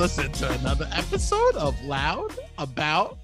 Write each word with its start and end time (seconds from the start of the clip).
listen 0.00 0.32
to 0.32 0.50
another 0.52 0.88
episode 0.92 1.56
of 1.56 1.78
Loud 1.84 2.34
About 2.56 3.18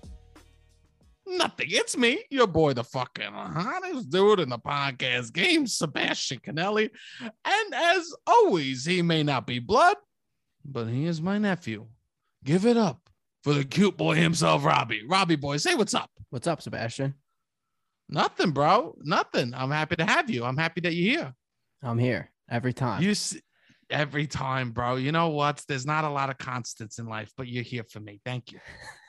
Nothing. 1.26 1.68
It's 1.70 1.96
me, 1.96 2.22
your 2.30 2.46
boy, 2.46 2.74
the 2.74 2.84
fucking 2.84 3.32
hottest 3.32 4.10
dude 4.10 4.40
in 4.40 4.50
the 4.50 4.58
podcast 4.58 5.32
game, 5.32 5.66
Sebastian 5.66 6.38
Conelli. 6.40 6.90
And 7.22 7.74
as 7.74 8.14
always, 8.26 8.84
he 8.84 9.00
may 9.00 9.22
not 9.22 9.46
be 9.46 9.58
blood, 9.58 9.96
but 10.66 10.84
he 10.84 11.06
is 11.06 11.22
my 11.22 11.38
nephew. 11.38 11.86
Give 12.44 12.66
it 12.66 12.76
up 12.76 13.08
for 13.42 13.54
the 13.54 13.64
cute 13.64 13.96
boy 13.96 14.16
himself, 14.16 14.62
Robbie. 14.62 15.06
Robbie 15.06 15.36
boy, 15.36 15.56
say 15.56 15.74
what's 15.74 15.94
up. 15.94 16.10
What's 16.28 16.46
up, 16.46 16.60
Sebastian? 16.60 17.14
Nothing, 18.10 18.50
bro. 18.50 18.94
Nothing. 19.00 19.54
I'm 19.54 19.70
happy 19.70 19.96
to 19.96 20.04
have 20.04 20.28
you. 20.28 20.44
I'm 20.44 20.58
happy 20.58 20.82
that 20.82 20.92
you're 20.92 21.20
here. 21.20 21.34
I'm 21.82 21.98
here 21.98 22.30
every 22.50 22.74
time. 22.74 23.02
You 23.02 23.14
see, 23.14 23.40
every 23.90 24.26
time, 24.26 24.70
bro. 24.70 24.96
You 24.96 25.12
know 25.12 25.28
what? 25.28 25.62
There's 25.68 25.86
not 25.86 26.04
a 26.04 26.10
lot 26.10 26.30
of 26.30 26.38
constants 26.38 26.98
in 26.98 27.06
life, 27.06 27.30
but 27.36 27.48
you're 27.48 27.62
here 27.62 27.84
for 27.90 28.00
me. 28.00 28.20
Thank 28.24 28.52
you. 28.52 28.60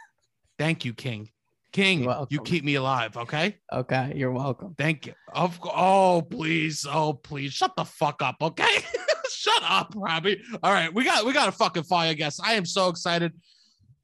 Thank 0.59 0.85
you, 0.85 0.93
King. 0.93 1.29
King, 1.73 2.11
you 2.29 2.41
keep 2.41 2.63
me 2.63 2.75
alive, 2.75 3.17
okay? 3.17 3.57
okay, 3.71 4.13
you're 4.15 4.31
welcome. 4.31 4.73
Thank 4.77 5.05
you. 5.05 5.13
Of 5.33 5.59
oh, 5.63 6.25
please, 6.27 6.87
oh, 6.89 7.13
please, 7.13 7.53
shut 7.53 7.75
the 7.75 7.85
fuck 7.85 8.21
up, 8.23 8.37
okay? 8.41 8.77
shut 9.29 9.61
up, 9.63 9.93
Robbie. 9.95 10.41
All 10.63 10.71
right, 10.71 10.91
we 10.91 11.03
got 11.03 11.25
we 11.25 11.33
got 11.33 11.49
a 11.49 11.51
fucking 11.51 11.83
fire 11.83 12.13
guest. 12.15 12.39
I 12.43 12.53
am 12.53 12.65
so 12.65 12.87
excited. 12.87 13.33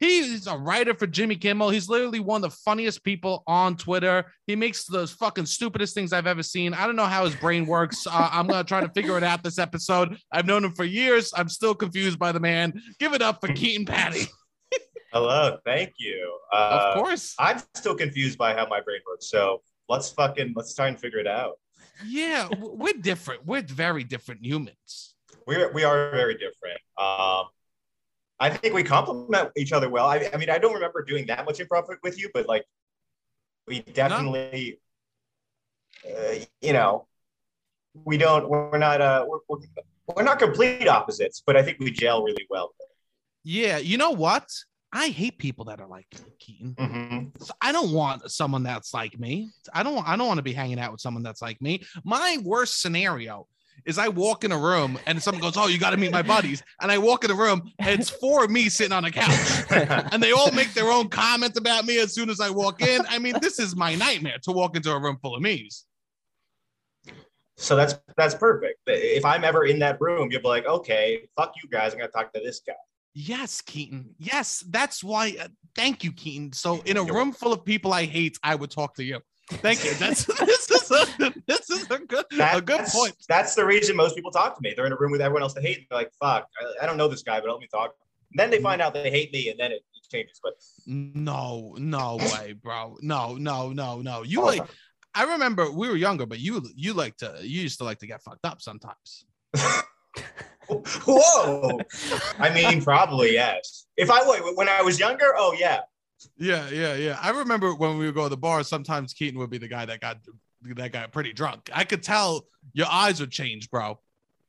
He's 0.03 0.47
a 0.47 0.57
writer 0.57 0.93
for 0.93 1.07
Jimmy 1.07 1.37
Kimmel. 1.37 1.69
He's 1.69 1.87
literally 1.87 2.19
one 2.19 2.43
of 2.43 2.51
the 2.51 2.57
funniest 2.65 3.05
people 3.05 3.41
on 3.47 3.77
Twitter. 3.77 4.25
He 4.47 4.55
makes 4.57 4.83
the 4.83 5.07
fucking 5.07 5.45
stupidest 5.45 5.95
things 5.95 6.11
I've 6.11 6.27
ever 6.27 6.43
seen. 6.43 6.73
I 6.73 6.85
don't 6.85 6.97
know 6.97 7.05
how 7.05 7.23
his 7.23 7.35
brain 7.35 7.65
works. 7.65 8.05
Uh, 8.05 8.29
I'm 8.29 8.47
gonna 8.47 8.65
try 8.65 8.81
to 8.81 8.89
figure 8.89 9.17
it 9.17 9.23
out 9.23 9.43
this 9.43 9.57
episode. 9.57 10.17
I've 10.29 10.45
known 10.45 10.65
him 10.65 10.73
for 10.73 10.83
years. 10.83 11.31
I'm 11.33 11.47
still 11.47 11.73
confused 11.73 12.19
by 12.19 12.33
the 12.33 12.41
man. 12.41 12.73
Give 12.99 13.13
it 13.13 13.21
up 13.21 13.39
for 13.39 13.47
Keaton 13.53 13.85
Patti. 13.85 14.25
Hello, 15.13 15.57
thank 15.63 15.93
you. 15.99 16.37
Uh, 16.51 16.91
of 16.95 17.01
course. 17.01 17.33
I'm 17.39 17.61
still 17.73 17.95
confused 17.95 18.37
by 18.37 18.53
how 18.53 18.67
my 18.67 18.81
brain 18.81 18.99
works. 19.09 19.29
So 19.29 19.61
let's 19.87 20.09
fucking 20.09 20.51
let's 20.53 20.75
try 20.75 20.89
and 20.89 20.99
figure 20.99 21.19
it 21.19 21.27
out. 21.27 21.53
Yeah, 22.05 22.49
we're 22.59 22.99
different. 22.99 23.45
We're 23.45 23.61
very 23.61 24.03
different 24.03 24.43
humans. 24.45 25.15
We're 25.47 25.71
we 25.71 25.85
are 25.85 26.11
very 26.11 26.33
different. 26.33 26.81
Um, 26.97 27.45
I 28.43 28.49
think 28.49 28.73
we 28.73 28.83
complement 28.83 29.51
each 29.55 29.71
other 29.71 29.89
well. 29.89 30.05
I, 30.05 30.29
I 30.33 30.37
mean, 30.37 30.49
I 30.49 30.57
don't 30.57 30.73
remember 30.73 31.01
doing 31.01 31.25
that 31.27 31.45
much 31.45 31.59
improv 31.59 31.85
with 32.03 32.19
you, 32.19 32.29
but 32.33 32.45
like, 32.45 32.65
we 33.67 33.79
definitely, 33.79 34.79
uh, 36.05 36.33
you 36.61 36.73
know, 36.73 37.07
we 38.03 38.17
don't. 38.17 38.49
We're 38.49 38.77
not. 38.77 38.99
Uh, 38.99 39.25
we're, 39.25 39.39
we're 39.47 39.59
we're 40.13 40.23
not 40.23 40.39
complete 40.39 40.89
opposites, 40.89 41.41
but 41.45 41.55
I 41.55 41.63
think 41.63 41.79
we 41.79 41.89
gel 41.89 42.21
really 42.21 42.45
well. 42.49 42.75
Yeah, 43.45 43.77
you 43.77 43.97
know 43.97 44.11
what? 44.11 44.45
I 44.91 45.07
hate 45.07 45.37
people 45.37 45.65
that 45.65 45.79
are 45.79 45.87
like 45.87 46.07
Keaton. 46.37 46.75
Mhm. 46.77 47.41
So 47.41 47.53
I 47.61 47.71
don't 47.71 47.93
want 47.93 48.29
someone 48.29 48.63
that's 48.63 48.93
like 48.93 49.17
me. 49.17 49.51
I 49.73 49.83
don't. 49.83 50.05
I 50.05 50.17
don't 50.17 50.27
want 50.27 50.39
to 50.39 50.43
be 50.43 50.53
hanging 50.53 50.79
out 50.79 50.91
with 50.91 50.99
someone 50.99 51.23
that's 51.23 51.41
like 51.41 51.61
me. 51.61 51.83
My 52.03 52.37
worst 52.43 52.81
scenario 52.81 53.47
is 53.85 53.97
I 53.97 54.07
walk 54.07 54.43
in 54.43 54.51
a 54.51 54.57
room 54.57 54.99
and 55.05 55.21
someone 55.21 55.41
goes, 55.41 55.57
"Oh, 55.57 55.67
you 55.67 55.77
got 55.77 55.91
to 55.91 55.97
meet 55.97 56.11
my 56.11 56.21
buddies," 56.21 56.63
and 56.81 56.91
I 56.91 56.97
walk 56.97 57.23
in 57.23 57.31
a 57.31 57.35
room 57.35 57.71
and 57.79 57.99
it's 57.99 58.09
four 58.09 58.43
of 58.43 58.51
me 58.51 58.69
sitting 58.69 58.93
on 58.93 59.05
a 59.05 59.11
couch, 59.11 59.65
and 60.11 60.21
they 60.21 60.31
all 60.31 60.51
make 60.51 60.73
their 60.73 60.91
own 60.91 61.09
comments 61.09 61.57
about 61.57 61.85
me 61.85 61.99
as 61.99 62.13
soon 62.13 62.29
as 62.29 62.39
I 62.39 62.49
walk 62.49 62.81
in. 62.81 63.01
I 63.09 63.19
mean, 63.19 63.35
this 63.41 63.59
is 63.59 63.75
my 63.75 63.95
nightmare 63.95 64.37
to 64.43 64.51
walk 64.51 64.75
into 64.75 64.91
a 64.91 64.99
room 64.99 65.17
full 65.21 65.35
of 65.35 65.41
me's. 65.41 65.85
So 67.57 67.75
that's 67.75 67.95
that's 68.17 68.35
perfect. 68.35 68.79
If 68.87 69.25
I'm 69.25 69.43
ever 69.43 69.65
in 69.65 69.79
that 69.79 70.01
room, 70.01 70.31
you'll 70.31 70.41
be 70.41 70.47
like, 70.47 70.65
okay, 70.65 71.27
fuck 71.37 71.53
you 71.61 71.69
guys. 71.69 71.93
I'm 71.93 71.99
gonna 71.99 72.11
talk 72.11 72.33
to 72.33 72.41
this 72.43 72.61
guy. 72.65 72.73
Yes, 73.13 73.61
Keaton. 73.61 74.15
Yes, 74.17 74.63
that's 74.69 75.03
why. 75.03 75.35
Uh, 75.39 75.47
thank 75.75 76.03
you, 76.03 76.11
Keaton. 76.11 76.51
So, 76.51 76.81
in 76.85 76.97
a 76.97 77.03
room 77.03 77.31
full 77.31 77.53
of 77.53 77.63
people 77.63 77.93
I 77.93 78.05
hate, 78.05 78.39
I 78.43 78.55
would 78.55 78.71
talk 78.71 78.95
to 78.95 79.03
you. 79.03 79.19
Thank 79.49 79.83
you. 79.83 79.93
That's 79.95 80.25
this 80.45 80.71
is 80.71 80.91
a 80.91 81.33
this 81.47 81.69
is 81.69 81.83
a 81.91 81.99
good 81.99 82.25
a 82.31 82.61
good 82.61 82.65
That's- 82.65 82.95
point. 82.95 83.15
That's 83.27 83.55
the 83.55 83.65
reason 83.65 83.95
most 83.95 84.15
people 84.15 84.31
talk 84.31 84.55
to 84.55 84.61
me. 84.61 84.73
They're 84.75 84.85
in 84.85 84.93
a 84.93 84.97
room 84.97 85.11
with 85.11 85.21
everyone 85.21 85.41
else 85.43 85.53
they 85.53 85.61
hate. 85.61 85.77
And 85.79 85.85
they're 85.89 85.99
like, 85.99 86.11
fuck, 86.19 86.47
I, 86.61 86.83
I 86.83 86.85
don't 86.85 86.97
know 86.97 87.07
this 87.07 87.23
guy, 87.23 87.39
but 87.39 87.49
let 87.49 87.59
me 87.59 87.67
talk. 87.71 87.93
And 88.31 88.39
then 88.39 88.49
they 88.49 88.59
find 88.59 88.81
out 88.81 88.93
they 88.93 89.11
hate 89.11 89.31
me, 89.33 89.49
and 89.49 89.59
then 89.59 89.71
it, 89.71 89.83
it 89.95 90.09
changes. 90.11 90.39
But 90.41 90.53
No, 90.87 91.75
no 91.77 92.17
way, 92.17 92.53
bro. 92.53 92.97
No, 93.01 93.35
no, 93.35 93.71
no, 93.71 94.01
no. 94.01 94.23
You 94.23 94.41
Oh, 94.41 94.45
like. 94.45 94.63
I 95.15 95.25
remember 95.33 95.69
we 95.69 95.87
were 95.89 95.95
younger, 95.95 96.25
but 96.25 96.39
you 96.39 96.63
you 96.75 96.93
like 96.93 97.15
to 97.17 97.37
you 97.41 97.61
used 97.61 97.77
to 97.77 97.83
like 97.83 97.99
to 97.99 98.07
get 98.07 98.23
fucked 98.23 98.45
up 98.45 98.63
sometimes. 98.63 99.25
whoa. 100.67 101.79
I 102.39 102.49
mean, 102.53 102.81
probably 102.81 103.33
yes. 103.33 103.85
If 103.97 104.09
I 104.09 104.21
when 104.55 104.69
I 104.69 104.81
was 104.81 104.99
younger, 104.99 105.33
oh 105.37 105.55
yeah. 105.57 105.81
Yeah, 106.37 106.69
yeah, 106.69 106.95
yeah. 106.95 107.19
I 107.21 107.31
remember 107.31 107.73
when 107.73 107.97
we 107.97 108.05
would 108.05 108.15
go 108.15 108.23
to 108.23 108.29
the 108.29 108.37
bar. 108.37 108.63
Sometimes 108.63 109.13
Keaton 109.13 109.39
would 109.39 109.49
be 109.49 109.57
the 109.57 109.67
guy 109.67 109.85
that 109.85 109.99
got 110.01 110.17
that 110.75 110.91
got 110.91 111.11
pretty 111.11 111.33
drunk. 111.33 111.69
I 111.73 111.83
could 111.83 112.03
tell 112.03 112.45
your 112.73 112.87
eyes 112.89 113.19
would 113.19 113.31
change, 113.31 113.69
bro. 113.69 113.99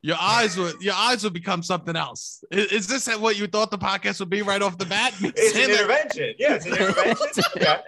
Your 0.03 0.17
eyes 0.21 0.57
would 0.59 0.81
your 0.83 0.95
eyes 0.95 1.25
would 1.25 1.33
become 1.33 1.63
something 1.63 1.97
else. 1.97 2.45
Is, 2.51 2.73
is 2.73 2.87
this 2.87 3.07
what 3.19 3.39
you 3.39 3.47
thought 3.47 3.71
the 3.71 3.79
podcast 3.79 4.21
would 4.21 4.31
be 4.31 4.43
right 4.43 4.63
off 4.63 4.79
the 4.79 4.87
bat? 4.87 5.15
It's 5.21 5.53
saying 5.55 5.71
an 5.71 5.77
that- 5.77 5.81
intervention. 5.81 6.35
Yeah, 6.39 6.55
it's 6.55 6.67
an 6.67 6.75
intervention. 6.75 7.45
Yeah. 7.57 7.81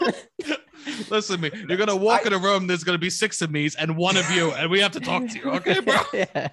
Listen 1.10 1.40
to 1.40 1.50
me. 1.50 1.64
You're 1.68 1.76
gonna 1.76 1.94
walk 1.96 2.24
in 2.26 2.32
a 2.32 2.38
room. 2.38 2.66
There's 2.66 2.84
gonna 2.84 2.98
be 2.98 3.10
six 3.10 3.42
of 3.42 3.50
me's 3.50 3.74
and 3.74 3.96
one 3.96 4.16
of 4.16 4.30
you, 4.30 4.52
and 4.52 4.70
we 4.70 4.80
have 4.80 4.92
to 4.92 5.00
talk 5.00 5.28
to 5.28 5.38
you. 5.38 5.50
Okay, 5.50 5.80
bro? 5.80 5.96
yeah. 6.14 6.48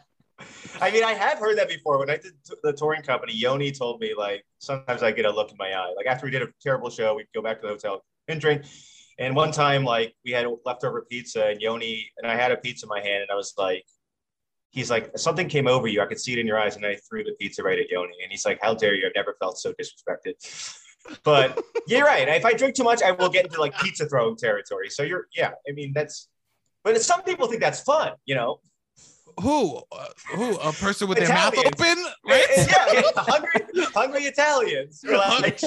I 0.82 0.92
mean, 0.92 1.04
I 1.04 1.14
have 1.14 1.40
heard 1.40 1.58
that 1.58 1.70
before. 1.70 2.00
When 2.00 2.10
I 2.10 2.18
did 2.18 2.34
the 2.64 2.74
touring 2.74 3.02
company, 3.02 3.34
Yoni 3.34 3.72
told 3.72 4.00
me 4.00 4.14
like 4.18 4.46
sometimes 4.60 5.04
I 5.04 5.12
get 5.12 5.26
a 5.26 5.32
look 5.32 5.52
in 5.52 5.58
my 5.58 5.74
eye. 5.74 5.94
Like 5.96 6.06
after 6.08 6.26
we 6.26 6.32
did 6.32 6.42
a 6.42 6.48
terrible 6.62 6.90
show, 6.90 7.16
we'd 7.16 7.28
go 7.34 7.42
back 7.42 7.62
to 7.62 7.68
the 7.68 7.74
hotel 7.74 8.04
and 8.28 8.40
drink. 8.40 8.64
And 9.20 9.36
one 9.36 9.52
time, 9.52 9.84
like 9.84 10.14
we 10.24 10.32
had 10.32 10.46
leftover 10.66 11.06
pizza, 11.10 11.48
and 11.48 11.60
Yoni 11.62 12.10
and 12.18 12.32
I 12.32 12.36
had 12.36 12.52
a 12.52 12.58
pizza 12.58 12.86
in 12.86 12.90
my 12.90 13.00
hand, 13.00 13.24
and 13.24 13.32
I 13.32 13.36
was 13.36 13.54
like, 13.58 13.84
he's 14.72 14.92
like, 14.92 15.18
something 15.18 15.50
came 15.50 15.68
over 15.68 15.88
you. 15.88 16.02
I 16.02 16.06
could 16.06 16.20
see 16.20 16.34
it 16.34 16.40
in 16.40 16.46
your 16.46 16.60
eyes, 16.60 16.76
and 16.76 16.86
I 16.86 16.98
threw 17.10 17.24
the 17.24 17.34
pizza 17.40 17.64
right 17.64 17.80
at 17.80 17.90
Yoni. 17.90 18.14
And 18.22 18.32
he's 18.32 18.46
like, 18.46 18.60
how 18.62 18.76
dare 18.76 18.94
you? 18.94 19.08
I've 19.08 19.14
never 19.16 19.36
felt 19.40 19.58
so 19.58 19.74
disrespected. 19.74 20.36
But 21.24 21.64
you're 21.88 22.06
right. 22.06 22.28
If 22.28 22.46
I 22.46 22.54
drink 22.54 22.76
too 22.76 22.84
much, 22.84 23.02
I 23.02 23.12
will 23.12 23.30
get 23.30 23.46
into 23.46 23.60
like 23.60 23.78
pizza 23.80 24.08
throwing 24.08 24.36
territory. 24.36 24.90
So 24.90 25.04
you're, 25.04 25.28
yeah. 25.36 25.52
I 25.68 25.74
mean, 25.74 25.94
that's. 25.94 26.30
But 26.84 27.02
some 27.02 27.24
people 27.24 27.48
think 27.48 27.62
that's 27.62 27.82
fun, 27.82 28.14
you 28.26 28.36
know. 28.36 28.60
Who? 29.42 29.82
Uh, 29.92 30.06
who? 30.36 30.56
A 30.58 30.72
person 30.74 31.08
with 31.08 31.20
their 31.20 31.30
mouth 31.30 31.58
open? 31.58 32.04
Right? 32.26 32.48
yeah, 32.58 32.66
yeah, 32.94 33.02
hungry, 33.16 33.62
hungry 33.94 34.24
Italians. 34.24 35.04
Like, 35.08 35.62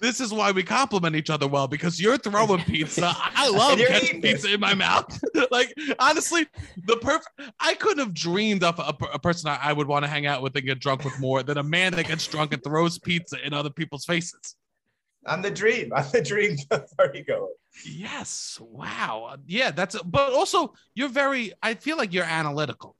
This 0.00 0.20
is 0.20 0.34
why 0.34 0.50
we 0.50 0.62
compliment 0.62 1.16
each 1.16 1.30
other 1.30 1.48
well 1.48 1.66
because 1.66 1.98
you're 1.98 2.18
throwing 2.18 2.62
pizza. 2.64 3.10
I 3.16 3.48
love 3.48 3.78
catching 3.78 4.20
pizza 4.20 4.52
in 4.52 4.60
my 4.60 4.74
mouth. 4.74 5.18
like 5.50 5.72
honestly, 5.98 6.46
the 6.84 6.96
perfect. 6.96 7.28
I 7.58 7.72
couldn't 7.72 8.00
have 8.00 8.12
dreamed 8.12 8.64
of 8.64 8.78
a, 8.78 8.94
a 9.14 9.18
person 9.18 9.48
I, 9.48 9.58
I 9.62 9.72
would 9.72 9.86
want 9.86 10.04
to 10.04 10.10
hang 10.10 10.26
out 10.26 10.42
with 10.42 10.54
and 10.56 10.66
get 10.66 10.78
drunk 10.78 11.04
with 11.04 11.18
more 11.20 11.42
than 11.42 11.56
a 11.56 11.62
man 11.62 11.92
that 11.94 12.06
gets 12.06 12.26
drunk 12.26 12.52
and 12.52 12.62
throws 12.62 12.98
pizza 12.98 13.38
in 13.46 13.54
other 13.54 13.70
people's 13.70 14.04
faces. 14.04 14.56
I'm 15.26 15.42
the 15.42 15.50
dream. 15.50 15.92
I'm 15.94 16.06
the 16.12 16.22
dream 16.22 16.56
party 16.98 17.22
goer. 17.22 17.48
Yes. 17.84 18.58
Wow. 18.60 19.36
Yeah. 19.46 19.70
That's. 19.70 20.00
But 20.02 20.32
also, 20.32 20.74
you're 20.94 21.08
very. 21.08 21.52
I 21.62 21.74
feel 21.74 21.96
like 21.96 22.12
you're 22.12 22.24
analytical. 22.24 22.96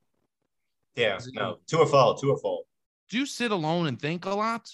Yeah, 0.96 1.18
no, 1.32 1.58
to 1.68 1.80
a 1.80 1.86
fault, 1.86 2.20
to 2.20 2.30
a 2.30 2.38
fault. 2.38 2.66
Do 3.10 3.18
you 3.18 3.26
sit 3.26 3.50
alone 3.50 3.88
and 3.88 4.00
think 4.00 4.26
a 4.26 4.30
lot? 4.30 4.70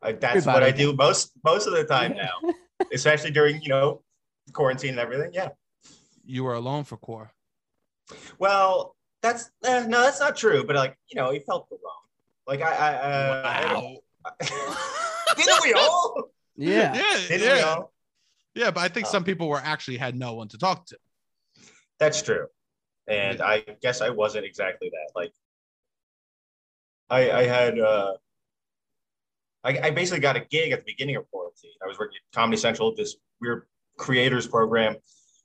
Uh, 0.00 0.12
that's 0.20 0.46
what 0.46 0.62
I 0.62 0.70
do 0.70 0.92
most 0.94 1.32
most 1.44 1.66
of 1.66 1.72
the 1.72 1.84
time 1.84 2.14
now, 2.16 2.52
especially 2.92 3.32
during 3.32 3.60
you 3.60 3.68
know 3.68 4.02
quarantine 4.52 4.90
and 4.90 5.00
everything. 5.00 5.30
Yeah. 5.32 5.48
You 6.24 6.44
were 6.44 6.54
alone 6.54 6.84
for 6.84 6.96
core. 6.96 7.32
Well, 8.38 8.94
that's 9.20 9.50
eh, 9.64 9.86
no, 9.86 10.02
that's 10.02 10.20
not 10.20 10.36
true. 10.36 10.64
But 10.64 10.76
like 10.76 10.96
you 11.08 11.20
know, 11.20 11.32
he 11.32 11.40
felt 11.40 11.66
alone. 11.70 11.80
Like 12.46 12.62
I, 12.62 12.72
I 12.72 12.94
uh, 12.94 13.42
wow. 13.44 13.96
didn't 15.36 15.62
we 15.64 15.72
all? 15.72 16.30
Yeah. 16.56 16.94
Yeah. 16.94 17.28
Didn't 17.28 17.40
Yeah. 17.46 17.76
Yeah. 18.54 18.70
But 18.70 18.80
I 18.80 18.88
think 18.88 19.06
Oh. 19.06 19.10
some 19.10 19.24
people 19.24 19.48
were 19.48 19.60
actually 19.62 19.96
had 19.98 20.16
no 20.16 20.34
one 20.34 20.48
to 20.48 20.58
talk 20.58 20.86
to. 20.86 20.98
That's 21.98 22.22
true. 22.22 22.46
And 23.08 23.40
I 23.40 23.64
guess 23.82 24.00
I 24.00 24.10
wasn't 24.10 24.44
exactly 24.44 24.90
that. 24.90 25.12
Like 25.14 25.32
I 27.08 27.30
I 27.30 27.42
had 27.44 27.78
uh 27.78 28.14
I, 29.64 29.78
I 29.84 29.90
basically 29.90 30.20
got 30.20 30.36
a 30.36 30.40
gig 30.40 30.72
at 30.72 30.80
the 30.80 30.84
beginning 30.92 31.16
of 31.16 31.28
quarantine. 31.30 31.72
I 31.84 31.88
was 31.88 31.98
working 31.98 32.16
at 32.16 32.34
Comedy 32.36 32.56
Central, 32.56 32.94
this 32.94 33.16
weird 33.40 33.66
creators 33.98 34.46
program, 34.46 34.96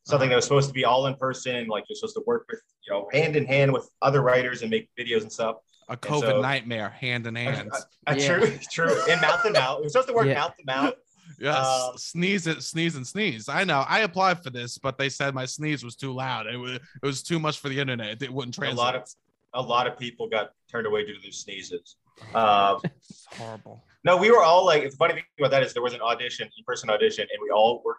something 0.05 0.29
that 0.29 0.35
was 0.35 0.45
supposed 0.45 0.67
to 0.67 0.73
be 0.73 0.85
all 0.85 1.07
in 1.07 1.15
person 1.15 1.55
and 1.55 1.67
like 1.67 1.85
you're 1.89 1.95
supposed 1.95 2.15
to 2.15 2.23
work 2.27 2.45
with, 2.49 2.61
you 2.87 2.93
know, 2.93 3.09
hand 3.13 3.35
in 3.35 3.45
hand 3.45 3.73
with 3.73 3.89
other 4.01 4.21
writers 4.21 4.61
and 4.61 4.69
make 4.69 4.89
videos 4.99 5.21
and 5.21 5.31
stuff. 5.31 5.57
A 5.91 5.97
COVID 5.97 6.21
so- 6.21 6.41
nightmare, 6.41 6.89
hand 6.89 7.27
in 7.27 7.35
hand. 7.45 7.71
Yeah. 8.07 8.39
True, 8.39 8.57
true. 8.71 8.97
And 9.09 9.21
mouth 9.21 9.43
to 9.43 9.51
mouth. 9.51 9.79
It 9.79 9.83
was 9.83 9.93
supposed 9.93 10.07
to 10.09 10.13
work 10.15 10.25
Yeah. 10.25 10.33
mouth 10.39 10.55
to 10.57 10.63
mouth. 10.65 10.93
Yes, 11.39 11.55
Uh, 11.57 11.95
sneeze 11.97 12.47
it, 12.47 12.61
sneeze 12.63 12.95
and 12.95 13.05
sneeze. 13.05 13.47
I 13.47 13.63
know. 13.63 13.85
I 13.87 13.99
applied 14.01 14.43
for 14.43 14.49
this, 14.49 14.77
but 14.77 14.97
they 14.97 15.07
said 15.09 15.33
my 15.35 15.45
sneeze 15.45 15.83
was 15.83 15.95
too 15.95 16.11
loud. 16.13 16.47
It 16.47 16.57
was 16.57 16.73
it 16.73 16.81
was 17.03 17.21
too 17.23 17.39
much 17.39 17.59
for 17.59 17.69
the 17.69 17.79
internet. 17.79 18.21
It 18.21 18.31
wouldn't 18.33 18.55
translate. 18.55 18.77
A 18.77 18.81
lot 18.81 18.95
of 18.95 19.07
a 19.53 19.61
lot 19.61 19.85
of 19.87 19.97
people 19.97 20.27
got 20.27 20.51
turned 20.71 20.87
away 20.87 21.05
due 21.05 21.13
to 21.15 21.21
their 21.21 21.31
sneezes. 21.31 21.95
Um, 22.33 22.79
It's 22.83 23.25
horrible. 23.37 23.83
no, 24.03 24.17
we 24.17 24.29
were 24.31 24.43
all 24.43 24.65
like, 24.65 24.83
the 24.89 24.95
funny 24.97 25.13
thing 25.15 25.23
about 25.39 25.51
that 25.51 25.63
is 25.63 25.73
there 25.73 25.81
was 25.83 25.93
an 25.93 26.01
audition, 26.01 26.49
in-person 26.57 26.89
audition, 26.89 27.27
and 27.31 27.39
we 27.41 27.49
all 27.49 27.81
were 27.85 27.97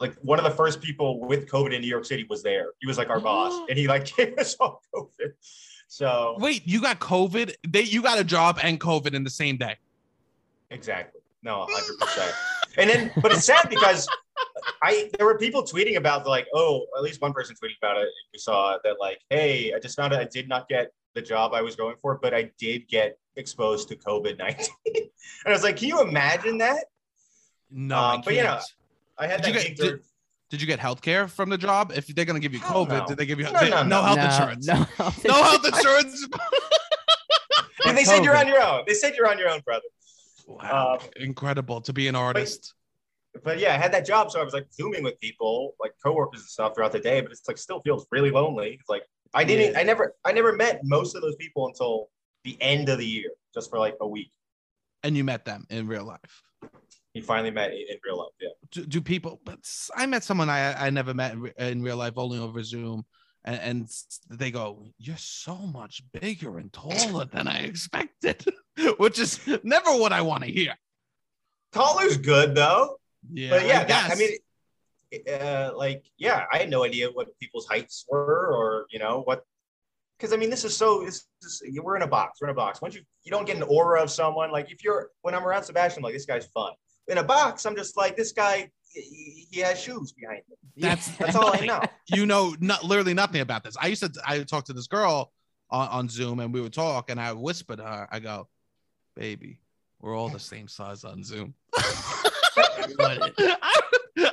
like 0.00 0.14
one 0.22 0.38
of 0.38 0.44
the 0.44 0.50
first 0.50 0.80
people 0.80 1.20
with 1.20 1.46
COVID 1.48 1.72
in 1.74 1.80
New 1.80 1.88
York 1.88 2.04
City 2.04 2.24
was 2.28 2.42
there. 2.42 2.66
He 2.80 2.86
was 2.86 2.98
like 2.98 3.08
our 3.10 3.20
boss, 3.20 3.52
and 3.68 3.78
he 3.78 3.86
like 3.88 4.14
gave 4.16 4.36
us 4.38 4.54
all 4.60 4.80
COVID. 4.94 5.32
So 5.88 6.36
Wait, 6.38 6.62
you 6.66 6.80
got 6.80 6.98
COVID? 6.98 7.54
They 7.68 7.82
you 7.82 8.02
got 8.02 8.18
a 8.18 8.24
job 8.24 8.58
and 8.62 8.80
COVID 8.80 9.14
in 9.14 9.22
the 9.24 9.30
same 9.30 9.56
day. 9.56 9.76
exactly, 10.70 11.20
no, 11.42 11.66
hundred 11.70 11.98
percent. 12.00 12.32
And 12.76 12.90
then, 12.90 13.10
but 13.22 13.30
it's 13.32 13.44
sad 13.44 13.68
because 13.70 14.08
I 14.82 15.10
there 15.16 15.26
were 15.26 15.38
people 15.38 15.62
tweeting 15.62 15.96
about 15.96 16.26
like, 16.26 16.46
oh, 16.54 16.86
at 16.96 17.02
least 17.02 17.20
one 17.20 17.32
person 17.32 17.54
tweeting 17.54 17.76
about 17.80 17.96
it. 17.98 18.08
We 18.32 18.38
saw 18.38 18.78
that 18.82 18.96
like, 19.00 19.20
hey, 19.30 19.72
I 19.74 19.78
just 19.78 19.96
found 19.96 20.12
out 20.12 20.20
I 20.20 20.24
did 20.24 20.48
not 20.48 20.68
get 20.68 20.92
the 21.14 21.22
job 21.22 21.54
I 21.54 21.62
was 21.62 21.76
going 21.76 21.94
for, 22.02 22.18
but 22.20 22.34
I 22.34 22.50
did 22.58 22.88
get 22.88 23.18
exposed 23.36 23.88
to 23.90 23.96
COVID 23.96 24.38
nineteen. 24.38 24.66
and 24.96 25.04
I 25.46 25.50
was 25.50 25.62
like, 25.62 25.76
can 25.76 25.88
you 25.88 26.00
imagine 26.00 26.58
that? 26.58 26.86
No, 27.70 27.96
Um, 27.98 28.22
but, 28.24 28.34
you 28.34 28.42
know. 28.42 28.58
I 29.16 29.28
had 29.28 29.42
Did 29.42 29.46
you 29.48 29.52
that 29.54 29.58
get- 29.60 29.68
gig 29.68 29.76
did- 29.76 29.88
through- 29.90 30.00
Did 30.54 30.60
you 30.60 30.68
get 30.68 30.78
health 30.78 31.02
care 31.02 31.26
from 31.26 31.48
the 31.50 31.58
job? 31.58 31.90
If 31.96 32.06
they're 32.06 32.24
gonna 32.24 32.38
give 32.38 32.52
you 32.52 32.60
Hell 32.60 32.86
COVID, 32.86 32.98
no. 33.00 33.06
did 33.08 33.16
they 33.16 33.26
give 33.26 33.40
you 33.40 33.46
No, 33.46 33.58
they- 33.58 33.70
no, 33.70 33.82
no. 33.82 34.02
health 34.02 34.16
No, 34.18 34.24
insurance? 34.24 34.66
No, 34.68 34.74
health 34.96 35.24
No 35.24 35.34
health 35.42 35.66
insurance. 35.66 36.28
And 37.86 37.98
they 37.98 38.04
said 38.04 38.22
you're 38.22 38.36
on 38.36 38.46
your 38.46 38.62
own. 38.62 38.84
They 38.86 38.94
said 38.94 39.14
you're 39.16 39.28
on 39.28 39.36
your 39.36 39.48
own, 39.50 39.58
brother. 39.66 39.82
wow, 40.46 40.98
Um, 41.02 41.08
incredible 41.16 41.80
to 41.80 41.92
be 41.92 42.06
an 42.06 42.14
artist. 42.14 42.72
But 43.42 43.58
yeah, 43.58 43.74
I 43.74 43.78
had 43.78 43.92
that 43.94 44.06
job, 44.06 44.30
so 44.30 44.40
I 44.40 44.44
was 44.44 44.54
like 44.54 44.66
zooming 44.72 45.02
with 45.02 45.18
people, 45.18 45.74
like 45.80 45.90
coworkers 46.00 46.40
and 46.42 46.48
stuff 46.48 46.76
throughout 46.76 46.92
the 46.92 47.00
day. 47.00 47.20
But 47.20 47.32
it's 47.32 47.42
like 47.48 47.58
still 47.58 47.80
feels 47.80 48.06
really 48.12 48.30
lonely. 48.30 48.78
It's 48.80 48.88
like 48.88 49.02
I 49.34 49.42
didn't, 49.42 49.72
Yeah. 49.72 49.80
I 49.80 49.82
never, 49.82 50.14
I 50.24 50.30
never 50.30 50.52
met 50.52 50.82
most 50.84 51.16
of 51.16 51.22
those 51.22 51.34
people 51.34 51.66
until 51.66 52.10
the 52.44 52.56
end 52.60 52.88
of 52.90 52.98
the 52.98 53.06
year, 53.06 53.30
just 53.52 53.70
for 53.70 53.80
like 53.80 53.96
a 54.00 54.06
week. 54.06 54.30
And 55.02 55.16
you 55.16 55.24
met 55.24 55.44
them 55.44 55.66
in 55.68 55.88
real 55.88 56.04
life. 56.04 56.42
He 57.14 57.20
finally 57.20 57.50
met 57.50 57.72
in 57.72 57.96
real 58.04 58.18
life. 58.18 58.32
Yeah. 58.40 58.48
do, 58.70 58.84
do 58.84 59.00
people 59.00 59.40
but 59.44 59.58
i 59.96 60.04
met 60.04 60.24
someone 60.24 60.50
i 60.50 60.86
i 60.86 60.90
never 60.90 61.14
met 61.14 61.32
in, 61.32 61.52
in 61.58 61.82
real 61.82 61.96
life 61.96 62.14
only 62.16 62.38
over 62.38 62.62
zoom 62.62 63.04
and, 63.44 63.60
and 63.60 63.90
they 64.30 64.50
go 64.50 64.84
you're 64.98 65.16
so 65.16 65.56
much 65.56 66.02
bigger 66.12 66.58
and 66.58 66.72
taller 66.72 67.24
than 67.26 67.46
i 67.46 67.60
expected 67.60 68.44
which 68.98 69.18
is 69.18 69.40
never 69.62 69.90
what 69.92 70.12
i 70.12 70.20
want 70.20 70.42
to 70.42 70.50
hear 70.50 70.74
Taller's 71.72 72.16
good 72.16 72.54
though. 72.54 72.98
yeah 73.32 73.50
but 73.50 73.66
yeah, 73.66 73.80
I, 73.80 73.84
that, 73.84 74.10
I 74.12 74.14
mean, 74.14 74.30
uh, 75.28 75.70
like, 75.76 76.04
yeah, 76.16 76.44
I 76.52 76.58
had 76.58 76.70
no 76.70 76.84
idea 76.84 77.08
what 77.10 77.36
people's 77.38 77.66
heights 77.66 78.04
were, 78.08 78.52
or 78.52 78.86
you 78.90 78.98
know 78.98 79.22
what, 79.22 79.44
because 80.18 80.32
I 80.32 80.36
mean, 80.36 80.50
this 80.50 80.64
is 80.64 80.76
so. 80.76 81.04
This 81.04 81.26
is, 81.42 81.62
we're 81.82 81.96
in 81.96 82.02
a 82.02 82.06
box. 82.06 82.40
We're 82.40 82.48
in 82.48 82.52
a 82.52 82.56
box. 82.56 82.80
Once 82.80 82.94
you 82.94 83.02
you 83.24 83.30
don't 83.30 83.46
get 83.46 83.56
an 83.56 83.64
aura 83.64 84.02
of 84.02 84.10
someone, 84.10 84.50
like 84.50 84.70
if 84.70 84.82
you're 84.84 85.10
when 85.22 85.34
I'm 85.34 85.44
around 85.44 85.64
Sebastian, 85.64 86.00
I'm 86.00 86.04
like 86.04 86.14
this 86.14 86.26
guy's 86.26 86.46
fun. 86.46 86.72
In 87.08 87.18
a 87.18 87.24
box, 87.24 87.66
I'm 87.66 87.76
just 87.76 87.96
like 87.96 88.16
this 88.16 88.32
guy. 88.32 88.70
He, 88.88 89.46
he 89.50 89.60
has 89.60 89.80
shoes 89.80 90.12
behind 90.12 90.38
him. 90.48 90.56
That's- 90.76 91.08
That's 91.18 91.34
all 91.36 91.54
I 91.54 91.66
know. 91.66 91.80
you 92.08 92.26
know 92.26 92.54
not 92.60 92.84
literally 92.84 93.14
nothing 93.14 93.40
about 93.40 93.64
this 93.64 93.76
i 93.80 93.86
used 93.86 94.02
to 94.02 94.12
i 94.26 94.40
talked 94.42 94.66
to 94.66 94.72
this 94.72 94.86
girl 94.86 95.32
on, 95.70 95.88
on 95.88 96.08
zoom 96.08 96.38
and 96.40 96.52
we 96.52 96.60
would 96.60 96.72
talk 96.72 97.08
and 97.10 97.18
i 97.20 97.32
whispered 97.32 97.78
to 97.78 97.82
her 97.84 98.06
i 98.12 98.18
go 98.18 98.46
baby 99.16 99.58
we're 100.00 100.14
all 100.14 100.28
the 100.28 100.38
same 100.38 100.68
size 100.68 101.02
on 101.02 101.24
zoom 101.24 101.54
I, 101.76 103.30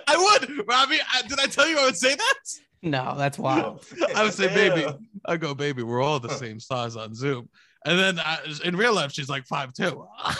I 0.07 0.39
would 0.41 0.67
robbie 0.67 0.99
I, 1.13 1.21
did 1.27 1.39
i 1.39 1.45
tell 1.47 1.67
you 1.67 1.79
i 1.79 1.85
would 1.85 1.97
say 1.97 2.13
that 2.15 2.35
No, 2.83 3.15
that's 3.17 3.37
wild. 3.37 3.85
I 4.15 4.23
would 4.23 4.33
say, 4.33 4.47
baby. 4.47 4.87
I 5.25 5.37
go, 5.37 5.53
baby, 5.53 5.83
we're 5.83 6.01
all 6.01 6.19
the 6.19 6.35
same 6.35 6.59
size 6.59 6.95
on 6.95 7.13
Zoom. 7.13 7.47
And 7.85 7.99
then 7.99 8.19
I, 8.19 8.39
in 8.65 8.75
real 8.75 8.95
life, 8.95 9.11
she's 9.11 9.29
like 9.29 9.45
five 9.45 9.71
two, 9.73 10.03
a 10.25 10.33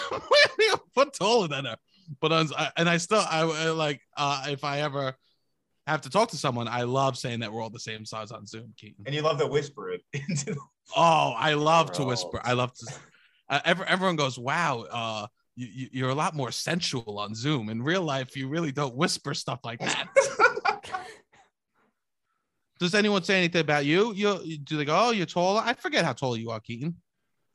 foot 0.96 1.14
taller 1.14 1.48
than 1.48 1.66
her. 1.66 1.78
But 2.20 2.32
on, 2.32 2.50
and 2.76 2.90
I 2.90 2.98
still, 2.98 3.20
I, 3.20 3.42
I 3.42 3.70
like, 3.70 4.02
uh, 4.18 4.46
if 4.50 4.64
I 4.64 4.82
ever 4.82 5.14
have 5.88 6.02
to 6.02 6.10
talk 6.10 6.30
to 6.32 6.38
someone, 6.38 6.68
I 6.68 6.84
love 6.84 7.18
saying 7.18 7.40
that 7.40 7.52
we're 7.54 7.62
all 7.62 7.70
the 7.70 7.80
same 7.80 8.06
size 8.06 8.32
on 8.32 8.46
Zoom. 8.46 8.74
Keaton. 8.78 9.04
And 9.06 9.16
you 9.16 9.22
love 9.22 9.40
to 9.40 9.48
whisper 9.48 9.92
it 9.92 10.02
into. 10.14 10.56
Oh, 10.96 11.34
I 11.38 11.54
love 11.54 11.92
to 11.94 12.04
whisper. 12.04 12.42
I 12.44 12.54
love 12.54 12.74
to. 12.74 12.94
Uh, 13.50 13.60
every, 13.66 13.86
everyone 13.88 14.16
goes, 14.16 14.38
wow. 14.38 14.86
Uh, 14.92 15.28
you, 15.56 15.68
you- 15.74 15.90
you're 15.94 16.10
a 16.10 16.16
lot 16.16 16.36
more 16.36 16.52
sensual 16.52 17.20
on 17.20 17.34
Zoom. 17.36 17.70
In 17.70 17.82
real 17.82 18.02
life, 18.04 18.36
you 18.36 18.48
really 18.50 18.72
don't 18.72 18.96
whisper 18.96 19.34
stuff 19.34 19.60
like 19.64 19.80
that. 19.80 20.08
Does 22.80 22.96
anyone 22.96 23.24
say 23.24 23.38
anything 23.38 23.62
about 23.62 23.86
you? 23.86 24.12
You 24.14 24.58
do 24.58 24.76
they 24.78 24.86
go, 24.86 24.98
oh, 25.00 25.12
you're 25.12 25.28
taller? 25.28 25.62
I 25.64 25.74
forget 25.74 26.04
how 26.04 26.14
tall 26.14 26.36
you 26.36 26.50
are, 26.50 26.60
Keaton. 26.60 26.96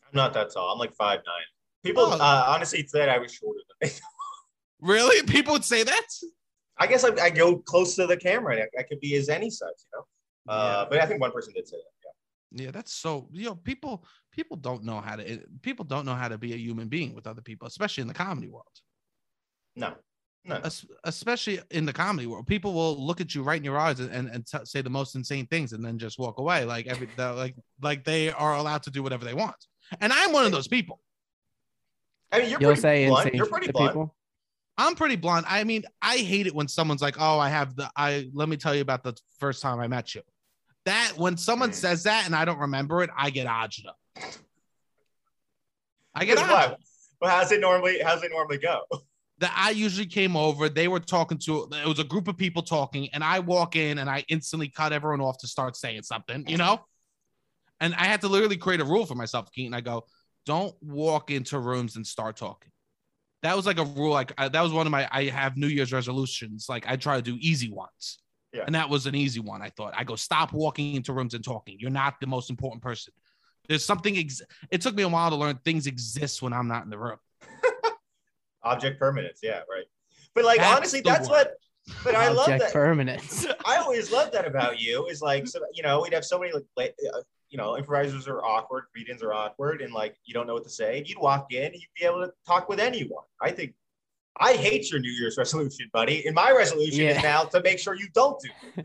I'm 0.04 0.10
not 0.16 0.32
that 0.34 0.52
tall. 0.52 0.72
I'm 0.72 0.78
like 0.78 0.94
five 0.94 1.18
nine. 1.26 1.44
People 1.82 2.04
Oh. 2.04 2.12
uh, 2.20 2.44
honestly 2.48 2.86
said 2.86 3.08
I 3.08 3.18
was 3.18 3.32
shorter 3.34 3.58
than 3.80 3.88
me. 3.90 3.94
Really? 4.80 5.22
People 5.26 5.52
would 5.54 5.64
say 5.64 5.82
that? 5.82 6.06
I 6.78 6.86
guess 6.86 7.04
I, 7.04 7.10
I 7.22 7.30
go 7.30 7.56
close 7.56 7.94
to 7.96 8.06
the 8.06 8.16
camera. 8.16 8.56
I, 8.56 8.80
I 8.80 8.82
could 8.82 9.00
be 9.00 9.16
as 9.16 9.28
any 9.28 9.50
size, 9.50 9.86
you 9.92 9.98
know. 9.98 10.04
Uh, 10.52 10.86
But 10.88 11.00
I 11.00 11.06
think 11.06 11.20
one 11.20 11.32
person 11.32 11.52
did 11.54 11.66
say 11.66 11.76
that. 11.76 12.62
Yeah, 12.62 12.70
that's 12.70 12.92
so 12.92 13.28
you 13.32 13.46
know, 13.46 13.56
people 13.56 14.04
people 14.30 14.56
don't 14.56 14.84
know 14.84 15.00
how 15.00 15.16
to 15.16 15.40
people 15.62 15.84
don't 15.84 16.06
know 16.06 16.14
how 16.14 16.28
to 16.28 16.38
be 16.38 16.52
a 16.54 16.56
human 16.56 16.88
being 16.88 17.14
with 17.14 17.26
other 17.26 17.42
people, 17.42 17.66
especially 17.66 18.02
in 18.02 18.08
the 18.08 18.14
comedy 18.14 18.48
world. 18.48 18.64
No, 19.74 19.92
no. 20.44 20.60
Es- 20.64 20.86
especially 21.04 21.60
in 21.72 21.84
the 21.84 21.92
comedy 21.92 22.26
world. 22.26 22.46
People 22.46 22.72
will 22.72 22.96
look 23.04 23.20
at 23.20 23.34
you 23.34 23.42
right 23.42 23.58
in 23.58 23.64
your 23.64 23.76
eyes 23.76 23.98
and, 24.00 24.10
and, 24.10 24.28
and 24.30 24.46
t- 24.46 24.64
say 24.64 24.80
the 24.80 24.88
most 24.88 25.16
insane 25.16 25.46
things 25.46 25.72
and 25.72 25.84
then 25.84 25.98
just 25.98 26.18
walk 26.18 26.38
away 26.38 26.64
like 26.64 26.86
every 26.86 27.08
the- 27.16 27.32
like 27.32 27.56
like 27.82 28.04
they 28.04 28.30
are 28.30 28.54
allowed 28.54 28.84
to 28.84 28.90
do 28.90 29.02
whatever 29.02 29.24
they 29.24 29.34
want. 29.34 29.56
And 30.00 30.12
I'm 30.12 30.32
one 30.32 30.46
of 30.46 30.52
those 30.52 30.68
people. 30.68 31.00
I 32.32 32.38
mean, 32.38 32.50
you're 32.50 32.60
You'll 32.60 32.68
pretty 32.70 32.80
say 32.80 33.06
blunt. 33.08 33.34
You're 33.34 33.46
pretty 33.46 33.72
blunt. 33.72 33.90
people. 33.90 34.16
I'm 34.78 34.94
pretty 34.94 35.16
blunt. 35.16 35.46
I 35.48 35.64
mean, 35.64 35.84
I 36.02 36.18
hate 36.18 36.46
it 36.46 36.54
when 36.54 36.68
someone's 36.68 37.00
like, 37.02 37.16
"Oh, 37.18 37.38
I 37.38 37.48
have 37.48 37.76
the 37.76 37.90
I 37.96 38.28
let 38.34 38.48
me 38.48 38.56
tell 38.56 38.74
you 38.74 38.82
about 38.82 39.02
the 39.02 39.14
first 39.38 39.62
time 39.62 39.80
I 39.80 39.88
met 39.88 40.14
you." 40.14 40.22
That 40.84 41.14
when 41.16 41.36
someone 41.36 41.70
Mm. 41.70 41.74
says 41.74 42.02
that 42.04 42.26
and 42.26 42.34
I 42.36 42.44
don't 42.44 42.58
remember 42.58 43.02
it, 43.02 43.10
I 43.16 43.30
get 43.30 43.46
agita. 43.46 43.92
I 46.14 46.24
get 46.24 46.38
agita. 46.38 46.48
what? 46.50 46.80
Well, 47.20 47.30
how's 47.30 47.50
it 47.52 47.60
normally? 47.60 48.00
How's 48.02 48.22
it 48.22 48.30
normally 48.30 48.58
go? 48.58 48.80
That 49.38 49.52
I 49.54 49.70
usually 49.70 50.06
came 50.06 50.34
over, 50.36 50.68
they 50.68 50.88
were 50.88 51.00
talking 51.00 51.36
to 51.40 51.68
it 51.72 51.86
was 51.86 51.98
a 51.98 52.04
group 52.04 52.26
of 52.28 52.36
people 52.38 52.62
talking, 52.62 53.08
and 53.12 53.22
I 53.22 53.40
walk 53.40 53.76
in 53.76 53.98
and 53.98 54.08
I 54.08 54.24
instantly 54.28 54.68
cut 54.68 54.92
everyone 54.92 55.20
off 55.20 55.38
to 55.38 55.46
start 55.46 55.76
saying 55.76 56.02
something, 56.04 56.46
you 56.48 56.56
know? 56.56 56.80
And 57.80 57.94
I 57.96 58.06
had 58.06 58.22
to 58.22 58.28
literally 58.28 58.56
create 58.56 58.80
a 58.80 58.84
rule 58.84 59.04
for 59.04 59.14
myself, 59.14 59.52
Keaton. 59.52 59.74
I 59.74 59.82
go, 59.82 60.06
don't 60.46 60.74
walk 60.82 61.30
into 61.30 61.58
rooms 61.58 61.96
and 61.96 62.06
start 62.06 62.36
talking. 62.36 62.70
That 63.46 63.56
was 63.56 63.64
like 63.64 63.78
a 63.78 63.84
rule. 63.84 64.10
Like 64.12 64.32
I, 64.36 64.48
that 64.48 64.60
was 64.60 64.72
one 64.72 64.86
of 64.86 64.90
my. 64.90 65.08
I 65.12 65.24
have 65.26 65.56
New 65.56 65.68
Year's 65.68 65.92
resolutions. 65.92 66.66
Like 66.68 66.84
I 66.88 66.96
try 66.96 67.14
to 67.16 67.22
do 67.22 67.36
easy 67.40 67.70
ones, 67.70 68.18
Yeah. 68.52 68.64
and 68.66 68.74
that 68.74 68.90
was 68.90 69.06
an 69.06 69.14
easy 69.14 69.38
one. 69.40 69.62
I 69.62 69.70
thought 69.70 69.94
I 69.96 70.02
go 70.04 70.16
stop 70.16 70.52
walking 70.52 70.94
into 70.96 71.12
rooms 71.12 71.34
and 71.34 71.44
talking. 71.44 71.76
You're 71.78 71.90
not 71.90 72.20
the 72.20 72.26
most 72.26 72.50
important 72.50 72.82
person. 72.82 73.12
There's 73.68 73.84
something. 73.84 74.16
Ex- 74.18 74.42
it 74.70 74.80
took 74.80 74.94
me 74.96 75.04
a 75.04 75.08
while 75.08 75.30
to 75.30 75.36
learn 75.36 75.58
things 75.64 75.86
exist 75.86 76.42
when 76.42 76.52
I'm 76.52 76.66
not 76.66 76.82
in 76.84 76.90
the 76.90 76.98
room. 76.98 77.18
Object 78.64 78.98
permanence. 78.98 79.40
Yeah, 79.42 79.60
right. 79.70 79.84
But 80.34 80.44
like 80.44 80.58
That's 80.58 80.76
honestly, 80.76 81.00
that's 81.02 81.28
word. 81.28 81.46
what. 81.46 81.52
But 82.02 82.16
I 82.16 82.28
love 82.28 82.48
Object 82.48 82.64
that. 82.64 82.72
permanence. 82.72 83.46
I 83.64 83.76
always 83.76 84.10
love 84.10 84.32
that 84.32 84.44
about 84.46 84.80
you. 84.80 85.06
Is 85.06 85.22
like, 85.22 85.46
so, 85.46 85.60
you 85.72 85.84
know, 85.84 86.02
we'd 86.02 86.12
have 86.12 86.24
so 86.24 86.36
many 86.38 86.52
like, 86.52 86.64
like, 86.76 86.94
uh, 87.14 87.20
you 87.50 87.58
know, 87.58 87.76
improvisers 87.78 88.26
are 88.28 88.42
awkward, 88.44 88.84
read-ins 88.94 89.22
are 89.22 89.32
awkward, 89.32 89.80
and 89.82 89.92
like 89.92 90.16
you 90.24 90.34
don't 90.34 90.46
know 90.46 90.54
what 90.54 90.64
to 90.64 90.70
say. 90.70 91.02
You'd 91.06 91.18
walk 91.18 91.52
in, 91.52 91.72
you'd 91.74 91.82
be 91.98 92.04
able 92.04 92.20
to 92.26 92.32
talk 92.46 92.68
with 92.68 92.80
anyone. 92.80 93.24
I 93.40 93.50
think. 93.52 93.74
I 94.38 94.52
hate 94.52 94.90
your 94.90 95.00
New 95.00 95.10
Year's 95.10 95.38
resolution, 95.38 95.88
buddy. 95.94 96.26
And 96.26 96.34
my 96.34 96.50
resolution 96.50 97.04
Yeah. 97.04 97.16
is 97.16 97.22
now 97.22 97.44
to 97.44 97.62
make 97.62 97.78
sure 97.78 97.94
you 97.94 98.08
don't 98.14 98.38
do. 98.42 98.82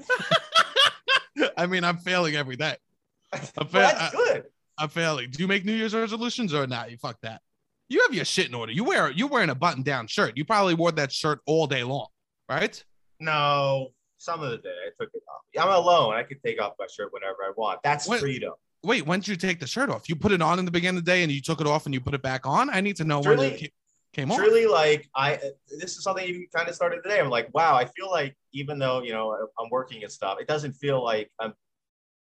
I 1.57 1.65
mean, 1.65 1.83
I'm 1.83 1.97
failing 1.97 2.35
every 2.35 2.55
day. 2.55 2.75
I'm, 3.33 3.41
Well, 3.57 3.93
that's 3.93 4.15
good. 4.15 4.43
I'm 4.77 4.87
failing. 4.89 5.29
Do 5.29 5.41
you 5.43 5.47
make 5.47 5.65
New 5.65 5.73
Year's 5.73 5.93
resolutions 5.93 6.53
or 6.53 6.67
not? 6.67 6.89
You 6.91 6.97
fuck 6.97 7.17
that. 7.23 7.41
You 7.89 8.01
have 8.03 8.13
your 8.13 8.23
shit 8.25 8.47
in 8.47 8.53
order. 8.55 8.71
You 8.71 8.85
wear 8.85 9.11
you're 9.11 9.27
wearing 9.27 9.49
a 9.49 9.55
button 9.55 9.83
down 9.83 10.07
shirt. 10.07 10.37
You 10.37 10.45
probably 10.45 10.73
wore 10.73 10.93
that 10.93 11.11
shirt 11.11 11.39
all 11.45 11.67
day 11.67 11.83
long, 11.83 12.07
right? 12.47 12.81
No, 13.19 13.89
some 14.17 14.41
of 14.41 14.51
the 14.51 14.57
day 14.57 14.69
I 14.69 14.89
took 15.03 15.11
it 15.13 15.21
off. 15.29 15.40
I'm 15.59 15.69
alone. 15.69 16.13
I 16.15 16.23
can 16.23 16.39
take 16.45 16.61
off 16.61 16.73
my 16.79 16.87
shirt 16.87 17.11
whenever 17.11 17.37
I 17.43 17.51
want. 17.55 17.79
That's 17.83 18.07
What- 18.07 18.19
freedom. 18.19 18.53
Wait, 18.83 19.05
when 19.05 19.19
did 19.19 19.27
you 19.27 19.35
take 19.35 19.59
the 19.59 19.67
shirt 19.67 19.89
off? 19.91 20.09
You 20.09 20.15
put 20.15 20.31
it 20.31 20.41
on 20.41 20.57
in 20.57 20.65
the 20.65 20.71
beginning 20.71 20.97
of 20.97 21.05
the 21.05 21.11
day 21.11 21.21
and 21.21 21.31
you 21.31 21.39
took 21.39 21.61
it 21.61 21.67
off 21.67 21.85
and 21.85 21.93
you 21.93 22.01
put 22.01 22.15
it 22.15 22.23
back 22.23 22.47
on. 22.47 22.67
I 22.69 22.81
need 22.81 22.95
to 22.95 23.03
know 23.03 23.19
when 23.19 23.37
it 23.37 23.59
ca- 23.59 23.71
came 24.11 24.31
off. 24.31 24.37
Truly, 24.39 24.65
like 24.65 25.07
I, 25.15 25.39
this 25.79 25.97
is 25.97 26.03
something 26.03 26.27
you 26.27 26.47
kind 26.55 26.67
of 26.67 26.73
started 26.73 27.03
today. 27.03 27.19
I'm 27.19 27.29
like, 27.29 27.53
wow. 27.53 27.75
I 27.75 27.85
feel 27.85 28.09
like 28.09 28.35
even 28.53 28.79
though 28.79 29.03
you 29.03 29.11
know 29.11 29.37
I'm 29.59 29.69
working 29.69 30.01
and 30.01 30.11
stuff, 30.11 30.39
it 30.41 30.47
doesn't 30.47 30.73
feel 30.73 31.03
like 31.03 31.29
I'm 31.39 31.53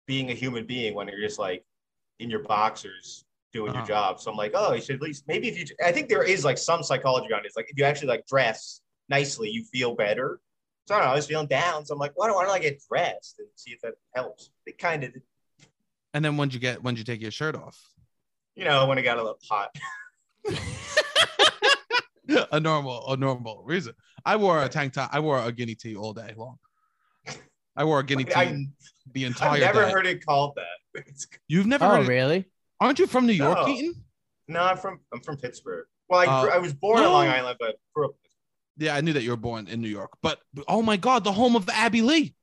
being 0.09 0.31
a 0.33 0.35
human 0.35 0.67
being 0.67 0.95
when 0.97 1.07
you're 1.07 1.21
just 1.21 1.39
like 1.39 1.65
in 2.19 2.29
your 2.29 2.41
boxers 2.43 3.25
doing 3.53 3.71
Uh-huh. 3.71 3.79
your 3.79 3.87
job. 3.87 4.19
So 4.21 4.29
I'm 4.33 4.37
like, 4.37 4.51
oh, 4.57 4.73
you 4.73 4.81
should 4.81 4.97
at 4.97 5.03
least 5.03 5.23
maybe 5.29 5.47
if 5.49 5.57
you. 5.57 5.65
I 5.85 5.93
think 5.93 6.09
there 6.09 6.25
is 6.25 6.45
like 6.45 6.59
some 6.59 6.83
psychology 6.83 7.33
on 7.33 7.39
it. 7.41 7.47
It's 7.47 7.57
like 7.57 7.71
if 7.71 7.79
you 7.79 7.85
actually 7.85 8.09
like 8.09 8.27
dress 8.27 8.81
nicely, 9.09 9.49
you 9.49 9.63
feel 9.67 9.95
better. 9.95 10.41
So 10.87 10.95
I 10.95 10.99
don't 10.99 11.07
know. 11.07 11.13
I 11.13 11.17
was 11.17 11.27
feeling 11.27 11.47
down, 11.47 11.87
so 11.87 11.95
I'm 11.95 12.01
like, 12.01 12.13
why 12.17 12.27
don't, 12.27 12.35
why 12.37 12.45
don't 12.45 12.53
I 12.55 12.59
get 12.59 12.83
dressed 12.89 13.37
and 13.39 13.49
see 13.55 13.71
if 13.71 13.81
that 13.83 13.95
helps? 14.15 14.51
It 14.67 14.79
kind 14.79 15.05
of. 15.05 15.13
And 16.15 16.25
then 16.25 16.37
when'd 16.37 16.53
you 16.53 16.61
get 16.61 16.83
when'd 16.83 16.99
you 16.99 17.05
take 17.05 17.21
your 17.23 17.31
shirt 17.31 17.55
off? 17.55 17.79
You 18.57 18.65
know, 18.65 18.87
when 18.87 18.99
it 18.99 19.03
got 19.03 19.17
a 19.19 19.23
little 19.23 19.39
hot. 19.49 19.75
a 22.53 22.61
normal, 22.61 23.13
a 23.13 23.17
normal 23.17 23.63
reason. 23.65 23.95
I 24.25 24.37
wore 24.37 24.63
a 24.63 24.69
tank 24.69 24.93
top. 24.93 25.11
I 25.13 25.21
wore 25.21 25.39
a 25.41 25.51
guinea 25.53 25.75
tee 25.75 25.97
all 25.97 26.13
day 26.13 26.35
long. 26.37 26.59
I 27.75 27.85
wore 27.85 28.01
a 28.01 28.05
guinea 28.05 28.25
tee 28.25 28.35
I, 28.35 28.67
the 29.13 29.25
entire. 29.25 29.59
Day. 29.59 29.67
I've 29.67 29.75
never 29.75 29.87
day. 29.87 29.93
heard 29.93 30.07
it 30.07 30.25
called 30.25 30.55
that. 30.57 30.67
It's- 31.07 31.27
You've 31.49 31.67
never 31.67 31.87
Oh, 31.87 31.89
heard 31.91 32.03
it? 32.05 32.09
really? 32.09 32.45
Aren't 32.81 32.99
you 32.99 33.07
from 33.07 33.27
New 33.27 33.33
York, 33.33 33.57
No. 33.59 33.65
Keaton? 33.65 33.95
no, 34.49 34.61
I'm 34.63 34.77
from 34.77 35.01
I'm 35.15 35.21
from 35.21 35.39
Pittsburgh. 35.39 35.87
Well, 36.09 36.21
I, 36.21 36.27
uh, 36.27 36.43
grew- 36.43 36.51
I 36.51 36.59
was 36.59 36.75
born 36.75 37.03
on 37.03 37.11
Long 37.13 37.29
Island, 37.29 37.57
but 37.59 37.77
grew 37.95 38.07
up. 38.09 38.15
Yeah, 38.79 38.95
I 38.97 39.01
knew 39.01 39.13
that 39.13 39.23
you 39.23 39.31
were 39.31 39.37
born 39.37 39.69
in 39.69 39.81
New 39.81 39.89
York. 39.89 40.11
But 40.23 40.39
oh 40.69 40.83
my 40.83 40.97
god, 40.97 41.25
the 41.25 41.33
home 41.33 41.57
of 41.57 41.69
Abby 41.69 42.03
Lee. 42.03 42.35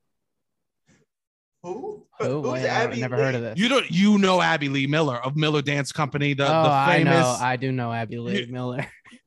Who? 1.62 2.06
Oh, 2.20 2.42
Who's 2.42 2.52
wait, 2.52 2.64
I've 2.68 2.90
Abby 2.90 3.00
never 3.00 3.16
Lee? 3.16 3.22
heard 3.22 3.34
of 3.34 3.40
this. 3.42 3.58
You 3.58 3.68
don't 3.68 3.90
you 3.90 4.18
know 4.18 4.40
Abby 4.40 4.68
Lee 4.68 4.86
Miller 4.86 5.16
of 5.16 5.36
Miller 5.36 5.62
Dance 5.62 5.92
Company, 5.92 6.34
the, 6.34 6.44
oh, 6.44 6.62
the 6.64 6.70
I 6.70 6.96
famous 6.98 7.12
know. 7.14 7.36
I 7.40 7.56
do 7.56 7.72
know 7.72 7.92
Abby 7.92 8.18
Lee 8.18 8.46
Miller 8.46 8.86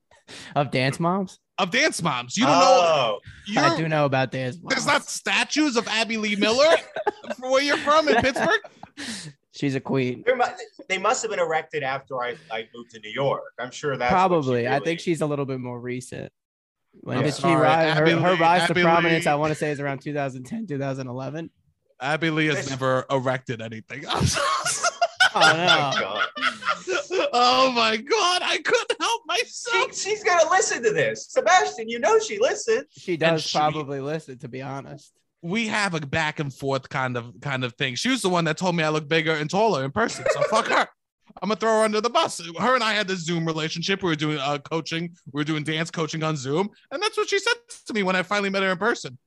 of 0.56 0.72
Dance 0.72 1.00
Moms. 1.00 1.40
of 1.58 1.70
Dance 1.72 2.02
Moms. 2.02 2.38
You 2.38 2.46
don't 2.46 2.60
know 2.60 2.66
Oh, 2.66 3.20
you're, 3.48 3.64
I 3.64 3.78
do 3.78 3.88
know 3.88 4.06
about 4.06 4.32
Dance 4.32 4.58
Moms. 4.62 4.74
there's 4.74 4.86
not 4.88 5.04
statues 5.10 5.76
of 5.78 5.88
Abby 5.88 6.18
Lee 6.18 6.36
Miller 6.36 6.76
from 7.38 7.52
where 7.52 7.62
you're 7.64 7.78
from 7.78 8.08
in 8.08 8.16
Pittsburgh. 8.16 8.60
She's 9.56 9.76
a 9.76 9.80
queen. 9.80 10.24
they 10.90 10.98
must 10.98 11.22
have 11.22 11.30
been 11.30 11.40
erected 11.40 11.84
after 11.84 12.20
I, 12.24 12.36
I 12.52 12.68
moved 12.76 12.92
to 12.92 13.00
New 13.00 13.12
York. 13.12 13.44
I'm 13.60 13.70
sure 13.70 13.96
that's 13.96 14.12
what 14.12 14.18
she 14.18 14.28
Probably. 14.28 14.68
I 14.68 14.80
think 14.80 15.00
she's 15.00 15.22
a 15.22 15.28
little 15.28 15.46
bit 15.46 15.60
more 15.60 15.80
recent. 15.80 16.32
When 17.02 17.18
I'm 17.18 17.24
did 17.24 17.36
she 17.36 17.44
rise? 17.48 17.98
Her, 17.98 18.06
her 18.20 18.36
rise 18.36 18.62
Abby 18.70 18.82
to 18.82 18.82
prominence, 18.82 19.26
Lee. 19.26 19.32
I 19.32 19.36
want 19.36 19.52
to 19.52 19.56
say, 19.56 19.72
is 19.72 19.80
around 19.80 20.00
2010, 20.02 20.68
2011. 20.68 21.50
Abby 22.00 22.30
Lee 22.30 22.48
has 22.48 22.70
never 22.70 23.06
erected 23.10 23.62
anything. 23.62 24.06
I'm 24.10 24.26
so 24.26 24.42
Oh, 25.36 25.42
Oh, 25.42 25.52
no. 25.56 26.00
God. 26.00 27.28
oh 27.34 27.72
my 27.72 27.98
god, 27.98 28.42
I 28.44 28.58
couldn't 28.64 29.02
help 29.02 29.22
She, 29.24 29.28
myself. 29.44 29.98
she's 29.98 30.24
gonna 30.24 30.48
listen 30.52 30.84
to 30.84 30.94
this, 30.94 31.28
Sebastian. 31.32 31.90
You 31.90 31.98
know 32.00 32.20
she 32.20 32.38
listens. 32.40 32.86
She 32.92 33.18
does 33.18 33.42
she- 33.44 33.58
probably 33.58 34.00
listen, 34.00 34.38
to 34.40 34.48
be 34.48 34.62
honest. 34.62 35.12
We 35.42 35.68
have 35.68 35.94
a 35.96 36.00
back 36.02 36.40
and 36.40 36.54
forth 36.54 36.88
kind 36.88 37.18
of 37.18 37.34
kind 37.42 37.64
of 37.64 37.74
thing. 37.74 37.96
She 37.96 38.10
was 38.10 38.22
the 38.22 38.30
one 38.30 38.46
that 38.46 38.58
told 38.58 38.76
me 38.76 38.84
I 38.84 38.90
look 38.90 39.08
bigger 39.08 39.34
and 39.34 39.50
taller 39.50 39.84
in 39.84 39.92
person. 39.92 40.24
So 40.30 40.42
fuck 40.44 40.68
her. 40.68 40.88
I'm 41.42 41.50
gonna 41.50 41.60
throw 41.60 41.80
her 41.80 41.84
under 41.86 42.00
the 42.02 42.10
bus. 42.10 42.40
Her 42.60 42.76
and 42.76 42.84
I 42.84 42.94
had 42.94 43.08
this 43.08 43.20
Zoom 43.26 43.46
relationship. 43.46 44.04
We 44.04 44.10
were 44.10 44.16
doing 44.16 44.38
uh, 44.38 44.60
coaching. 44.60 45.16
We 45.32 45.40
were 45.40 45.44
doing 45.44 45.64
dance 45.64 45.90
coaching 45.92 46.24
on 46.24 46.36
Zoom, 46.36 46.70
and 46.92 47.02
that's 47.02 47.18
what 47.18 47.30
she 47.30 47.40
said 47.40 47.54
to 47.88 47.94
me 47.94 48.04
when 48.04 48.16
I 48.16 48.24
finally 48.24 48.50
met 48.50 48.64
her 48.64 48.72
in 48.72 48.78
person. 48.78 49.18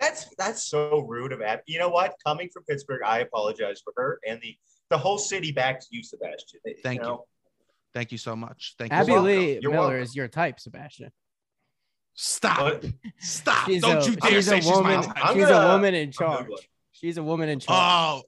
That's 0.00 0.26
that's 0.36 0.62
so 0.64 1.00
rude 1.00 1.32
of 1.32 1.42
Abby. 1.42 1.62
You 1.66 1.78
know 1.78 1.88
what? 1.88 2.14
Coming 2.24 2.48
from 2.52 2.62
Pittsburgh, 2.64 3.00
I 3.04 3.20
apologize 3.20 3.80
for 3.82 3.92
her 3.96 4.20
and 4.26 4.40
the 4.40 4.56
the 4.90 4.98
whole 4.98 5.18
city 5.18 5.50
backs 5.52 5.88
you, 5.90 6.02
Sebastian. 6.02 6.60
Thank 6.82 7.00
you. 7.00 7.06
know? 7.06 7.24
Thank 7.94 8.12
you 8.12 8.18
so 8.18 8.36
much. 8.36 8.74
Thank 8.78 8.92
Abby 8.92 9.08
you. 9.08 9.12
welcome. 9.14 9.26
Lee 9.32 9.58
You're 9.60 9.72
Miller 9.72 9.82
welcome. 9.88 10.02
is 10.02 10.14
your 10.14 10.28
type, 10.28 10.60
Sebastian. 10.60 11.10
Stop. 12.14 12.60
What? 12.60 12.84
Stop. 13.18 13.66
She's 13.66 13.82
Don't 13.82 14.06
a, 14.06 14.10
you 14.10 14.16
dare 14.16 14.30
she's 14.32 14.46
say 14.46 14.58
a 14.58 14.60
she's 14.62 14.70
my 14.70 14.76
woman. 14.76 15.02
type. 15.02 15.16
She's 15.34 15.46
gonna- 15.46 15.68
a 15.68 15.72
woman 15.72 15.94
in 15.94 16.12
charge. 16.12 16.46
She's 16.92 17.16
a 17.16 17.22
woman 17.22 17.48
in 17.48 17.60
charge. 17.60 17.78
Oh, 17.80 18.27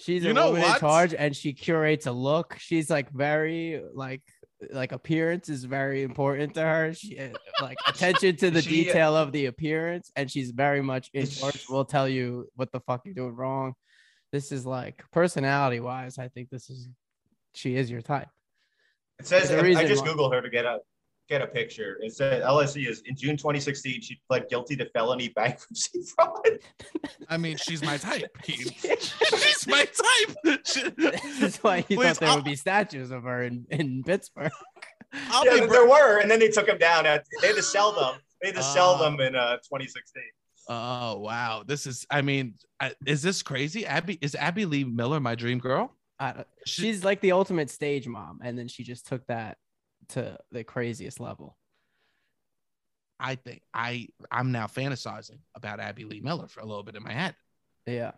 She's 0.00 0.24
you 0.24 0.30
a 0.30 0.34
woman 0.34 0.62
in 0.62 0.78
charge, 0.78 1.14
and 1.14 1.36
she 1.36 1.52
curates 1.52 2.06
a 2.06 2.12
look. 2.12 2.56
She's 2.58 2.88
like 2.90 3.10
very 3.10 3.82
like 3.94 4.22
like 4.72 4.92
appearance 4.92 5.48
is 5.48 5.64
very 5.64 6.02
important 6.02 6.54
to 6.54 6.62
her. 6.62 6.92
She 6.94 7.18
uh, 7.18 7.28
like 7.60 7.78
attention 7.86 8.36
to 8.36 8.50
the 8.56 8.62
She- 8.62 8.84
detail 8.84 9.16
of 9.16 9.32
the 9.32 9.46
appearance, 9.46 10.10
and 10.16 10.30
she's 10.30 10.50
very 10.50 10.82
much 10.82 11.10
in 11.12 11.26
charge. 11.26 11.66
Will 11.68 11.84
tell 11.84 12.08
you 12.08 12.48
what 12.56 12.72
the 12.72 12.80
fuck 12.80 13.02
you're 13.04 13.14
doing 13.14 13.34
wrong. 13.34 13.74
This 14.32 14.52
is 14.52 14.64
like 14.64 15.02
personality 15.12 15.80
wise. 15.80 16.18
I 16.18 16.28
think 16.28 16.50
this 16.50 16.70
is 16.70 16.88
she 17.54 17.76
is 17.76 17.90
your 17.90 18.00
type. 18.00 18.28
It 19.18 19.26
says 19.26 19.50
I 19.50 19.86
just 19.86 20.02
why. 20.02 20.08
googled 20.12 20.32
her 20.32 20.40
to 20.40 20.48
get 20.48 20.64
a 20.64 20.78
get 21.30 21.40
a 21.40 21.46
picture. 21.46 21.96
It 22.02 22.12
said 22.12 22.42
LSE 22.42 22.86
is 22.88 23.02
in 23.06 23.16
June 23.16 23.36
2016. 23.36 24.02
She 24.02 24.20
pled 24.28 24.48
guilty 24.50 24.76
to 24.76 24.84
felony 24.90 25.28
bankruptcy 25.28 26.02
fraud. 26.14 26.58
I 27.28 27.36
mean, 27.38 27.56
she's 27.56 27.82
my 27.82 27.96
type. 27.96 28.28
she's 28.44 29.66
my 29.66 29.84
type. 29.86 30.36
She- 30.66 30.90
this 30.90 31.40
is 31.42 31.56
why 31.58 31.78
you 31.88 31.96
Please, 31.96 32.04
thought 32.04 32.16
there 32.20 32.28
I'll- 32.30 32.36
would 32.36 32.44
be 32.44 32.56
statues 32.56 33.10
of 33.12 33.22
her 33.22 33.44
in, 33.44 33.64
in 33.70 34.02
Pittsburgh. 34.04 34.50
I'll 35.30 35.44
yeah, 35.46 35.60
be 35.62 35.66
there 35.66 35.86
were, 35.88 36.18
and 36.20 36.30
then 36.30 36.38
they 36.40 36.48
took 36.48 36.66
them 36.66 36.78
down. 36.78 37.06
At, 37.06 37.24
they 37.40 37.48
had 37.48 37.56
to 37.56 37.62
sell 37.62 37.92
them. 37.92 38.20
They 38.42 38.48
had 38.48 38.56
to 38.56 38.62
sell 38.62 38.96
Ah. 38.98 39.04
them 39.10 39.20
in 39.20 39.34
uh, 39.36 39.56
2016. 39.58 40.22
Oh 40.68 41.18
wow, 41.18 41.62
this 41.66 41.86
is. 41.86 42.06
I 42.10 42.22
mean, 42.22 42.54
is 43.06 43.22
this 43.22 43.42
crazy? 43.42 43.86
Abby 43.86 44.18
is 44.20 44.34
Abby 44.34 44.66
Lee 44.66 44.84
Miller 44.84 45.18
my 45.20 45.34
dream 45.34 45.58
girl? 45.58 45.96
I 46.18 46.44
She- 46.66 46.82
she's 46.82 47.04
like 47.04 47.20
the 47.20 47.32
ultimate 47.32 47.70
stage 47.70 48.06
mom, 48.06 48.40
and 48.42 48.56
then 48.58 48.68
she 48.68 48.84
just 48.84 49.06
took 49.06 49.26
that 49.26 49.56
to 50.10 50.38
the 50.52 50.64
craziest 50.64 51.20
level. 51.20 51.56
I 53.18 53.34
think 53.34 53.62
I 53.74 54.08
I'm 54.30 54.50
now 54.52 54.66
fantasizing 54.66 55.38
about 55.54 55.78
Abby 55.80 56.04
Lee 56.04 56.20
Miller 56.20 56.48
for 56.48 56.60
a 56.60 56.64
little 56.64 56.82
bit 56.82 56.96
in 56.96 57.02
my 57.02 57.12
head. 57.12 57.34
Yeah. 57.86 58.12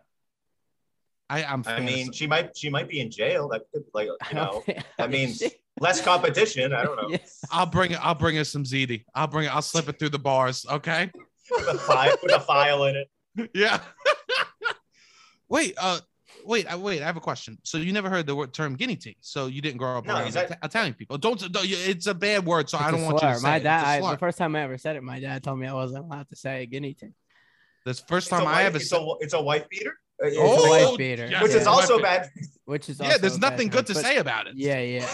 I 1.29 1.43
I'm. 1.43 1.63
I 1.65 1.79
mean, 1.79 2.11
she 2.11 2.27
might 2.27 2.55
she 2.55 2.69
might 2.69 2.87
be 2.87 2.99
in 2.99 3.09
jail. 3.11 3.49
That 3.49 3.63
could 3.73 3.83
like 3.93 4.07
you 4.07 4.17
know 4.35 4.51
don't 4.51 4.65
think- 4.65 4.83
that 4.97 5.09
means 5.09 5.43
less 5.79 6.01
competition. 6.01 6.73
I 6.73 6.83
don't 6.83 6.95
know. 6.95 7.09
Yes. 7.09 7.39
I'll 7.51 7.65
bring 7.65 7.91
it. 7.91 7.99
I'll 8.05 8.15
bring 8.15 8.35
her 8.35 8.43
some 8.43 8.63
ziti. 8.63 9.03
I'll 9.15 9.27
bring 9.27 9.45
it. 9.47 9.55
I'll 9.55 9.61
slip 9.61 9.89
it 9.89 9.99
through 9.99 10.09
the 10.09 10.19
bars. 10.19 10.65
Okay. 10.69 11.11
With 11.51 11.67
a 11.67 11.77
file, 11.77 12.15
with 12.21 12.33
a 12.33 12.39
file 12.39 12.85
in 12.85 12.95
it. 12.95 13.09
Yeah. 13.53 13.79
wait. 15.49 15.73
Uh. 15.77 15.99
Wait. 16.45 16.67
I 16.67 16.75
wait. 16.75 17.01
I 17.01 17.05
have 17.05 17.17
a 17.17 17.21
question. 17.21 17.57
So 17.63 17.77
you 17.77 17.93
never 17.93 18.09
heard 18.09 18.25
the 18.27 18.35
word 18.35 18.53
term 18.53 18.75
guinea 18.75 18.95
pig. 18.95 19.15
So 19.21 19.47
you 19.47 19.61
didn't 19.61 19.77
grow 19.77 19.97
up 19.97 20.05
No, 20.05 20.15
around 20.15 20.27
is 20.27 20.33
that- 20.35 20.57
Italian 20.63 20.93
people? 20.93 21.17
Don't, 21.17 21.39
don't. 21.51 21.65
It's 21.67 22.07
a 22.07 22.13
bad 22.13 22.45
word. 22.45 22.69
So 22.69 22.77
I 22.77 22.81
It's 22.81 22.89
a 22.89 22.91
don't 22.97 23.05
want 23.05 23.21
you 23.21 23.27
to 23.29 23.35
say 23.35 23.43
My 23.43 23.55
it. 23.57 23.63
dad, 23.63 23.97
It's 23.97 24.05
a 24.05 24.07
I, 24.07 24.11
the 24.11 24.17
first 24.17 24.37
time 24.37 24.55
I 24.55 24.61
ever 24.61 24.77
said 24.77 24.95
it, 24.95 25.03
my 25.03 25.19
dad 25.19 25.43
told 25.43 25.59
me 25.59 25.67
I 25.67 25.73
wasn't 25.73 26.05
allowed 26.05 26.27
to 26.29 26.35
say 26.35 26.65
guinea 26.65 26.93
pig, 26.99 27.13
This 27.85 27.99
first 28.01 28.29
time 28.29 28.41
I 28.41 28.51
wife, 28.51 28.65
ever 28.65 28.77
it's, 28.77 28.89
said. 28.89 29.01
a, 29.01 29.13
it's 29.21 29.33
a 29.33 29.41
wife 29.41 29.67
beater. 29.69 29.97
Uh, 30.23 30.27
it's 30.27 30.37
a 30.37 30.39
Oh, 30.41 30.69
wife- 30.69 30.87
wife 30.89 30.97
beater. 30.97 31.27
yes, 31.29 31.41
which 31.41 31.51
yeah. 31.53 31.57
is 31.57 31.67
also 31.67 31.95
wife 31.95 32.03
bad. 32.03 32.29
which 32.65 32.89
is 32.89 32.99
Yeah. 32.99 33.05
also 33.07 33.17
There's 33.19 33.35
a 33.35 33.39
bad 33.39 33.51
nothing 33.51 33.67
good 33.69 33.87
to 33.87 33.93
term, 33.93 34.03
but- 34.03 34.09
say 34.09 34.17
about 34.17 34.47
it. 34.47 34.53
Yeah, 34.57 34.79
yeah. 34.79 35.09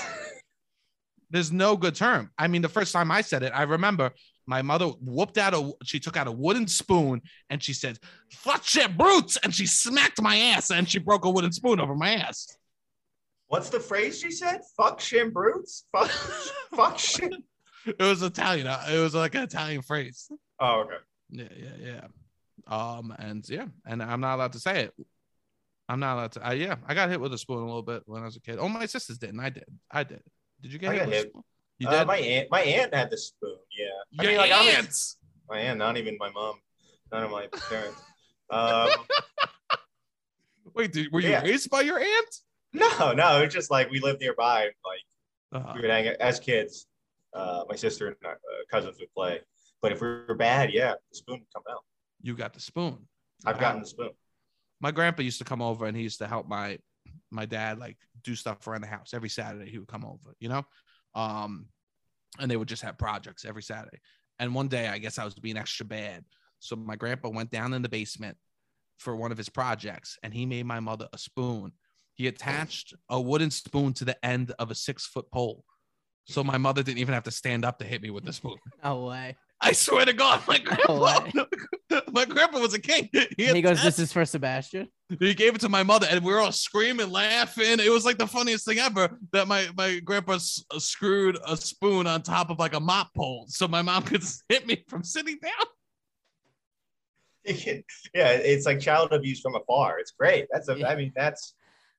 There's 1.31 1.51
no 1.51 1.77
good 1.77 1.93
term. 1.95 2.31
I 2.39 2.47
mean, 2.47 2.63
the 2.63 2.69
first 2.69 2.91
time 2.91 3.11
I 3.11 3.21
said 3.21 3.43
it, 3.43 3.51
I 3.55 3.63
remember 3.63 4.11
my 4.49 4.61
mother 4.63 4.87
whooped 4.87 5.37
out 5.37 5.53
a. 5.53 5.71
She 5.83 5.99
took 5.99 6.17
out 6.17 6.27
a 6.27 6.31
wooden 6.31 6.67
spoon 6.67 7.21
and 7.51 7.61
she 7.61 7.71
said, 7.73 7.99
"Fuck 8.31 8.63
shit, 8.63 8.97
brutes!" 8.97 9.37
and 9.43 9.53
she 9.53 9.65
smacked 9.67 10.21
my 10.21 10.35
ass 10.37 10.71
and 10.71 10.89
she 10.89 10.97
broke 10.99 11.23
a 11.25 11.29
wooden 11.29 11.51
spoon 11.51 11.79
over 11.79 11.95
my 11.95 12.15
ass. 12.15 12.47
What's 13.47 13.69
the 13.69 13.79
phrase 13.79 14.19
she 14.19 14.31
said? 14.31 14.61
Fuck 14.75 14.99
shim 14.99 15.31
brutes. 15.31 15.85
Fuck 15.91 16.09
fuck 16.75 16.97
shit. 16.99 17.33
It 17.85 18.01
was 18.01 18.21
Italian. 18.23 18.67
uh, 18.67 18.83
It 18.91 18.99
was 18.99 19.15
like 19.15 19.35
an 19.35 19.43
Italian 19.43 19.81
phrase. 19.83 20.27
Oh 20.59 20.81
okay. 20.81 20.95
Yeah, 21.31 21.47
yeah, 21.55 21.75
yeah. 21.93 22.07
Um, 22.67 23.15
and 23.19 23.47
yeah, 23.49 23.65
and 23.85 24.01
I'm 24.03 24.19
not 24.21 24.35
allowed 24.35 24.53
to 24.53 24.59
say 24.59 24.85
it. 24.85 24.93
I'm 25.87 25.99
not 25.99 26.15
allowed 26.15 26.31
to. 26.33 26.47
Uh, 26.49 26.51
yeah, 26.53 26.75
I 26.87 26.93
got 26.93 27.09
hit 27.09 27.19
with 27.21 27.33
a 27.33 27.37
spoon 27.37 27.57
a 27.59 27.65
little 27.65 27.81
bit 27.83 28.03
when 28.07 28.21
I 28.21 28.25
was 28.25 28.35
a 28.35 28.41
kid. 28.41 28.57
Oh, 28.59 28.67
my 28.69 28.85
sisters 28.85 29.17
didn't. 29.17 29.39
I 29.39 29.49
did. 29.49 29.65
I 29.91 30.03
did. 30.03 30.21
Did 30.61 30.73
you 30.73 30.77
get 30.79 30.89
I 30.89 30.93
hit 30.93 30.99
got 30.99 31.07
with 31.09 31.17
a 31.17 31.29
spoon? 31.29 31.43
You 31.79 31.87
Uh, 31.87 31.97
did. 31.99 32.07
my 32.07 32.17
aunt, 32.17 32.51
my 32.51 32.61
aunt 32.61 32.93
had 32.93 33.09
the 33.09 33.17
spoon. 33.17 33.55
Yeah. 33.75 33.85
I 34.17 34.23
Your 34.23 34.31
mean, 34.31 34.37
like, 34.39 34.51
I'm 34.51 34.67
a- 34.67 34.77
aunts. 34.77 35.17
my 35.47 35.59
aunt, 35.59 35.77
not 35.77 35.97
even 35.97 36.17
my 36.19 36.29
mom, 36.31 36.55
none 37.11 37.23
of 37.23 37.31
my 37.31 37.47
parents. 37.69 38.01
Um, 38.49 38.89
Wait, 40.75 40.91
did, 40.93 41.11
were 41.11 41.19
you 41.19 41.29
Yeah. 41.29 41.41
raised 41.43 41.69
by 41.69 41.81
your 41.81 41.99
aunt? 41.99 42.35
no, 42.73 43.11
no, 43.13 43.41
it's 43.41 43.53
just 43.53 43.71
like 43.71 43.89
we 43.89 43.99
lived 43.99 44.21
nearby. 44.21 44.69
Like 44.85 45.03
Uh, 45.51 45.73
we 45.75 45.81
would 45.81 45.89
hang 45.89 46.07
as 46.19 46.39
kids. 46.39 46.87
Uh, 47.33 47.63
my 47.69 47.75
sister 47.75 48.07
and 48.07 48.15
uh, 48.25 48.33
cousins 48.71 48.97
would 48.99 49.11
play. 49.13 49.39
But 49.81 49.91
if 49.91 50.01
we 50.01 50.07
were 50.07 50.35
bad, 50.35 50.71
yeah, 50.73 50.93
the 51.11 51.15
spoon 51.17 51.39
would 51.39 51.53
come 51.53 51.63
out. 51.71 51.83
you 52.21 52.35
got 52.35 52.53
the 52.53 52.59
spoon. 52.59 53.07
I've 53.45 53.55
Wow. 53.55 53.61
gotten 53.61 53.81
the 53.81 53.87
spoon. 53.87 54.09
my 54.81 54.91
grandpa 54.91 55.21
used 55.23 55.39
to 55.39 55.45
come 55.45 55.61
over 55.61 55.85
and 55.85 55.95
he 55.97 56.03
used 56.03 56.19
to 56.19 56.27
help 56.27 56.47
my 56.47 56.77
my 57.31 57.45
dad 57.45 57.79
like 57.79 57.97
do 58.23 58.35
stuff 58.35 58.65
around 58.67 58.81
the 58.81 58.87
house 58.87 59.13
every 59.13 59.29
Saturday. 59.29 59.69
He 59.69 59.77
would 59.79 59.87
come 59.87 60.05
over, 60.05 60.35
you 60.39 60.49
know, 60.49 60.63
um, 61.15 61.67
and 62.37 62.49
they 62.49 62.57
would 62.57 62.67
just 62.67 62.83
have 62.83 62.97
projects 62.97 63.45
every 63.45 63.63
Saturday. 63.63 63.99
And 64.39 64.53
one 64.53 64.67
day, 64.67 64.87
I 64.87 64.97
guess 64.99 65.17
I 65.17 65.25
was 65.25 65.33
being 65.33 65.57
extra 65.57 65.85
bad, 65.85 66.23
so 66.59 66.75
my 66.75 66.95
grandpa 66.95 67.29
went 67.29 67.49
down 67.49 67.73
in 67.73 67.81
the 67.81 67.89
basement 67.89 68.37
for 68.97 69.15
one 69.15 69.31
of 69.31 69.37
his 69.37 69.49
projects, 69.49 70.17
and 70.23 70.33
he 70.33 70.45
made 70.45 70.65
my 70.65 70.79
mother 70.79 71.07
a 71.13 71.17
spoon. 71.17 71.71
He 72.13 72.27
attached 72.27 72.93
a 73.09 73.19
wooden 73.19 73.49
spoon 73.49 73.93
to 73.93 74.05
the 74.05 74.25
end 74.25 74.53
of 74.59 74.71
a 74.71 74.75
six 74.75 75.05
foot 75.05 75.31
pole, 75.31 75.63
so 76.25 76.43
my 76.43 76.57
mother 76.57 76.83
didn't 76.83 76.99
even 76.99 77.13
have 77.13 77.23
to 77.23 77.31
stand 77.31 77.65
up 77.65 77.79
to 77.79 77.85
hit 77.85 78.01
me 78.01 78.09
with 78.09 78.25
the 78.25 78.33
spoon. 78.33 78.57
No 78.83 79.05
way. 79.05 79.35
I 79.61 79.73
swear 79.73 80.05
to 80.05 80.13
God, 80.13 80.41
my 80.47 80.57
grandpa, 80.63 81.21
way. 81.23 81.99
my 82.13 82.25
grandpa 82.25 82.59
was 82.59 82.73
a 82.73 82.79
king. 82.79 83.09
He, 83.37 83.45
he 83.47 83.61
goes, 83.61 83.71
attached- 83.79 83.83
"This 83.83 83.99
is 83.99 84.13
for 84.13 84.23
Sebastian." 84.25 84.87
he 85.19 85.33
gave 85.33 85.55
it 85.55 85.61
to 85.61 85.69
my 85.69 85.81
mother, 85.83 86.07
and 86.09 86.23
we 86.23 86.31
were 86.31 86.39
all 86.39 86.51
screaming, 86.51 87.09
laughing. 87.11 87.79
It 87.79 87.91
was 87.91 88.05
like 88.05 88.17
the 88.19 88.27
funniest 88.27 88.65
thing 88.65 88.79
ever 88.79 89.17
that 89.33 89.47
my 89.47 89.67
my 89.75 89.99
grandpa 89.99 90.33
s- 90.33 90.63
uh, 90.73 90.79
screwed 90.79 91.37
a 91.47 91.57
spoon 91.57 92.07
on 92.07 92.21
top 92.21 92.49
of 92.51 92.59
like 92.59 92.73
a 92.73 92.79
mop 92.79 93.13
pole, 93.15 93.45
so 93.47 93.67
my 93.67 93.81
mom 93.81 94.03
could 94.03 94.23
hit 94.47 94.65
me 94.67 94.83
from 94.87 95.03
sitting 95.03 95.37
down. 95.41 95.65
yeah, 97.45 98.29
it's 98.31 98.65
like 98.65 98.79
child 98.79 99.11
abuse 99.11 99.39
from 99.41 99.55
afar. 99.55 99.99
It's 99.99 100.11
great. 100.11 100.47
That's 100.51 100.69
a. 100.69 100.87
I 100.87 100.95
mean, 100.95 101.11
that's 101.15 101.53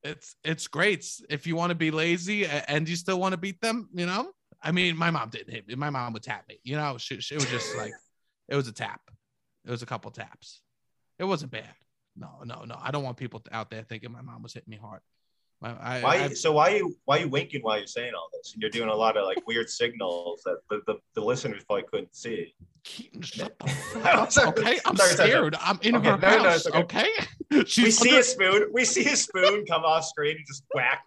it's 0.04 0.36
it's 0.44 0.66
great 0.66 1.04
if 1.28 1.46
you 1.46 1.56
want 1.56 1.70
to 1.70 1.74
be 1.74 1.90
lazy 1.90 2.46
and 2.46 2.88
you 2.88 2.96
still 2.96 3.18
want 3.18 3.32
to 3.32 3.38
beat 3.38 3.60
them. 3.60 3.88
You 3.92 4.06
know, 4.06 4.30
I 4.62 4.72
mean, 4.72 4.96
my 4.96 5.10
mom 5.10 5.30
didn't 5.30 5.52
hit 5.52 5.66
me. 5.68 5.74
My 5.74 5.90
mom 5.90 6.12
would 6.12 6.22
tap 6.22 6.44
me. 6.48 6.58
You 6.64 6.76
know, 6.76 6.96
she, 6.98 7.20
she 7.20 7.34
it 7.34 7.40
was 7.40 7.50
just 7.50 7.76
like 7.76 7.92
it 8.48 8.56
was 8.56 8.68
a 8.68 8.72
tap. 8.72 9.00
It 9.64 9.70
was 9.70 9.82
a 9.82 9.86
couple 9.86 10.10
taps. 10.10 10.60
It 11.18 11.24
wasn't 11.24 11.52
bad. 11.52 11.74
No, 12.16 12.40
no, 12.44 12.64
no. 12.64 12.76
I 12.80 12.90
don't 12.90 13.04
want 13.04 13.16
people 13.16 13.42
out 13.52 13.70
there 13.70 13.82
thinking 13.82 14.10
my 14.12 14.22
mom 14.22 14.42
was 14.42 14.52
hitting 14.54 14.70
me 14.70 14.76
hard. 14.76 15.00
I, 15.62 16.00
Why? 16.00 16.14
I- 16.24 16.28
so 16.30 16.52
why 16.52 16.70
you 16.70 16.96
why 17.04 17.18
you 17.18 17.28
winking 17.28 17.60
while 17.60 17.76
you're 17.76 17.86
saying 17.86 18.12
all 18.14 18.28
this? 18.32 18.54
And 18.54 18.62
you're 18.62 18.70
doing 18.70 18.88
a 18.88 18.94
lot 18.94 19.18
of 19.18 19.26
like 19.26 19.46
weird 19.46 19.68
signals 19.68 20.40
that 20.46 20.56
the, 20.70 20.80
the, 20.86 20.94
the 21.14 21.20
listeners 21.20 21.62
probably 21.64 21.84
couldn't 21.90 22.14
see. 22.16 22.54
Keaton, 22.82 23.20
shut 23.20 23.54
up, 23.60 24.36
okay? 24.58 24.78
I'm 24.86 24.96
Sorry, 24.96 25.10
sorry, 25.10 25.16
sorry. 25.16 25.30
scared. 25.30 25.56
I'm 25.60 25.78
in 25.82 25.96
Okay, 25.96 26.08
her 26.08 26.16
no, 26.16 26.28
no, 26.38 26.48
house, 26.50 26.66
it's 26.66 26.74
okay? 26.74 27.00
okay. 27.00 27.10
We 27.82 27.90
see 27.90 28.08
under- 28.10 28.20
a 28.20 28.22
spoon. 28.22 28.66
We 28.72 28.84
see 28.86 29.06
a 29.10 29.16
spoon 29.16 29.66
come 29.66 29.82
off 29.84 30.06
screen 30.06 30.36
and 30.38 30.46
just 30.46 30.64
whack. 30.74 31.04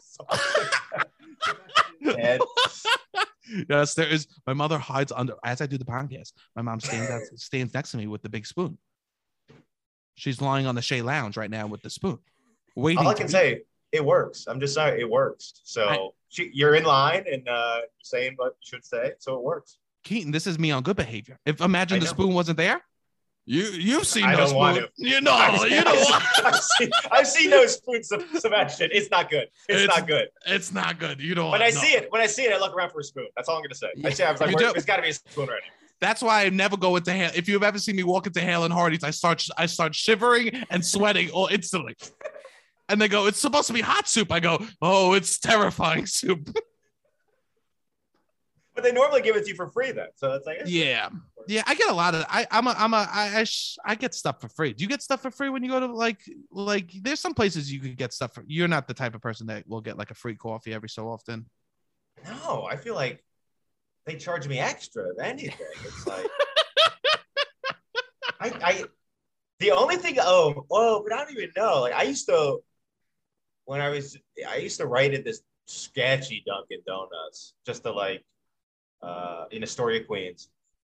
yes, 3.70 3.94
there 3.94 4.08
is. 4.08 4.28
My 4.48 4.54
mother 4.54 4.78
hides 4.78 5.12
under 5.12 5.34
as 5.44 5.62
I 5.62 5.66
do 5.66 5.78
the 5.78 5.86
podcast. 5.86 6.34
My 6.56 6.62
mom 6.62 6.80
stands 6.80 7.10
out, 7.10 7.22
stands 7.36 7.74
next 7.74 7.92
to 7.92 7.98
me 7.98 8.08
with 8.08 8.22
the 8.22 8.30
big 8.30 8.46
spoon. 8.46 8.78
She's 10.16 10.42
lying 10.42 10.66
on 10.68 10.76
the 10.76 10.82
chaise 10.82 11.04
lounge 11.04 11.38
right 11.38 11.50
now 11.50 11.68
with 11.68 11.82
the 11.82 11.90
spoon, 11.90 12.20
waiting. 12.76 13.04
All 13.04 13.10
I 13.10 13.14
can 13.16 13.28
say, 13.28 13.62
it 13.92 14.04
works. 14.06 14.46
I'm 14.48 14.60
just 14.60 14.74
sorry, 14.76 15.00
it 15.02 15.10
works. 15.10 15.62
So 15.64 15.88
I- 15.88 16.10
she, 16.30 16.50
you're 16.54 16.76
in 16.76 16.84
line 16.84 17.26
and 17.32 17.48
uh, 17.48 17.82
saying 18.02 18.34
what 18.38 18.56
you 18.62 18.66
should 18.78 18.86
say, 18.86 19.12
so 19.20 19.36
it 19.36 19.44
works. 19.44 19.78
Keaton, 20.04 20.32
this 20.32 20.48
is 20.48 20.58
me 20.60 20.72
on 20.72 20.82
good 20.84 20.96
behavior. 20.96 21.40
If 21.46 21.62
imagine 21.62 21.98
I 21.98 22.00
the 22.00 22.06
know. 22.06 22.12
spoon 22.12 22.34
wasn't 22.34 22.58
there, 22.58 22.82
you 23.46 23.64
you've 23.64 24.08
seen 24.08 24.24
I 24.24 24.32
no 24.32 24.38
don't 24.38 24.48
spoon. 24.50 24.58
want 24.60 24.78
to. 24.78 24.90
You 24.98 25.22
know, 25.22 25.34
I've, 25.34 25.62
you 25.70 25.84
know 25.84 25.94
what? 25.96 26.24
I've 26.46 26.62
seen, 26.62 26.90
I've 27.12 27.28
seen 27.28 27.50
those 27.50 27.76
spoons, 27.76 28.10
Sebastian. 28.40 28.90
It's 28.94 29.10
not 29.12 29.30
good. 29.30 29.48
It's, 29.70 29.82
It's- 29.84 29.88
not 30.00 30.08
good. 30.08 30.28
It's 30.46 30.72
not 30.72 31.00
good. 31.00 31.20
You 31.22 31.36
don't. 31.36 31.52
When 31.52 31.62
I 31.62 31.70
no. 31.70 31.80
see 31.82 31.94
it, 31.94 32.08
when 32.12 32.22
I 32.22 32.26
see 32.28 32.44
it, 32.44 32.54
I 32.54 32.58
look 32.60 32.74
around 32.76 32.92
for 32.92 33.00
a 33.00 33.04
spoon. 33.04 33.28
That's 33.36 33.50
all 33.50 33.58
I'm 33.58 33.64
gonna 33.64 33.76
say. 33.76 33.88
I 34.04 34.10
see. 34.12 34.24
I 34.24 34.32
was 34.32 34.40
like, 34.42 34.50
You 34.52 34.56
"Where- 34.56 34.68
do. 34.68 34.74
there's 34.74 34.86
got 34.86 34.96
to 34.98 35.02
be 35.02 35.10
a 35.10 35.14
spoon 35.14 35.48
right. 35.48 35.62
That's 36.02 36.22
why 36.22 36.44
I 36.46 36.50
never 36.50 36.76
go 36.76 36.96
into 36.98 37.14
Hale. 37.14 37.32
If 37.36 37.48
you've 37.48 37.64
ever 37.64 37.80
seen 37.80 37.96
me 37.96 38.04
walk 38.04 38.28
into 38.28 38.42
Hale 38.42 38.66
and 38.66 38.74
Hearty's, 38.74 39.04
I 39.04 39.12
start 39.12 39.46
I 39.58 39.66
start 39.68 39.96
shivering 39.96 40.64
and 40.70 40.86
sweating 40.86 41.30
all 41.32 41.48
instantly. 41.48 41.96
And 42.90 43.02
they 43.02 43.08
go, 43.08 43.28
it's 43.28 43.40
supposed 43.40 43.68
to 43.68 43.74
be 43.74 43.80
hot 43.82 44.10
soup. 44.10 44.30
I 44.32 44.42
go, 44.42 44.62
oh, 44.82 45.14
it's 45.14 45.40
terrifying 45.40 46.06
soup. 46.06 46.50
But 48.75 48.84
they 48.84 48.92
normally 48.92 49.22
give 49.22 49.36
it 49.36 49.44
to 49.44 49.50
you 49.50 49.56
for 49.56 49.70
free, 49.70 49.92
then. 49.92 50.08
So 50.15 50.32
it's 50.34 50.48
like. 50.48 50.62
Yeah, 50.65 51.10
yeah. 51.48 51.62
I 51.68 51.75
get 51.75 51.89
a 51.89 51.94
lot 51.94 52.15
of. 52.15 52.25
I 52.27 52.48
I'm 52.50 52.65
a 52.65 52.72
I'm 52.72 52.94
a 52.94 53.08
I 53.12 53.39
I, 53.39 53.44
sh- 53.44 53.77
I 53.86 53.94
get 53.96 54.15
stuff 54.15 54.42
for 54.42 54.50
free. 54.50 54.74
Do 54.74 54.84
you 54.84 54.88
get 54.88 55.03
stuff 55.03 55.22
for 55.22 55.30
free 55.30 55.50
when 55.50 55.63
you 55.63 55.70
go 55.70 55.80
to 55.80 55.88
like 55.88 56.20
like? 56.51 56.92
There's 57.01 57.20
some 57.20 57.36
places 57.36 57.72
you 57.72 57.80
could 57.80 57.98
get 57.98 58.13
stuff 58.13 58.34
for. 58.34 58.44
You're 58.48 58.68
not 58.68 58.88
the 58.88 58.96
type 58.96 59.13
of 59.13 59.22
person 59.22 59.48
that 59.48 59.68
will 59.68 59.82
get 59.82 59.98
like 59.98 60.10
a 60.10 60.15
free 60.15 60.36
coffee 60.36 60.74
every 60.74 60.89
so 60.89 61.08
often. 61.08 61.46
No, 62.25 62.68
I 62.70 62.77
feel 62.77 62.96
like 62.96 63.24
they 64.06 64.15
charge 64.15 64.48
me 64.48 64.60
extra 64.60 65.03
of 65.03 65.20
anything. 65.22 65.68
It's 65.86 66.08
like 66.08 66.25
I, 68.39 68.51
I 68.62 68.84
the 69.60 69.72
only 69.72 69.98
thing 69.98 70.18
oh 70.20 70.65
oh 70.72 71.03
but 71.03 71.13
I 71.13 71.24
don't 71.24 71.32
even 71.32 71.51
know. 71.56 71.82
Like 71.82 71.94
I 71.94 72.03
used 72.03 72.27
to 72.27 72.60
when 73.65 73.82
I 73.82 73.89
was 73.89 74.18
I 74.48 74.58
used 74.58 74.80
to 74.80 74.88
write 74.88 75.13
at 75.13 75.24
this 75.24 75.42
sketchy 75.65 76.44
Dunkin' 76.46 76.82
Donuts 76.86 77.53
just 77.65 77.84
to 77.84 77.92
like 77.92 78.24
uh 79.03 79.45
in 79.51 79.63
Astoria, 79.63 80.03
Queens. 80.03 80.50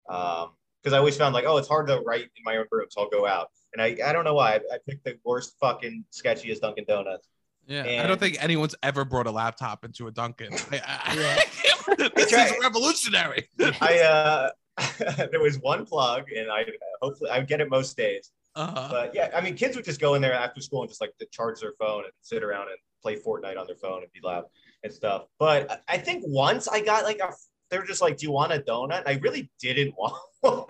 Um 0.09 0.49
because 0.81 0.93
I 0.95 0.97
always 0.97 1.15
found 1.15 1.35
like, 1.35 1.45
oh, 1.45 1.57
it's 1.57 1.67
hard 1.67 1.85
to 1.87 1.99
write 1.99 2.23
in 2.23 2.43
my 2.43 2.57
own 2.57 2.65
room, 2.71 2.87
so 2.89 3.01
I'll 3.01 3.09
go 3.09 3.27
out. 3.27 3.49
And 3.73 3.79
I, 3.81 3.95
I 4.03 4.11
don't 4.13 4.23
know 4.25 4.33
why. 4.33 4.53
I, 4.55 4.59
I 4.73 4.77
picked 4.89 5.03
the 5.03 5.15
worst 5.23 5.55
fucking 5.59 6.05
sketchiest 6.11 6.61
Dunkin' 6.61 6.85
Donuts. 6.87 7.27
Yeah, 7.67 8.01
I 8.03 8.07
don't 8.07 8.19
think 8.19 8.43
anyone's 8.43 8.73
ever 8.81 9.05
brought 9.05 9.27
a 9.27 9.31
laptop 9.31 9.85
into 9.85 10.07
a 10.07 10.11
Dunkin'. 10.11 10.51
I, 10.71 10.81
I, 10.83 11.13
Yeah. 11.15 12.07
this 12.15 12.33
right. 12.33 12.51
is 12.51 12.63
revolutionary. 12.63 13.47
I 13.79 13.99
uh 13.99 14.49
there 15.31 15.39
was 15.39 15.59
one 15.59 15.85
plug 15.85 16.31
and 16.35 16.49
I 16.51 16.65
hopefully 17.01 17.29
I 17.29 17.41
get 17.41 17.61
it 17.61 17.69
most 17.69 17.95
days. 17.95 18.31
Uh-huh. 18.55 18.87
But 18.89 19.13
yeah, 19.13 19.29
I 19.35 19.41
mean 19.41 19.55
kids 19.55 19.75
would 19.75 19.85
just 19.85 20.01
go 20.01 20.15
in 20.15 20.21
there 20.23 20.33
after 20.33 20.61
school 20.61 20.81
and 20.81 20.89
just 20.89 20.99
like 21.01 21.13
charge 21.31 21.59
their 21.59 21.73
phone 21.79 22.05
and 22.05 22.13
sit 22.21 22.41
around 22.43 22.69
and 22.69 22.77
play 23.03 23.17
Fortnite 23.17 23.57
on 23.59 23.67
their 23.67 23.75
phone 23.75 24.01
and 24.01 24.11
be 24.11 24.19
loud 24.23 24.45
and 24.83 24.91
stuff. 24.91 25.27
But 25.37 25.69
I- 25.71 25.95
I 25.95 25.97
think 25.99 26.23
once 26.25 26.67
I 26.67 26.81
got 26.81 27.03
like 27.03 27.19
a 27.19 27.31
they 27.71 27.77
were 27.79 27.85
just 27.85 28.01
like, 28.01 28.17
Do 28.17 28.25
you 28.27 28.31
want 28.31 28.51
a 28.53 28.59
donut? 28.59 28.99
And 28.99 29.07
I 29.07 29.19
really 29.21 29.49
didn't 29.59 29.95
want 29.97 30.13
one. 30.41 30.65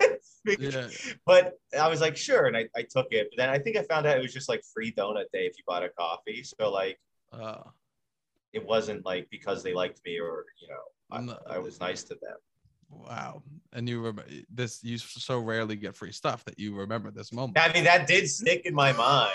Yeah. 0.58 0.88
But 1.26 1.52
I 1.78 1.88
was 1.88 2.00
like, 2.00 2.16
sure, 2.16 2.46
and 2.46 2.56
I, 2.56 2.66
I 2.74 2.82
took 2.82 3.08
it. 3.12 3.28
But 3.30 3.36
then 3.36 3.48
I 3.50 3.58
think 3.58 3.76
I 3.76 3.82
found 3.82 4.06
out 4.06 4.16
it 4.16 4.22
was 4.22 4.32
just 4.32 4.48
like 4.48 4.62
free 4.74 4.92
donut 4.92 5.26
day 5.32 5.46
if 5.46 5.56
you 5.58 5.64
bought 5.66 5.84
a 5.84 5.88
coffee. 5.90 6.42
So 6.42 6.70
like 6.70 6.98
Uh, 7.32 7.62
it 8.52 8.64
wasn't 8.64 9.04
like 9.04 9.28
because 9.30 9.62
they 9.62 9.72
liked 9.74 10.00
me 10.04 10.18
or 10.18 10.44
you 10.60 10.68
know 10.68 11.20
No. 11.20 11.38
I, 11.48 11.56
I 11.56 11.58
was 11.58 11.78
nice 11.80 12.02
to 12.04 12.14
them. 12.14 12.36
wow. 12.90 13.42
And 13.72 13.88
you 13.88 13.98
remember 13.98 14.24
this, 14.52 14.82
you 14.82 14.98
so 14.98 15.38
rarely 15.38 15.76
get 15.76 15.96
free 15.96 16.12
stuff 16.12 16.44
that 16.44 16.58
you 16.58 16.74
remember 16.74 17.10
this 17.10 17.32
moment. 17.32 17.58
I 17.58 17.72
mean, 17.72 17.84
that 17.84 18.06
did 18.06 18.28
stick 18.28 18.62
in 18.66 18.74
my 18.74 18.92
mind. 18.92 19.32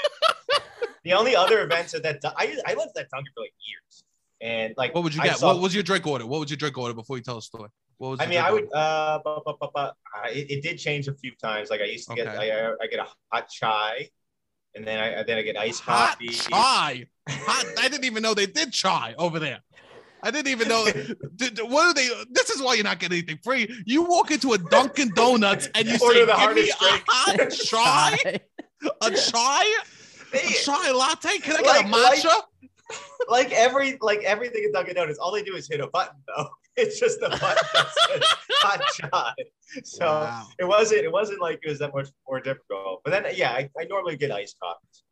the 1.04 1.14
only 1.14 1.36
other 1.36 1.64
events 1.64 1.94
at 1.94 2.04
that 2.04 2.20
I 2.38 2.58
I 2.68 2.74
lived 2.74 2.98
at 2.98 3.10
Dunkin' 3.10 3.32
for 3.34 3.42
like 3.42 3.54
years, 3.66 4.04
and 4.41 4.73
like 4.78 4.93
What 4.93 5.04
would 5.04 5.15
you 5.15 5.21
I 5.21 5.28
get? 5.28 5.38
saw- 5.38 5.54
what 5.54 5.62
was 5.62 5.73
your 5.73 5.84
drink 5.84 6.06
order? 6.08 6.26
What 6.26 6.39
would 6.39 6.50
your 6.50 6.58
drink 6.58 6.78
order 6.78 6.93
before 6.93 7.17
you 7.17 7.23
tell 7.23 7.36
the 7.36 7.41
story? 7.41 7.69
What 7.97 8.10
was 8.12 8.19
I 8.19 8.28
mean, 8.28 8.38
I 8.39 8.52
would. 8.52 8.65
order? 8.65 8.76
Uh, 8.76 9.19
bu- 9.23 9.41
bu- 9.45 9.54
bu- 9.60 9.67
bu- 9.73 10.30
it, 10.32 10.52
it 10.52 10.62
did 10.63 10.78
change 10.78 11.08
a 11.08 11.13
few 11.15 11.32
times. 11.36 11.69
Like 11.69 11.82
I 11.82 11.86
used 11.86 12.08
to 12.10 12.15
get, 12.15 12.28
I, 12.28 12.69
I 12.82 12.88
get 12.91 13.00
a 13.00 13.08
hot 13.32 13.50
chai, 13.50 14.10
and 14.76 14.86
then 14.86 15.00
I 15.00 15.23
then 15.23 15.38
I 15.39 15.41
get 15.41 15.58
iced 15.58 15.82
hot 15.82 16.12
coffee. 16.12 16.28
chai. 16.30 17.06
Hot. 17.30 17.65
I 17.80 17.89
didn't 17.89 18.06
even 18.06 18.23
know 18.23 18.34
they 18.34 18.45
did 18.45 18.71
chai 18.71 19.13
over 19.17 19.38
there. 19.39 19.60
I 20.23 20.32
didn't 20.32 20.47
even 20.47 20.67
know. 20.69 20.86
What 21.65 21.88
are 21.88 21.93
they? 21.93 22.08
This 22.32 22.50
is 22.52 22.62
why 22.62 22.76
you're 22.76 22.84
not 22.84 23.00
getting 23.00 23.17
anything 23.17 23.39
free. 23.43 23.67
You 23.86 24.04
walk 24.04 24.32
into 24.32 24.54
a 24.54 24.58
Dunkin' 24.58 25.10
Donuts 25.15 25.67
and 25.76 25.88
you 25.88 25.97
Order 26.02 26.26
say, 26.28 26.38
"Give 26.38 26.56
me 26.56 26.71
drink." 26.80 27.04
a 27.08 27.12
hot 27.12 27.50
chai, 27.52 28.39
a 29.02 29.12
chai, 29.12 29.65
a 30.34 30.39
chai 30.63 30.91
latte. 30.91 31.38
Can 31.39 31.56
I 31.58 31.62
Like- 31.62 31.65
get 31.65 31.86
a 31.86 31.88
matcha?" 31.89 32.26
like 32.26 32.43
every 33.52 33.97
like 34.02 34.23
everything 34.23 34.63
at 34.65 34.73
Dunkin' 34.73 34.95
Donuts, 34.95 35.19
all 35.19 35.32
they 35.32 35.43
do 35.43 35.56
is 35.56 35.67
hit 35.67 35.80
a 35.82 35.88
button 35.88 36.17
though. 36.36 36.50
It's 36.80 37.00
just 37.00 37.17
a 37.23 37.30
button 37.30 37.41
that 37.73 37.88
says 38.08 38.23
hot 38.62 38.82
chai. 38.93 39.34
So 39.84 40.06
Wow. 40.06 40.47
it 40.60 40.65
wasn't 40.65 41.02
it 41.02 41.12
wasn't 41.12 41.41
like 41.41 41.60
it 41.63 41.69
was 41.69 41.80
that 41.80 41.91
much 41.91 42.10
more 42.28 42.39
difficult. 42.39 43.02
But 43.04 43.10
then 43.10 43.26
yeah, 43.36 43.52
I, 43.52 43.67
I 43.80 43.86
normally 43.86 44.15
get 44.15 44.32
iced 44.32 44.58
coffees. 44.62 45.04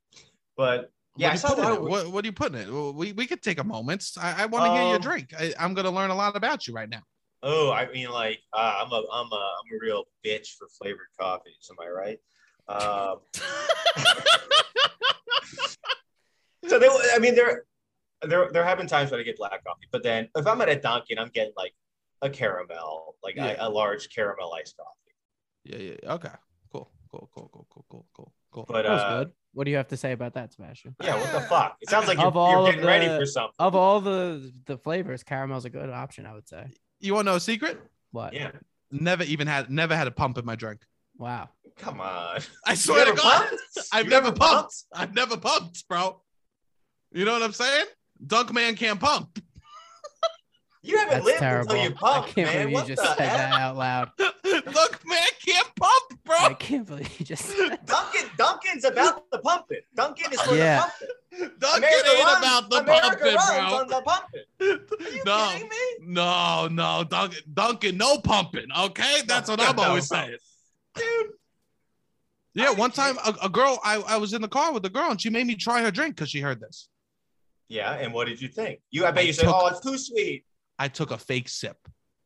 But 0.55 0.91
yeah, 1.17 1.29
I 1.29 1.31
what, 1.31 1.39
saw 1.39 1.55
do 1.55 1.61
you 1.63 1.65
put 1.65 1.71
in 1.71 1.73
that. 1.73 1.81
it? 1.87 1.89
What, 1.89 2.07
what 2.11 2.23
are 2.23 2.27
you 2.27 2.33
putting 2.33 2.59
it? 2.59 2.71
Well, 2.71 2.93
We, 2.93 3.13
we 3.13 3.25
could 3.25 3.41
take 3.41 3.57
a 3.59 3.63
moment. 3.63 4.05
I, 4.21 4.43
I 4.43 4.45
want 4.45 4.65
to 4.65 4.71
hear 4.73 4.83
your 4.83 4.95
Um, 4.97 5.01
drink. 5.01 5.33
I, 5.35 5.53
I'm 5.59 5.73
going 5.73 5.85
to 5.85 5.91
learn 5.91 6.11
a 6.11 6.15
lot 6.15 6.35
about 6.35 6.67
you 6.67 6.73
right 6.75 6.87
now. 6.89 7.01
Oh, 7.41 7.71
I 7.71 7.91
mean, 7.91 8.09
like 8.11 8.41
uh, 8.53 8.83
I'm 8.85 8.91
a 8.91 9.03
I'm 9.11 9.31
a 9.31 9.35
I'm 9.35 9.75
a 9.75 9.77
real 9.81 10.03
bitch 10.23 10.49
for 10.59 10.67
flavored 10.79 11.07
coffees. 11.19 11.67
Am 11.71 11.77
I 11.79 11.89
right? 11.89 12.19
Um, 12.67 13.21
so 16.67 16.79
they, 16.79 16.87
I 17.13 17.19
mean, 17.19 17.35
there 17.35 17.65
there 18.21 18.49
there 18.51 18.63
have 18.63 18.77
been 18.77 18.87
times 18.87 19.11
when 19.11 19.19
I 19.19 19.23
get 19.23 19.37
black 19.37 19.63
coffee, 19.63 19.87
but 19.91 20.03
then 20.03 20.29
if 20.35 20.47
I'm 20.47 20.61
at 20.61 20.69
a 20.69 20.75
Dunkin', 20.79 21.19
I'm 21.19 21.29
getting 21.29 21.53
like 21.57 21.73
a 22.21 22.29
caramel, 22.29 23.15
like 23.23 23.35
Yeah. 23.35 23.55
a, 23.63 23.67
a 23.67 23.69
large 23.69 24.09
caramel 24.13 24.53
iced 24.53 24.75
coffee. 24.77 25.15
Yeah, 25.63 25.77
yeah. 25.77 25.95
yeah. 26.03 26.13
Okay. 26.13 26.29
Cool. 26.71 26.89
Cool. 27.11 27.29
Cool. 27.33 27.49
Cool. 27.51 27.67
Cool. 27.69 27.85
Cool. 27.89 28.05
Cool. 28.15 28.33
Cool. 28.51 28.65
But 28.67 28.83
That 28.83 28.91
was 28.91 29.01
uh, 29.01 29.19
good. 29.23 29.31
What 29.53 29.63
do 29.65 29.71
you 29.71 29.77
have 29.77 29.87
to 29.89 29.97
say 29.97 30.11
about 30.11 30.33
that, 30.33 30.51
Sebastian? 30.53 30.95
yeah, 31.01 31.15
what 31.19 31.31
the 31.31 31.41
fuck? 31.41 31.77
It 31.81 31.89
sounds 31.89 32.07
like 32.07 32.17
you're, 32.17 32.27
Of 32.27 32.35
all 32.37 32.51
you're 32.51 32.59
of 32.61 32.65
getting 32.67 32.85
ready 32.85 33.07
for 33.07 33.25
something. 33.25 33.53
Of 33.59 33.73
all 33.75 34.01
the 34.01 34.51
the 34.65 34.77
flavors, 34.77 35.23
caramel's 35.23 35.65
a 35.65 35.69
good 35.69 35.89
option, 35.89 36.25
I 36.25 36.33
would 36.33 36.47
say. 36.47 36.67
You 36.99 37.13
want 37.13 37.25
to 37.27 37.31
know 37.31 37.37
a 37.37 37.39
secret? 37.41 37.79
What? 38.11 38.33
Yeah, 38.33 38.51
Never 38.91 39.23
even 39.23 39.47
had 39.47 39.69
never 39.69 39.95
had 39.95 40.07
a 40.07 40.11
pump 40.11 40.37
in 40.37 40.45
my 40.45 40.55
drink. 40.55 40.81
Wow. 41.17 41.49
come 41.77 42.01
on. 42.01 42.39
I 42.65 42.75
swear 42.75 43.05
to 43.05 43.13
God, 43.13 43.47
pumped? 43.49 43.63
I've 43.93 44.05
You 44.05 44.09
never 44.09 44.25
never 44.27 44.35
pumped. 44.37 44.75
I've 44.93 45.13
never 45.15 45.37
pumped, 45.37 45.87
bro. 45.87 46.21
You 47.15 47.23
know 47.25 47.31
what 47.33 47.43
I'm 47.43 47.53
saying? 47.53 47.85
Dunk 48.27 48.53
man 48.53 48.75
can't 48.75 48.99
pump. 48.99 49.39
You 50.87 50.99
haven't 50.99 51.13
That's 51.15 51.25
lived 51.25 51.39
terrible. 51.39 51.71
until 51.71 51.89
you 51.89 51.95
I 52.03 52.21
can't 52.29 52.35
man. 52.35 52.53
believe 52.53 52.69
you 52.69 52.73
What 52.75 52.85
just 52.87 53.01
said 53.01 53.17
heck? 53.17 53.37
that 53.37 53.59
out 53.59 53.75
loud. 53.75 54.11
Dunk 54.19 54.99
man 55.07 55.21
can't 55.43 55.75
pump, 55.75 56.19
bro. 56.23 56.35
I 56.39 56.53
can't 56.53 56.85
believe 56.85 57.19
you 57.19 57.25
just 57.25 57.43
said 57.45 57.69
that. 57.71 57.87
Dunkin', 57.87 58.29
Dunkin's 58.37 58.85
about 58.85 59.23
the 59.31 59.39
pumping. 59.39 59.79
Dunkin' 59.95 60.31
is 60.33 60.41
for 60.41 60.53
Yeah. 60.53 60.85
the 60.99 61.07
pumping. 61.39 61.57
Dunkin' 61.57 61.83
America 61.89 62.09
ain't 62.11 62.23
runs- 62.25 62.37
about 62.37 62.69
the 62.69 62.77
America 62.77 63.07
pumping, 63.09 63.35
runs 63.35 63.49
bro. 63.49 63.79
on 63.79 63.87
the 63.87 64.01
pumping. 64.05 64.41
Are 64.61 65.11
you 65.11 65.23
no, 65.25 65.49
kidding 65.53 65.69
me? 65.69 66.13
no, 66.13 66.67
no, 66.67 67.03
Dunkin', 67.03 67.39
Dunkin', 67.51 67.97
no 67.97 68.19
pumping. 68.19 68.67
Okay, 68.81 69.21
that's 69.25 69.49
what 69.49 69.57
No, 69.57 69.65
I'm 69.65 69.75
no, 69.77 69.83
always 69.85 70.11
no. 70.11 70.17
saying. 70.19 70.37
Dude, 70.93 71.27
Yeah, 72.53 72.69
one 72.73 72.91
time 72.91 73.17
a, 73.25 73.33
a 73.41 73.49
girl, 73.49 73.79
I, 73.83 73.95
I 74.01 74.17
was 74.17 74.33
in 74.33 74.41
the 74.43 74.47
car 74.47 74.71
with 74.71 74.85
a 74.85 74.89
girl 74.91 75.09
and 75.09 75.19
she 75.19 75.31
made 75.31 75.47
me 75.47 75.55
try 75.55 75.81
her 75.81 75.89
drink 75.89 76.15
because 76.15 76.29
she 76.29 76.41
heard 76.41 76.59
this. 76.59 76.89
Yeah, 77.67 77.93
and 77.93 78.13
what 78.13 78.27
did 78.27 78.41
you 78.41 78.47
think? 78.47 78.79
You, 78.91 79.05
I 79.05 79.11
bet 79.11 79.23
I 79.23 79.27
you 79.27 79.33
said, 79.33 79.45
took- 79.45 79.55
"Oh, 79.55 79.67
it's 79.67 79.79
too 79.79 79.97
sweet." 79.97 80.45
I 80.77 80.87
took 80.87 81.11
a 81.11 81.17
fake 81.17 81.49
sip. 81.49 81.77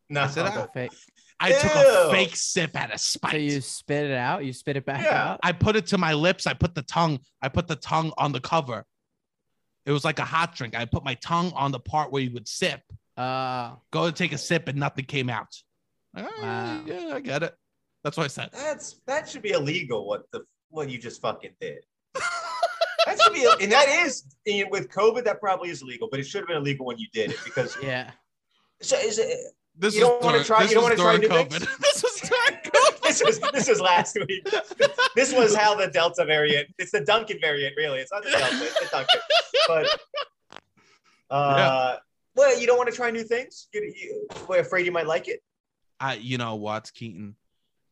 No, 0.10 0.22
I 0.24 0.28
said, 0.28 0.46
The 0.46 0.64
"Ah." 0.64 0.68
fake- 0.74 0.92
I 1.40 1.52
took 1.54 1.72
a 1.74 2.12
fake 2.12 2.36
sip 2.36 2.76
out 2.76 2.94
of 2.94 3.00
So 3.00 3.20
you 3.38 3.62
spit 3.62 4.06
it 4.12 4.18
out, 4.18 4.44
you 4.44 4.52
spit 4.52 4.76
it 4.76 4.86
back 4.86 5.04
Yeah. 5.06 5.32
out. 5.34 5.40
I 5.42 5.54
put 5.54 5.76
it 5.78 5.86
to 5.88 5.98
my 5.98 6.14
lips. 6.14 6.46
I 6.48 6.54
put 6.54 6.76
the 6.76 6.82
tongue. 6.82 7.20
I 7.42 7.48
put 7.48 7.68
the 7.68 7.78
tongue 7.78 8.12
on 8.18 8.34
the 8.34 8.42
cover. 8.42 8.84
It 9.86 9.92
was 9.94 10.04
like 10.04 10.20
a 10.20 10.26
hot 10.26 10.56
drink. 10.56 10.76
I 10.76 10.84
put 10.86 11.06
my 11.06 11.14
tongue 11.16 11.54
on 11.56 11.72
the 11.72 11.80
part 11.80 12.12
where 12.12 12.22
you 12.22 12.32
would 12.34 12.48
sip, 12.48 12.82
Uh, 13.16 13.76
go 13.92 14.06
to 14.08 14.12
take 14.12 14.34
a 14.34 14.38
sip, 14.38 14.68
and 14.68 14.78
nothing 14.80 15.06
came 15.06 15.30
out. 15.30 15.56
Like, 16.14 16.26
"Oh, 16.30 16.42
Wow. 16.42 16.84
Yeah, 16.86 17.14
I 17.16 17.20
get 17.22 17.44
it. 17.44 17.56
That's 18.04 18.18
what 18.18 18.26
I 18.26 18.28
said. 18.28 18.50
That's 18.52 19.00
that 19.08 19.30
should 19.30 19.42
be 19.42 19.52
illegal. 19.52 20.06
What 20.08 20.24
the 20.32 20.42
what 20.70 20.90
you 20.90 20.98
just 20.98 21.22
fucking 21.22 21.56
did. 21.62 21.86
That 23.20 23.24
should 23.24 23.34
be, 23.34 23.64
and 23.64 23.72
that 23.72 23.90
is 23.90 24.24
and 24.48 24.70
with 24.72 24.90
COVID. 24.90 25.24
That 25.26 25.40
probably 25.40 25.70
is 25.70 25.82
illegal, 25.82 26.08
but 26.10 26.20
it 26.20 26.24
should 26.24 26.40
have 26.42 26.48
been 26.48 26.58
illegal 26.58 26.86
when 26.86 26.98
you 26.98 27.08
did 27.14 27.32
it 27.32 27.38
because. 27.44 27.78
yeah. 27.82 28.12
So 28.82 28.98
is 28.98 29.20
it? 29.20 29.38
This 29.78 29.96
You 29.96 30.02
don't 30.02 30.22
wanna 30.22 30.44
try- 30.44 30.64
you 30.64 30.74
don't 30.74 30.84
wanna 30.84 30.96
try 30.96 31.18
during 31.18 31.22
new 31.22 31.28
things? 31.30 31.66
COVID. 31.66 31.80
this 31.80 32.04
was 32.04 32.30
during 32.30 32.62
COVID. 32.64 33.02
This 33.02 33.24
was 33.24 33.40
this 33.54 33.70
was 33.70 33.80
last 33.82 34.18
week. 34.28 34.48
This 35.16 35.34
was 35.34 35.56
how 35.56 35.76
the 35.76 35.88
Delta 35.88 36.26
variant. 36.26 36.68
It's 36.78 36.92
the 36.92 37.02
Dunkin' 37.02 37.40
variant, 37.40 37.76
really. 37.78 38.00
It's 38.00 38.12
not 38.12 38.24
the 38.24 38.32
Delta. 38.32 38.56
It's 38.62 38.80
the 38.80 38.88
Dunkin'. 38.92 39.22
But 39.68 40.00
uh, 41.30 41.96
well, 42.36 42.60
you 42.60 42.68
don't 42.68 42.78
want 42.78 42.90
to 42.90 42.96
try 42.96 43.12
new 43.12 43.24
things. 43.24 43.68
You, 43.74 43.94
you, 43.96 44.28
we're 44.48 44.60
afraid 44.60 44.86
you 44.86 44.92
might 44.92 45.08
like 45.08 45.28
it. 45.28 45.42
I, 46.00 46.16
you 46.16 46.38
know 46.38 46.56
what, 46.56 46.92
Keaton? 46.94 47.36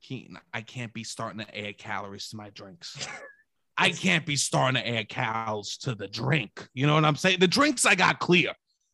Keaton, 0.02 0.40
I 0.54 0.62
can't 0.62 0.94
be 0.94 1.04
starting 1.04 1.40
to 1.40 1.68
add 1.68 1.78
calories 1.78 2.30
to 2.30 2.38
my 2.38 2.50
drinks. 2.50 3.08
I 3.78 3.92
can't 3.92 4.26
be 4.26 4.36
starting 4.36 4.82
to 4.82 4.88
add 4.88 5.10
cows 5.10 5.78
to 5.78 5.94
the 5.94 6.08
drink. 6.08 6.68
You 6.74 6.88
know 6.88 6.96
what 6.96 7.06
I'm 7.06 7.16
saying? 7.16 7.40
The 7.40 7.48
drinks 7.48 7.86
I 7.86 7.96
got 7.96 8.20
clear. 8.20 8.54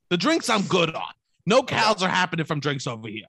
The 0.09 0.17
drinks 0.17 0.49
I'm 0.49 0.63
good 0.63 0.93
on. 0.93 1.11
No 1.45 1.63
cows 1.63 2.03
are 2.03 2.09
happening 2.09 2.45
from 2.45 2.59
drinks 2.59 2.87
over 2.87 3.07
here. 3.07 3.25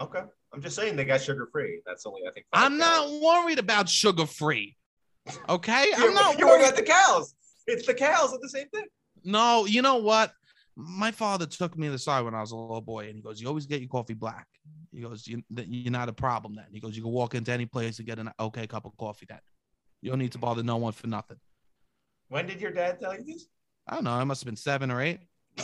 Okay, 0.00 0.22
I'm 0.52 0.62
just 0.62 0.76
saying 0.76 0.96
they 0.96 1.04
got 1.04 1.20
sugar 1.20 1.48
free. 1.52 1.80
That's 1.86 2.06
only 2.06 2.22
I 2.26 2.32
think. 2.32 2.46
five 2.52 2.64
I'm 2.64 2.78
not 2.78 3.10
worried 3.20 3.58
about 3.58 3.88
sugar 3.88 4.26
free. 4.26 4.76
Okay, 5.48 5.86
I'm 5.96 6.14
not 6.14 6.38
you're 6.38 6.48
worried 6.48 6.62
about 6.62 6.76
the 6.76 6.82
cows. 6.82 7.34
It's 7.66 7.86
the 7.86 7.94
cows 7.94 8.32
are 8.32 8.38
the 8.40 8.48
same 8.48 8.68
thing. 8.68 8.86
No, 9.24 9.66
you 9.66 9.82
know 9.82 9.96
what? 9.96 10.32
My 10.74 11.10
father 11.10 11.46
took 11.46 11.76
me 11.76 11.88
to 11.88 11.92
the 11.92 11.98
side 11.98 12.24
when 12.24 12.34
I 12.34 12.40
was 12.40 12.52
a 12.52 12.56
little 12.56 12.80
boy, 12.80 13.06
and 13.06 13.14
he 13.14 13.22
goes, 13.22 13.40
"You 13.40 13.48
always 13.48 13.66
get 13.66 13.80
your 13.80 13.88
coffee 13.88 14.14
black." 14.14 14.46
He 14.90 15.00
goes, 15.00 15.26
you, 15.26 15.42
You're 15.50 15.92
not 15.92 16.08
a 16.08 16.12
problem 16.12 16.54
then." 16.54 16.66
He 16.72 16.80
goes, 16.80 16.96
"You 16.96 17.02
can 17.02 17.12
walk 17.12 17.34
into 17.34 17.52
any 17.52 17.66
place 17.66 17.98
and 17.98 18.06
get 18.06 18.18
an 18.18 18.30
okay 18.40 18.66
cup 18.66 18.86
of 18.86 18.96
coffee 18.96 19.26
then. 19.28 19.38
You 20.02 20.10
don't 20.10 20.18
need 20.18 20.32
to 20.32 20.38
bother 20.38 20.62
no 20.62 20.76
one 20.76 20.92
for 20.92 21.06
nothing." 21.06 21.38
When 22.28 22.46
did 22.46 22.60
your 22.60 22.70
dad 22.72 23.00
tell 23.00 23.14
you 23.16 23.24
this? 23.24 23.46
I 23.88 23.94
don't 23.94 24.04
know. 24.04 24.10
I 24.12 24.24
must 24.24 24.42
have 24.42 24.46
been 24.46 24.56
seven 24.56 24.90
or 24.90 25.00
eight. 25.00 25.20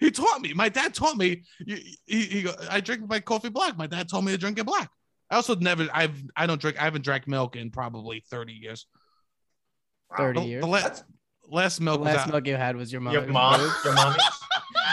he 0.00 0.10
taught 0.10 0.40
me. 0.40 0.52
My 0.54 0.68
dad 0.68 0.94
taught 0.94 1.16
me. 1.16 1.42
He, 1.66 1.96
he, 2.06 2.22
he 2.22 2.42
go, 2.42 2.52
I 2.70 2.80
drink 2.80 3.08
my 3.08 3.20
coffee 3.20 3.48
black. 3.48 3.76
My 3.76 3.86
dad 3.86 4.08
told 4.08 4.24
me 4.24 4.32
to 4.32 4.38
drink 4.38 4.58
it 4.58 4.66
black. 4.66 4.90
I 5.30 5.36
also 5.36 5.54
never. 5.56 5.88
I've. 5.92 6.20
I 6.36 6.46
don't 6.46 6.60
drink. 6.60 6.78
I 6.80 6.84
haven't 6.84 7.02
drank 7.04 7.26
milk 7.28 7.56
in 7.56 7.70
probably 7.70 8.22
thirty 8.30 8.52
years. 8.52 8.86
30 10.16 10.40
The- 10.40 10.46
years. 10.46 10.60
The, 10.62 10.66
la- 10.66 10.80
That's 10.80 11.04
last 11.48 11.78
The 11.78 11.84
milk 11.84 12.00
was 12.00 12.06
last 12.06 12.26
out. 12.26 12.32
milk 12.32 12.46
you 12.48 12.56
had 12.56 12.74
was 12.76 12.92
your 12.92 13.00
your 13.12 13.26
mom. 13.28 13.60
Your 13.84 13.94
mommy. 13.94 14.16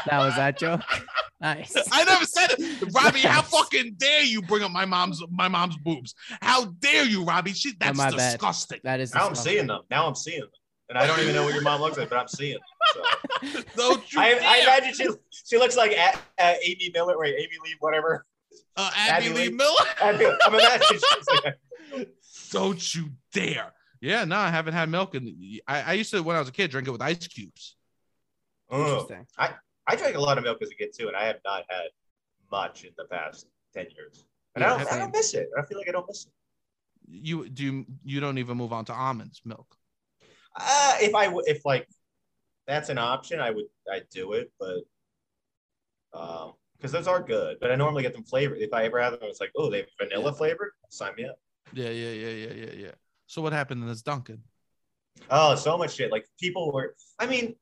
That 0.06 0.20
was 0.20 0.36
that 0.36 0.60
joke. 0.60 0.82
Nice. 1.40 1.76
I 1.92 2.04
never 2.04 2.26
said 2.26 2.48
it, 2.58 2.94
Robbie. 2.96 3.20
How 3.20 3.42
fucking 3.44 3.94
dare 3.98 4.24
you 4.24 4.42
bring 4.42 4.64
up 4.64 4.72
my 4.72 4.86
mom's 4.86 5.22
my 5.30 5.48
mom's 5.48 5.78
boobs? 5.78 6.16
How 6.42 6.66
dare 6.66 7.06
you, 7.06 7.24
Robbie? 7.24 7.54
She 7.54 7.74
that's 7.80 7.96
my 7.98 8.10
bad. 8.10 8.32
disgusting. 8.32 8.80
That 8.84 9.00
is. 9.00 9.14
Now 9.14 9.28
I'm 9.28 9.36
seeing 9.36 9.68
them. 9.68 9.82
Now 9.92 10.08
I'm 10.08 10.16
seeing 10.16 10.40
them, 10.40 10.50
And 10.90 10.98
I 10.98 11.06
don't 11.06 11.20
even 11.20 11.36
know 11.36 11.44
what 11.44 11.54
your 11.54 11.62
mom 11.62 11.80
looks 11.82 11.98
like, 11.98 12.10
but 12.10 12.18
I'm 12.18 12.28
seeing 12.28 12.58
them. 12.58 13.04
So. 13.44 13.62
Don't 13.76 14.14
you 14.14 14.20
I. 14.20 14.40
I 14.42 14.58
imagine 14.64 14.94
she 14.96 15.08
she 15.46 15.58
looks 15.60 15.78
like 15.78 15.92
a, 15.92 16.14
uh, 16.42 16.54
Amy 16.64 16.90
Miller, 16.94 17.18
wait, 17.20 17.36
Amy 17.36 17.50
Lee, 17.64 17.76
whatever. 17.82 18.26
uh, 18.76 18.90
Abby 18.96 19.28
Abby 19.28 19.36
Lee 19.36 19.48
Lee. 19.50 19.54
Miller. 19.54 19.86
I 20.02 20.18
feel, 20.18 20.36
I'm 20.44 20.54
imagining 20.56 20.88
she's 21.00 21.44
like, 21.44 22.10
Don't 22.52 22.96
you 22.96 23.10
dare. 23.32 23.74
Yeah, 24.02 24.26
no, 24.26 24.38
I 24.38 24.50
haven't 24.50 24.74
had 24.74 24.90
milk, 24.90 25.14
and 25.16 25.30
I, 25.68 25.82
I 25.82 25.94
used 25.94 26.12
to 26.12 26.22
when 26.24 26.36
I 26.36 26.40
was 26.40 26.50
a 26.50 26.52
kid 26.52 26.72
drink 26.72 26.88
it 26.88 26.92
with 26.92 27.02
ice 27.02 27.28
cubes. 27.28 27.76
oh. 28.72 28.82
Interesting. 29.02 29.28
I 29.38 29.52
drank 29.96 30.16
a 30.16 30.20
lot 30.20 30.38
of 30.38 30.44
milk 30.44 30.62
as 30.62 30.70
a 30.70 30.76
kid 30.76 30.90
too, 30.98 31.08
and 31.08 31.16
I 31.16 31.26
have 31.26 31.40
not 31.46 31.64
had 31.70 31.88
much 32.52 32.84
in 32.84 32.92
the 32.98 33.06
past 33.06 33.48
ten 33.74 33.88
years. 33.96 34.26
And 34.56 34.64
Yeah, 34.64 34.74
I 34.74 34.78
don't, 34.78 34.88
I 34.88 34.90
same. 34.92 35.00
don't 35.00 35.14
miss 35.14 35.34
it. 35.34 35.50
I 35.58 35.66
feel 35.66 35.78
like 35.78 35.90
I 35.90 35.92
don't 35.92 36.08
miss 36.08 36.26
it. 36.26 36.32
You 37.10 37.48
do 37.48 37.64
you, 37.64 37.86
you 38.04 38.20
don't 38.20 38.38
even 38.38 38.58
move 38.58 38.74
on 38.74 38.86
to 38.86 38.94
almonds 38.94 39.42
milk. 39.46 39.78
Uh, 40.56 40.98
if 41.00 41.16
I 41.16 41.34
if 41.46 41.66
like 41.66 41.88
that's 42.66 42.90
an 42.90 42.98
option, 42.98 43.40
I 43.40 43.52
would 43.52 43.66
I 43.92 44.02
do 44.12 44.34
it, 44.34 44.52
but 44.60 44.80
um, 46.14 46.54
because 46.78 46.92
those 46.92 47.08
are 47.08 47.22
good. 47.22 47.58
But 47.60 47.72
I 47.72 47.76
normally 47.76 48.04
get 48.04 48.14
them 48.14 48.24
flavored. 48.24 48.60
If 48.60 48.74
I 48.74 48.86
ever 48.86 49.02
have 49.02 49.14
them, 49.14 49.22
it's 49.24 49.40
like, 49.40 49.52
oh, 49.56 49.70
they 49.70 49.80
have 49.80 49.88
vanilla 50.00 50.34
flavored. 50.34 50.72
Sign 50.90 51.16
me 51.16 51.26
up. 51.26 51.40
Yeah, 51.74 51.90
yeah, 51.90 52.12
yeah, 52.12 52.30
yeah, 52.30 52.54
yeah, 52.54 52.72
yeah. 52.74 52.92
So 53.26 53.42
what 53.42 53.54
happened 53.54 53.82
in 53.82 53.88
this 53.88 54.02
Dunkin'? 54.02 54.44
Oh, 55.30 55.56
so 55.56 55.78
much 55.78 55.96
shit. 55.96 56.12
Like 56.12 56.26
people 56.40 56.72
were. 56.72 56.96
I 57.20 57.26
mean, 57.26 57.56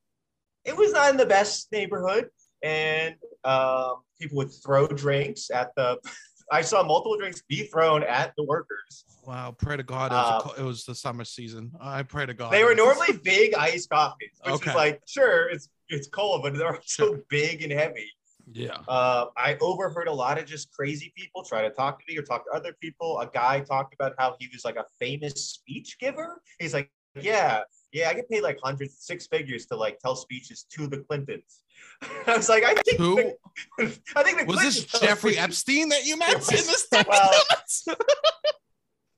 it 0.66 0.76
was 0.76 0.92
not 0.92 1.10
in 1.10 1.16
the 1.16 1.26
best 1.26 1.70
neighborhood, 1.72 2.28
and 2.62 3.14
um, 3.44 4.02
people 4.20 4.36
would 4.38 4.50
throw 4.52 4.86
drinks 4.86 5.50
at 5.50 5.70
the. 5.76 5.98
I 6.52 6.60
saw 6.62 6.84
multiple 6.84 7.16
drinks 7.18 7.42
be 7.48 7.64
thrown 7.64 8.04
at 8.04 8.32
the 8.36 8.44
workers. 8.44 9.04
Wow, 9.24 9.56
pray 9.58 9.76
to 9.76 9.82
God 9.82 10.12
it 10.12 10.14
was, 10.14 10.44
Uh, 10.46 10.50
a, 10.50 10.60
it 10.62 10.64
was 10.64 10.84
the 10.84 10.94
summer 10.94 11.24
season. 11.24 11.72
I 11.80 12.04
pray 12.04 12.24
to 12.26 12.34
God. 12.34 12.52
They 12.52 12.62
were 12.62 12.76
normally 12.76 13.18
big 13.24 13.52
iced 13.54 13.90
coffees, 13.90 14.30
which 14.44 14.54
Okay. 14.54 14.70
is 14.70 14.76
like, 14.76 15.00
sure, 15.06 15.48
it's 15.48 15.68
it's 15.88 16.06
cold, 16.08 16.42
but 16.42 16.54
they're 16.56 16.78
so 16.84 17.18
big 17.28 17.62
and 17.62 17.72
heavy. 17.72 18.08
Yeah. 18.52 18.76
Uh, 18.86 19.26
I 19.36 19.56
overheard 19.60 20.06
a 20.06 20.12
lot 20.12 20.38
of 20.38 20.46
just 20.46 20.70
crazy 20.72 21.12
people 21.16 21.42
try 21.42 21.62
to 21.62 21.70
talk 21.70 21.98
to 21.98 22.04
me 22.08 22.16
or 22.16 22.22
talk 22.22 22.44
to 22.44 22.52
other 22.56 22.72
people. 22.80 23.18
A 23.18 23.26
guy 23.26 23.58
talked 23.60 23.92
about 23.94 24.14
how 24.16 24.36
he 24.38 24.48
was 24.52 24.64
like 24.64 24.76
a 24.76 24.84
famous 25.00 25.32
speech 25.54 25.96
giver. 25.98 26.40
He's 26.60 26.72
like, 26.74 26.90
yeah, 27.20 27.60
yeah, 27.92 28.08
I 28.10 28.14
get 28.14 28.28
paid 28.28 28.42
like 28.42 28.58
hundreds, 28.62 28.96
six 28.98 29.26
figures 29.26 29.66
to 29.66 29.76
like 29.76 29.98
tell 30.00 30.16
speeches 30.16 30.64
to 30.72 30.86
the 30.86 30.98
Clintons. 30.98 31.62
I 32.26 32.36
was 32.36 32.48
like, 32.48 32.64
I 32.64 32.74
think, 32.74 32.98
Who 32.98 33.16
the, 33.16 33.36
I 34.16 34.22
think 34.22 34.38
the 34.38 34.44
was 34.46 34.60
this 34.60 34.74
Clintons 34.84 34.90
tell 34.92 35.00
Jeffrey 35.00 35.30
speeches. 35.32 35.44
Epstein 35.44 35.88
that 35.90 36.04
you 36.04 36.16
met 36.18 36.34
in 36.34 36.40
this 36.40 36.86
well, 36.92 37.96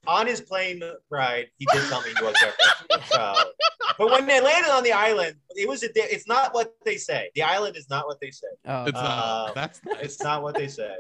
on 0.07 0.27
his 0.27 0.41
plane 0.41 0.83
ride, 1.11 1.49
he 1.59 1.67
did 1.73 1.87
tell 1.89 2.01
me 2.01 2.09
he 2.19 2.25
was 2.25 2.35
Jeffrey. 2.41 3.03
So, 3.11 3.35
but 3.99 4.11
when 4.11 4.27
they 4.27 4.41
landed 4.41 4.71
on 4.71 4.83
the 4.83 4.93
island, 4.93 5.35
it 5.51 5.69
was 5.69 5.83
a. 5.83 5.93
di- 5.93 6.01
It's 6.01 6.27
not 6.27 6.55
what 6.55 6.73
they 6.87 6.97
say. 6.97 7.31
The 7.35 7.43
island 7.43 7.77
is 7.77 7.91
not 7.91 8.07
what 8.07 8.19
they 8.21 8.31
say. 8.31 8.47
Oh, 8.67 8.85
It's, 8.85 8.97
uh, 8.99 9.01
Uh, 9.03 9.53
that's 9.53 9.81
It's 10.01 10.23
not 10.23 10.43
what 10.43 10.55
they 10.55 10.69
say. 10.69 10.95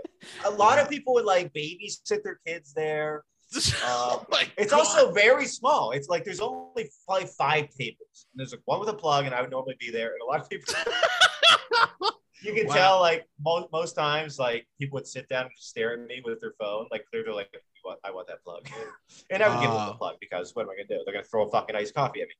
A 0.44 0.50
lot 0.50 0.78
of 0.78 0.90
people 0.90 1.14
would 1.14 1.24
like 1.24 1.52
babysit 1.54 2.22
their 2.22 2.38
kids 2.46 2.74
there. 2.74 3.24
Uh, 3.84 4.18
oh 4.20 4.26
my 4.30 4.46
It's 4.58 4.70
God. 4.72 4.80
also 4.80 5.10
very 5.12 5.46
small. 5.46 5.92
It's 5.92 6.08
like 6.08 6.24
there's 6.24 6.40
only 6.40 6.90
probably 7.06 7.26
five 7.38 7.68
tables. 7.70 8.26
And 8.32 8.38
there's 8.38 8.52
like 8.52 8.60
one 8.66 8.80
with 8.80 8.88
a 8.90 8.94
plug, 8.94 9.24
and 9.26 9.34
I 9.34 9.40
would 9.40 9.50
normally 9.50 9.76
be 9.80 9.90
there. 9.90 10.08
And 10.12 10.20
a 10.22 10.26
lot 10.26 10.40
of 10.40 10.48
people, 10.50 10.74
you 12.42 12.52
can 12.54 12.66
Wow. 12.66 12.74
tell, 12.74 13.00
like 13.00 13.26
most 13.42 13.68
most 13.72 13.92
times, 13.94 14.38
like 14.38 14.66
people 14.78 14.96
would 14.96 15.06
sit 15.06 15.28
down 15.28 15.42
and 15.46 15.50
just 15.56 15.68
stare 15.70 15.94
at 15.94 16.06
me 16.06 16.22
with 16.24 16.40
their 16.40 16.52
phone, 16.60 16.86
like 16.90 17.04
clearly, 17.10 17.32
like 17.32 17.48
"You 17.52 17.60
want- 17.84 18.00
I 18.04 18.10
want 18.10 18.28
that 18.28 18.42
plug, 18.44 18.68
and 19.30 19.42
I 19.42 19.48
would 19.48 19.60
give 19.62 19.70
them 19.72 19.86
the 19.86 19.94
plug 19.94 20.16
because 20.20 20.54
what 20.54 20.62
am 20.62 20.70
I 20.70 20.74
gonna 20.76 20.88
do? 20.88 21.02
They're 21.04 21.14
gonna 21.14 21.24
throw 21.24 21.46
a 21.46 21.50
fucking 21.50 21.74
iced 21.74 21.94
coffee 21.94 22.22
at 22.22 22.28
me. 22.28 22.34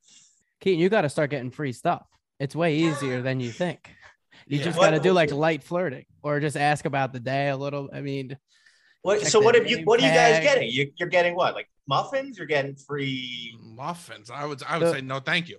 Keaton, 0.61 0.81
you 0.81 0.89
got 0.89 1.03
to 1.03 1.09
start 1.09 1.31
getting 1.31 1.51
free 1.51 1.73
stuff. 1.73 2.05
It's 2.41 2.55
way 2.57 2.77
easier 2.77 3.23
than 3.23 3.39
you 3.41 3.51
think. 3.51 3.91
You 4.47 4.59
Yeah. 4.59 4.65
just 4.65 4.79
got 4.79 4.91
to 4.91 4.99
do 5.01 5.13
like 5.13 5.31
light 5.33 5.63
flirting 5.63 6.05
or 6.23 6.41
just 6.41 6.57
ask 6.57 6.85
about 6.85 7.13
the 7.13 7.21
day 7.21 7.49
a 7.49 7.57
little. 7.57 7.89
I 7.93 8.01
mean, 8.01 8.37
What? 9.03 9.27
So 9.27 9.41
what 9.41 9.55
have 9.55 9.69
you? 9.69 9.77
name 9.79 9.85
What 9.85 10.01
are 10.01 10.07
you 10.07 10.13
guys 10.13 10.43
getting? 10.43 10.71
You, 10.71 10.91
you're 10.97 11.09
getting 11.09 11.35
what? 11.35 11.55
Like 11.55 11.69
muffins? 11.87 12.39
You're 12.39 12.47
getting 12.47 12.75
free. 12.77 13.57
muffins. 13.61 14.31
I 14.31 14.45
would 14.45 14.63
I 14.67 14.79
would 14.79 14.87
The- 14.89 14.93
say 14.95 15.01
no, 15.01 15.21
thank 15.21 15.49
you. 15.49 15.59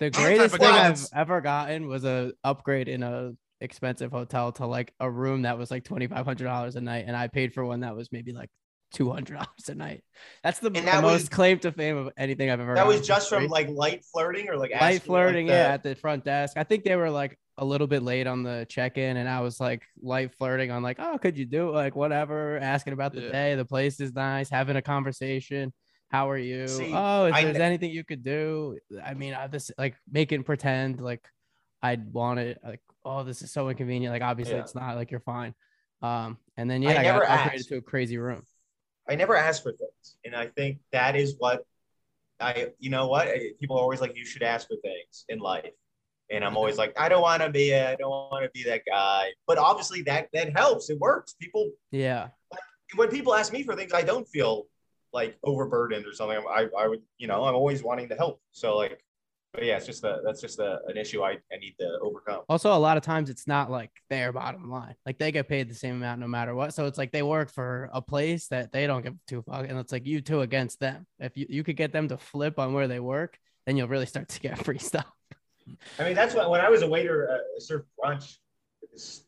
the 0.00 0.10
type 0.10 0.22
greatest 0.24 0.56
thing 0.56 0.62
guy 0.68 0.88
I've 0.88 1.06
ever 1.14 1.40
gotten 1.40 1.86
was 1.86 2.04
a 2.04 2.32
upgrade 2.44 2.88
in 2.88 3.02
a 3.02 3.32
expensive 3.60 4.10
hotel 4.10 4.50
to 4.52 4.66
like 4.66 4.92
a 4.98 5.08
room 5.08 5.42
that 5.42 5.56
was 5.58 5.70
like 5.70 5.84
twenty 5.84 6.06
five 6.08 6.24
hundred 6.26 6.44
dollars 6.44 6.74
a 6.76 6.80
night, 6.80 7.04
and 7.06 7.16
I 7.16 7.28
paid 7.28 7.54
for 7.54 7.64
one 7.64 7.80
that 7.80 7.94
was 7.94 8.10
maybe 8.10 8.32
like 8.32 8.50
two 8.92 9.10
hundred 9.10 9.34
dollars 9.34 9.68
a 9.68 9.74
night. 9.76 10.02
That's 10.42 10.58
the, 10.58 10.66
And 10.66 10.76
the 10.76 10.80
that 10.82 11.02
was- 11.04 11.22
most 11.22 11.30
claim 11.30 11.60
to 11.60 11.70
fame 11.72 11.96
of 11.96 12.10
anything 12.16 12.50
I've 12.50 12.60
ever. 12.60 12.74
That 12.74 12.86
was 12.86 12.96
gotten 12.96 13.02
for 13.02 13.06
just 13.06 13.28
from 13.28 13.46
like 13.46 13.68
light 13.68 14.04
flirting 14.12 14.48
or 14.48 14.56
like 14.56 14.72
light 14.72 15.02
flirting, 15.02 15.46
the- 15.46 15.52
yeah, 15.52 15.68
at 15.72 15.82
the 15.84 15.94
front 15.94 16.24
desk. 16.24 16.56
I 16.56 16.64
think 16.64 16.82
they 16.84 16.96
were 16.96 17.10
like 17.10 17.38
a 17.58 17.64
little 17.64 17.86
bit 17.86 18.02
late 18.02 18.26
on 18.26 18.42
the 18.42 18.66
check-in, 18.68 19.16
and 19.16 19.28
I 19.28 19.40
was 19.40 19.60
like 19.60 19.82
light 20.00 20.34
flirting 20.38 20.70
on 20.70 20.82
like, 20.82 20.96
oh, 20.98 21.18
could 21.18 21.36
you 21.36 21.44
do 21.44 21.68
it? 21.68 21.72
like 21.72 21.94
whatever, 21.94 22.58
asking 22.58 22.92
about 22.94 23.12
the 23.12 23.22
Yeah. 23.22 23.32
day, 23.32 23.54
the 23.56 23.64
place 23.64 24.00
is 24.00 24.12
nice, 24.14 24.48
having 24.48 24.76
a 24.76 24.82
conversation. 24.82 25.72
How 26.10 26.30
are 26.30 26.38
you? 26.38 26.68
See, 26.68 26.92
oh, 26.94 27.26
if 27.26 27.34
I 27.34 27.44
there's 27.44 27.58
ne- 27.58 27.64
anything 27.64 27.90
you 27.90 28.04
could 28.04 28.22
do, 28.22 28.78
I 29.04 29.14
mean, 29.14 29.34
I 29.34 29.46
this 29.46 29.70
like 29.78 29.96
making 30.10 30.44
pretend 30.44 31.00
like 31.00 31.26
I'd 31.82 32.12
want 32.12 32.38
it, 32.38 32.58
like, 32.64 32.80
oh, 33.04 33.24
this 33.24 33.42
is 33.42 33.50
so 33.52 33.68
inconvenient. 33.68 34.12
Like, 34.12 34.22
obviously, 34.22 34.54
Yeah. 34.54 34.60
it's 34.60 34.74
not 34.74 34.96
like 34.96 35.10
you're 35.10 35.20
fine. 35.20 35.54
Um, 36.00 36.38
and 36.56 36.70
then 36.70 36.82
yeah, 36.82 36.90
I, 36.90 36.94
got 36.94 37.02
never 37.02 37.24
upgraded 37.24 37.54
asked. 37.54 37.68
to 37.68 37.76
a 37.76 37.80
crazy 37.82 38.18
room. 38.18 38.42
I 39.08 39.14
never 39.14 39.36
ask 39.36 39.62
for 39.62 39.72
things, 39.72 40.16
and 40.24 40.34
I 40.36 40.46
think 40.48 40.78
that 40.92 41.16
is 41.16 41.34
what 41.38 41.64
I. 42.40 42.72
You 42.78 42.90
know 42.90 43.08
what? 43.08 43.28
People 43.60 43.76
are 43.76 43.80
always 43.82 44.00
like, 44.00 44.16
you 44.16 44.24
should 44.24 44.42
ask 44.42 44.68
for 44.68 44.76
things 44.82 45.24
in 45.28 45.38
life, 45.38 45.70
and 46.32 46.44
I'm 46.44 46.56
always 46.58 46.78
like, 46.78 46.92
I 46.98 47.08
don't 47.08 47.22
want 47.22 47.42
to 47.42 47.50
be. 47.50 47.74
I 47.74 47.94
don't 47.94 48.10
want 48.10 48.44
to 48.44 48.50
be 48.52 48.64
that 48.68 48.82
guy. 48.86 49.28
But 49.46 49.58
obviously, 49.58 50.02
that 50.02 50.28
that 50.32 50.56
helps. 50.56 50.90
It 50.90 50.98
works. 50.98 51.34
People 51.34 51.70
Yeah, 51.90 52.28
when 52.96 53.08
people 53.08 53.34
ask 53.34 53.52
me 53.52 53.62
for 53.62 53.74
things, 53.74 53.92
I 53.92 54.02
don't 54.02 54.28
feel 54.28 54.66
like 55.12 55.36
overburdened 55.44 56.06
or 56.06 56.12
something, 56.12 56.42
I 56.48 56.68
I 56.78 56.88
would 56.88 57.02
you 57.18 57.26
know 57.26 57.44
I'm 57.44 57.54
always 57.54 57.82
wanting 57.82 58.08
to 58.08 58.14
help. 58.14 58.40
So 58.52 58.76
like, 58.76 59.02
but 59.52 59.64
yeah, 59.64 59.76
it's 59.76 59.86
just 59.86 60.04
a 60.04 60.20
that's 60.24 60.40
just 60.40 60.58
an 60.58 60.96
issue 60.96 61.22
I 61.22 61.32
I 61.52 61.56
need 61.60 61.74
to 61.80 61.98
overcome. 62.02 62.42
Also, 62.48 62.72
a 62.72 62.78
lot 62.78 62.96
of 62.96 63.02
times 63.02 63.30
it's 63.30 63.46
not 63.46 63.70
like 63.70 63.90
their 64.08 64.32
bottom 64.32 64.70
line. 64.70 64.94
Like 65.04 65.18
they 65.18 65.32
get 65.32 65.48
paid 65.48 65.68
the 65.68 65.74
same 65.74 65.96
amount 65.96 66.20
no 66.20 66.28
matter 66.28 66.54
what. 66.54 66.74
So 66.74 66.86
it's 66.86 66.98
like 66.98 67.12
they 67.12 67.22
work 67.22 67.50
for 67.50 67.90
a 67.92 68.00
place 68.00 68.48
that 68.48 68.72
they 68.72 68.86
don't 68.86 69.02
give 69.02 69.14
two 69.26 69.42
fuck, 69.42 69.66
and 69.68 69.78
it's 69.78 69.92
like 69.92 70.06
you 70.06 70.20
two 70.20 70.40
against 70.40 70.80
them. 70.80 71.06
If 71.18 71.36
you, 71.36 71.46
you 71.48 71.64
could 71.64 71.76
get 71.76 71.92
them 71.92 72.08
to 72.08 72.16
flip 72.16 72.58
on 72.58 72.72
where 72.72 72.88
they 72.88 73.00
work, 73.00 73.38
then 73.66 73.76
you'll 73.76 73.88
really 73.88 74.06
start 74.06 74.28
to 74.30 74.40
get 74.40 74.58
free 74.64 74.78
stuff. 74.78 75.10
I 75.98 76.04
mean, 76.04 76.14
that's 76.14 76.34
what 76.34 76.50
when 76.50 76.60
I 76.60 76.68
was 76.70 76.82
a 76.82 76.88
waiter, 76.88 77.28
uh, 77.30 77.34
I 77.34 77.58
served 77.58 77.86
brunch. 78.02 78.36
at 78.82 78.90
This 78.92 79.24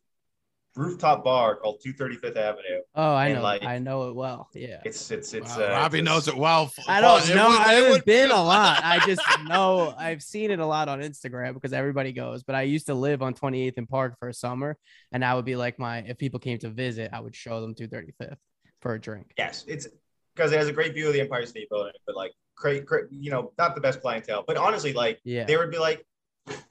rooftop 0.76 1.22
bar 1.22 1.54
called 1.54 1.80
230 1.84 2.16
Fifth 2.16 2.36
Avenue. 2.36 2.80
Oh, 2.96 3.14
I 3.14 3.26
And, 3.26 3.36
know, 3.36 3.42
like, 3.42 3.62
I 3.62 3.78
know 3.78 4.08
it 4.08 4.14
well. 4.16 4.48
Yeah. 4.54 4.80
It's 4.84 5.08
it's 5.12 5.32
it's. 5.32 5.56
Wow, 5.56 5.64
uh, 5.66 5.68
Robbie 5.70 5.98
it's- 6.00 6.12
knows 6.12 6.26
it 6.26 6.36
well. 6.36 6.72
I 6.88 7.00
don't 7.00 7.28
It 7.30 7.34
know. 7.36 7.48
would- 7.50 7.58
I 7.60 7.72
haven't 7.74 7.90
would- 7.92 8.04
been 8.04 8.30
a 8.32 8.42
lot. 8.42 8.80
I 8.82 8.98
just 9.06 9.22
know 9.46 9.94
I've 9.96 10.22
seen 10.22 10.50
it 10.50 10.58
a 10.58 10.66
lot 10.66 10.88
on 10.88 11.00
Instagram 11.00 11.54
because 11.54 11.72
everybody 11.72 12.12
goes. 12.12 12.42
But 12.42 12.56
I 12.56 12.62
used 12.62 12.86
to 12.86 12.94
live 12.94 13.22
on 13.22 13.34
28th 13.34 13.74
and 13.76 13.88
Park 13.88 14.18
for 14.18 14.28
a 14.28 14.34
summer, 14.34 14.76
and 15.12 15.24
I 15.24 15.34
would 15.36 15.44
be 15.44 15.54
like 15.54 15.78
my 15.78 15.98
if 15.98 16.18
people 16.18 16.40
came 16.40 16.58
to 16.58 16.70
visit, 16.70 17.10
I 17.12 17.20
would 17.20 17.36
show 17.36 17.60
them 17.60 17.74
230 17.74 18.12
Fifth 18.18 18.38
for 18.82 18.94
a 18.94 19.00
drink. 19.00 19.32
Yes, 19.38 19.64
it's 19.68 19.86
because 20.34 20.50
it 20.50 20.58
has 20.58 20.66
a 20.66 20.72
great 20.72 20.94
view 20.94 21.06
of 21.06 21.12
the 21.12 21.20
Empire 21.20 21.46
State 21.46 21.70
Building, 21.70 21.92
but 22.04 22.16
like 22.16 22.32
great, 22.56 22.84
great, 22.84 23.04
you 23.10 23.30
know, 23.30 23.52
not 23.58 23.76
the 23.76 23.80
best 23.80 24.00
clientele. 24.00 24.42
But 24.44 24.56
honestly, 24.56 24.92
like 24.92 25.20
Yeah. 25.24 25.44
they 25.44 25.56
would 25.56 25.70
be 25.70 25.78
like, 25.78 26.04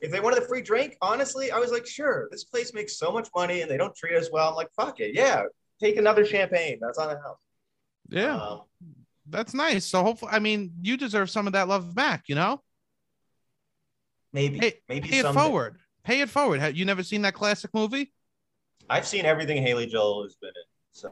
if 0.01 0.11
they 0.11 0.19
wanted 0.19 0.43
a 0.43 0.45
free 0.47 0.61
drink, 0.61 0.97
honestly, 1.01 1.51
I 1.51 1.59
was 1.59 1.71
like, 1.71 1.85
sure, 1.85 2.27
this 2.31 2.43
place 2.43 2.73
makes 2.73 2.97
so 2.97 3.11
much 3.11 3.29
money 3.35 3.61
and 3.61 3.71
they 3.71 3.77
don't 3.77 3.95
treat 3.95 4.15
us 4.15 4.29
well. 4.31 4.49
I'm 4.49 4.55
like, 4.55 4.69
fuck 4.75 4.99
it, 4.99 5.15
yeah, 5.15 5.43
take 5.79 5.97
another 5.97 6.25
champagne. 6.25 6.77
That's 6.81 6.97
on 6.97 7.09
the 7.09 7.15
house. 7.15 7.37
Yeah, 8.09 8.35
Um, 8.35 8.61
that's 9.27 9.53
nice. 9.53 9.85
So 9.85 10.03
hopefully, 10.03 10.31
I 10.33 10.39
mean, 10.39 10.73
you 10.81 10.97
deserve 10.97 11.29
some 11.29 11.47
of 11.47 11.53
that 11.53 11.67
love 11.67 11.95
back. 11.95 12.23
You 12.27 12.35
know, 12.35 12.61
maybe, 14.31 14.59
Hey, 14.59 14.73
maybe 14.89 15.09
pay 15.09 15.19
it 15.19 15.33
forward. 15.33 15.77
Pay 16.03 16.21
it 16.21 16.29
forward. 16.29 16.59
Have 16.59 16.75
you 16.75 16.85
never 16.85 17.01
seen 17.01 17.21
that 17.21 17.33
classic 17.33 17.71
movie? 17.73 18.11
I've 18.89 19.07
seen 19.07 19.25
everything 19.25 19.61
Haley 19.63 19.87
Joel 19.87 20.23
has 20.23 20.35
been 20.35 20.49
in. 20.49 20.63
So 20.91 21.09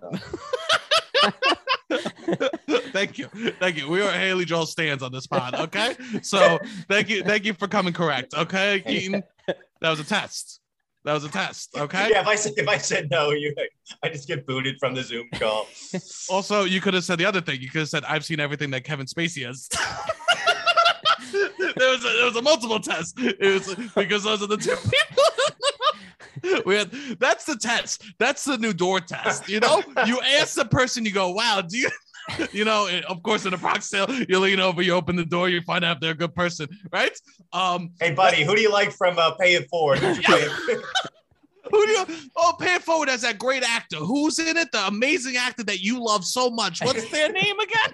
thank 2.91 3.17
you, 3.17 3.27
thank 3.60 3.77
you. 3.77 3.89
We 3.89 4.01
are 4.01 4.12
Haley 4.12 4.45
Joel 4.45 4.65
stans 4.65 5.04
on 5.04 5.12
this 5.12 5.27
pod. 5.27 5.56
Okay, 5.56 5.95
so 6.21 6.60
thank 6.89 7.10
you, 7.10 7.23
thank 7.23 7.45
you 7.45 7.54
for 7.54 7.67
coming 7.67 7.93
correct. 7.93 8.34
Okay, 8.34 8.82
Keaton, 8.82 9.23
that 9.47 9.89
was 9.89 9.99
a 9.99 10.04
test. 10.04 10.62
That 11.04 11.13
was 11.13 11.23
a 11.23 11.30
test. 11.30 11.75
Okay. 11.75 12.10
yeah, 12.12 12.21
if 12.21 12.27
I 12.27 12.36
said 12.36 12.54
if 12.58 12.67
I 12.67 12.77
said 12.77 13.10
no, 13.10 13.32
you, 13.32 13.56
I 14.04 14.10
just 14.10 14.27
get 14.27 14.45
booted 14.45 14.77
from 14.80 14.93
the 14.93 15.01
Zoom 15.04 15.27
call. 15.34 15.67
Also, 16.30 16.63
you 16.63 16.80
could 16.80 16.93
have 16.93 17.04
said 17.04 17.17
the 17.17 17.25
other 17.25 17.41
thing. 17.41 17.60
You 17.60 17.69
could 17.69 17.80
have 17.80 17.89
said, 17.89 18.04
"I've 18.06 18.23
seen 18.23 18.39
everything 18.39 18.69
that 18.71 18.84
Kevin 18.84 19.06
Spacey 19.08 19.45
has." 19.45 19.67
there 21.32 21.89
was 21.89 22.06
a, 22.06 22.10
there 22.10 22.25
was 22.25 22.36
a 22.36 22.41
multiple 22.41 22.80
test. 22.80 23.15
It 23.17 23.39
was 23.41 23.75
because 23.95 24.23
those 24.23 24.43
are 24.43 24.47
the 24.47 24.58
two 24.58 24.75
people. 24.75 26.63
we 26.65 26.75
had 26.75 26.91
that's 27.19 27.45
the 27.45 27.58
test. 27.58 28.04
That's 28.19 28.45
the 28.45 28.58
new 28.58 28.73
door 28.73 28.99
test. 28.99 29.49
You 29.49 29.60
know, 29.60 29.82
you 30.06 30.21
ask 30.21 30.56
the 30.56 30.65
person, 30.65 31.04
you 31.04 31.12
go, 31.12 31.32
"Wow, 31.32 31.62
do 31.62 31.77
you?" 31.77 31.89
You 32.51 32.65
know, 32.65 32.88
of 33.10 33.23
course, 33.23 33.45
in 33.45 33.53
a 33.53 33.57
Bronx 33.57 33.89
Tale, 33.89 34.07
you 34.29 34.39
lean 34.39 34.60
over, 34.60 34.81
you 34.81 34.93
open 34.93 35.15
the 35.15 35.25
door, 35.25 35.49
you 35.49 35.62
find 35.62 35.84
out 35.84 36.01
they're 36.01 36.12
a 36.12 36.15
good 36.15 36.36
person, 36.36 36.67
right? 36.91 37.17
Um, 37.53 37.91
hey, 37.99 38.13
buddy, 38.13 38.43
who 38.43 38.55
do 38.55 38.62
you 38.62 38.71
like 38.71 38.91
from 38.91 39.17
uh, 39.17 39.31
Pay 39.36 39.55
It 39.55 39.69
Forward? 39.69 39.99
Who'd 39.99 40.17
you 40.17 40.23
pay 40.23 40.41
it- 40.41 40.81
Who 41.71 41.86
do 41.86 41.91
you? 41.91 42.05
Oh, 42.36 42.53
pay 42.60 42.75
it 42.75 42.81
forward 42.84 43.07
as 43.07 43.21
that 43.21 43.38
great 43.39 43.63
actor. 43.63 43.97
Who's 43.97 44.39
in 44.39 44.57
it? 44.57 44.71
The 44.73 44.88
amazing 44.88 45.38
actor 45.38 45.63
that 45.63 45.79
you 45.79 46.03
love 46.03 46.25
so 46.25 46.49
much. 46.49 46.81
What's 46.84 47.10
their 47.10 47.31
name 47.31 47.55
again? 47.60 47.93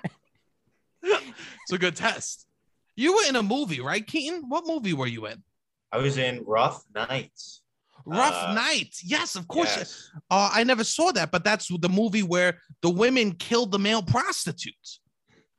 it's 1.03 1.71
a 1.71 1.77
good 1.77 1.95
test. 1.95 2.47
You 2.95 3.13
were 3.15 3.23
in 3.29 3.35
a 3.35 3.43
movie, 3.43 3.79
right, 3.79 4.05
Keaton? 4.05 4.45
What 4.49 4.65
movie 4.65 4.93
were 4.93 5.05
you 5.05 5.27
in? 5.27 5.43
I 5.91 5.97
was 5.99 6.17
in 6.17 6.43
Rough 6.45 6.83
Nights. 6.95 7.61
Rough 8.10 8.34
Uh, 8.50 8.54
Night. 8.54 8.96
Yes, 9.04 9.36
of 9.36 9.48
course. 9.48 9.76
Yes. 9.76 10.10
Uh, 10.32 10.50
I 10.54 10.63
never 10.63 10.84
saw 10.84 11.12
that, 11.12 11.30
but 11.32 11.43
that's 11.43 11.67
the 11.67 11.89
movie 11.89 12.24
where 12.24 12.60
the 12.82 12.89
women 12.89 13.34
killed 13.34 13.72
the 13.72 13.80
male 13.80 14.02
prostitutes. 14.02 15.02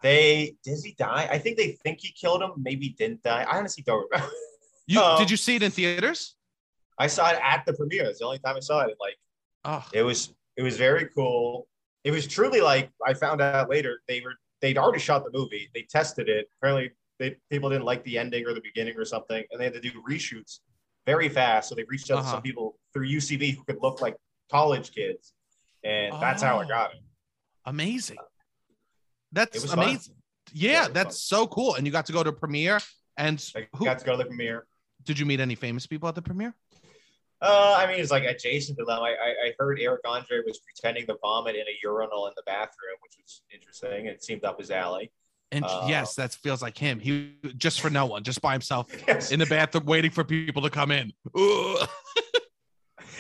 They 0.03 0.55
does 0.65 0.85
he 0.85 0.93
die? 0.93 1.29
I 1.31 1.39
think 1.39 1.57
they 1.57 1.73
think 1.85 1.99
he 2.01 2.13
killed 2.13 2.41
him. 2.43 2.53
Maybe 2.57 2.91
didn't 2.91 3.23
die. 3.23 3.45
I 3.49 3.59
honestly 3.59 3.83
don't 3.87 4.07
remember. 4.11 4.33
You 4.91 5.01
Oh. 5.03 5.19
did 5.19 5.31
you 5.31 5.37
see 5.37 5.57
it 5.57 5.63
in 5.63 5.71
theaters? 5.71 6.35
I 6.99 7.09
saw 7.09 7.29
it 7.29 7.39
at 7.43 7.67
the 7.67 7.75
premiere. 7.75 8.05
It's 8.07 8.21
the 8.21 8.25
only 8.25 8.39
time 8.39 8.57
I 8.57 8.61
saw 8.61 8.81
it. 8.81 8.97
Like 8.99 9.17
Oh, 9.67 9.85
it 9.93 10.03
was 10.03 10.33
it 10.57 10.63
was 10.63 10.79
very 10.79 11.07
cool. 11.15 11.69
It 12.05 12.11
was 12.11 12.27
truly 12.27 12.63
like 12.63 12.91
I 13.07 13.13
found 13.13 13.43
out 13.43 13.69
later 13.69 14.01
they 14.09 14.21
were 14.23 14.33
they'd 14.63 14.79
already 14.79 14.99
shot 15.01 15.25
the 15.25 15.39
movie. 15.39 15.69
They 15.75 15.83
tested 15.83 16.31
it. 16.31 16.49
Apparently 16.57 16.93
they 17.19 17.37
people 17.51 17.69
didn't 17.69 17.85
like 17.85 18.03
the 18.05 18.17
ending 18.17 18.47
or 18.47 18.55
the 18.55 18.63
beginning 18.63 18.97
or 18.97 19.05
something, 19.05 19.45
and 19.51 19.61
they 19.61 19.65
had 19.65 19.75
to 19.75 19.81
do 19.81 19.91
reshoots 20.09 20.61
very 21.09 21.29
fast. 21.31 21.69
So 21.71 21.75
they 21.75 21.85
reached 21.89 22.11
out 22.11 22.17
to 22.17 22.21
Uh-huh. 22.21 22.33
some 22.33 22.43
people 22.43 22.79
through 22.93 23.07
UCB 23.07 23.57
who 23.57 23.65
could 23.65 23.79
look 23.81 24.03
like 24.03 24.15
college 24.51 24.93
kids. 24.93 25.33
And 25.83 26.13
that's 26.21 26.43
how 26.43 26.59
I 26.61 26.65
Oh. 26.65 26.69
got 26.69 26.95
it. 26.95 27.01
amazing. 27.65 28.17
It 28.17 28.25
That's 29.33 29.65
fun. 29.65 29.79
amazing. 29.79 30.15
Yeah, 30.53 30.71
Yeah, 30.73 30.87
it 30.87 30.95
that's 30.95 31.23
so 31.23 31.47
cool. 31.47 31.75
And 31.75 31.87
you 31.87 31.93
got 31.93 32.07
to 32.07 32.13
go 32.13 32.23
to 32.23 32.33
premiere. 32.33 32.79
And 33.17 33.39
I 33.57 33.67
who 33.77 33.85
got 33.85 33.99
to 34.01 34.05
go 34.05 34.13
to 34.13 34.19
the 34.19 34.25
premiere. 34.27 34.67
did 35.05 35.19
you 35.19 35.27
meet 35.27 35.41
any 35.41 35.55
famous 35.55 35.87
people 35.87 36.09
at 36.09 36.15
the 36.15 36.23
premiere? 36.23 36.55
Uh, 37.41 37.75
I 37.79 37.87
mean, 37.87 38.01
it's 38.01 38.11
like 38.11 38.25
adjacent 38.25 38.77
to 38.79 38.85
them. 38.85 39.01
I, 39.01 39.11
I, 39.29 39.31
I 39.47 39.53
heard 39.59 39.79
Eric 39.81 40.01
Andre 40.07 40.39
was 40.45 40.59
pretending 40.61 41.07
to 41.07 41.17
vomit 41.23 41.55
in 41.57 41.63
a 41.63 41.77
urinal 41.83 42.27
in 42.27 42.33
the 42.37 42.43
bathroom, 42.47 42.97
which 43.05 43.15
was 43.23 43.43
interesting. 43.55 44.07
It 44.07 44.23
seemed 44.25 44.45
up 44.45 44.59
his 44.59 44.71
alley. 44.71 45.13
And 45.51 45.65
Uh, 45.65 45.87
yes, 45.89 46.15
that 46.17 46.35
feels 46.35 46.61
like 46.61 46.77
him. 46.77 47.01
He 47.01 47.35
just 47.57 47.81
for 47.81 47.89
no 47.91 48.05
one, 48.07 48.23
just 48.23 48.43
by 48.43 48.53
himself 48.53 48.87
Yes. 49.09 49.31
in 49.31 49.39
the 49.39 49.47
bathroom, 49.47 49.87
waiting 49.87 50.11
for 50.11 50.25
people 50.25 50.63
to 50.63 50.71
come 50.71 50.91
in. 50.91 51.13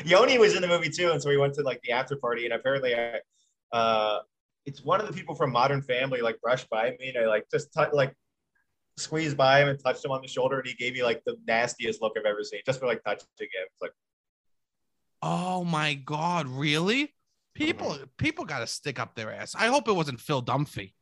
Yoni 0.05 0.38
was 0.38 0.55
in 0.55 0.62
the 0.62 0.69
movie 0.69 0.91
too, 0.91 1.11
and 1.11 1.23
so 1.23 1.29
we 1.29 1.37
went 1.37 1.55
to 1.55 1.62
like 1.62 1.81
the 1.83 1.93
after 1.93 2.17
party, 2.17 2.45
and 2.45 2.55
apparently, 2.55 2.95
I, 2.95 3.21
uh, 3.73 4.21
it's 4.67 4.83
one 4.83 5.01
of 5.01 5.07
the 5.07 5.12
people 5.12 5.35
from 5.35 5.51
Modern 5.51 5.83
Family 5.83 6.21
like 6.21 6.41
brushed 6.41 6.69
by 6.69 6.91
me, 7.01 7.09
and 7.09 7.19
I 7.19 7.27
like 7.27 7.47
just 7.51 7.73
t- 7.73 7.83
like 7.93 8.14
squeezed 8.97 9.37
by 9.37 9.61
him 9.62 9.69
and 9.69 9.79
touched 9.83 10.05
him 10.05 10.11
on 10.11 10.21
the 10.23 10.29
shoulder, 10.29 10.59
and 10.59 10.69
he 10.69 10.75
gave 10.75 10.93
me 10.95 11.03
like 11.03 11.23
the 11.25 11.37
nastiest 11.47 12.03
look 12.03 12.12
I've 12.19 12.27
ever 12.27 12.45
seen, 12.45 12.61
just 12.67 12.79
for 12.81 12.87
like 12.87 13.03
touching 13.05 13.27
him. 13.38 13.49
It's 13.73 13.81
like, 13.83 13.93
Oh 15.23 15.64
my 15.64 15.95
god, 15.95 16.47
really? 16.47 17.14
People, 17.55 17.97
people 18.19 18.45
got 18.45 18.61
to 18.61 18.69
stick 18.69 19.01
up 19.01 19.17
their 19.17 19.33
ass. 19.33 19.57
I 19.59 19.67
hope 19.67 19.88
it 19.88 19.93
wasn't 19.93 20.21
Phil 20.21 20.43
Dunphy. 20.43 20.93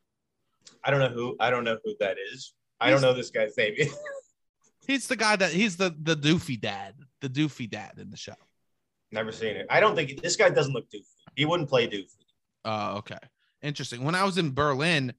I 0.85 0.91
don't 0.91 1.01
know 1.01 1.09
who, 1.09 1.37
I 1.41 1.51
don't 1.51 1.65
know 1.65 1.79
who 1.85 1.95
that 2.01 2.17
is. 2.33 2.55
I 2.81 2.91
don't 2.91 3.01
know 3.01 3.15
this 3.15 3.31
guy's 3.31 3.57
name. 3.57 3.75
He's 4.87 5.09
the 5.09 5.17
guy 5.17 5.35
that 5.35 5.53
he's 5.53 5.77
the 5.77 5.93
the 6.01 6.15
doofy 6.15 6.61
dad, 6.61 6.95
the 7.21 7.29
doofy 7.29 7.69
dad 7.69 7.95
in 7.99 8.09
the 8.09 8.17
show. 8.17 8.35
Never 9.11 9.33
seen 9.33 9.57
it. 9.57 9.67
I 9.69 9.81
don't 9.81 9.97
think 9.97 10.23
this 10.23 10.37
guy 10.37 10.49
doesn't 10.49 10.73
look 10.73 10.89
doofy. 10.91 11.03
He 11.35 11.45
wouldn't 11.45 11.69
play 11.69 11.89
doofy. 11.89 12.07
Oh, 12.65 12.99
okay. 12.99 13.19
Interesting. 13.63 14.05
When 14.05 14.15
I 14.15 14.23
was 14.23 14.39
in 14.39 14.55
Berlin, 14.55 15.13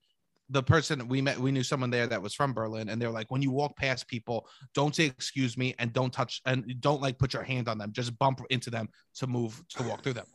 the 0.50 0.64
person 0.64 1.08
we 1.08 1.22
met, 1.22 1.38
we 1.38 1.52
knew 1.52 1.64
someone 1.64 1.90
there 1.90 2.08
that 2.08 2.22
was 2.22 2.34
from 2.34 2.54
Berlin, 2.54 2.88
and 2.90 3.02
they're 3.02 3.12
like, 3.12 3.30
when 3.30 3.42
you 3.42 3.52
walk 3.52 3.76
past 3.76 4.08
people, 4.08 4.48
don't 4.74 4.96
say 4.96 5.06
excuse 5.06 5.58
me 5.58 5.76
and 5.80 5.92
don't 5.92 6.14
touch 6.14 6.42
and 6.46 6.74
don't 6.80 7.02
like 7.02 7.20
put 7.20 7.34
your 7.34 7.44
hand 7.44 7.68
on 7.68 7.78
them. 7.78 7.92
Just 7.92 8.18
bump 8.18 8.42
into 8.50 8.70
them 8.70 8.88
to 9.16 9.28
move 9.28 9.62
to 9.70 9.84
walk 9.84 10.02
through 10.04 10.14
them. 10.14 10.28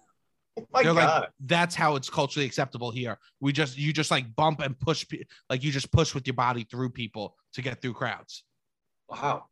Oh 0.58 0.66
my 0.72 0.82
they're 0.82 0.92
god. 0.94 1.20
like, 1.22 1.30
that's 1.40 1.74
how 1.74 1.96
it's 1.96 2.10
culturally 2.10 2.46
acceptable 2.46 2.90
here. 2.90 3.18
We 3.40 3.52
just 3.52 3.78
you 3.78 3.92
just 3.92 4.10
like 4.10 4.34
bump 4.36 4.60
and 4.60 4.78
push, 4.78 5.06
like 5.48 5.62
you 5.64 5.72
just 5.72 5.90
push 5.92 6.14
with 6.14 6.26
your 6.26 6.34
body 6.34 6.64
through 6.70 6.90
people 6.90 7.36
to 7.54 7.62
get 7.62 7.80
through 7.80 7.94
crowds. 7.94 8.44
wow. 9.08 9.46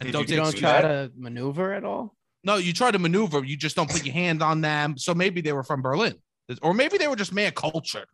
And 0.00 0.06
Did 0.06 0.12
don't 0.12 0.28
you 0.30 0.36
You 0.36 0.42
don't 0.42 0.56
try 0.56 0.80
that? 0.80 1.12
to 1.14 1.20
maneuver 1.20 1.74
at 1.74 1.84
all. 1.84 2.16
No, 2.42 2.56
you 2.56 2.72
try 2.72 2.90
to 2.90 2.98
maneuver, 2.98 3.44
you 3.44 3.54
just 3.54 3.76
don't 3.76 3.90
put 3.90 4.02
your 4.06 4.14
hand 4.14 4.42
on 4.42 4.62
them. 4.62 4.96
So 4.96 5.12
maybe 5.14 5.42
they 5.42 5.52
were 5.52 5.62
from 5.62 5.82
Berlin, 5.82 6.14
or 6.62 6.72
maybe 6.72 6.96
they 6.96 7.06
were 7.06 7.16
just 7.16 7.34
man 7.34 7.52
cultured. 7.52 8.06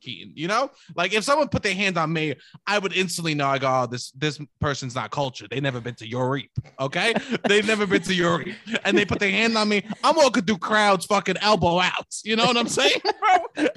Keaton, 0.00 0.32
you 0.36 0.48
know, 0.48 0.70
like 0.94 1.12
if 1.12 1.24
someone 1.24 1.48
put 1.48 1.62
their 1.62 1.74
hand 1.74 1.98
on 1.98 2.12
me, 2.12 2.34
I 2.66 2.78
would 2.78 2.92
instantly 2.96 3.34
know. 3.34 3.46
I 3.48 3.58
go, 3.58 3.68
oh, 3.82 3.86
this 3.86 4.10
this 4.12 4.40
person's 4.60 4.94
not 4.94 5.10
cultured. 5.10 5.50
They 5.50 5.60
never 5.60 5.80
been 5.80 5.94
to 5.96 6.08
Europe, 6.08 6.44
okay? 6.80 7.14
They've 7.48 7.66
never 7.66 7.86
been 7.86 8.02
to 8.02 8.14
Europe, 8.14 8.48
and 8.84 8.96
they 8.96 9.04
put 9.04 9.18
their 9.20 9.30
hand 9.30 9.56
on 9.56 9.68
me. 9.68 9.82
I'm 10.04 10.16
walking 10.16 10.44
through 10.44 10.58
crowds, 10.58 11.06
fucking 11.06 11.36
elbow 11.38 11.80
out. 11.80 12.06
You 12.24 12.36
know 12.36 12.46
what 12.46 12.56
I'm 12.56 12.68
saying, 12.68 13.00
bro? 13.02 13.68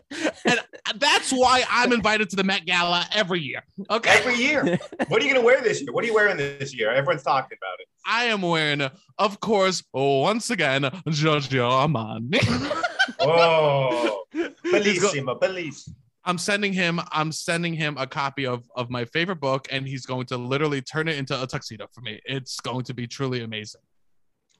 And 0.45 0.59
that's 0.99 1.31
why 1.31 1.63
I'm 1.69 1.91
invited 1.93 2.29
to 2.31 2.35
the 2.35 2.43
Met 2.43 2.65
Gala 2.65 3.05
every 3.13 3.39
year. 3.39 3.63
Okay, 3.89 4.09
Every 4.11 4.35
year. 4.35 4.77
what 5.07 5.21
are 5.21 5.25
you 5.25 5.33
gonna 5.33 5.45
wear 5.45 5.61
this 5.61 5.81
year? 5.81 5.91
What 5.93 6.03
are 6.03 6.07
you 6.07 6.13
wearing 6.13 6.37
this 6.37 6.73
year? 6.75 6.91
Everyone's 6.91 7.23
talking 7.23 7.57
about 7.57 7.79
it. 7.79 7.87
I 8.05 8.25
am 8.25 8.41
wearing, 8.41 8.89
of 9.17 9.39
course, 9.39 9.83
once 9.93 10.49
again, 10.49 10.89
Giorgio 11.09 11.69
Armani. 11.69 12.39
Oh, 13.19 14.23
He's 14.31 14.99
go- 15.01 15.11
bellissima, 15.11 15.39
bellissima. 15.39 15.93
I'm 16.23 16.37
sending 16.37 16.73
him. 16.73 16.99
I'm 17.11 17.31
sending 17.31 17.73
him 17.73 17.97
a 17.97 18.05
copy 18.05 18.45
of 18.45 18.69
of 18.75 18.89
my 18.89 19.05
favorite 19.05 19.39
book, 19.39 19.67
and 19.71 19.87
he's 19.87 20.05
going 20.05 20.27
to 20.27 20.37
literally 20.37 20.81
turn 20.81 21.07
it 21.07 21.17
into 21.17 21.41
a 21.41 21.47
tuxedo 21.47 21.87
for 21.93 22.01
me. 22.01 22.19
It's 22.25 22.59
going 22.59 22.83
to 22.85 22.93
be 22.93 23.07
truly 23.07 23.41
amazing. 23.41 23.81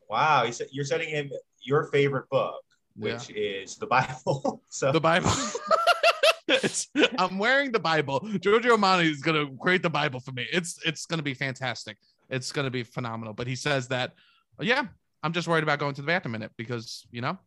Wow, 0.10 0.50
you're 0.72 0.86
sending 0.86 1.10
him 1.10 1.32
your 1.62 1.86
favorite 1.86 2.28
book, 2.30 2.62
which 2.96 3.30
is 3.30 3.78
the 3.78 3.88
Bible. 3.88 4.62
so 4.70 4.92
The 4.92 5.00
Bible. 5.00 5.32
I'm 7.18 7.38
wearing 7.38 7.72
the 7.72 7.80
Bible. 7.80 8.20
Giorgio 8.42 8.76
Armani 8.76 9.10
is 9.10 9.22
gonna 9.22 9.46
create 9.58 9.84
the 9.84 9.90
Bible 9.90 10.20
for 10.20 10.32
me. 10.32 10.48
It's 10.52 10.80
it's 10.86 11.06
gonna 11.06 11.24
be 11.24 11.34
fantastic. 11.34 11.98
It's 12.30 12.52
gonna 12.52 12.72
be 12.72 12.84
phenomenal. 12.84 13.34
But 13.34 13.48
he 13.48 13.56
says 13.56 13.88
that, 13.88 14.14
yeah, 14.60 14.86
I'm 15.24 15.32
just 15.32 15.48
worried 15.48 15.64
about 15.64 15.80
going 15.80 15.94
to 15.96 16.02
the 16.02 16.08
bathroom 16.08 16.36
in 16.36 16.42
it 16.42 16.52
because 16.58 17.06
you 17.12 17.22
know. 17.22 17.38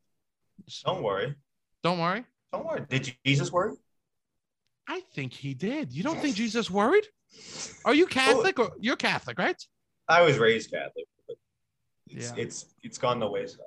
Don't 0.85 1.03
worry. 1.03 1.35
Don't 1.83 1.99
worry. 1.99 2.25
Don't 2.53 2.65
worry. 2.65 2.87
Did 2.89 3.15
Jesus 3.27 3.53
worry? 3.53 3.75
I 4.89 5.01
think 5.15 5.33
he 5.33 5.55
did. 5.55 5.93
You 5.93 6.03
don't 6.03 6.19
think 6.21 6.37
Jesus 6.37 6.71
worried? 6.71 7.07
Are 7.85 7.95
you 7.95 8.05
oh, 8.05 8.09
Catholic 8.09 8.59
or 8.59 8.73
you're 8.81 8.97
Catholic, 8.97 9.39
right? 9.39 9.61
I 10.09 10.23
was 10.23 10.39
raised 10.39 10.71
Catholic, 10.71 11.07
but 11.27 11.37
it's 12.09 12.31
Yeah. 12.31 12.43
it's 12.43 12.67
it's 12.83 12.99
gone 12.99 13.19
the 13.21 13.29
wayside. 13.29 13.61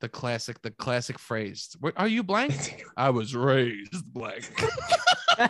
The 0.00 0.08
classic, 0.08 0.62
the 0.62 0.70
classic 0.70 1.18
phrase. 1.18 1.76
Are 1.96 2.06
you 2.08 2.22
blank? 2.22 2.84
I 2.96 3.10
was 3.10 3.34
raised 3.34 4.04
blank. 4.12 4.48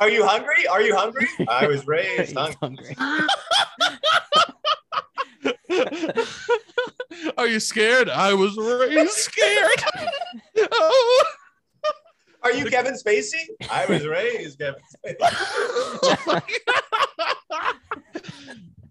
Are 0.00 0.10
you 0.10 0.26
hungry? 0.26 0.66
Are 0.66 0.82
you 0.82 0.94
hungry? 0.94 1.26
I 1.48 1.66
was 1.66 1.86
raised 1.86 2.36
hungry. 2.60 2.96
Are 7.36 7.46
you 7.46 7.60
scared? 7.60 8.08
I 8.10 8.34
was 8.34 8.56
raised 8.56 9.12
scared. 9.12 9.82
oh. 10.72 11.24
Are 12.48 12.54
you 12.54 12.64
Kevin 12.64 12.94
Spacey? 12.94 13.44
I 13.70 13.84
was 13.84 14.06
raised 14.06 14.58
Kevin 14.58 14.80
Spacey. 15.06 16.42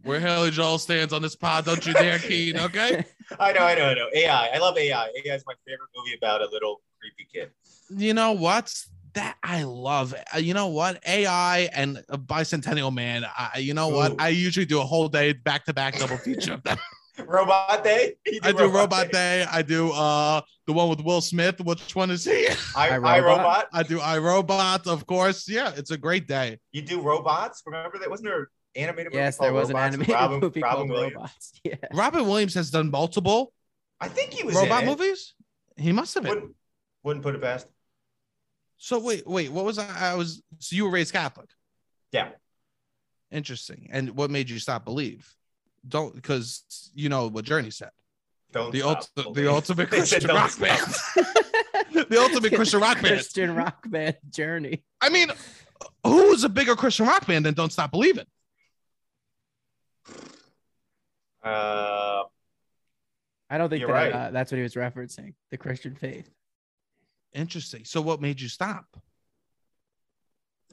Where 0.04 0.20
Haley 0.20 0.52
Joel 0.52 0.78
stans 0.78 1.12
on 1.12 1.24
this 1.24 1.36
pod, 1.36 1.66
don't 1.66 1.84
you 1.86 1.94
dare, 1.94 2.20
Keen, 2.20 2.58
okay? 2.60 3.04
I 3.40 3.52
know, 3.52 3.62
I 3.62 3.74
know, 3.76 3.86
I 3.86 3.94
know. 3.96 4.08
AI. 4.14 4.50
I 4.54 4.58
love 4.60 4.78
AI. 4.78 5.06
AI 5.26 5.34
is 5.36 5.44
my 5.48 5.54
favorite 5.66 5.90
movie 5.98 6.16
about 6.16 6.42
a 6.42 6.48
little 6.52 6.82
creepy 7.00 7.28
kid. 7.34 7.50
You 7.90 8.14
know 8.14 8.32
what? 8.34 8.74
That 9.14 9.38
I 9.42 9.64
love. 9.64 10.14
Uh, 10.34 10.38
You 10.38 10.54
know 10.54 10.68
what? 10.68 11.02
AI 11.08 11.70
and 11.74 12.04
a 12.10 12.18
bicentennial 12.18 12.94
man. 12.94 13.26
I, 13.26 13.58
you 13.58 13.74
know 13.74 13.88
what? 13.88 14.14
I 14.20 14.30
usually 14.30 14.68
do 14.68 14.80
a 14.80 14.86
whole 14.86 15.10
day 15.10 15.34
back 15.34 15.66
to 15.66 15.74
back 15.74 15.98
double 15.98 16.18
feature 16.18 16.54
of 16.54 16.62
them. 16.64 16.78
Robot 17.26 17.84
Day. 17.84 18.16
You 18.26 18.40
I 18.44 18.52
do 18.52 18.68
Robot 18.68 19.12
Day. 19.12 19.46
I 19.52 19.62
do 19.62 19.92
uh 19.92 20.42
the 20.66 20.74
one 20.74 20.90
with 20.90 21.02
Will 21.02 21.22
Smith. 21.22 21.60
Which 21.62 21.96
one 21.96 22.12
is 22.12 22.26
he? 22.26 22.48
I, 22.76 22.90
I, 22.90 22.96
I, 22.96 22.98
Robot? 22.98 23.38
Robot. 23.38 23.68
I 23.74 23.84
do 23.84 24.00
iRobot, 24.00 24.88
of 24.88 25.06
course. 25.06 25.48
Yeah, 25.48 25.72
it's 25.76 25.92
a 25.92 25.98
great 25.98 26.28
day. 26.28 26.60
You 26.72 26.82
do 26.82 27.02
robots. 27.02 27.64
Remember 27.66 27.98
that? 28.00 28.10
Wasn't 28.10 28.28
there 28.28 28.50
animated 28.76 29.12
movie 29.14 29.24
yes, 29.24 29.38
there 29.38 29.54
was 29.54 29.70
an 29.70 29.76
Robots 29.76 29.98
with 29.98 30.10
animated 30.10 30.14
Robin, 30.16 30.40
movie 30.42 30.62
Robin 30.62 30.78
called 30.78 30.90
Williams? 30.90 31.16
Robots. 31.16 31.52
Yeah. 31.64 31.76
Robin 31.94 32.28
Williams 32.28 32.54
has 32.54 32.70
done 32.70 32.92
multiple 32.92 33.54
I 34.00 34.08
think 34.08 34.34
he 34.34 34.44
was 34.44 34.56
robot 34.56 34.84
in 34.84 34.90
it. 34.90 34.92
movies. 34.92 35.34
He 35.76 35.92
must 35.92 36.14
have 36.14 36.24
been. 36.24 36.34
Wouldn't, 36.34 36.56
wouldn't 37.04 37.24
put 37.24 37.36
it 37.36 37.42
past. 37.42 37.68
So 38.78 39.00
wait, 39.00 39.26
wait, 39.26 39.52
what 39.52 39.66
was 39.66 39.80
I? 39.80 40.12
I 40.12 40.16
was 40.16 40.42
so 40.60 40.76
you 40.76 40.86
were 40.86 40.92
raised 40.92 41.14
Catholic. 41.14 41.50
Yeah. 42.12 42.30
Interesting. 43.32 43.90
And 43.92 44.12
what 44.12 44.30
made 44.30 44.50
you 44.50 44.60
stop 44.60 44.86
believe? 44.86 45.34
Don't 45.88 46.14
because 46.16 46.92
you 46.94 47.10
know 47.10 47.28
what 47.28 47.46
Journey 47.46 47.72
said. 47.72 47.90
Don't 48.52 48.72
The 48.72 48.80
stop 48.80 49.08
ult- 49.18 49.36
the 49.36 49.52
ultimate 49.52 49.90
Christian 49.92 50.28
rock 50.28 50.50
stop. 50.52 50.68
band. 50.68 52.06
the 52.10 52.18
ultimate 52.20 52.54
Christian 52.56 52.80
rock 52.80 52.96
band. 52.96 53.08
Christian 53.08 53.56
rock 53.56 53.90
band 53.90 54.16
journey. 54.30 54.84
I 55.02 55.10
mean, 55.10 55.30
who's 56.06 56.44
a 56.44 56.50
bigger 56.50 56.76
Christian 56.76 57.06
rock 57.08 57.28
band 57.28 57.46
than 57.46 57.54
Don't 57.54 57.72
Stop 57.72 57.92
Believing? 57.92 58.26
Uh, 61.44 62.24
I 63.50 63.58
don't 63.58 63.70
think 63.70 63.82
You're 63.82 63.90
that, 63.92 63.94
right. 63.94 64.14
uh, 64.14 64.32
that's 64.32 64.52
what 64.52 64.58
he 64.58 64.64
was 64.64 64.74
referencing. 64.76 65.34
The 65.52 65.58
Christian 65.58 65.96
faith. 65.96 66.30
Interesting. 67.34 67.86
So 67.86 68.02
what 68.02 68.22
made 68.22 68.42
you 68.42 68.50
stop? 68.50 68.86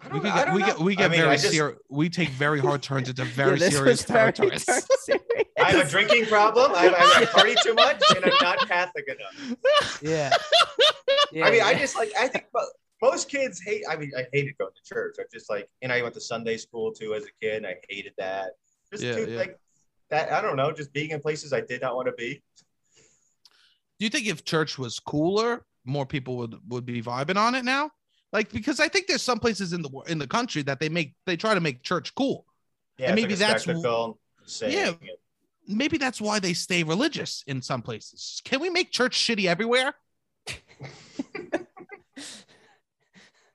I 0.05 0.09
We 0.09 0.13
don't, 0.21 0.23
get, 0.23 0.35
I 0.35 0.45
don't 0.45 0.55
we 0.55 0.61
know. 0.61 0.67
get 0.67 0.79
we 0.81 0.97
I 0.99 1.09
mean, 1.09 1.21
very 1.21 1.37
just- 1.37 1.51
serious. 1.53 1.79
We 1.89 2.09
take 2.09 2.29
very 2.31 2.61
hard 2.61 2.83
turns 2.83 3.09
into 3.09 3.25
very 3.25 3.59
Yeah, 3.59 3.69
serious 3.71 4.01
was 4.01 4.05
territories. 4.05 4.65
I 5.59 5.71
have 5.73 5.87
a 5.87 5.91
drinking 5.91 6.27
problem. 6.27 6.73
I, 6.75 6.89
I, 6.89 7.23
I 7.23 7.25
party 7.27 7.55
too 7.63 7.75
much, 7.75 8.03
and 8.15 8.25
I'm 8.25 8.33
not 8.43 8.59
Catholic 8.69 9.07
enough. 9.09 9.99
Yeah. 10.03 10.31
yeah 11.33 11.47
I 11.47 11.51
mean, 11.51 11.63
I 11.63 11.75
just 11.75 11.97
like 11.97 12.13
I 12.19 12.29
think 12.29 12.47
most 13.01 13.29
kids 13.31 13.61
hate. 13.65 13.83
I 13.89 13.97
mean, 13.97 14.11
I 14.17 14.25
hated 14.33 14.59
going 14.59 14.73
to 14.75 14.95
church. 14.95 15.17
I'm 15.19 15.27
just 15.33 15.49
like, 15.49 15.69
and 15.83 15.93
I 15.93 16.03
went 16.03 16.15
to 16.15 16.21
Sunday 16.21 16.57
school 16.57 16.93
too 16.93 17.15
as 17.15 17.25
a 17.25 17.29
kid, 17.41 17.57
and 17.59 17.67
I 17.67 17.77
hated 17.89 18.13
that. 18.19 18.53
Just 18.93 19.03
Yeah, 19.05 19.15
too, 19.17 19.31
yeah. 19.31 19.39
like 19.39 19.59
that. 20.11 20.33
I 20.33 20.41
don't 20.43 20.57
know. 20.57 20.71
Just 20.73 20.93
being 20.93 21.11
in 21.11 21.21
places 21.21 21.53
I 21.53 21.61
did 21.61 21.81
not 21.81 21.97
want 21.97 22.09
to 22.09 22.13
be. 22.13 22.43
Do 23.99 24.05
you 24.05 24.11
think 24.11 24.27
if 24.27 24.45
church 24.45 24.77
was 24.79 24.99
cooler, 24.99 25.65
more 25.85 26.05
people 26.05 26.37
would 26.39 26.57
would 26.69 26.85
be 26.85 27.01
vibing 27.01 27.37
on 27.37 27.55
it 27.55 27.65
now? 27.65 27.91
Like 28.35 28.51
because 28.53 28.81
I 28.81 28.89
think 28.89 29.07
there's 29.07 29.23
some 29.23 29.39
places 29.39 29.73
in 29.73 29.81
the 29.81 29.89
wor- 29.89 30.07
in 30.09 30.19
the 30.19 30.27
country 30.27 30.61
that 30.63 30.81
they 30.81 30.89
make 30.91 31.15
they 31.25 31.37
try 31.37 31.55
to 31.55 31.61
make 31.61 31.83
church 31.83 32.15
cool. 32.15 32.45
Yeah, 32.99 33.07
And 33.07 33.15
maybe 33.15 33.29
like 33.29 33.37
a 33.37 33.39
that's- 33.39 33.63
spectacle, 33.63 34.19
saying 34.45 34.73
Yeah. 34.77 34.89
it. 35.01 35.21
Maybe 35.67 35.97
that's 35.97 36.21
why 36.21 36.41
they 36.41 36.53
stay 36.53 36.83
religious 36.83 37.43
in 37.47 37.63
some 37.63 37.81
places. 37.81 38.43
Can 38.45 38.61
we 38.61 38.69
make 38.69 38.91
church 38.91 39.17
shitty 39.17 39.47
everywhere? 39.47 39.95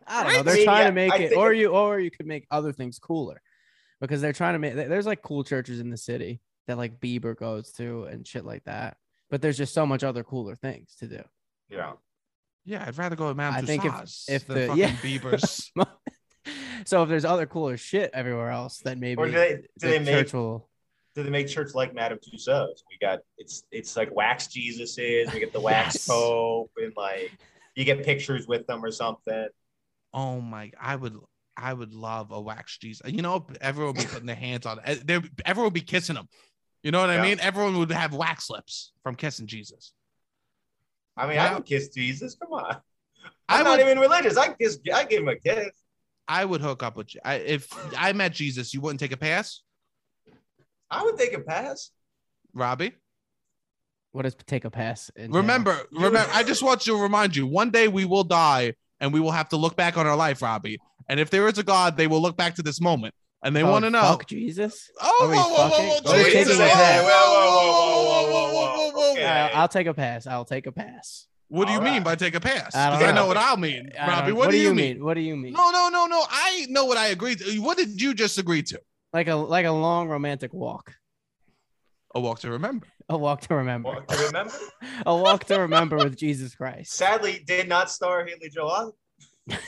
I 0.07 0.23
don't 0.23 0.25
Right? 0.25 0.37
know. 0.37 0.43
They're 0.43 0.53
I 0.53 0.57
mean, 0.57 0.65
trying 0.65 0.79
yeah, 0.81 0.87
to 0.87 0.91
make 0.93 1.13
I 1.13 1.17
it, 1.17 1.37
or 1.37 1.53
you, 1.53 1.67
or 1.67 1.99
you 1.99 2.09
could 2.09 2.25
make 2.25 2.47
other 2.49 2.71
things 2.73 2.97
cooler, 2.97 3.41
because 4.01 4.21
they're 4.21 4.33
trying 4.33 4.53
to 4.53 4.59
make. 4.59 4.73
There's 4.73 5.05
like 5.05 5.21
cool 5.21 5.43
churches 5.43 5.79
in 5.79 5.91
the 5.91 5.97
city 5.97 6.41
that 6.67 6.77
like 6.77 6.99
Bieber 6.99 7.37
goes 7.37 7.71
to 7.73 8.05
and 8.05 8.27
shit 8.27 8.43
like 8.45 8.63
that. 8.63 8.97
But 9.29 9.41
there's 9.43 9.57
just 9.57 9.73
so 9.75 9.85
much 9.85 10.03
other 10.03 10.23
cooler 10.23 10.55
things 10.55 10.95
to 10.99 11.07
do. 11.07 11.21
Yeah. 11.69 11.93
Yeah, 12.69 12.83
I'd 12.87 12.97
rather 12.97 13.15
go 13.15 13.27
with 13.29 13.37
Madame 13.37 13.55
I 13.55 13.61
think 13.65 13.83
if- 13.85 13.91
Tussauds 13.91 14.23
if 14.29 14.45
than 14.47 14.55
the- 14.57 14.67
fucking 14.67 14.77
yeah. 14.83 14.89
Bieber's. 15.01 15.71
so 16.85 17.03
if 17.03 17.09
there's 17.09 17.25
other 17.25 17.45
cooler 17.45 17.77
shit 17.77 18.11
everywhere 18.13 18.51
else, 18.51 18.79
then 18.83 18.99
maybe 18.99 19.19
Or 19.19 19.25
do 19.25 19.31
they 19.31 19.55
do 19.55 19.61
the 19.79 19.87
they 19.87 19.99
make 19.99 20.07
church 20.27 20.33
will. 20.33 20.69
do 21.15 21.23
they 21.23 21.29
make 21.29 21.47
church 21.47 21.73
like 21.73 21.93
Madame 21.95 22.19
Tussauds? 22.19 22.83
We 22.89 22.97
got 23.01 23.19
it's 23.37 23.63
it's 23.71 23.95
like 23.97 24.13
wax 24.15 24.47
Jesuses. 24.47 25.33
We 25.33 25.39
get 25.39 25.51
the 25.53 25.59
wax 25.59 25.95
Yes. 25.95 26.07
Pope, 26.07 26.71
and 26.77 26.93
like 26.95 27.31
you 27.75 27.85
get 27.85 28.03
pictures 28.05 28.47
with 28.47 28.67
them 28.67 28.83
or 28.85 28.91
something. 28.91 29.47
oh 30.13 30.39
my! 30.41 30.71
I 30.79 30.95
would 30.95 31.17
I 31.57 31.73
would 31.73 31.93
love 31.93 32.31
a 32.31 32.39
wax 32.39 32.77
Jesus. 32.77 33.11
You 33.11 33.21
know, 33.21 33.45
everyone 33.61 33.95
would 33.95 34.01
be 34.03 34.07
putting 34.07 34.27
their 34.27 34.35
hands 34.35 34.65
on 34.65 34.79
it. 34.85 35.05
They- 35.07 35.21
Everyone 35.45 35.65
would 35.67 35.73
be 35.73 35.81
kissing 35.81 36.15
him. 36.15 36.27
You 36.83 36.91
know 36.91 37.01
what 37.01 37.09
I 37.09 37.21
mean? 37.21 37.39
Everyone 37.41 37.77
would 37.79 37.91
have 37.91 38.13
wax 38.13 38.49
lips 38.49 38.93
from 39.03 39.15
kissing 39.15 39.47
Jesus. 39.47 39.91
I 41.19 41.27
mean, 41.27 41.37
I 41.37 41.45
Yeah. 41.45 41.53
can 41.55 41.63
kiss 41.63 41.89
Jesus. 41.89 42.35
Come 42.35 42.53
on. 42.53 42.77
I 43.49 43.59
I'm 43.59 43.63
not 43.65 43.79
even 43.79 43.99
religious. 43.99 44.37
I 44.37 44.53
kiss. 44.53 44.79
I 44.93 45.03
give 45.03 45.21
him 45.21 45.27
a 45.27 45.35
kiss. 45.35 45.69
I 46.27 46.45
would 46.45 46.61
hook 46.61 46.83
up 46.83 46.95
with 46.95 47.13
you. 47.13 47.21
I, 47.25 47.35
if 47.35 47.67
I 47.97 48.13
met 48.13 48.33
Jesus, 48.33 48.73
you 48.73 48.81
wouldn't 48.81 48.99
take 48.99 49.11
a 49.11 49.17
pass, 49.17 49.61
I 50.89 51.03
would 51.03 51.17
take 51.17 51.33
a 51.33 51.39
pass. 51.39 51.91
Robbie. 52.53 52.93
What 54.11 54.23
does 54.23 54.35
take 54.35 54.65
a 54.65 54.71
pass? 54.71 55.11
entail? 55.17 55.41
Remember, 55.41 55.77
remember. 55.91 56.25
I 56.31 56.43
just 56.43 56.63
want 56.63 56.81
to 56.81 56.99
remind 57.01 57.35
you: 57.35 57.45
one 57.47 57.69
day 57.69 57.87
we 57.87 58.05
will 58.05 58.23
die, 58.23 58.73
and 58.99 59.11
we 59.11 59.19
will 59.19 59.31
have 59.31 59.49
to 59.49 59.57
look 59.57 59.75
back 59.75 59.97
on 59.97 60.07
our 60.07 60.15
life, 60.15 60.41
Robbie. 60.41 60.79
And 61.07 61.19
if 61.19 61.29
there 61.31 61.47
is 61.47 61.57
a 61.57 61.63
God, 61.63 61.97
they 61.97 62.07
will 62.07 62.21
look 62.21 62.37
back 62.37 62.55
to 62.55 62.63
this 62.63 62.79
moment, 62.79 63.13
and 63.43 63.55
they 63.55 63.63
oh, 63.63 63.71
want 63.71 63.85
to 63.85 63.89
know. 63.89 64.01
Fuck 64.01 64.27
Jesus. 64.27 64.91
Oh, 65.01 65.17
oh 65.21 65.27
whoa, 65.27 65.35
whoa, 65.35 65.69
whoa, 65.69 65.99
Whoa, 66.99 67.31
whoa, 68.11 68.53
whoa, 68.53 68.91
whoa, 68.91 69.13
whoa, 69.13 69.49
I'll 69.53 69.67
take 69.67 69.87
a 69.87 69.93
pass. 69.93 70.27
I'll 70.27 70.45
take 70.45 70.67
a 70.67 70.71
pass. 70.71 71.27
What 71.49 71.67
do 71.67 71.73
you 71.73 71.81
mean 71.81 72.03
by 72.03 72.15
take 72.15 72.35
a 72.35 72.39
pass? 72.39 72.75
I, 72.75 72.99
know. 72.99 73.05
I 73.07 73.11
know 73.11 73.25
what 73.25 73.37
I'll 73.37 73.57
mean, 73.57 73.89
Robbie. 73.97 74.33
What, 74.33 74.51
do, 74.51 74.57
you 74.57 74.75
mean? 74.75 75.03
What 75.03 75.15
do 75.15 75.21
you 75.21 75.35
mean? 75.35 75.53
No, 75.53 75.71
no, 75.71 75.89
no, 75.89 76.05
no. 76.05 76.23
I 76.29 76.67
know 76.69 76.85
what 76.85 76.97
I 76.97 77.07
agreed 77.07 77.39
to. 77.39 77.59
What 77.59 77.75
did 77.75 77.99
you 77.99 78.13
just 78.13 78.37
agree 78.37 78.61
to? 78.63 78.79
Like 79.13 79.27
a 79.27 79.35
like 79.35 79.65
a 79.65 79.71
long 79.71 80.07
romantic 80.07 80.53
walk. 80.53 80.93
A 82.13 82.19
walk 82.19 82.39
to 82.39 82.51
remember. 82.51 82.85
A 83.07 83.17
walk 83.17 83.41
to 83.41 83.55
remember. 83.55 83.89
Walk 83.89 84.07
to 84.07 84.25
remember. 84.25 84.53
a 85.05 85.15
walk 85.15 85.45
to 85.45 85.59
remember 85.59 85.97
with 85.97 86.15
Jesus 86.15 86.53
Christ. 86.53 86.93
Sadly, 86.93 87.43
did 87.45 87.67
not 87.67 87.89
star 87.89 88.25
Haley 88.25 88.49
Joel. 88.49 88.95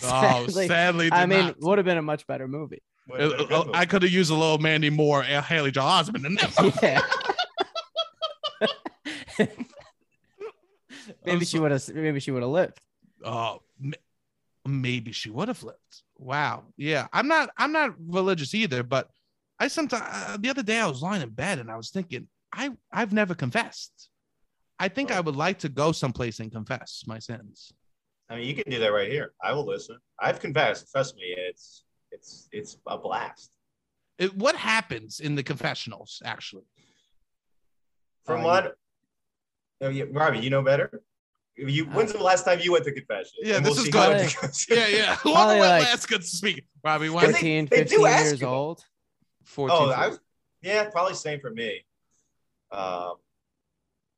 oh, 0.04 0.48
sadly, 0.50 1.10
I 1.12 1.26
mean, 1.26 1.56
would 1.60 1.80
have 1.80 1.86
been 1.86 1.98
a 1.98 2.04
much 2.04 2.28
better 2.28 2.48
movie. 2.48 2.84
Would 3.12 3.20
have 3.22 3.32
been 3.32 3.40
a 3.42 3.46
good 3.46 3.68
Uh. 3.68 3.72
I 3.74 3.86
could 3.86 4.04
have 4.04 4.12
used 4.12 4.32
a 4.32 4.36
little 4.36 4.58
Mandy 4.58 4.90
Moore, 4.90 5.24
and 5.24 5.44
Haley 5.46 5.72
Joel 5.72 5.86
Osment 5.86 6.26
in 6.26 6.36
that. 6.36 6.62
movie. 6.62 6.78
Yeah. 6.82 7.02
maybe 11.26 11.32
I'm 11.40 11.44
she 11.44 11.60
would 11.60 11.72
have. 11.72 11.88
Maybe 11.90 12.20
she 12.20 12.32
would 12.32 12.42
have 12.44 12.52
lived. 12.52 12.80
Oh, 13.24 13.62
m- 13.84 13.94
maybe 14.66 15.12
she 15.12 15.30
would 15.30 15.48
have 15.48 15.64
lived. 15.64 15.78
Wow. 16.18 16.64
Yeah, 16.78 17.08
I'm 17.14 17.28
not. 17.28 17.50
I'm 17.58 17.72
not 17.72 17.96
religious 18.00 18.54
either, 18.54 18.84
but 18.84 19.10
I 19.60 19.68
sometimes 19.68 20.04
uh, 20.06 20.38
the 20.40 20.50
other 20.50 20.64
day 20.64 20.80
I 20.80 20.88
was 20.88 21.02
lying 21.02 21.22
in 21.22 21.30
bed 21.30 21.60
and 21.60 21.70
I 21.72 21.78
was 21.78 21.90
thinking, 21.90 22.28
I 22.54 22.72
I've 22.92 23.14
never 23.14 23.34
confessed. 23.36 24.10
I 24.80 24.88
think 24.88 25.12
I 25.12 25.20
would 25.20 25.36
like 25.36 25.60
to 25.60 25.70
go 25.70 25.92
someplace 25.92 26.40
and 26.40 26.52
confess 26.52 27.04
my 27.06 27.20
sins. 27.20 27.72
I 28.30 28.36
mean, 28.36 28.48
you 28.48 28.56
can 28.56 28.72
do 28.72 28.80
that 28.80 28.92
right 28.92 29.12
here. 29.12 29.34
I 29.44 29.54
will 29.54 29.66
listen. 29.66 29.98
I've 30.20 30.40
confessed. 30.40 30.92
Trust 30.92 31.16
me, 31.16 31.36
it's 31.38 31.84
it's 32.12 32.48
it's 32.52 32.78
a 32.88 32.98
blast. 32.98 33.52
It, 34.18 34.36
what 34.36 34.56
happens 34.56 35.20
in 35.20 35.36
the 35.36 35.44
confessionals 35.44 36.22
actually? 36.26 36.66
From 38.26 38.42
Uh, 38.42 38.44
what? 38.44 38.76
Oh, 39.82 39.90
yeah, 39.90 40.04
Robbie, 40.12 40.40
you 40.40 40.52
know 40.52 40.62
better. 40.62 41.02
You, 41.58 41.86
when's 41.86 42.14
the 42.14 42.22
last 42.24 42.44
time 42.46 42.60
you 42.62 42.72
went 42.72 42.86
to 42.86 42.92
confession? 42.92 43.32
Yeah, 43.42 43.58
And 43.58 43.66
this 43.66 43.78
is 43.78 43.86
see 43.86 43.92
good. 43.92 44.32
how. 44.32 44.48
Yeah, 44.70 44.88
yeah. 44.88 45.16
Whoever 45.24 45.36
Probably 45.36 45.60
went 45.60 45.72
like- 45.72 45.84
last 45.90 46.06
could 46.08 46.24
speak. 46.24 46.66
Robbie, 46.84 47.06
they- 47.06 47.10
when? 47.10 47.32
14, 47.32 47.66
they 47.66 47.78
do 47.84 47.90
15 48.04 48.06
ask 48.08 48.24
years 48.26 48.42
you. 48.42 48.48
old. 48.48 48.86
14. 49.46 49.78
Oh, 49.78 49.92
I, 49.92 50.12
yeah, 50.62 50.90
probably 50.90 51.16
same 51.16 51.40
for 51.40 51.50
me. 51.50 51.84
Um, 52.72 53.16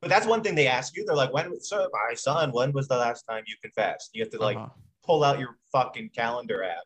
but 0.01 0.09
that's 0.09 0.27
one 0.27 0.41
thing 0.43 0.53
they 0.53 0.67
ask 0.67 0.95
you. 0.97 1.05
They're 1.05 1.15
like, 1.15 1.33
"When, 1.33 1.59
so 1.61 1.87
my 1.93 2.13
son, 2.13 2.51
when 2.51 2.73
was 2.73 2.87
the 2.89 2.97
last 2.97 3.23
time 3.23 3.43
you 3.47 3.55
confessed?" 3.61 4.09
You 4.13 4.21
have 4.23 4.31
to 4.31 4.37
like 4.39 4.57
Uh-huh. 4.57 4.67
pull 5.03 5.23
out 5.23 5.39
your 5.39 5.57
fucking 5.71 6.09
calendar 6.09 6.61
app. 6.63 6.83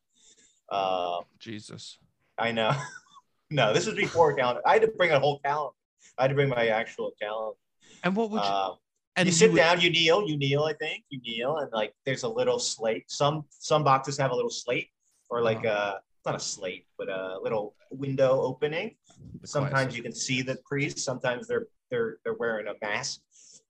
Um, 0.72 1.22
Jesus. 1.39 1.97
I 2.38 2.51
know. 2.51 2.72
no, 3.51 3.74
this 3.74 3.86
was 3.86 3.95
before 3.95 4.36
calendar. 4.36 4.61
I 4.65 4.74
had 4.74 4.82
to 4.84 4.89
bring 4.89 5.11
a 5.11 5.20
whole 5.20 5.39
calendar. 5.39 5.74
I 6.18 6.24
had 6.24 6.28
to 6.30 6.36
bring 6.36 6.49
my 6.49 6.68
actual 6.68 7.11
calendar. 7.22 7.57
And 8.03 8.15
what 8.15 8.30
would 8.32 8.41
you? 8.43 8.47
Um, 8.49 8.76
and 9.15 9.26
you 9.28 9.32
sit 9.34 9.51
would- 9.51 9.57
down, 9.57 9.82
you 9.82 9.89
kneel, 9.89 10.28
you 10.28 10.38
kneel. 10.38 10.63
I 10.63 10.74
think 10.74 11.03
you 11.09 11.20
kneel, 11.22 11.57
and 11.57 11.72
like 11.72 11.93
there's 12.05 12.24
a 12.24 12.30
little 12.30 12.59
slate. 12.59 13.09
Some 13.09 13.45
some 13.49 13.84
boxes 13.84 14.18
have 14.18 14.32
a 14.32 14.36
little 14.36 14.51
slate, 14.51 14.89
or 15.30 15.41
like 15.41 15.65
Uh-huh. 15.65 15.68
uh 15.70 15.99
not 16.26 16.36
a 16.36 16.39
slate, 16.39 16.86
but 16.97 17.07
a 17.09 17.39
little 17.41 17.74
window 17.89 18.41
opening. 18.41 18.95
the 19.41 19.47
Sometimes 19.47 19.95
you 19.95 20.03
can 20.03 20.13
see 20.13 20.41
the 20.41 20.57
priest. 20.65 20.99
Sometimes 20.99 21.47
they're 21.47 21.68
they're 21.89 22.18
they're 22.24 22.34
wearing 22.36 22.68
a 22.68 22.74
mask. 22.86 23.22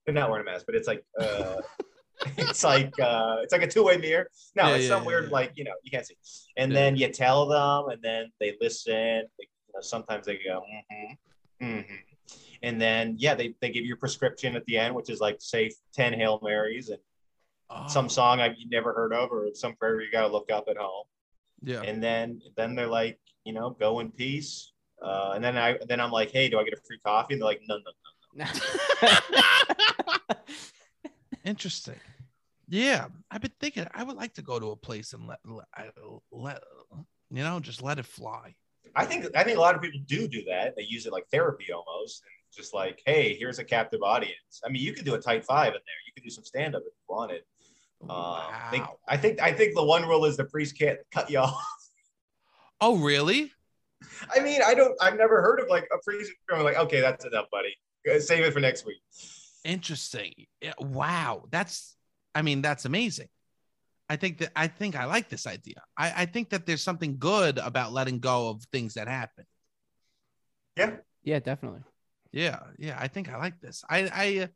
They're 0.04 0.14
not 0.14 0.28
wearing 0.30 0.46
a 0.46 0.50
mask, 0.50 0.66
but 0.66 0.74
it's 0.74 0.88
like 0.88 1.04
uh, 1.20 1.56
it's 2.36 2.64
like 2.64 2.92
uh, 3.00 3.36
it's 3.42 3.52
like 3.52 3.62
a 3.62 3.66
two 3.66 3.84
way 3.84 3.96
mirror. 3.96 4.28
No, 4.56 4.68
Yeah, 4.68 4.74
it's 4.74 4.84
yeah, 4.84 4.88
some 4.90 5.02
yeah, 5.02 5.06
weird 5.08 5.24
yeah. 5.24 5.30
like 5.30 5.52
you 5.56 5.64
know 5.64 5.72
you 5.82 5.90
can't 5.90 6.06
see. 6.06 6.16
And 6.56 6.72
Yeah. 6.72 6.78
then 6.78 6.96
you 6.96 7.08
tell 7.08 7.46
them, 7.46 7.88
and 7.90 8.02
then 8.02 8.32
they 8.40 8.56
listen. 8.60 8.94
They, 9.38 9.44
you 9.66 9.72
know, 9.74 9.80
sometimes 9.80 10.26
they 10.26 10.36
go, 10.38 10.62
mm-hmm, 10.92 11.64
mm-hmm. 11.66 11.94
and 12.62 12.80
then 12.80 13.16
yeah, 13.18 13.34
they 13.34 13.54
they 13.60 13.70
give 13.70 13.84
you 13.84 13.94
a 13.94 13.96
prescription 13.98 14.56
at 14.56 14.64
the 14.66 14.78
end, 14.78 14.94
which 14.94 15.10
is 15.10 15.20
like 15.20 15.36
say 15.40 15.70
ten 15.92 16.12
hail 16.12 16.40
marys 16.42 16.88
and 16.88 16.98
Oh, 17.70 17.84
some 17.86 18.08
song 18.08 18.40
I've 18.40 18.56
never 18.70 18.94
heard 18.94 19.12
of 19.12 19.30
or 19.30 19.46
some 19.52 19.74
prayer 19.76 20.00
you 20.00 20.10
got 20.10 20.22
to 20.22 20.28
look 20.28 20.50
up 20.50 20.68
at 20.70 20.78
home 20.78 21.04
yeah. 21.62 21.82
and 21.82 22.02
then 22.02 22.40
then 22.56 22.74
they're 22.74 22.86
like 22.86 23.18
you 23.44 23.52
know 23.52 23.68
go 23.78 24.00
in 24.00 24.10
peace 24.10 24.72
uh, 25.02 25.32
and 25.34 25.44
then 25.44 25.58
i 25.58 25.76
then 25.86 26.00
i'm 26.00 26.10
like 26.10 26.30
hey 26.30 26.48
do 26.48 26.58
i 26.58 26.64
get 26.64 26.72
a 26.72 26.80
free 26.86 26.98
coffee 27.04 27.34
and 27.34 27.42
they're 27.42 27.46
like 27.46 27.60
no, 27.68 27.76
no, 27.76 27.92
no 28.36 28.46
no 28.46 30.36
Interesting. 31.44 32.00
Yeah, 32.68 33.06
I've 33.30 33.40
been 33.40 33.52
thinking 33.60 33.86
I 33.94 34.02
would 34.02 34.16
like 34.16 34.34
to 34.34 34.42
go 34.42 34.58
to 34.58 34.70
a 34.70 34.76
place 34.76 35.12
and 35.14 35.26
let 35.26 35.38
let, 35.44 35.92
let 36.30 36.62
you 37.30 37.42
know 37.42 37.60
just 37.60 37.82
let 37.82 37.98
it 37.98 38.06
fly. 38.06 38.54
i 38.96 39.04
think 39.04 39.26
i 39.36 39.42
think 39.44 39.56
a 39.58 39.60
lot 39.60 39.74
of 39.74 39.82
people 39.82 40.00
do 40.06 40.26
do 40.28 40.42
that 40.44 40.74
they 40.76 40.82
use 40.82 41.04
it 41.06 41.12
like 41.12 41.24
therapy 41.30 41.66
almost 41.72 42.22
and 42.22 42.32
just 42.56 42.72
like 42.72 43.02
hey 43.04 43.34
here's 43.38 43.58
a 43.58 43.64
captive 43.64 44.00
audience 44.02 44.62
i 44.64 44.68
mean 44.70 44.80
you 44.82 44.92
could 44.94 45.04
do 45.04 45.14
a 45.14 45.18
tight 45.20 45.44
five 45.44 45.68
in 45.68 45.72
there 45.88 46.00
you 46.06 46.12
could 46.14 46.22
do 46.24 46.30
some 46.30 46.42
stand-up 46.44 46.80
if 46.82 46.86
you 46.86 47.14
wanted 47.14 47.42
uh, 48.08 48.12
I 48.12 48.68
think, 48.70 48.86
Wow. 48.86 48.98
I 49.06 49.16
think 49.18 49.42
i 49.42 49.52
think 49.52 49.74
the 49.74 49.84
one 49.84 50.04
rule 50.08 50.24
is 50.24 50.36
the 50.38 50.44
priest 50.44 50.78
can't 50.78 50.98
cut 51.12 51.30
you 51.30 51.38
off 51.46 51.62
Oh, 52.80 52.96
really? 52.96 53.52
i 54.34 54.40
mean 54.40 54.60
i 54.64 54.72
don't 54.72 54.96
i've 55.02 55.18
never 55.18 55.42
heard 55.42 55.60
of 55.60 55.68
like 55.68 55.86
a 55.92 55.98
priest 56.02 56.32
going 56.48 56.62
like 56.64 56.78
okay 56.78 57.00
that's 57.00 57.24
enough 57.26 57.46
buddy 57.52 57.74
save 58.20 58.44
it 58.44 58.52
for 58.54 58.60
next 58.60 58.86
week 58.86 59.02
Interesting. 59.64 60.32
Wow, 60.78 61.44
that's. 61.50 61.96
I 62.34 62.42
mean, 62.42 62.62
that's 62.62 62.84
amazing. 62.84 63.28
I 64.08 64.16
think 64.16 64.38
that 64.38 64.52
I 64.56 64.68
think 64.68 64.96
I 64.96 65.04
like 65.04 65.28
this 65.28 65.46
idea. 65.46 65.82
I, 65.96 66.22
I 66.22 66.26
think 66.26 66.50
that 66.50 66.64
there's 66.66 66.82
something 66.82 67.18
good 67.18 67.58
about 67.58 67.92
letting 67.92 68.20
go 68.20 68.48
of 68.48 68.62
things 68.72 68.94
that 68.94 69.08
happen. 69.08 69.44
yeah, 70.76 70.96
Yeah, 71.22 71.40
definitely. 71.40 71.80
Yeah, 72.32 72.60
yeah, 72.78 72.96
I 72.98 73.08
think 73.08 73.28
I 73.28 73.36
like 73.36 73.60
this. 73.60 73.84
I, 73.88 74.08
I, 74.12 74.38
uh, 74.44 74.46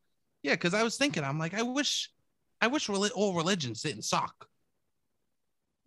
yeah, 0.42 0.52
because 0.52 0.74
I 0.74 0.82
was 0.82 0.96
thinking, 0.96 1.24
I'm 1.24 1.38
like, 1.38 1.54
I 1.54 1.62
wish, 1.62 2.10
I 2.60 2.66
wish 2.66 2.86
reli- 2.88 3.10
all 3.14 3.34
religions 3.34 3.82
didn't 3.82 4.02
suck. 4.02 4.46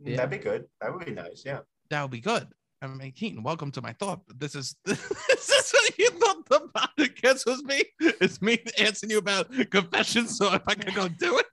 Yeah. 0.03 0.18
that'd 0.18 0.30
be 0.32 0.38
good 0.38 0.66
that 0.82 0.93
would 0.93 1.05
be 1.05 1.13
nice 1.13 1.43
yeah 1.45 1.59
That 1.89 2.01
would 2.01 2.11
be 2.11 2.20
good. 2.20 2.47
I 2.86 2.88
mean, 2.88 3.11
Keaton, 3.13 3.41
welcome 3.41 3.71
to 3.71 3.81
my 3.81 3.93
thought. 3.93 4.21
This 4.38 4.53
is 4.53 4.75
this 4.86 4.99
is 5.49 5.73
what 5.73 5.97
you 5.97 6.09
thought 6.11 6.45
the 6.47 6.69
podcast 6.75 7.45
was 7.47 7.63
me. 7.63 7.83
It's 7.99 8.41
me 8.43 8.59
answering 8.77 9.09
you 9.09 9.17
about 9.17 9.49
confessions. 9.71 10.38
So 10.38 10.53
if 10.53 10.61
I 10.67 10.75
could 10.75 10.93
go 10.93 11.07
do 11.07 11.39
it, 11.39 11.47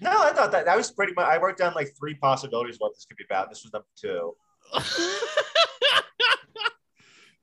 No, 0.00 0.10
I 0.10 0.32
thought 0.32 0.50
that 0.50 0.64
that 0.64 0.76
was 0.76 0.90
pretty 0.90 1.12
much. 1.14 1.26
I 1.26 1.38
worked 1.38 1.60
down 1.60 1.74
like 1.74 1.92
three 1.96 2.14
possibilities 2.14 2.76
what 2.80 2.94
this 2.94 3.04
could 3.04 3.16
be 3.16 3.24
about. 3.30 3.48
This 3.48 3.62
was 3.62 3.72
number 3.72 3.86
two. 3.96 4.34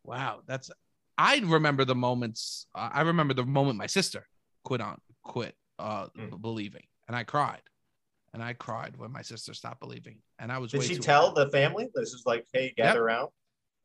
wow, 0.04 0.42
that's. 0.46 0.70
I 1.18 1.40
remember 1.46 1.86
the 1.86 1.96
moments. 1.96 2.68
Uh, 2.76 2.90
I 2.92 3.02
remember 3.02 3.34
the 3.34 3.46
moment 3.46 3.78
my 3.78 3.88
sister 3.88 4.28
quit 4.66 4.82
on 4.82 5.00
quit 5.24 5.56
uh 5.80 6.08
Mm. 6.18 6.42
believing, 6.42 6.84
and 7.08 7.16
I 7.16 7.24
cried, 7.24 7.62
and 8.34 8.42
I 8.42 8.54
cried 8.54 8.96
when 8.98 9.12
my 9.12 9.22
sister 9.22 9.54
stopped 9.54 9.80
believing, 9.80 10.18
and 10.40 10.52
I 10.52 10.58
was. 10.58 10.72
Did 10.72 10.84
she 10.84 10.98
tell 10.98 11.34
the 11.34 11.50
family 11.50 11.90
this 11.94 12.14
is 12.14 12.24
like, 12.26 12.46
hey, 12.54 12.74
gather 12.76 13.04
around? 13.04 13.30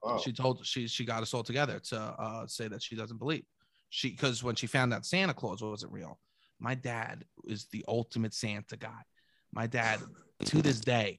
Oh, 0.02 0.18
She 0.18 0.32
told 0.32 0.64
she 0.64 0.86
she 0.86 1.04
got 1.04 1.22
us 1.22 1.34
all 1.34 1.42
together 1.42 1.80
to 1.80 1.98
uh, 1.98 2.46
say 2.46 2.68
that 2.68 2.82
she 2.82 2.96
doesn't 2.96 3.18
believe. 3.18 3.44
She 3.90 4.10
because 4.10 4.42
when 4.42 4.54
she 4.54 4.66
found 4.66 4.94
out 4.94 5.04
Santa 5.04 5.34
Claus 5.34 5.62
wasn't 5.62 5.92
real, 5.92 6.18
my 6.60 6.74
dad 6.74 7.24
is 7.46 7.66
the 7.72 7.84
ultimate 7.88 8.34
Santa 8.34 8.76
guy. 8.76 9.02
My 9.52 9.66
dad 9.66 10.00
to 10.44 10.62
this 10.62 10.80
day 10.80 11.18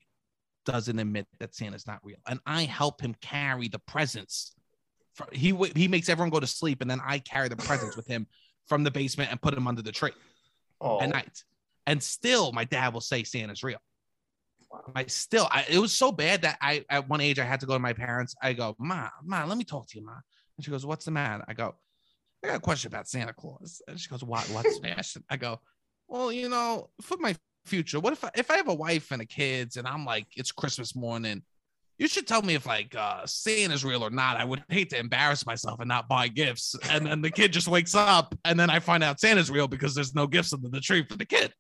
doesn't 0.65 0.99
admit 0.99 1.27
that 1.39 1.55
Santa's 1.55 1.87
not 1.87 1.99
real, 2.03 2.17
and 2.27 2.39
I 2.45 2.63
help 2.63 3.01
him 3.01 3.15
carry 3.21 3.67
the 3.67 3.79
presents. 3.79 4.53
For, 5.15 5.27
he 5.31 5.53
he 5.75 5.87
makes 5.87 6.07
everyone 6.07 6.29
go 6.29 6.39
to 6.39 6.47
sleep, 6.47 6.81
and 6.81 6.89
then 6.89 7.01
I 7.05 7.19
carry 7.19 7.49
the 7.49 7.55
presents 7.57 7.97
with 7.97 8.07
him 8.07 8.27
from 8.67 8.83
the 8.83 8.91
basement 8.91 9.31
and 9.31 9.41
put 9.41 9.55
them 9.55 9.67
under 9.67 9.81
the 9.81 9.91
tree 9.91 10.11
oh. 10.79 11.01
at 11.01 11.09
night. 11.09 11.43
And 11.87 12.03
still, 12.03 12.51
my 12.51 12.65
dad 12.65 12.93
will 12.93 13.01
say 13.01 13.23
Santa's 13.23 13.63
real. 13.63 13.79
I 14.93 15.05
still, 15.05 15.47
I, 15.49 15.65
it 15.69 15.79
was 15.79 15.93
so 15.93 16.11
bad 16.11 16.41
that 16.41 16.57
I, 16.61 16.83
at 16.89 17.07
one 17.07 17.21
age, 17.21 17.39
I 17.39 17.45
had 17.45 17.61
to 17.61 17.65
go 17.65 17.73
to 17.73 17.79
my 17.79 17.93
parents. 17.93 18.35
I 18.43 18.53
go, 18.53 18.75
Ma, 18.77 19.07
Ma, 19.23 19.45
let 19.45 19.57
me 19.57 19.63
talk 19.63 19.87
to 19.87 19.97
you, 19.97 20.05
Ma. 20.05 20.11
And 20.57 20.65
she 20.65 20.69
goes, 20.69 20.85
What's 20.85 21.05
the 21.05 21.11
matter? 21.11 21.43
I 21.47 21.53
go, 21.53 21.75
I 22.43 22.47
got 22.47 22.57
a 22.57 22.59
question 22.59 22.89
about 22.89 23.07
Santa 23.07 23.33
Claus. 23.33 23.81
And 23.87 23.99
she 23.99 24.09
goes, 24.09 24.23
What? 24.23 24.45
What's 24.49 24.77
fashion? 24.83 25.23
I 25.29 25.37
go, 25.37 25.61
Well, 26.09 26.31
you 26.31 26.49
know, 26.49 26.89
for 27.01 27.17
my 27.17 27.35
future, 27.65 28.01
what 28.01 28.13
if 28.13 28.23
I, 28.23 28.31
if 28.35 28.51
I 28.51 28.57
have 28.57 28.67
a 28.67 28.73
wife 28.73 29.11
and 29.11 29.21
a 29.21 29.25
kids 29.25 29.77
and 29.77 29.87
I'm 29.87 30.05
like, 30.05 30.27
it's 30.35 30.51
Christmas 30.51 30.95
morning, 30.95 31.43
you 31.97 32.07
should 32.07 32.27
tell 32.27 32.41
me 32.41 32.53
if 32.53 32.65
like 32.65 32.93
uh 32.95 33.25
Santa's 33.25 33.83
real 33.83 34.03
or 34.03 34.11
not. 34.11 34.37
I 34.37 34.43
would 34.43 34.63
hate 34.69 34.89
to 34.91 34.99
embarrass 34.99 35.45
myself 35.45 35.79
and 35.79 35.87
not 35.87 36.07
buy 36.07 36.27
gifts. 36.27 36.75
And 36.91 37.05
then 37.05 37.21
the 37.21 37.31
kid 37.31 37.53
just 37.53 37.67
wakes 37.67 37.95
up 37.95 38.35
and 38.45 38.59
then 38.59 38.69
I 38.69 38.79
find 38.79 39.03
out 39.03 39.19
Santa's 39.19 39.49
real 39.49 39.67
because 39.67 39.95
there's 39.95 40.13
no 40.13 40.27
gifts 40.27 40.53
under 40.53 40.69
the 40.69 40.81
tree 40.81 41.05
for 41.09 41.17
the 41.17 41.25
kid. 41.25 41.53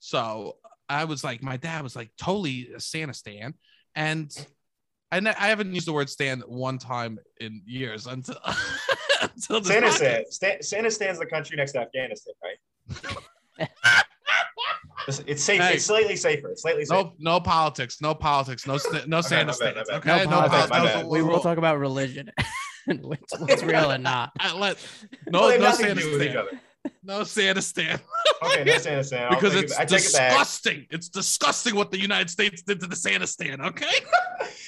So 0.00 0.56
I 0.88 1.04
was 1.04 1.22
like, 1.24 1.42
my 1.42 1.56
dad 1.56 1.82
was 1.82 1.94
like 1.96 2.10
totally 2.18 2.70
a 2.74 2.80
Santa 2.80 3.14
stan. 3.14 3.54
And 3.94 4.30
and 5.10 5.28
I 5.28 5.48
haven't 5.48 5.74
used 5.74 5.86
the 5.86 5.92
word 5.92 6.10
stand 6.10 6.42
one 6.46 6.76
time 6.78 7.18
in 7.40 7.62
years 7.66 8.06
until, 8.06 8.36
until 9.22 9.60
this 9.60 9.68
Santa 9.68 9.86
podcast. 9.88 9.92
said 9.94 10.24
Sta- 10.32 10.62
Santa 10.62 10.90
stands 10.90 11.18
the 11.18 11.26
country 11.26 11.56
next 11.56 11.72
to 11.72 11.80
Afghanistan, 11.80 12.34
right? 12.42 13.68
It's- 15.06 15.24
it's 15.26 15.42
safe. 15.42 15.60
Hey. 15.62 15.74
It's 15.74 15.86
slightly 15.86 16.16
safer. 16.16 16.50
It's 16.50 16.60
slightly 16.62 16.84
safer. 16.84 17.02
No, 17.04 17.14
no 17.18 17.40
politics, 17.40 18.02
no 18.02 18.14
politics, 18.14 18.66
no 18.66 18.76
st- 18.76 19.08
no 19.08 19.20
Santa 19.22 19.46
my 19.46 19.58
bad, 19.58 19.86
stands. 19.86 19.90
Okay, 19.90 20.08
No 20.08 20.24
no, 20.24 20.30
politics. 20.30 20.66
politics. 20.68 20.94
bad. 20.96 21.02
no- 21.04 21.08
We 21.08 21.22
will 21.22 21.40
talk 21.40 21.56
about 21.56 21.78
religion 21.78 22.30
and 22.86 23.00
what's, 23.02 23.38
what's 23.38 23.62
real 23.62 23.90
and 23.92 24.04
not. 24.04 24.32
I 24.38 24.52
let 24.54 24.76
Well, 25.30 25.42
no 25.42 25.46
they 25.48 25.52
have 25.54 25.62
no 25.62 25.70
Santa 25.72 25.94
do 25.94 26.58
with 27.02 27.02
each 27.02 27.02
stand. 27.02 27.10
other. 27.10 27.18
No 27.18 27.24
Santa 27.24 27.62
Stan. 27.62 28.00
Okay, 28.40 28.62
no 28.62 28.78
Santa 28.78 29.02
stand. 29.02 29.24
I'll 29.24 29.30
because 29.40 29.56
it's 29.56 29.72
it, 29.72 29.76
take 29.76 29.84
it 29.98 30.02
disgusting. 30.02 30.86
It's 30.90 31.08
disgusting 31.08 31.74
what 31.74 31.90
the 31.90 31.98
United 31.98 32.30
States 32.30 32.62
did 32.62 32.78
to 32.80 32.86
the 32.86 32.94
Santa 32.96 33.26
Stan. 33.26 33.60
Okay. 33.60 33.86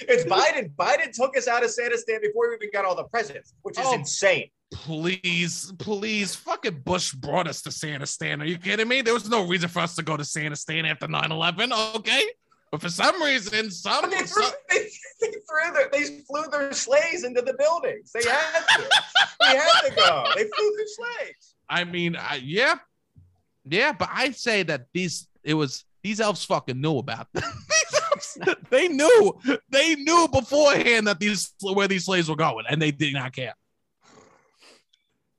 It's 0.03 0.25
Biden. 0.25 0.71
Biden 0.75 1.12
took 1.12 1.37
us 1.37 1.47
out 1.47 1.62
of 1.62 1.71
Santa 1.71 1.97
Stan 1.99 2.21
before 2.23 2.49
we 2.49 2.57
even 2.57 2.71
got 2.73 2.85
all 2.87 2.97
the 2.97 3.05
presidents, 3.05 3.53
which 3.62 3.79
is 3.79 3.85
Oh. 3.87 3.95
insane. 3.95 4.49
Please, 4.73 5.73
please, 5.79 6.35
fucking 6.35 6.81
Bush 6.85 7.12
brought 7.12 7.47
us 7.47 7.61
to 7.62 7.71
Santa 7.71 8.07
Stan. 8.07 8.41
Are 8.41 8.47
you 8.47 8.57
kidding 8.59 8.89
me? 8.89 9.03
There 9.03 9.14
was 9.14 9.29
no 9.29 9.47
reason 9.47 9.68
for 9.68 9.81
us 9.81 9.95
to 9.97 10.03
go 10.03 10.16
to 10.16 10.25
Santa 10.25 10.57
Stan 10.57 10.85
after 10.87 11.07
9-11, 11.07 11.97
okay? 11.97 12.23
But 12.71 12.81
for 12.81 12.89
some 12.89 13.21
reason, 13.23 13.71
some, 13.71 14.09
they, 14.11 14.18
threw, 14.18 14.43
some 14.45 14.53
they, 14.71 14.89
they 15.21 15.29
threw 15.31 15.73
their, 15.75 15.89
they 15.93 16.05
flew 16.23 16.45
their 16.51 16.73
sleighs 16.73 17.25
into 17.25 17.43
the 17.43 17.55
buildings. 17.55 18.12
They 18.12 18.29
had 18.29 18.61
to. 18.77 18.89
they 19.41 19.57
had 19.57 19.81
to 19.89 19.95
go. 19.97 20.25
They 20.37 20.45
flew 20.45 20.77
their 20.77 20.87
sleighs. 20.87 21.50
I 21.71 21.85
mean, 21.85 22.16
I, 22.16 22.41
yeah, 22.43 22.75
yeah, 23.64 23.93
but 23.93 24.09
I 24.12 24.33
say 24.33 24.64
that 24.64 24.87
these 24.93 25.29
it 25.45 25.55
was 25.55 25.85
these 26.03 26.21
elves 26.21 26.45
fucking 26.45 26.81
knew 26.81 26.99
about 26.99 27.29
them. 27.33 27.45
these 27.68 28.01
elves, 28.11 28.59
they 28.71 28.89
knew 28.89 29.39
they 29.71 29.95
knew 29.95 30.29
beforehand 30.33 31.07
that 31.07 31.21
these 31.21 31.55
where 31.62 31.87
these 31.87 32.05
slaves 32.05 32.29
were 32.29 32.37
going, 32.37 32.64
and 32.68 32.83
they 32.83 32.91
did 32.91 33.14
not 33.14 33.33
care. 33.33 33.55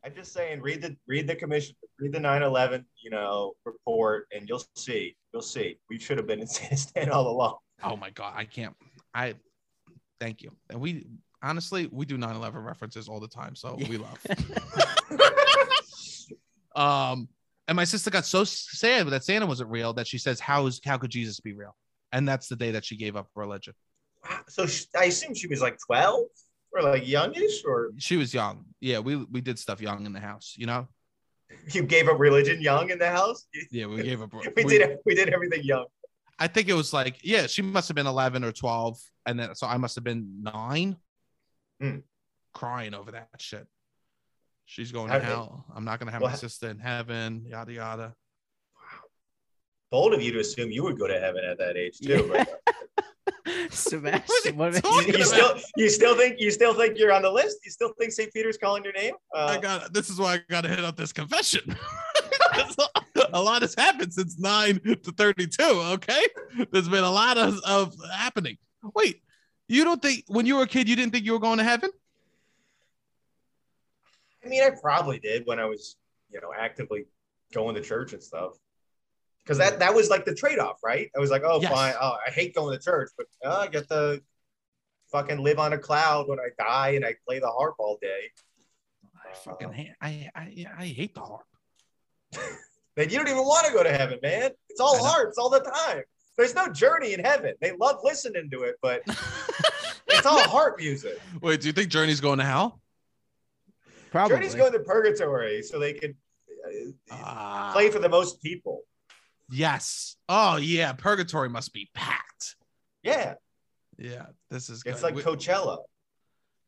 I'm 0.03 0.15
just 0.15 0.33
saying, 0.33 0.61
read 0.61 0.81
the 0.81 0.95
read 1.05 1.27
the 1.27 1.35
commission, 1.35 1.75
read 1.99 2.13
the 2.13 2.19
9/11, 2.19 2.85
you 3.03 3.11
know, 3.11 3.53
report, 3.65 4.27
and 4.35 4.47
you'll 4.47 4.63
see. 4.75 5.15
You'll 5.33 5.43
see. 5.43 5.77
We 5.89 5.99
should 5.99 6.17
have 6.17 6.27
been 6.27 6.39
in 6.39 6.47
Santa 6.47 6.77
stand 6.77 7.11
all 7.11 7.27
along. 7.27 7.57
Oh 7.83 7.97
my 7.97 8.09
god, 8.09 8.33
I 8.35 8.45
can't. 8.45 8.75
I 9.13 9.35
thank 10.19 10.41
you. 10.41 10.51
And 10.69 10.79
we 10.79 11.07
honestly 11.43 11.89
we 11.91 12.05
do 12.05 12.17
9/11 12.17 12.63
references 12.65 13.09
all 13.09 13.19
the 13.19 13.27
time, 13.27 13.53
so 13.55 13.77
we 13.89 13.97
love. 13.97 14.17
um, 16.75 17.27
And 17.67 17.75
my 17.75 17.83
sister 17.85 18.09
got 18.09 18.25
so 18.25 18.43
sad 18.43 19.07
that 19.07 19.23
Santa 19.23 19.45
wasn't 19.45 19.69
real 19.69 19.93
that 19.93 20.07
she 20.07 20.17
says, 20.17 20.39
"How 20.39 20.65
is 20.67 20.81
how 20.83 20.97
could 20.97 21.11
Jesus 21.11 21.39
be 21.39 21.53
real?" 21.53 21.75
And 22.11 22.27
that's 22.27 22.47
the 22.47 22.55
day 22.55 22.71
that 22.71 22.83
she 22.85 22.97
gave 22.97 23.15
up 23.15 23.27
religion. 23.35 23.73
So 24.49 24.65
sh 24.65 24.85
I 24.97 25.05
assume 25.05 25.33
she 25.33 25.47
was 25.47 25.61
like 25.61 25.77
12 25.85 26.25
or 26.73 26.81
like 26.81 27.07
youngish, 27.07 27.63
or 27.65 27.91
She 27.97 28.17
was 28.17 28.33
young. 28.33 28.65
Yeah, 28.79 28.99
we 28.99 29.15
we 29.15 29.41
did 29.41 29.57
stuff 29.59 29.81
young 29.81 30.05
in 30.05 30.13
the 30.13 30.19
house. 30.19 30.55
You 30.57 30.65
know. 30.65 30.87
you 31.71 31.83
gave 31.83 32.07
up 32.07 32.19
religion 32.19 32.61
young 32.61 32.89
in 32.89 32.99
the 32.99 33.09
house. 33.09 33.45
Yeah, 33.71 33.85
we 33.87 34.03
gave 34.03 34.21
up. 34.21 34.33
We 34.33 34.63
did 34.63 34.97
we 35.05 35.15
did 35.15 35.29
everything 35.29 35.63
young. 35.63 35.85
I 36.39 36.47
think 36.47 36.69
it 36.69 36.73
was 36.73 36.91
like, 36.91 37.19
yeah, 37.23 37.45
she 37.45 37.61
must 37.61 37.87
have 37.87 37.95
been 37.95 38.07
11 38.07 38.43
or 38.43 38.51
12. 38.51 38.97
And 39.27 39.39
then, 39.39 39.53
so 39.53 39.67
I 39.67 39.77
must 39.77 39.93
have 39.93 40.03
been 40.03 40.41
nine, 40.41 40.97
Hmm. 41.79 41.97
crying 42.53 42.95
over 42.95 43.11
that 43.11 43.29
shit. 43.37 43.67
She's 44.71 44.93
going 44.93 45.09
How 45.09 45.15
to 45.15 45.19
did- 45.19 45.27
hell. 45.27 45.65
I'm 45.75 45.83
not 45.83 45.99
going 45.99 46.07
to 46.07 46.13
have 46.13 46.21
Well, 46.21 46.31
my 46.31 46.37
sister 46.37 46.69
in 46.69 46.79
heaven, 46.79 47.43
yada, 47.45 47.73
yada. 47.73 48.13
Wow. 48.73 48.81
Bold 49.91 50.13
of 50.13 50.21
you 50.21 50.31
to 50.31 50.39
assume 50.39 50.71
you 50.71 50.81
would 50.83 50.97
go 50.97 51.07
to 51.07 51.19
heaven 51.19 51.43
at 51.43 51.57
that 51.57 51.75
age 51.75 51.99
too. 51.99 52.31
Yeah. 52.33 52.45
Sebastian, 53.69 54.55
what 54.55 54.73
talking 54.75 55.09
you, 55.09 55.15
about? 55.15 55.17
you 55.19 55.25
still 55.25 55.57
you 55.75 55.89
still 55.89 56.15
think 56.15 56.39
you 56.39 56.51
still 56.51 56.73
think 56.73 56.97
you're 56.97 57.11
on 57.11 57.21
the 57.21 57.29
list? 57.29 57.57
You 57.65 57.71
still 57.71 57.91
think 57.99 58.13
St. 58.13 58.31
Peter's 58.31 58.57
calling 58.57 58.81
your 58.85 58.93
name? 58.93 59.13
I 59.35 59.57
Uh, 59.57 59.59
got 59.59 59.93
this 59.93 60.09
is 60.09 60.17
why 60.17 60.35
I 60.35 60.39
got 60.49 60.61
to 60.61 60.69
hit 60.69 60.79
up 60.85 60.95
this 60.95 61.11
confession. 61.11 61.75
a 63.33 63.41
lot 63.41 63.61
has 63.63 63.75
happened 63.75 64.13
since 64.13 64.39
9 64.39 64.79
to 65.03 65.11
32. 65.11 65.63
Okay. 65.63 66.23
There's 66.71 66.87
been 66.87 67.03
a 67.03 67.11
lot 67.11 67.37
of, 67.37 67.59
of 67.65 67.93
happening. 68.13 68.57
Wait, 68.95 69.21
you 69.67 69.83
don't 69.83 70.01
think 70.01 70.23
when 70.27 70.45
you 70.45 70.55
were 70.55 70.63
a 70.63 70.67
kid, 70.67 70.87
you 70.87 70.95
didn't 70.95 71.11
think 71.11 71.25
you 71.25 71.33
were 71.33 71.39
going 71.39 71.57
to 71.57 71.63
heaven? 71.65 71.89
I 74.43 74.47
mean, 74.47 74.63
I 74.63 74.69
probably 74.69 75.19
did 75.19 75.45
when 75.45 75.59
I 75.59 75.65
was, 75.65 75.97
you 76.29 76.41
know, 76.41 76.51
actively 76.57 77.05
going 77.53 77.75
to 77.75 77.81
church 77.81 78.13
and 78.13 78.21
stuff. 78.23 78.53
Because 79.43 79.57
that 79.57 79.79
that 79.79 79.93
was 79.93 80.09
like 80.09 80.25
the 80.25 80.35
trade 80.35 80.59
off, 80.59 80.77
right? 80.83 81.09
I 81.15 81.19
was 81.19 81.31
like, 81.31 81.43
oh, 81.43 81.59
Yes. 81.61 81.71
fine. 81.71 81.93
Oh, 81.99 82.15
I 82.25 82.31
hate 82.31 82.53
going 82.55 82.77
to 82.77 82.83
church, 82.83 83.09
but 83.17 83.27
uh, 83.43 83.57
I 83.59 83.67
get 83.67 83.87
to 83.89 84.21
fucking 85.11 85.39
live 85.39 85.59
on 85.59 85.73
a 85.73 85.77
cloud 85.77 86.27
when 86.27 86.39
I 86.39 86.49
die 86.57 86.89
and 86.89 87.05
I 87.05 87.15
play 87.27 87.39
the 87.39 87.49
harp 87.49 87.75
all 87.79 87.97
day. 88.01 88.29
I 89.29 89.33
fucking 89.35 89.71
hate, 89.73 89.91
I, 90.01 90.29
I, 90.35 90.65
I 90.77 90.85
hate 90.85 91.15
the 91.15 91.21
harp. 91.21 91.45
Man, 92.97 93.09
you 93.09 93.17
don't 93.17 93.27
even 93.27 93.43
want 93.43 93.65
to 93.67 93.73
go 93.73 93.83
to 93.83 93.91
heaven, 93.91 94.19
man. 94.21 94.51
It's 94.69 94.81
all 94.81 95.01
harps 95.01 95.37
all 95.37 95.49
the 95.49 95.61
time. 95.61 96.03
There's 96.37 96.53
no 96.53 96.67
journey 96.67 97.13
in 97.13 97.21
heaven. 97.21 97.53
They 97.61 97.71
love 97.79 97.99
listening 98.03 98.49
to 98.51 98.63
it, 98.63 98.75
but 98.81 99.01
it's 100.07 100.25
all 100.25 100.41
harp 100.41 100.77
music. 100.77 101.17
Wait, 101.41 101.61
do 101.61 101.67
you 101.67 101.73
think 101.73 101.89
Journey's 101.89 102.19
going 102.19 102.39
to 102.39 102.43
hell? 102.45 102.80
Probably. 104.11 104.35
Journey's 104.35 104.55
going 104.55 104.73
to 104.73 104.79
purgatory 104.79 105.63
so 105.63 105.79
they 105.79 105.93
can 105.93 106.15
uh, 107.11 107.15
Ah, 107.15 107.69
play 107.73 107.89
for 107.89 107.99
the 107.99 108.09
most 108.09 108.41
people. 108.41 108.81
yes. 109.49 110.17
Oh 110.29 110.57
yeah, 110.57 110.91
Purgatory 110.93 111.49
must 111.49 111.73
be 111.73 111.89
packed. 111.93 112.55
Yeah, 113.03 113.35
Yeah, 113.97 114.27
this 114.49 114.69
is 114.69 114.83
it's 114.85 115.01
good. 115.01 115.03
like 115.03 115.15
We- 115.15 115.23
Coachella. 115.23 115.79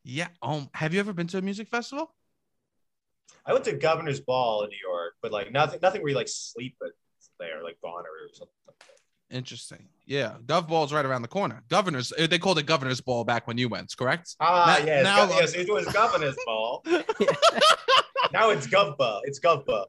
yeah. 0.02 0.28
Um, 0.42 0.68
have 0.74 0.92
you 0.94 1.00
ever 1.00 1.12
been 1.12 1.26
to 1.28 1.38
a 1.38 1.42
music 1.42 1.68
festival? 1.68 2.14
I 3.46 3.52
went 3.52 3.64
to 3.66 3.72
Governor's 3.74 4.20
Ball 4.20 4.62
in 4.64 4.70
New 4.70 4.78
York, 4.82 5.14
but 5.22 5.30
like 5.30 5.52
nothing, 5.52 5.78
nothing 5.82 6.00
where 6.02 6.10
you 6.10 6.16
like 6.16 6.28
sleep 6.28 6.76
there, 7.38 7.62
like 7.62 7.78
Bonner 7.82 8.08
or 8.08 8.28
something. 8.32 8.54
Like 8.66 8.78
that. 8.80 8.93
Interesting. 9.30 9.88
Yeah, 10.06 10.34
Gov 10.44 10.68
Ball's 10.68 10.92
right 10.92 11.04
around 11.04 11.22
the 11.22 11.28
corner. 11.28 11.62
Governors, 11.70 12.12
eh, 12.18 12.26
they 12.26 12.38
called 12.38 12.58
it 12.58 12.66
Governor's 12.66 13.00
Ball 13.00 13.24
back 13.24 13.46
when 13.46 13.56
you 13.58 13.68
went, 13.70 13.94
correct? 13.96 14.36
Ah, 14.38 14.76
Now- 14.78 14.84
yes, 14.86 15.04
now- 15.04 15.26
Gov- 15.26 15.40
yes, 15.40 15.54
it 15.54 15.72
was 15.72 15.86
Governor's 15.86 16.36
Ball. 16.44 16.82
now 18.32 18.50
it's 18.50 18.66
Govba. 18.66 19.20
It's 19.24 19.40
Govba. 19.40 19.86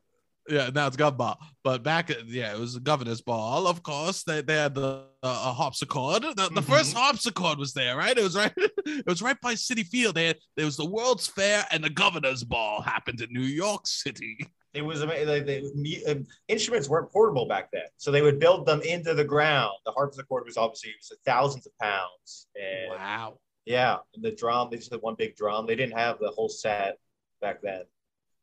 Yeah, 0.47 0.69
now 0.73 0.85
it's 0.87 0.95
Gov 0.95 1.17
Ball. 1.17 1.37
But 1.63 1.81
back, 1.83 2.11
yeah, 2.27 2.53
it 2.53 2.59
was 2.59 2.75
the 2.75 2.79
Governor's 2.79 3.21
Ball. 3.21 3.65
Of 3.67 3.81
course, 3.81 4.23
they, 4.23 4.41
they 4.41 4.53
had 4.55 4.75
the 4.75 5.03
uh, 5.23 5.43
a 5.47 5.53
harpsichord. 5.53 6.21
The, 6.23 6.49
the 6.53 6.61
Mhm. 6.61 6.63
first 6.69 6.93
harpsichord 6.95 7.57
was 7.57 7.73
there, 7.73 7.97
right? 7.97 8.15
It 8.17 8.23
was 8.23 8.35
right. 8.35 8.53
It 8.85 9.07
was 9.07 9.21
right 9.23 9.39
by 9.41 9.55
Citi 9.55 9.83
Field. 9.85 10.13
They 10.15 10.27
had, 10.27 10.37
there 10.55 10.65
was 10.65 10.77
the 10.77 10.85
World's 10.85 11.25
Fair 11.27 11.65
and 11.71 11.83
the 11.83 11.89
Governor's 11.89 12.43
Ball 12.43 12.81
happened 12.81 13.19
in 13.21 13.29
New 13.33 13.41
York 13.41 13.87
City. 13.87 14.47
It 14.75 14.81
was 14.83 15.01
amazing. 15.01 15.27
Like, 15.29 15.45
they, 15.45 15.61
me- 15.73 16.03
um, 16.05 16.27
instruments 16.49 16.89
weren't 16.89 17.09
portable 17.11 17.47
back 17.47 17.69
then, 17.71 17.85
so 17.97 18.11
they 18.11 18.21
would 18.21 18.39
build 18.39 18.65
them 18.65 18.81
into 18.81 19.13
the 19.13 19.23
ground. 19.23 19.71
The 19.85 19.91
harpsichord 19.91 20.43
was 20.45 20.57
obviously 20.57 20.89
it 20.91 20.97
was 20.99 21.17
thousands 21.25 21.65
of 21.65 21.71
pounds, 21.79 22.47
and 22.55 22.91
Wow. 22.91 23.39
yeah, 23.65 23.97
and 24.13 24.23
the 24.23 24.31
drum 24.31 24.67
they 24.69 24.77
just 24.77 24.91
had 24.91 25.01
one 25.01 25.15
big 25.15 25.35
drum. 25.35 25.65
They 25.65 25.75
didn't 25.75 25.97
have 25.97 26.19
the 26.19 26.29
whole 26.29 26.49
set 26.49 26.97
back 27.41 27.61
then. 27.61 27.83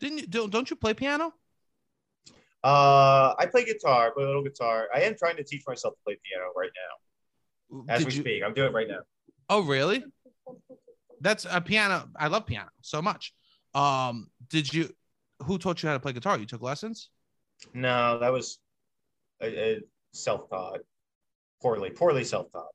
Didn't 0.01 0.19
you? 0.19 0.27
Don't, 0.27 0.51
don't 0.51 0.71
you 0.71 0.77
play 0.77 0.95
piano? 0.95 1.33
Uh, 2.65 3.35
I 3.39 3.47
play 3.47 3.65
guitar, 3.65 4.13
play 4.13 4.25
a 4.25 4.27
little 4.27 4.43
guitar. 4.43 4.89
I 4.95 5.01
am 5.03 5.17
trying 5.19 5.37
to 5.37 5.45
teach 5.45 5.63
myself 5.67 5.95
to 5.95 6.01
play 6.05 6.19
piano 6.25 6.51
right 6.57 6.71
now, 7.87 7.93
as 7.93 7.99
Did 8.01 8.09
we 8.09 8.15
you- 8.15 8.21
speak. 8.23 8.43
I'm 8.43 8.55
doing 8.55 8.69
it 8.71 8.75
right 8.75 8.89
now. 8.89 9.01
Oh, 9.49 9.63
really? 9.63 10.05
That's 11.21 11.45
a 11.49 11.61
piano. 11.61 12.09
I 12.17 12.29
love 12.29 12.47
piano 12.47 12.71
so 12.81 13.03
much. 13.03 13.35
Um, 13.75 14.31
did 14.49 14.73
you? 14.73 14.89
Who 15.45 15.59
taught 15.59 15.83
you 15.83 15.89
how 15.89 15.95
to 15.95 16.01
play 16.01 16.13
guitar? 16.13 16.39
You 16.39 16.47
took 16.47 16.63
lessons? 16.63 17.11
No, 17.75 18.19
that 18.19 18.33
was 18.33 18.59
a, 19.41 19.75
a 19.77 19.81
self-taught, 20.13 20.81
poorly, 21.61 21.91
poorly 21.91 22.25
self-taught. 22.25 22.69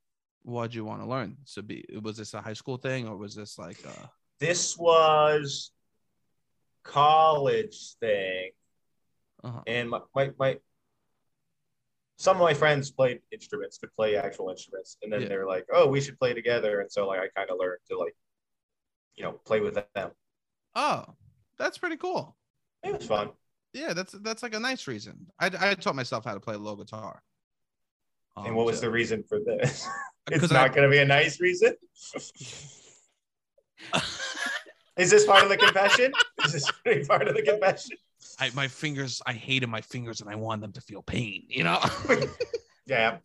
What'd 0.43 0.73
you 0.73 0.85
want 0.85 1.01
to 1.01 1.07
learn? 1.07 1.37
So 1.43 1.61
be 1.61 1.85
was 2.01 2.17
this 2.17 2.33
a 2.33 2.41
high 2.41 2.53
school 2.53 2.77
thing 2.77 3.07
or 3.07 3.17
was 3.17 3.35
this 3.35 3.57
like 3.57 3.77
uh 3.85 4.07
This 4.39 4.77
was 4.77 5.71
college 6.83 7.95
thing, 7.99 8.51
uh 9.43 9.61
and 9.67 9.89
my, 9.89 9.99
my, 10.15 10.31
my 10.39 10.57
some 12.17 12.37
of 12.37 12.41
my 12.41 12.53
friends 12.53 12.89
played 12.89 13.19
instruments, 13.31 13.77
could 13.77 13.93
play 13.93 14.15
actual 14.15 14.49
instruments, 14.49 14.97
and 15.03 15.11
then 15.11 15.21
Yeah. 15.23 15.27
they 15.27 15.37
were 15.37 15.45
like, 15.45 15.65
"Oh, 15.71 15.87
we 15.87 15.99
should 16.01 16.17
play 16.17 16.33
together," 16.33 16.79
and 16.79 16.91
so 16.91 17.07
like 17.07 17.19
I 17.19 17.27
kind 17.35 17.49
of 17.49 17.57
learned 17.59 17.79
to 17.89 17.97
like, 17.99 18.15
you 19.15 19.23
know, 19.23 19.33
play 19.33 19.59
with 19.59 19.77
them. 19.93 20.11
oh, 20.75 21.03
that's 21.57 21.77
pretty 21.77 21.97
cool. 21.97 22.36
It 22.87 22.97
was 22.97 23.05
fun. 23.07 23.29
Yeah, 23.73 23.93
that's 23.93 24.13
that's 24.23 24.43
like 24.43 24.55
a 24.55 24.59
nice 24.59 24.87
reason. 24.87 25.27
I 25.39 25.51
I 25.59 25.73
taught 25.75 25.95
myself 25.95 26.25
how 26.25 26.33
to 26.33 26.39
play 26.39 26.55
low 26.55 26.75
guitar. 26.75 27.21
and 28.37 28.55
what 28.55 28.65
was 28.65 28.79
the 28.81 28.87
um, 28.87 28.93
reason 28.93 29.23
for 29.27 29.39
this? 29.39 29.87
it's 30.31 30.51
not 30.51 30.71
I- 30.71 30.73
going 30.73 30.83
to 30.83 30.89
be 30.89 30.99
a 30.99 31.05
nice 31.05 31.39
reason. 31.39 31.73
Is 34.97 35.11
this 35.11 35.25
part 35.25 35.43
of 35.43 35.49
the 35.49 35.57
confession? 35.57 36.11
Is 36.45 36.53
this 36.53 36.71
really 36.83 37.05
part 37.05 37.27
of 37.27 37.35
the 37.35 37.43
confession? 37.43 37.97
I 38.39 38.49
my 38.55 38.67
fingers 38.67 39.21
I 39.27 39.33
hated 39.33 39.69
my 39.69 39.81
fingers 39.81 40.21
and 40.21 40.29
I 40.29 40.35
wanted 40.35 40.63
them 40.63 40.71
to 40.73 40.81
feel 40.81 41.03
pain, 41.03 41.43
you 41.49 41.63
know? 41.63 41.79
Yeah. 42.87 43.17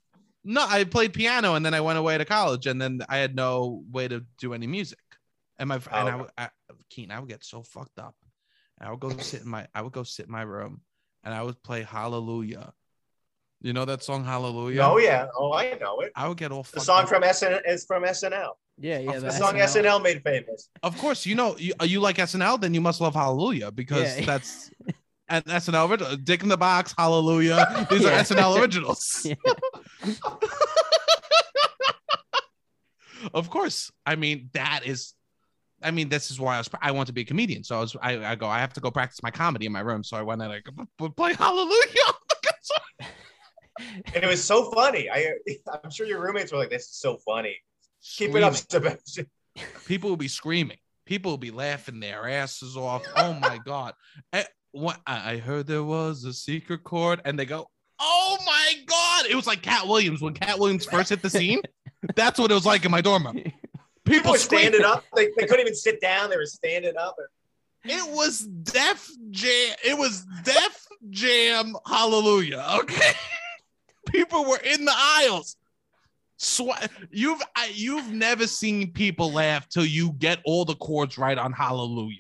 no, 0.43 0.67
I 0.69 0.83
played 0.83 1.13
piano 1.13 1.55
and 1.55 1.65
then 1.65 1.73
I 1.73 1.81
went 1.81 1.97
away 1.97 2.19
to 2.19 2.25
college 2.25 2.67
and 2.67 2.83
then 2.83 3.01
I 3.09 3.19
had 3.19 3.37
no 3.37 3.85
way 3.93 4.09
to 4.09 4.25
do 4.39 4.55
any 4.55 4.67
music. 4.67 4.99
And 5.57 5.69
my 5.69 5.77
and 5.77 5.85
oh, 5.93 5.97
I, 5.97 6.13
Oh. 6.13 6.19
would- 6.19 6.31
I 6.37 6.49
Keaton, 6.91 7.13
I 7.13 7.21
would 7.21 7.29
get 7.29 7.45
so 7.45 7.63
fucked 7.63 7.99
up. 8.01 8.17
And 8.83 8.89
I 8.89 8.91
would 8.91 9.01
go 9.01 9.11
sit 9.17 9.43
in 9.43 9.49
my 9.49 9.67
I 9.75 9.83
would 9.83 9.93
go 9.93 10.03
sit 10.03 10.27
in 10.27 10.33
my 10.33 10.43
room 10.43 10.81
and 11.23 11.33
I 11.33 11.43
would 11.43 11.63
play 11.63 11.83
Hallelujah. 11.85 12.73
You 13.61 13.73
know 13.73 13.85
that 13.85 14.03
song 14.03 14.25
Hallelujah? 14.25 14.83
Oh 14.83 14.99
yeah. 14.99 15.27
Oh, 15.39 15.53
I 15.53 15.79
know 15.81 16.01
it. 16.01 16.11
I 16.17 16.27
would 16.27 16.37
get 16.37 16.51
all 16.51 16.65
The 16.65 16.81
song 16.81 17.05
up. 17.05 17.09
from 17.09 17.23
SN 17.23 17.61
is 17.65 17.85
from 17.85 18.03
SNL. 18.03 18.51
yeah, 18.79 18.99
yeah. 18.99 19.13
The 19.15 19.21
the 19.27 19.31
song 19.31 19.55
SNL 19.55 20.03
made 20.03 20.23
famous. 20.25 20.69
Of 20.83 20.99
course, 20.99 21.25
you 21.25 21.37
know 21.37 21.57
you, 21.59 21.73
uh, 21.81 21.85
you 21.85 22.01
like 22.01 22.17
SNL, 22.17 22.61
then 22.61 22.75
you 22.75 22.81
must 22.81 23.01
love 23.01 23.15
Hallelujah 23.15 23.71
because 23.71 24.19
Yeah. 24.19 24.27
that's 24.27 24.71
and 25.29 25.45
SNL 25.45 25.89
original. 25.89 26.13
Uh, 26.13 26.17
dick 26.17 26.43
in 26.43 26.49
the 26.49 26.57
Box, 26.57 26.93
Hallelujah. 26.99 27.87
These 27.91 28.03
Yeah. 28.03 28.19
are 28.19 28.25
SNL 28.25 28.61
originals. 28.61 29.27
Of 33.33 33.51
course. 33.51 33.93
I 34.05 34.17
mean, 34.17 34.51
that 34.55 34.81
is. 34.85 35.15
I 35.85 35.91
mean, 35.91 36.09
this 36.09 36.31
is 36.31 36.41
why 36.41 36.57
I 36.57 36.59
was. 36.59 36.71
I 36.81 36.91
want 36.93 37.07
to 37.09 37.13
be 37.13 37.23
a 37.23 37.25
comedian, 37.25 37.65
so 37.65 37.77
I 37.77 37.81
was. 37.81 37.97
I, 38.01 38.25
I 38.33 38.35
go. 38.35 38.47
I 38.47 38.59
have 38.59 38.73
to 38.75 38.81
go 38.81 38.91
practice 38.91 39.23
my 39.23 39.31
comedy 39.31 39.67
in 39.67 39.73
my 39.73 39.81
room. 39.81 40.05
So 40.05 40.17
I 40.17 40.23
went 40.23 40.43
and 40.43 40.53
I 40.53 40.61
would 41.01 41.17
play 41.17 41.35
Hallelujah. 41.35 41.77
And 44.15 44.23
it 44.23 44.27
was 44.27 44.45
so 44.45 44.71
funny. 44.71 45.09
I 45.11 45.33
I'm 45.83 45.91
sure 45.91 46.07
your 46.07 46.21
roommates 46.23 46.53
were 46.53 46.59
like, 46.59 46.69
"This 46.71 46.83
is 46.83 46.97
so 46.97 47.17
funny." 47.25 47.57
Keep 48.17 48.35
it 48.35 48.43
up, 48.43 48.55
Sebastian. 48.55 49.27
people 49.87 50.11
will 50.11 50.17
be 50.17 50.29
screaming 50.29 50.77
people 51.05 51.31
will 51.33 51.39
be 51.39 51.51
laughing 51.51 52.01
their 52.01 52.29
asses 52.29 52.77
off 52.77 53.03
oh 53.17 53.35
my 53.35 53.59
god 53.65 53.95
Eh, 54.33 54.45
what 54.73 55.01
i 55.07 55.33
I 55.33 55.37
heard 55.39 55.67
there 55.67 55.85
was 55.85 56.25
a 56.25 56.33
secret 56.33 56.85
chord 56.85 57.21
and 57.25 57.39
they 57.39 57.45
go 57.45 57.67
oh 58.01 58.39
my 58.47 58.73
god 58.87 59.27
it 59.31 59.35
was 59.35 59.47
like 59.47 59.63
Katt 59.63 59.87
Williams 59.87 60.21
when 60.23 60.35
Katt 60.35 60.59
Williams 60.59 60.85
first 60.87 61.11
hit 61.11 61.23
the 61.23 61.31
scene 61.31 61.61
that's 62.17 62.39
what 62.39 62.51
it 62.51 62.55
was 62.55 62.67
like 62.67 62.85
in 62.85 62.91
my 62.91 63.01
dorm 63.01 63.27
room 63.27 63.43
People 64.05 64.35
standing 64.35 64.85
up. 64.85 65.05
They, 65.15 65.29
they 65.37 65.47
couldn't 65.47 65.61
even 65.61 65.75
sit 65.75 66.01
down. 66.01 66.31
They 66.31 66.37
were 66.37 66.47
standing 66.47 66.97
up. 66.97 67.17
it 67.85 68.15
was 68.15 68.41
def 68.63 69.11
jam 69.31 69.75
it 69.85 69.99
was 69.99 70.25
def 70.45 70.87
jam 71.11 71.75
hallelujah 71.85 72.65
okay 72.79 73.13
people 74.09 74.45
were 74.49 74.59
in 74.59 74.85
the 74.85 74.93
aisles 74.95 75.57
Sw- 76.37 76.89
you've 77.11 77.43
I, 77.57 77.73
you've 77.75 78.09
never 78.13 78.47
seen 78.47 78.93
people 78.93 79.33
laugh 79.33 79.69
till 79.69 79.85
you 79.85 80.13
get 80.13 80.39
all 80.45 80.65
the 80.65 80.77
chords 80.77 81.19
right 81.19 81.37
on 81.39 81.53
hallelujah 81.53 82.19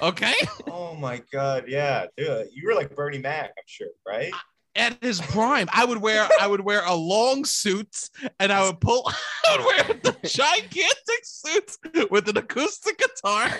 Okay. 0.00 0.34
Oh 0.68 0.94
my 0.94 1.20
god, 1.32 1.64
yeah, 1.66 2.06
dude, 2.16 2.48
you 2.52 2.68
were 2.68 2.74
like 2.74 2.94
Bernie 2.94 3.18
Mac, 3.18 3.46
I'm 3.46 3.64
sure, 3.66 3.88
right? 4.06 4.32
At 4.76 5.02
his 5.02 5.20
prime, 5.20 5.68
I 5.72 5.84
would 5.84 5.98
wear 5.98 6.28
I 6.40 6.46
would 6.46 6.60
wear 6.60 6.82
a 6.84 6.94
long 6.94 7.44
suit 7.44 8.08
and 8.38 8.52
I 8.52 8.66
would 8.66 8.80
pull 8.80 9.02
I 9.46 9.56
would 9.56 9.66
wear 9.66 10.00
the 10.00 10.12
gigantic 10.28 11.24
suit 11.24 11.76
with 12.10 12.28
an 12.28 12.36
acoustic 12.36 12.98
guitar. 12.98 13.50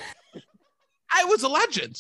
I 1.13 1.25
was 1.25 1.43
a 1.43 1.49
legend. 1.49 1.97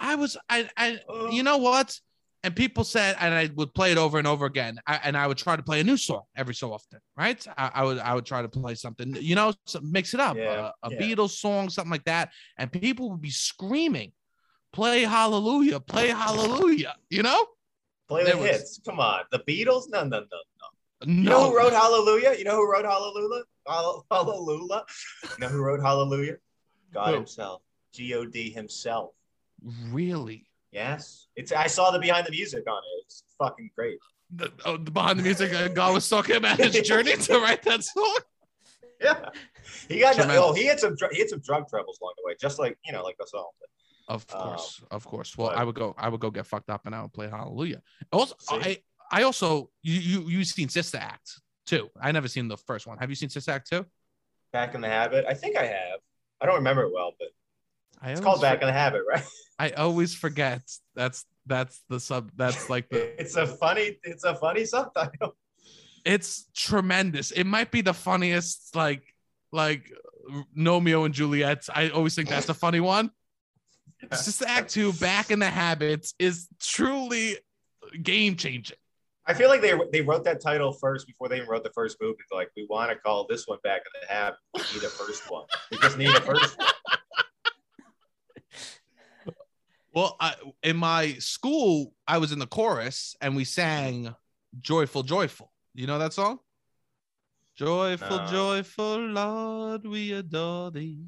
I 0.00 0.14
was 0.14 0.36
I 0.48 0.68
I 0.76 1.00
you 1.30 1.42
know 1.42 1.58
what? 1.58 1.98
And 2.44 2.54
people 2.54 2.84
said, 2.84 3.16
and 3.18 3.34
I 3.34 3.50
would 3.56 3.74
play 3.74 3.90
it 3.90 3.98
over 3.98 4.16
and 4.16 4.26
over 4.26 4.46
again. 4.46 4.78
I, 4.86 5.00
and 5.02 5.16
I 5.16 5.26
would 5.26 5.38
try 5.38 5.56
to 5.56 5.62
play 5.62 5.80
a 5.80 5.84
new 5.84 5.96
song 5.96 6.22
every 6.36 6.54
so 6.54 6.72
often, 6.72 7.00
right? 7.16 7.44
I, 7.58 7.70
I 7.74 7.84
would 7.84 7.98
I 7.98 8.14
would 8.14 8.24
try 8.24 8.42
to 8.42 8.48
play 8.48 8.76
something, 8.76 9.16
you 9.20 9.34
know, 9.34 9.52
mix 9.82 10.14
it 10.14 10.20
up, 10.20 10.36
Yeah, 10.36 10.70
a, 10.82 10.88
a 10.88 10.92
yeah. 10.92 11.00
Beatles 11.00 11.30
song, 11.30 11.68
something 11.68 11.90
like 11.90 12.04
that, 12.04 12.30
and 12.56 12.70
people 12.70 13.10
would 13.10 13.20
be 13.20 13.30
screaming, 13.30 14.12
"Play 14.72 15.02
Hallelujah, 15.02 15.80
play 15.80 16.08
Hallelujah," 16.08 16.94
you 17.10 17.22
know? 17.22 17.44
Play 18.08 18.24
the 18.24 18.36
was- 18.36 18.50
hits. 18.50 18.80
Come 18.84 19.00
on, 19.00 19.20
the 19.30 19.40
Beatles? 19.40 19.88
No, 19.88 20.02
no, 20.04 20.20
no, 20.20 20.20
no. 20.20 20.26
No, 21.04 21.12
You 21.12 21.22
know 21.28 21.50
who 21.50 21.56
wrote 21.56 21.72
Hallelujah? 21.72 22.34
You 22.36 22.44
know 22.44 22.56
who 22.56 22.70
wrote 22.70 22.84
Hallelujah? 22.84 23.44
Hallelujah. 23.68 24.84
You 25.22 25.38
know 25.38 25.48
who 25.48 25.62
wrote 25.62 25.80
Hallelujah? 25.80 26.36
God 26.92 27.08
Who? 27.10 27.14
himself. 27.14 27.62
God 27.96 28.34
himself. 28.34 29.10
really. 29.90 30.46
Yes. 30.72 31.28
It's 31.36 31.52
I 31.52 31.66
saw 31.68 31.90
the 31.90 31.98
behind 31.98 32.26
the 32.26 32.30
music 32.30 32.64
on 32.68 32.78
it. 32.78 33.04
It's 33.04 33.22
fucking 33.38 33.70
great. 33.76 33.98
The, 34.34 34.52
oh, 34.64 34.76
the 34.76 34.90
behind 34.90 35.18
the 35.18 35.22
music, 35.22 35.54
uh, 35.54 35.68
God 35.68 35.94
was 35.94 36.08
talking 36.08 36.36
about 36.36 36.58
his 36.58 36.80
journey 36.88 37.16
to 37.16 37.38
write 37.38 37.62
that 37.62 37.82
song. 37.84 38.18
Yeah. 39.00 39.28
He 39.88 40.00
got 40.00 40.14
Tremendous. 40.16 40.38
oh, 40.44 40.52
he 40.52 40.66
had 40.66 40.80
some 40.80 40.96
he 41.12 41.20
had 41.20 41.30
some 41.30 41.40
drug 41.40 41.68
troubles 41.68 41.98
along 42.02 42.14
the 42.18 42.26
way, 42.26 42.34
just 42.40 42.58
like 42.58 42.76
you 42.84 42.92
know, 42.92 43.02
like 43.04 43.16
us 43.22 43.32
all. 43.34 43.54
Of 44.08 44.24
Um, 44.32 44.40
course, 44.42 44.82
of 44.90 45.04
course. 45.04 45.36
Well, 45.38 45.48
but- 45.50 45.58
I 45.58 45.64
would 45.64 45.74
go, 45.74 45.94
I 45.98 46.08
would 46.08 46.20
go 46.20 46.30
get 46.30 46.46
fucked 46.46 46.70
up, 46.70 46.86
and 46.86 46.94
I 46.94 47.02
would 47.02 47.12
play 47.12 47.28
Hallelujah. 47.28 47.82
Also, 48.12 48.34
See? 48.40 48.56
I, 48.56 48.78
I 49.12 49.22
also, 49.22 49.70
you, 49.82 50.00
you, 50.00 50.28
you've 50.28 50.46
seen 50.46 50.68
Sister 50.68 50.98
Act 50.98 51.40
too? 51.66 51.90
I 52.00 52.10
never 52.12 52.28
seen 52.28 52.48
the 52.48 52.56
first 52.56 52.86
one. 52.86 52.98
Have 52.98 53.10
you 53.10 53.16
seen 53.16 53.28
Sister 53.28 53.50
Act 53.52 53.68
too? 53.68 53.84
Back 54.52 54.74
in 54.74 54.80
the 54.80 54.88
habit. 54.88 55.24
I 55.28 55.34
think 55.34 55.56
I 55.56 55.66
have. 55.66 56.00
I 56.40 56.46
don't 56.46 56.56
remember 56.56 56.82
it 56.84 56.92
well, 56.92 57.12
but 57.18 57.28
I 58.00 58.12
it's 58.12 58.20
called 58.20 58.40
Back 58.40 58.58
for- 58.58 58.62
in 58.62 58.68
the 58.68 58.72
Habit, 58.72 59.02
right? 59.08 59.24
I 59.58 59.70
always 59.70 60.14
forget. 60.14 60.62
That's 60.94 61.24
that's 61.46 61.82
the 61.88 61.98
sub. 62.00 62.30
That's 62.36 62.70
like 62.70 62.88
the. 62.88 63.12
It's 63.20 63.36
a 63.36 63.46
funny, 63.46 63.98
it's 64.04 64.24
a 64.24 64.34
funny 64.34 64.64
subtitle. 64.64 65.36
It's 66.04 66.46
tremendous. 66.54 67.32
It 67.32 67.44
might 67.44 67.70
be 67.70 67.82
the 67.82 67.92
funniest, 67.92 68.74
like 68.74 69.02
like 69.52 69.92
Romeo 70.56 71.04
and 71.04 71.12
Juliet. 71.12 71.68
I 71.74 71.90
always 71.90 72.14
think 72.14 72.28
that's 72.28 72.48
a 72.48 72.54
funny 72.54 72.80
one. 72.80 73.10
Sister 74.12 74.44
Act 74.48 74.70
two, 74.70 74.92
Back 74.94 75.30
in 75.30 75.38
the 75.38 75.50
Habits, 75.50 76.14
is 76.18 76.48
truly 76.60 77.38
game 78.02 78.36
changing. 78.36 78.76
I 79.26 79.34
feel 79.34 79.48
like 79.50 79.60
they 79.60 79.78
they 79.92 80.00
wrote 80.00 80.24
that 80.24 80.40
title 80.40 80.72
first 80.72 81.06
before 81.06 81.28
they 81.28 81.36
even 81.36 81.48
wrote 81.48 81.64
the 81.64 81.72
first 81.74 81.98
movie. 82.00 82.16
Like, 82.32 82.50
we 82.56 82.66
want 82.70 82.90
to 82.90 82.96
call 82.96 83.26
this 83.28 83.46
one 83.46 83.58
Back 83.62 83.82
in 83.84 84.00
the 84.00 84.12
Habit. 84.12 84.38
We 84.54 84.60
need 84.74 84.84
a 84.84 84.88
first 84.88 85.30
one. 85.30 85.44
We 85.70 85.78
just 85.78 85.98
need 85.98 86.08
a 86.14 86.20
first 86.20 86.56
one. 86.58 86.68
Well, 89.94 90.16
I, 90.20 90.34
in 90.62 90.76
my 90.76 91.14
school, 91.14 91.92
I 92.06 92.18
was 92.18 92.30
in 92.30 92.38
the 92.38 92.46
chorus 92.46 93.16
and 93.20 93.34
we 93.34 93.44
sang 93.44 94.14
"Joyful, 94.60 95.02
Joyful." 95.02 95.50
You 95.74 95.86
know 95.86 95.98
that 95.98 96.12
song? 96.12 96.38
Joyful, 97.56 98.18
No. 98.18 98.26
joyful 98.30 98.98
Lord, 98.98 99.86
we 99.86 100.12
adore 100.12 100.70
thee. 100.70 101.04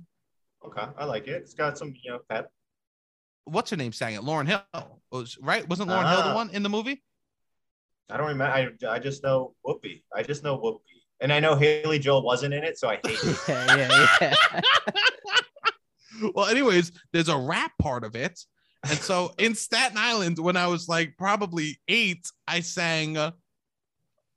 Okay, 0.67 0.85
I 0.99 1.05
like 1.05 1.29
it. 1.29 1.43
It's 1.43 1.55
got 1.55 1.79
some, 1.79 1.95
you 2.03 2.11
know, 2.11 2.19
pep. 2.29 2.51
What's 3.51 3.71
her 3.71 3.77
name 3.77 3.93
sang 3.93 4.15
it? 4.15 4.21
Lauryn 4.23 4.47
Hill 4.47 4.63
was 5.11 5.37
right. 5.41 5.69
Wasn't 5.69 5.89
Lauryn 5.89 6.09
Hill 6.11 6.23
the 6.23 6.31
Ah. 6.31 6.35
one 6.35 6.51
in 6.51 6.63
the 6.63 6.69
movie? 6.69 7.03
I 8.11 8.17
don't 8.17 8.29
remember. 8.29 8.53
I, 8.53 8.95
I 8.95 8.99
just 8.99 9.23
know 9.23 9.55
Whoopi. 9.67 10.03
I 10.15 10.23
just 10.23 10.43
know 10.43 10.59
Whoopi. 10.59 10.81
And 11.21 11.33
I 11.33 11.39
know 11.41 11.55
Haley 11.55 11.99
Joel 11.99 12.23
wasn't 12.23 12.55
in 12.55 12.65
it, 12.65 12.79
so 12.79 12.89
I 12.89 12.95
hate 13.05 13.19
it. 13.23 13.39
Yeah, 13.49 13.77
yeah, 14.21 14.35
yeah. 14.53 14.61
well, 16.35 16.47
anyways, 16.47 16.93
there's 17.13 17.29
a 17.29 17.37
rap 17.37 17.73
part 17.79 18.05
of 18.05 18.17
it. 18.17 18.39
And 18.89 18.99
so 18.99 19.33
in 19.39 19.55
Staten 19.55 19.99
Island, 19.99 20.39
when 20.39 20.57
I 20.57 20.67
was 20.67 20.89
like 20.89 21.15
probably 21.19 21.79
eight, 21.89 22.27
I 22.49 22.61
sang 22.61 23.17
uh, 23.19 23.33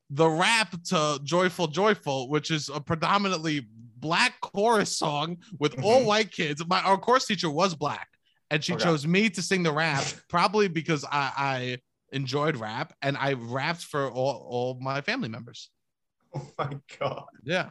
the 0.09 0.28
rap 0.30 0.76
to 0.89 1.20
Joyful 1.24 1.68
Joyful, 1.68 2.30
which 2.30 2.51
is 2.51 2.70
a 2.70 2.80
predominantly 2.82 3.68
black 3.97 4.34
chorus 4.41 4.97
song 4.97 5.38
with 5.59 5.82
all 5.82 6.01
Mhm. 6.01 6.05
white 6.05 6.32
kids. 6.32 6.61
My 6.68 6.82
our 6.82 6.97
chorus 6.97 7.26
teacher 7.26 7.49
was 7.49 7.74
black, 7.74 8.09
and 8.54 8.64
she 8.64 8.74
Okay. 8.74 8.84
chose 8.84 9.08
me 9.08 9.32
to 9.32 9.41
sing 9.41 9.64
the 9.64 9.72
rap, 9.74 10.04
probably 10.30 10.68
because 10.68 11.04
I, 11.06 11.32
I 11.36 11.78
enjoyed 12.16 12.56
rap 12.56 12.93
and 13.01 13.18
I 13.18 13.34
rapped 13.34 13.84
for 13.84 14.12
all, 14.12 14.45
all 14.47 14.78
my 14.80 15.01
family 15.01 15.28
members. 15.28 15.72
Oh 16.36 16.47
my 16.60 16.78
god. 16.99 17.26
Yeah. 17.43 17.70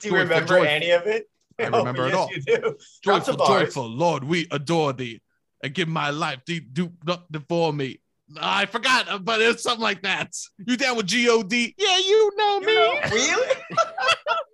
Do 0.00 0.08
you 0.08 0.14
Joyful, 0.14 0.24
remember 0.24 0.54
joyful. 0.54 0.66
any 0.66 0.90
of 0.92 1.06
it? 1.06 1.28
I 1.60 1.64
Oh, 1.70 1.78
remember 1.80 2.06
it 2.06 2.14
yes, 2.14 2.16
all. 2.16 2.30
You 2.34 2.40
do. 2.40 2.76
Joyful, 3.04 3.36
joyful, 3.36 3.88
Lord, 3.90 4.24
we 4.24 4.48
adore 4.50 4.94
thee 4.94 5.20
and 5.62 5.74
give 5.74 5.88
my 5.88 6.08
life 6.08 6.40
thee 6.46 6.60
do 6.60 6.90
nothing 7.04 7.44
for 7.46 7.70
me. 7.70 8.00
I 8.40 8.64
forgot, 8.64 9.10
uh, 9.10 9.18
but 9.18 9.42
it's 9.42 9.62
something 9.62 9.82
like 9.82 10.00
that. 10.00 10.32
You 10.66 10.78
down 10.78 10.96
with 10.96 11.08
God? 11.08 11.74
Yeah, 11.76 11.98
you 11.98 12.30
know 12.38 12.60
You 12.60 12.66
me. 12.68 12.74
know, 12.74 13.00
really? 13.10 13.54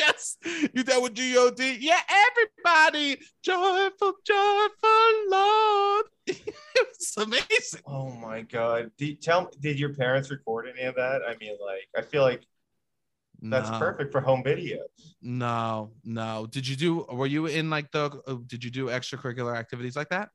yes, 0.00 0.36
you 0.74 0.82
down 0.82 1.02
with 1.02 1.14
God? 1.14 1.58
Yeah, 1.58 2.00
everybody, 2.08 3.20
joyful, 3.42 4.14
joyful, 4.24 5.28
Lord. 5.28 6.06
it's 6.26 7.16
amazing. 7.16 7.80
Oh 7.86 8.10
my 8.10 8.42
god. 8.42 8.90
Did 8.98 9.20
tell 9.22 9.50
did 9.60 9.78
your 9.78 9.94
parents 9.94 10.30
record 10.30 10.66
any 10.72 10.86
of 10.86 10.94
that? 10.96 11.22
I 11.26 11.36
mean, 11.36 11.56
like, 11.64 11.88
I 11.96 12.02
feel 12.02 12.22
like 12.22 12.42
that's 13.42 13.70
no, 13.70 13.78
perfect 13.78 14.12
for 14.12 14.20
home 14.20 14.42
videos. 14.42 14.78
No, 15.22 15.92
no. 16.04 16.46
Did 16.50 16.68
you 16.68 16.76
do? 16.76 17.06
Were 17.10 17.26
you 17.26 17.46
in 17.46 17.70
like 17.70 17.90
the? 17.90 18.10
uh, 18.26 18.36
Did 18.46 18.62
you 18.64 18.70
do 18.70 18.86
extracurricular 18.86 19.56
activities 19.56 19.96
like 19.96 20.10
that? 20.10 20.28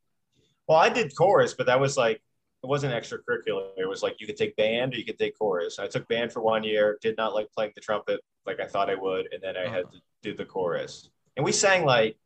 Well, 0.68 0.80
I 0.80 0.90
did 0.90 1.16
chorus, 1.16 1.54
but 1.54 1.68
that 1.68 1.80
was 1.80 1.98
like 1.98 2.22
it 2.64 2.68
wasn't 2.68 2.94
extracurricular. 2.94 3.70
It 3.78 3.88
was 3.88 4.02
like 4.02 4.20
you 4.20 4.26
could 4.26 4.38
take 4.38 4.56
band 4.56 4.94
or 4.94 4.98
you 4.98 5.06
could 5.06 5.20
take 5.20 5.38
chorus. 5.38 5.78
I 5.78 5.88
took 5.88 6.08
band 6.08 6.32
for 6.32 6.42
one 6.42 6.64
year, 6.64 6.98
did 7.02 7.16
not 7.16 7.36
like 7.36 7.52
playing 7.52 7.74
the 7.76 7.82
trumpet 7.82 8.22
like 8.46 8.60
I 8.60 8.68
thought 8.68 8.90
I 8.90 8.96
would, 8.96 9.28
and 9.34 9.42
then 9.42 9.56
I 9.58 9.68
had 9.70 9.86
to 9.92 10.00
do 10.24 10.34
the 10.36 10.46
chorus. 10.46 11.10
And 11.38 11.44
we 11.46 11.52
sang 11.52 11.86
like 11.86 12.18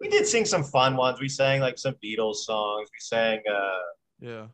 we 0.00 0.08
did 0.08 0.26
sing 0.26 0.44
some 0.44 0.62
fun 0.64 0.96
ones. 0.96 1.20
We 1.20 1.28
sang 1.28 1.60
like 1.60 1.78
some 1.78 1.94
Beatles 2.04 2.36
songs. 2.36 2.88
We 2.92 3.00
sang 3.00 3.40
uh 3.50 3.78
Yeah, 4.20 4.46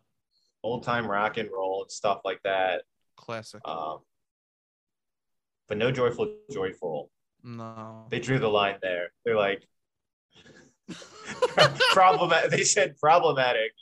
old 0.63 0.83
time 0.85 1.07
rock 1.07 1.37
and 1.37 1.51
roll 1.53 1.83
and 1.83 1.91
stuff 1.93 2.21
like 2.25 2.41
that. 2.45 2.83
classic. 3.17 3.61
Um, 3.67 3.99
but 5.69 5.79
no 5.79 5.91
joyful, 5.91 6.35
joyful. 6.51 7.11
No. 7.43 8.07
They 8.11 8.21
drew 8.21 8.39
the 8.39 8.49
line 8.49 8.77
there. 8.83 9.13
They're 9.25 9.37
like 9.37 9.67
problematic. 11.93 12.51
They 12.51 12.65
said 12.65 12.97
problematic. 12.99 13.73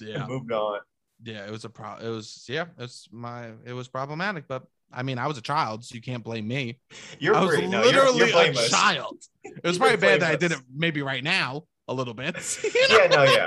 Yeah. 0.00 0.26
Moved 0.26 0.52
on. 0.52 0.80
yeah 1.22 1.46
it 1.46 1.50
was 1.50 1.64
a 1.64 1.68
pro 1.70 1.96
it 1.96 2.08
was 2.08 2.44
yeah 2.48 2.66
it's 2.78 3.08
my 3.10 3.50
it 3.64 3.72
was 3.72 3.88
problematic 3.88 4.44
but 4.46 4.62
i 4.94 5.02
mean 5.02 5.18
i 5.18 5.26
was 5.26 5.36
a 5.38 5.42
child 5.42 5.84
so 5.84 5.94
you 5.94 6.00
can't 6.00 6.22
blame 6.24 6.46
me 6.46 6.78
You're 7.18 7.34
i 7.34 7.44
was 7.44 7.56
free. 7.56 7.66
No, 7.66 7.82
you're- 7.82 7.92
literally 7.92 8.18
you're 8.18 8.64
a 8.64 8.68
child 8.68 9.18
it 9.42 9.62
was 9.64 9.78
probably 9.78 9.96
bad 9.96 10.20
that 10.20 10.30
i 10.32 10.36
did 10.36 10.52
it 10.52 10.58
maybe 10.74 11.02
right 11.02 11.22
now 11.22 11.64
a 11.88 11.94
little 11.94 12.14
bit 12.14 12.34
you 12.64 12.88
know? 12.88 12.98
yeah, 12.98 13.06
no, 13.08 13.22
yeah. 13.24 13.46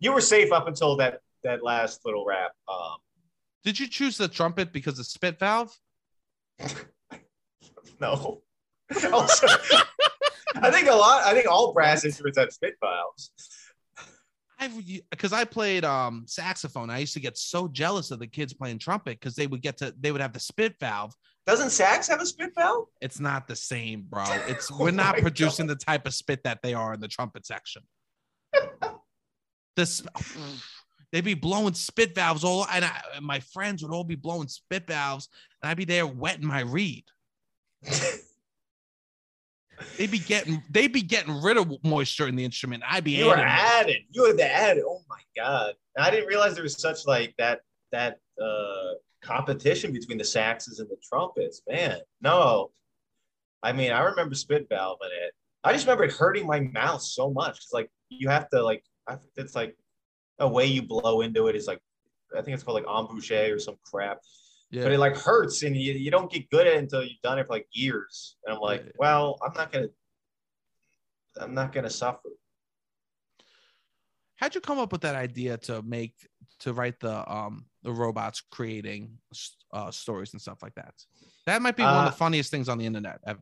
You 0.00 0.12
were 0.12 0.20
safe 0.20 0.52
up 0.52 0.66
until 0.68 0.96
that 0.96 1.20
that 1.44 1.62
last 1.62 2.00
little 2.04 2.24
rap. 2.26 2.52
Um, 2.68 2.96
did 3.64 3.78
you 3.78 3.88
choose 3.88 4.16
the 4.16 4.28
trumpet 4.28 4.72
because 4.72 4.98
of 4.98 5.06
spit 5.06 5.38
valve 5.38 5.76
no. 8.00 8.40
also, 9.12 9.46
I 10.56 10.70
think 10.70 10.88
a 10.88 10.94
lot. 10.94 11.24
I 11.24 11.34
think 11.34 11.46
all 11.48 11.72
brass 11.72 12.04
instruments 12.04 12.38
have 12.38 12.52
spit 12.52 12.74
valves. 12.80 13.30
I 14.58 15.00
because 15.10 15.32
i 15.32 15.44
played 15.44 15.84
um 15.84 16.24
saxophone 16.26 16.90
i 16.90 16.98
used 16.98 17.14
to 17.14 17.20
get 17.20 17.36
so 17.36 17.68
jealous 17.68 18.10
of 18.10 18.18
the 18.18 18.26
kids 18.26 18.52
playing 18.52 18.78
trumpet 18.78 19.18
because 19.20 19.34
they 19.34 19.46
would 19.46 19.62
get 19.62 19.76
to 19.76 19.94
they 20.00 20.12
would 20.12 20.20
have 20.20 20.32
the 20.32 20.40
spit 20.40 20.74
valve. 20.80 21.14
Doesn't 21.46 21.70
sax 21.70 22.08
have 22.08 22.20
a 22.20 22.26
spit 22.26 22.50
valve? 22.54 22.86
it's 23.00 23.20
not 23.20 23.48
the 23.48 23.56
same 23.56 24.06
bro. 24.08 24.24
It's 24.48 24.70
Oh 24.70 24.78
we're 24.78 24.90
not 24.90 25.16
producing 25.16 25.66
the 25.66 25.76
type 25.76 26.06
of 26.06 26.14
spit 26.14 26.44
that 26.44 26.60
they 26.62 26.74
are 26.74 26.94
in 26.94 27.00
the 27.00 27.08
trumpet 27.08 27.46
section. 27.46 27.82
This 29.76 30.02
they'd 31.12 31.24
be 31.24 31.34
blowing 31.34 31.74
spit 31.74 32.14
valves 32.14 32.44
all 32.44 32.66
and, 32.66 32.84
I, 32.84 33.00
and 33.14 33.24
my 33.24 33.40
friends 33.40 33.82
would 33.82 33.92
all 33.92 34.04
be 34.04 34.16
blowing 34.16 34.48
spit 34.48 34.86
valves 34.86 35.28
and 35.62 35.70
i'd 35.70 35.76
be 35.76 35.84
there 35.84 36.06
wetting 36.06 36.46
my 36.46 36.60
reed 36.60 37.04
they'd 39.96 40.10
be 40.10 40.18
getting 40.18 40.62
they'd 40.70 40.92
be 40.92 41.02
getting 41.02 41.40
rid 41.42 41.56
of 41.56 41.72
moisture 41.84 42.26
in 42.28 42.36
the 42.36 42.44
instrument 42.44 42.82
i'd 42.90 43.04
be 43.04 43.12
You 43.12 43.26
were 43.26 43.36
adding 43.36 43.94
added. 43.94 44.02
You 44.10 44.22
were 44.22 44.32
the 44.32 44.44
added. 44.52 44.84
Oh 44.86 45.02
my 45.08 45.20
god! 45.36 45.74
I 45.98 46.10
didn't 46.10 46.26
realize 46.26 46.54
there 46.54 46.62
was 46.62 46.80
such 46.80 47.06
like 47.06 47.34
that 47.38 47.60
that 47.92 48.18
uh 48.42 48.94
competition 49.22 49.92
between 49.92 50.18
the 50.18 50.24
saxes 50.24 50.78
and 50.78 50.88
the 50.88 50.96
trumpets. 51.08 51.62
Man, 51.68 51.98
no. 52.20 52.70
I 53.62 53.72
mean, 53.72 53.90
I 53.92 54.00
remember 54.02 54.34
spit 54.36 54.66
valve 54.68 54.98
in 55.02 55.10
it. 55.26 55.32
I 55.64 55.72
just 55.72 55.84
remember 55.86 56.04
it 56.04 56.12
hurting 56.12 56.46
my 56.46 56.60
mouth 56.60 57.02
so 57.02 57.30
much. 57.30 57.56
It's 57.58 57.72
like 57.72 57.90
you 58.08 58.28
have 58.28 58.48
to 58.50 58.62
like 58.62 58.84
I- 59.08 59.16
it's 59.36 59.54
like 59.56 59.76
a 60.38 60.48
way 60.48 60.66
you 60.66 60.82
blow 60.82 61.20
into 61.22 61.48
it 61.48 61.56
is 61.56 61.66
like 61.66 61.80
I 62.36 62.42
think 62.42 62.54
it's 62.54 62.62
called 62.62 62.76
like 62.82 62.86
embouche 62.86 63.32
or 63.50 63.58
some 63.58 63.76
crap. 63.84 64.18
Yeah. 64.70 64.82
But 64.82 64.92
it 64.92 64.98
like 64.98 65.16
hurts 65.16 65.62
and 65.62 65.74
you, 65.76 65.94
you 65.94 66.10
don't 66.10 66.30
get 66.30 66.50
good 66.50 66.66
at 66.66 66.74
it 66.74 66.78
until 66.78 67.02
you've 67.02 67.20
done 67.22 67.38
it 67.38 67.46
for 67.46 67.54
like 67.54 67.66
years. 67.72 68.36
And 68.44 68.54
I'm 68.54 68.60
like, 68.60 68.82
Yeah. 68.84 68.92
well, 68.98 69.38
I'm 69.42 69.52
not 69.54 69.72
gonna 69.72 69.88
I'm 71.40 71.54
not 71.54 71.72
gonna 71.72 71.88
suffer. 71.90 72.28
How'd 74.36 74.54
you 74.54 74.60
come 74.60 74.78
up 74.78 74.92
with 74.92 75.00
that 75.02 75.14
idea 75.16 75.56
to 75.58 75.82
make 75.82 76.14
to 76.60 76.72
write 76.72 77.00
the 77.00 77.30
um 77.32 77.66
the 77.82 77.92
robots 77.92 78.42
creating 78.50 79.18
uh, 79.72 79.90
stories 79.90 80.32
and 80.32 80.40
stuff 80.40 80.58
like 80.62 80.74
that? 80.74 80.94
That 81.46 81.62
might 81.62 81.76
be 81.76 81.82
one 81.82 81.94
of 81.94 82.02
Uh, 82.06 82.10
the 82.10 82.16
funniest 82.16 82.50
things 82.50 82.68
on 82.68 82.78
the 82.78 82.86
internet 82.86 83.20
ever. 83.26 83.40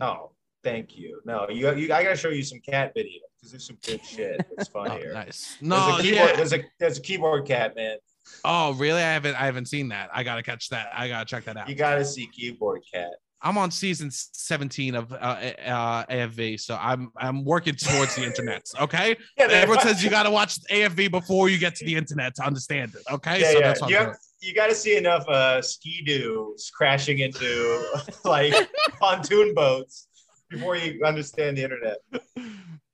Oh, 0.00 0.32
thank 0.64 0.96
you. 0.96 1.20
No, 1.24 1.48
you 1.48 1.72
you 1.76 1.92
I 1.92 2.02
gotta 2.02 2.16
show 2.16 2.30
you 2.30 2.42
some 2.42 2.60
cat 2.60 2.92
video 2.94 3.20
because 3.36 3.52
there's 3.52 3.66
some 3.66 3.78
good 3.86 4.04
shit. 4.04 4.44
It's 4.58 4.68
Oh, 4.74 4.84
funny 4.84 5.00
here. 5.02 5.12
nice. 5.14 5.56
There's 5.60 5.62
No, 5.62 5.96
a 5.98 6.02
keyboard, 6.02 6.30
yeah. 6.30 6.36
there's 6.36 6.52
a 6.52 6.64
there's 6.80 6.98
a 6.98 7.02
keyboard 7.02 7.46
cat, 7.46 7.76
man. 7.76 7.98
Oh, 8.44 8.74
really? 8.74 9.02
I 9.02 9.12
haven't 9.12 9.34
I 9.34 9.46
haven't 9.46 9.66
seen 9.66 9.88
that. 9.88 10.10
I 10.12 10.22
gotta 10.22 10.42
catch 10.42 10.68
that. 10.70 10.88
I 10.94 11.08
gotta 11.08 11.24
check 11.24 11.44
that 11.44 11.56
out. 11.56 11.68
You 11.68 11.74
gotta 11.74 12.04
see 12.04 12.26
keyboard 12.28 12.82
cat. 12.92 13.10
I'm 13.42 13.58
on 13.58 13.70
season 13.70 14.10
17 14.10 14.94
of 14.94 15.12
uh, 15.12 15.16
uh, 15.16 16.04
AFV, 16.06 16.58
so 16.58 16.76
I'm 16.80 17.12
I'm 17.16 17.44
working 17.44 17.74
towards 17.74 18.16
the 18.16 18.24
internet. 18.24 18.64
Okay, 18.80 19.16
Yeah, 19.38 19.46
everyone 19.50 19.82
says 19.82 20.02
you 20.02 20.10
got 20.10 20.24
to 20.24 20.30
watch 20.30 20.58
AFV 20.70 21.10
before 21.10 21.48
you 21.48 21.58
get 21.58 21.74
to 21.76 21.84
the 21.84 21.94
internet 21.94 22.34
to 22.36 22.42
understand 22.44 22.94
it. 22.94 23.02
Okay, 23.12 23.40
yeah, 23.40 23.52
so 23.52 23.58
yeah. 23.58 23.66
that's 23.66 23.80
what 23.80 23.90
You, 23.90 23.96
have, 23.96 24.16
you 24.40 24.54
got 24.54 24.68
to 24.68 24.74
see 24.74 24.96
enough 24.96 25.26
uh, 25.28 25.62
ski 25.62 26.02
doos 26.04 26.70
crashing 26.74 27.20
into 27.20 27.84
like 28.24 28.54
pontoon 29.00 29.54
boats 29.54 30.08
before 30.50 30.76
you 30.76 31.04
understand 31.04 31.56
the 31.56 31.62
internet. 31.62 31.98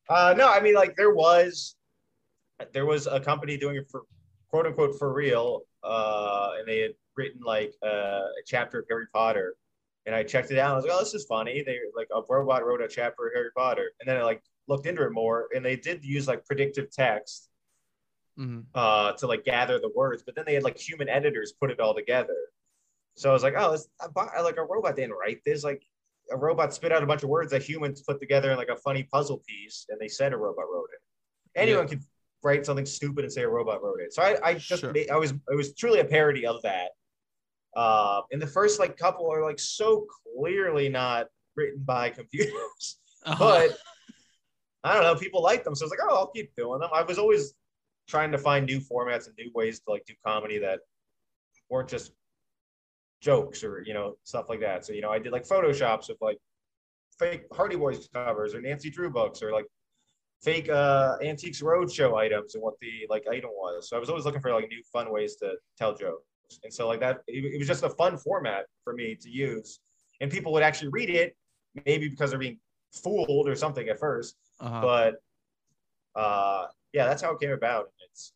Uh, 0.09 0.35
no, 0.37 0.49
I 0.49 0.61
mean 0.61 0.75
like 0.75 0.97
there 0.97 1.15
was 1.15 1.77
there 2.73 2.87
was 2.87 3.07
a 3.07 3.21
company 3.21 3.57
doing 3.57 3.77
it 3.77 3.87
for 3.91 4.03
quote 4.53 4.67
unquote 4.67 4.99
for 4.99 5.13
real, 5.13 5.63
uh, 5.83 6.51
and 6.59 6.69
they 6.69 6.81
had 6.81 6.93
written 7.17 7.41
like 7.45 7.73
uh, 7.85 7.89
a 7.89 8.43
chapter 8.47 8.81
of 8.81 8.85
Harry 8.89 9.07
Potter, 9.13 9.55
and 10.07 10.15
I 10.15 10.23
checked 10.23 10.51
it 10.51 10.59
out. 10.59 10.73
I 10.73 10.77
was 10.77 10.85
like, 10.85 10.95
oh, 10.95 11.01
this 11.01 11.15
is 11.15 11.25
funny. 11.27 11.63
They 11.65 11.79
like 11.97 12.09
a 12.15 12.21
robot 12.29 12.65
wrote 12.65 12.83
a 12.83 12.89
chapter 12.89 13.27
of 13.27 13.33
Harry 13.35 13.51
Potter, 13.57 13.93
and 14.01 14.09
then 14.09 14.17
I 14.19 14.23
like 14.23 14.43
looked 14.69 14.87
into 14.87 15.03
it 15.05 15.11
more, 15.13 15.49
and 15.55 15.65
they 15.65 15.77
did 15.77 16.05
use 16.05 16.29
like 16.29 16.45
predictive 16.45 16.91
text 16.93 17.49
Mhm. 18.39 18.65
uh, 18.75 19.13
to 19.13 19.27
like 19.27 19.45
gather 19.45 19.79
the 19.79 19.91
words, 19.95 20.23
but 20.23 20.35
then 20.35 20.45
they 20.47 20.55
had 20.55 20.63
like 20.63 20.79
human 20.79 21.09
editors 21.09 21.53
put 21.53 21.71
it 21.71 21.81
all 21.81 21.95
together. 21.95 22.37
So 23.15 23.29
I 23.29 23.33
was 23.35 23.43
like, 23.43 23.55
oh, 23.59 23.73
it's 23.75 23.89
a 24.01 24.09
bo- 24.09 24.31
like 24.43 24.57
a 24.57 24.65
robot 24.65 24.97
didn't 24.97 25.17
write 25.17 25.41
this. 25.45 25.63
Like 25.65 25.83
a 26.31 26.37
robot 26.39 26.73
spit 26.73 26.93
out 26.93 27.03
a 27.03 27.07
bunch 27.07 27.23
of 27.23 27.29
words 27.29 27.51
that 27.53 27.63
humans 27.63 28.01
put 28.03 28.21
together 28.21 28.51
in 28.51 28.57
like 28.57 28.71
a 28.71 28.77
funny 28.77 29.03
puzzle 29.03 29.43
piece, 29.47 29.85
and 29.91 30.01
they 30.01 30.09
said 30.09 30.33
a 30.33 30.37
robot 30.39 30.65
wrote 30.73 30.89
it. 30.95 31.01
Anyone 31.61 31.87
could 31.89 32.03
write 32.43 32.67
something 32.67 32.87
stupid 32.87 33.25
and 33.25 33.33
say 33.33 33.43
a 33.43 33.49
robot 33.49 33.83
wrote 33.83 34.01
it. 34.01 34.13
So 34.13 34.23
I, 34.23 34.37
I 34.43 34.55
just 34.55 34.81
Sure. 34.81 34.93
made, 34.93 35.11
I 35.11 35.17
was 35.17 35.31
it 35.33 35.55
was 35.57 35.75
truly 35.75 36.01
a 36.01 36.05
parody 36.05 36.47
of 36.47 36.61
that. 36.63 36.91
Uh, 37.77 38.21
and 38.33 38.41
the 38.43 38.47
first 38.47 38.79
like 38.79 38.97
couple 38.97 39.33
are 39.33 39.43
like 39.43 39.59
so 39.59 40.07
clearly 40.37 40.89
not 40.89 41.27
written 41.57 41.83
by 41.85 42.11
computers 42.11 42.99
Uh-huh. 43.27 43.37
but 43.39 43.79
I 44.85 44.95
don't 44.95 45.05
know, 45.05 45.15
people 45.15 45.43
like 45.43 45.63
them. 45.63 45.75
So 45.77 45.85
I 45.85 45.87
was 45.87 45.91
like, 45.91 46.01
oh, 46.03 46.17
I'll 46.17 46.27
keep 46.33 46.53
doing 46.57 46.81
them. 46.81 46.91
I 46.93 47.03
was 47.03 47.17
always 47.19 47.55
trying 48.09 48.33
to 48.33 48.39
find 48.39 48.67
new 48.67 48.81
formats 48.81 49.27
and 49.29 49.35
new 49.39 49.51
ways 49.55 49.79
to 49.81 49.91
like 49.93 50.05
do 50.07 50.15
comedy 50.27 50.59
that 50.59 50.81
weren't 51.71 51.89
just 51.89 52.13
jokes 53.21 53.63
or 53.63 53.83
you 53.87 53.95
know 53.95 54.17
stuff 54.25 54.47
like 54.49 54.59
that. 54.61 54.85
So 54.85 54.93
you 54.93 55.01
know, 55.01 55.11
I 55.11 55.21
did 55.21 55.31
like 55.33 55.47
photoshops 55.47 56.09
of 56.11 56.17
like 56.21 56.39
fake 57.19 57.45
Hardy 57.53 57.77
Boys 57.77 58.09
covers 58.13 58.55
or 58.55 58.61
Nancy 58.61 58.91
Drew 58.91 59.09
books 59.09 59.41
or 59.41 59.53
like 59.53 59.67
fake 60.43 60.69
uh 60.69 61.17
antiques 61.23 61.61
roadshow 61.63 62.17
items 62.19 62.55
and 62.55 62.63
what 62.63 62.75
the 62.81 63.07
like 63.09 63.25
item 63.31 63.51
was. 63.51 63.89
So 63.89 63.97
I 63.97 64.01
was 64.01 64.09
always 64.09 64.25
looking 64.25 64.41
for 64.41 64.53
like 64.53 64.69
new 64.69 64.83
fun 64.93 65.13
ways 65.13 65.37
to 65.37 65.55
tell 65.79 65.95
jokes. 65.95 66.25
And 66.65 66.73
so 66.73 66.89
like 66.89 67.01
that 67.01 67.21
it, 67.27 67.45
it 67.55 67.59
was 67.59 67.69
just 67.69 67.85
a 67.85 67.91
fun 67.91 68.19
format 68.19 68.67
for 68.85 68.93
me 68.93 69.17
to 69.21 69.31
use. 69.31 69.81
And 70.21 70.31
people 70.31 70.53
would 70.53 70.63
actually 70.63 70.89
read 70.89 71.11
it, 71.11 71.37
maybe 71.87 72.09
because 72.09 72.31
they're 72.31 72.39
being 72.39 72.59
fooled 72.93 73.49
or 73.49 73.55
something 73.55 73.89
at 73.89 73.99
first. 73.99 74.37
Uh-huh. 74.61 74.81
But 74.83 76.21
uh 76.21 76.67
yeah, 76.93 77.07
that's 77.07 77.23
how 77.23 77.33
it 77.33 77.41
came 77.41 77.53
about. 77.53 77.87
It's 78.11 78.33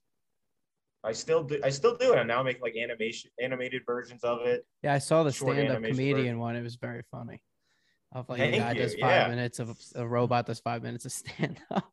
I 1.04 1.12
still 1.12 1.42
do 1.42 1.61
I 1.64 1.70
still 1.70 1.96
do 1.96 2.12
it. 2.12 2.16
I'm 2.16 2.26
now 2.28 2.42
making 2.42 2.62
like 2.62 2.76
animation 2.76 3.30
animated 3.40 3.82
versions 3.84 4.22
of 4.22 4.42
it. 4.46 4.64
Yeah, 4.82 4.94
I 4.94 4.98
saw 4.98 5.24
the 5.24 5.32
Short 5.32 5.57
stand-up 5.57 5.82
comedian 5.82 6.16
version. 6.16 6.38
one. 6.38 6.57
It 6.57 6.62
was 6.62 6.76
very 6.76 7.02
funny. 7.11 7.42
Of 8.12 8.28
like 8.28 8.38
a 8.38 8.42
Thank 8.42 8.62
guy 8.62 8.72
you, 8.72 8.78
does 8.80 8.92
five 8.94 9.11
yeah. 9.11 9.28
minutes 9.28 9.59
of 9.59 9.76
a 9.96 10.07
robot 10.07 10.46
does 10.46 10.61
five 10.61 10.82
minutes 10.82 11.04
of 11.04 11.12
stand-up. 11.12 11.92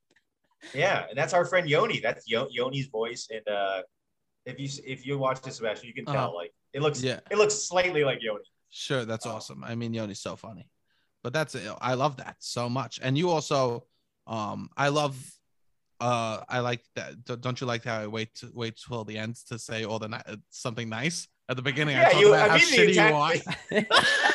Yeah, 0.74 1.06
and 1.10 1.18
that's 1.18 1.34
our 1.34 1.46
friend 1.46 1.70
Yoni. 1.70 2.00
That's 2.00 2.28
Yo- 2.30 2.48
Yoni's 2.52 2.88
voice. 2.88 3.28
And 3.30 3.48
uh 3.48 3.82
if 4.46 4.60
you 4.60 4.68
if 4.86 5.06
you 5.06 5.18
watch 5.18 5.42
this, 5.42 5.58
Sebastian, 5.58 5.88
you 5.88 5.94
can 5.94 6.06
tell 6.06 6.26
Uh-huh. 6.30 6.36
like 6.36 6.54
it 6.74 6.82
looks 6.82 7.02
yeah, 7.04 7.20
it 7.32 7.38
looks 7.38 7.56
slightly 7.56 8.04
like 8.04 8.20
Yoni. 8.22 8.44
sure. 8.70 9.06
That's 9.06 9.26
Oh. 9.26 9.32
awesome. 9.36 9.64
I 9.64 9.76
mean, 9.76 9.94
Yoni's 9.94 10.20
so 10.22 10.36
funny, 10.36 10.68
but 11.24 11.32
that's 11.34 11.56
I 11.82 11.94
love 11.94 12.18
that 12.18 12.36
so 12.40 12.68
much. 12.70 13.00
And 13.02 13.18
you 13.18 13.30
also, 13.30 13.86
um, 14.28 14.70
I 14.78 14.90
love. 14.90 15.16
Uh, 16.00 16.44
I 16.50 16.60
like 16.60 16.82
that. 16.96 17.24
Don't 17.24 17.62
you 17.62 17.68
like 17.68 17.86
how 17.86 17.98
I 18.02 18.08
wait 18.08 18.34
to, 18.40 18.52
wait 18.54 18.76
till 18.76 19.06
the 19.06 19.18
end 19.18 19.38
to 19.48 19.58
say 19.58 19.86
all 19.86 20.00
the 20.00 20.10
ni- 20.10 20.38
something 20.50 20.90
nice 20.90 21.30
at 21.48 21.56
the 21.56 21.62
beginning? 21.62 21.96
I 21.96 22.00
Yeah, 22.02 22.10
talk 22.10 22.22
you 22.22 22.28
about 22.34 22.50
how 22.50 22.56
immediately 22.58 22.96
shitty 22.96 23.72
you 23.72 23.80
are. 23.80 24.24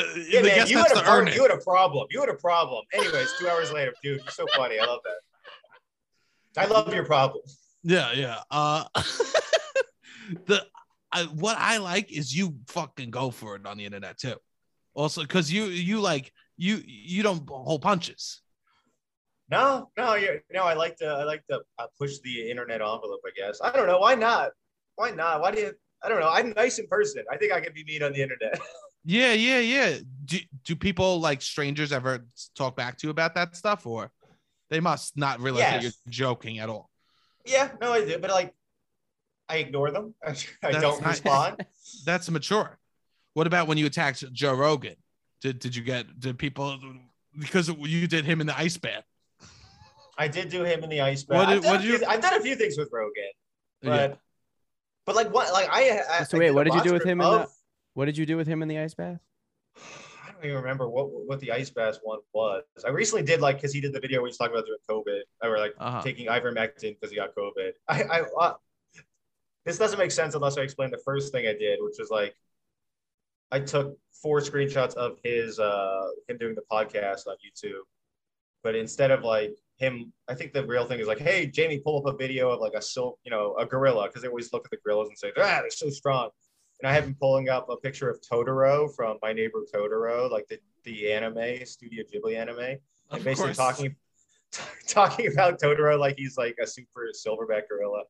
the, 0.00 0.26
Yeah, 0.30 0.40
the 0.42 0.48
man, 0.48 0.66
you 0.66 0.78
had, 0.78 0.90
a 0.92 0.94
to 0.94 1.00
pro- 1.02 1.18
earn 1.18 1.28
it. 1.28 1.34
you 1.34 1.42
had 1.42 1.50
a 1.50 1.58
problem. 1.58 2.06
You 2.10 2.20
had 2.20 2.28
a 2.28 2.34
problem. 2.34 2.84
Anyways, 2.92 3.28
two 3.38 3.48
hours 3.48 3.72
later, 3.72 3.92
dude, 4.02 4.20
you're 4.22 4.30
so 4.30 4.46
funny. 4.54 4.78
I 4.78 4.84
love 4.86 5.00
that. 5.04 6.62
I 6.62 6.66
love 6.66 6.92
your 6.94 7.04
problem. 7.04 7.42
Yeah, 7.82 8.12
yeah. 8.12 8.40
Uh, 8.50 8.84
the 10.46 10.66
I, 11.12 11.24
what 11.24 11.56
I 11.58 11.76
like 11.78 12.10
is 12.12 12.34
you 12.36 12.56
fucking 12.68 13.10
go 13.10 13.30
for 13.30 13.56
it 13.56 13.66
on 13.66 13.78
the 13.78 13.84
internet 13.84 14.18
too. 14.18 14.36
Also, 14.94 15.22
because 15.22 15.52
you 15.52 15.64
you 15.66 16.00
like 16.00 16.32
you 16.56 16.82
you 16.84 17.22
don't 17.22 17.48
hold 17.48 17.82
punches. 17.82 18.40
No, 19.50 19.90
no, 19.96 20.14
you 20.14 20.40
no. 20.52 20.64
I 20.64 20.74
like 20.74 20.96
to 20.96 21.06
I 21.06 21.24
like 21.24 21.46
to 21.48 21.60
uh, 21.78 21.86
push 21.98 22.18
the 22.24 22.50
internet 22.50 22.80
envelope. 22.80 23.20
I 23.26 23.30
guess 23.36 23.60
I 23.62 23.70
don't 23.72 23.86
know 23.86 23.98
why 23.98 24.14
not. 24.14 24.50
Why 24.96 25.10
not? 25.10 25.40
Why 25.42 25.50
do 25.52 25.60
you? 25.60 25.72
I 26.02 26.08
don't 26.08 26.20
know. 26.20 26.30
I'm 26.30 26.50
nice 26.56 26.78
in 26.78 26.86
person. 26.88 27.24
I 27.30 27.36
think 27.36 27.52
I 27.52 27.60
can 27.60 27.72
be 27.72 27.84
mean 27.84 28.02
on 28.02 28.12
the 28.12 28.22
internet. 28.22 28.58
Yeah, 29.08 29.32
yeah, 29.34 29.60
yeah. 29.60 29.98
Do 30.24 30.38
do 30.64 30.74
people 30.74 31.20
like 31.20 31.40
strangers 31.40 31.92
ever 31.92 32.26
talk 32.56 32.74
back 32.76 32.98
to 32.98 33.06
you 33.06 33.10
about 33.12 33.36
that 33.36 33.54
stuff, 33.56 33.86
or 33.86 34.10
they 34.68 34.80
must 34.80 35.16
not 35.16 35.38
realize 35.40 35.60
that 35.62 35.82
you're 35.84 35.92
joking 36.08 36.58
at 36.58 36.68
all? 36.68 36.90
yeah, 37.44 37.70
no, 37.80 37.92
I 37.92 38.04
do, 38.04 38.18
but 38.18 38.30
like, 38.30 38.52
I 39.48 39.58
ignore 39.58 39.92
them. 39.92 40.12
I, 40.26 40.30
I 40.62 40.72
That's 40.72 40.78
don't 40.80 41.00
nice. 41.00 41.10
respond. 41.22 41.64
That's 42.04 42.28
mature. 42.28 42.76
What 43.34 43.46
about 43.46 43.68
when 43.68 43.78
you 43.78 43.86
attacked 43.86 44.24
Joe 44.32 44.54
Rogan? 44.54 44.96
Did 45.40 45.60
did 45.60 45.76
you 45.76 45.84
get 45.84 46.18
did 46.18 46.36
people 46.38 46.76
because 47.38 47.68
you 47.68 48.08
did 48.08 48.24
him 48.24 48.40
in 48.40 48.48
the 48.48 48.58
ice 48.58 48.76
bath? 48.76 49.04
I 50.18 50.26
did 50.26 50.48
do 50.48 50.64
him 50.64 50.82
in 50.82 50.90
the 50.90 51.00
ice 51.02 51.22
bath. 51.22 51.36
What 51.38 51.46
did- 51.46 51.56
I've, 51.58 51.62
done 51.62 51.70
what 51.72 51.80
a 51.80 51.82
did 51.84 51.92
you- 51.92 51.98
few, 51.98 52.06
I've 52.08 52.20
done 52.22 52.34
a 52.34 52.40
few 52.40 52.56
things 52.56 52.76
with 52.76 52.88
Rogan, 52.90 53.12
but 53.82 54.10
Yeah. 54.10 54.16
but 55.04 55.14
like 55.14 55.32
what? 55.32 55.52
Like 55.52 55.68
I. 55.70 56.00
I 56.10 56.24
So 56.24 56.38
I 56.38 56.40
wait, 56.40 56.46
did 56.46 56.50
a 56.50 56.54
what 56.54 56.64
did 56.64 56.74
you 56.74 56.82
do 56.82 56.92
with 56.94 57.04
him 57.04 57.20
in 57.20 57.26
of- 57.28 57.42
the- 57.42 57.55
What 57.96 58.04
did 58.04 58.18
you 58.18 58.26
do 58.26 58.36
with 58.36 58.46
him 58.46 58.60
in 58.60 58.68
the 58.68 58.78
ice 58.78 58.92
bath? 58.92 59.20
I 59.74 60.30
don't 60.30 60.44
even 60.44 60.56
remember 60.58 60.86
what 60.86 61.06
what 61.26 61.40
the 61.40 61.50
ice 61.50 61.70
bath 61.70 61.96
one 62.02 62.18
was. 62.34 62.62
I 62.84 62.90
recently 62.90 63.24
did 63.24 63.40
like 63.40 63.56
because 63.56 63.72
he 63.72 63.80
did 63.80 63.94
the 63.94 64.00
video 64.00 64.20
where 64.20 64.28
he's 64.28 64.36
talking 64.36 64.54
about 64.54 64.66
doing 64.66 64.78
COVID. 64.86 65.20
I 65.42 65.48
were 65.48 65.56
like 65.56 65.74
Uh-huh. 65.78 66.02
taking 66.02 66.26
ivermectin 66.26 66.94
because 67.00 67.08
he 67.08 67.16
got 67.16 67.34
COVID. 67.34 67.70
I, 67.88 68.02
I 68.02 68.20
uh, 68.38 68.52
this 69.64 69.78
doesn't 69.78 69.98
make 69.98 70.10
sense 70.10 70.34
unless 70.34 70.58
I 70.58 70.60
explain 70.60 70.90
the 70.90 71.00
first 71.06 71.32
thing 71.32 71.46
I 71.46 71.54
did, 71.54 71.78
which 71.80 71.94
was 71.98 72.10
like 72.10 72.34
I 73.50 73.60
took 73.60 73.96
four 74.22 74.40
screenshots 74.40 74.92
of 74.92 75.16
his 75.24 75.58
uh 75.58 76.06
him 76.28 76.36
doing 76.36 76.54
the 76.54 76.64
podcast 76.70 77.26
on 77.28 77.36
YouTube, 77.36 77.80
but 78.62 78.74
instead 78.74 79.10
of 79.10 79.24
like 79.24 79.56
him, 79.78 80.12
I 80.28 80.34
think 80.34 80.52
the 80.52 80.66
real 80.66 80.84
thing 80.84 81.00
is 81.00 81.06
like, 81.06 81.18
hey 81.18 81.46
Jamie, 81.46 81.78
pull 81.78 81.96
up 82.06 82.12
a 82.12 82.16
video 82.18 82.50
of 82.50 82.60
like 82.60 82.74
a 82.74 82.82
silk, 82.82 83.18
you 83.24 83.30
know, 83.30 83.56
a 83.58 83.64
gorilla 83.64 84.08
because 84.08 84.20
they 84.20 84.28
always 84.28 84.52
look 84.52 84.66
at 84.66 84.70
the 84.70 84.76
gorillas 84.84 85.08
and 85.08 85.16
say, 85.16 85.32
ah, 85.38 85.60
they're 85.62 85.70
so 85.70 85.88
strong. 85.88 86.28
And 86.80 86.88
I 86.88 86.92
have 86.94 87.04
him 87.04 87.16
pulling 87.18 87.48
up 87.48 87.68
a 87.70 87.76
picture 87.76 88.10
of 88.10 88.20
Totoro 88.20 88.94
from 88.94 89.18
My 89.22 89.32
Neighbor 89.32 89.64
Totoro, 89.74 90.30
like 90.30 90.46
the, 90.48 90.58
the 90.84 91.10
anime, 91.12 91.64
Studio 91.64 92.04
Ghibli 92.12 92.36
anime, 92.36 92.58
and 92.60 92.78
Of 93.10 93.24
basically 93.24 93.54
course. 93.54 93.56
talking 93.56 93.96
talking 94.86 95.32
about 95.32 95.60
Totoro 95.60 95.98
like 95.98 96.16
he's 96.16 96.36
like 96.38 96.56
a 96.62 96.66
super 96.66 97.08
silverback 97.14 97.62
gorilla. 97.68 98.02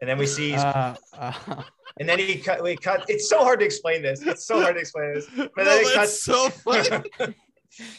And 0.00 0.08
then 0.08 0.18
we 0.18 0.26
see, 0.26 0.54
Uh, 0.54 0.94
uh, 1.18 1.62
and 1.98 2.08
then 2.08 2.18
he 2.18 2.36
cut, 2.38 2.62
we 2.62 2.76
cut. 2.76 3.04
It's 3.08 3.28
so 3.28 3.42
hard 3.42 3.60
to 3.60 3.66
explain 3.66 4.02
this. 4.02 4.22
It's 4.22 4.46
so 4.46 4.60
hard 4.62 4.76
to 4.76 4.80
explain 4.80 5.14
this. 5.14 5.26
no, 5.36 5.48
then 5.56 5.66
it 5.66 5.84
that's 5.84 5.94
cuts- 5.94 6.22
so 6.22 6.48
funny. 6.50 6.88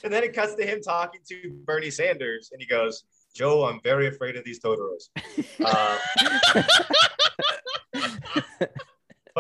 and 0.04 0.14
then 0.14 0.24
it 0.24 0.34
cuts 0.34 0.56
to 0.56 0.66
him 0.66 0.82
talking 0.82 1.22
to 1.30 1.52
Bernie 1.66 1.92
Sanders, 1.92 2.50
and 2.54 2.62
he 2.62 2.68
goes, 2.68 3.04
"Joe, 3.36 3.66
I'm 3.66 3.82
very 3.84 4.08
afraid 4.08 4.36
of 4.38 4.44
these 4.46 4.60
Totoros." 4.62 5.10
Uh, 5.64 5.98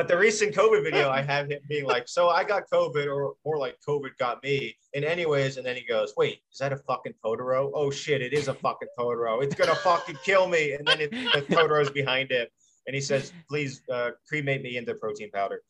but 0.01 0.07
the 0.07 0.17
recent 0.17 0.55
COVID 0.55 0.83
video, 0.83 1.11
I 1.11 1.21
have 1.21 1.47
him 1.47 1.59
being 1.69 1.85
like, 1.85 2.07
"So 2.07 2.29
I 2.29 2.43
got 2.43 2.63
COVID, 2.73 3.05
or 3.05 3.35
more 3.45 3.59
like 3.59 3.77
COVID 3.87 4.17
got 4.17 4.41
me." 4.41 4.75
And 4.95 5.05
anyways, 5.05 5.57
and 5.57 5.65
then 5.65 5.75
he 5.75 5.83
goes, 5.83 6.15
"Wait, 6.17 6.39
is 6.51 6.57
that 6.57 6.73
a 6.73 6.77
fucking 6.77 7.13
Totoro? 7.23 7.69
Oh 7.75 7.91
shit, 7.91 8.19
it 8.19 8.33
is 8.33 8.47
a 8.47 8.55
fucking 8.55 8.87
Totoro. 8.97 9.43
It's 9.43 9.53
gonna 9.53 9.75
fucking 9.75 10.17
kill 10.25 10.47
me." 10.47 10.73
And 10.73 10.87
then 10.87 11.01
it, 11.01 11.11
the 11.11 11.45
Totoro's 11.47 11.91
behind 11.91 12.31
him, 12.31 12.47
and 12.87 12.95
he 12.95 13.01
says, 13.01 13.31
"Please 13.47 13.83
uh, 13.91 14.09
cremate 14.27 14.63
me 14.63 14.77
into 14.77 14.95
protein 14.95 15.29
powder." 15.29 15.61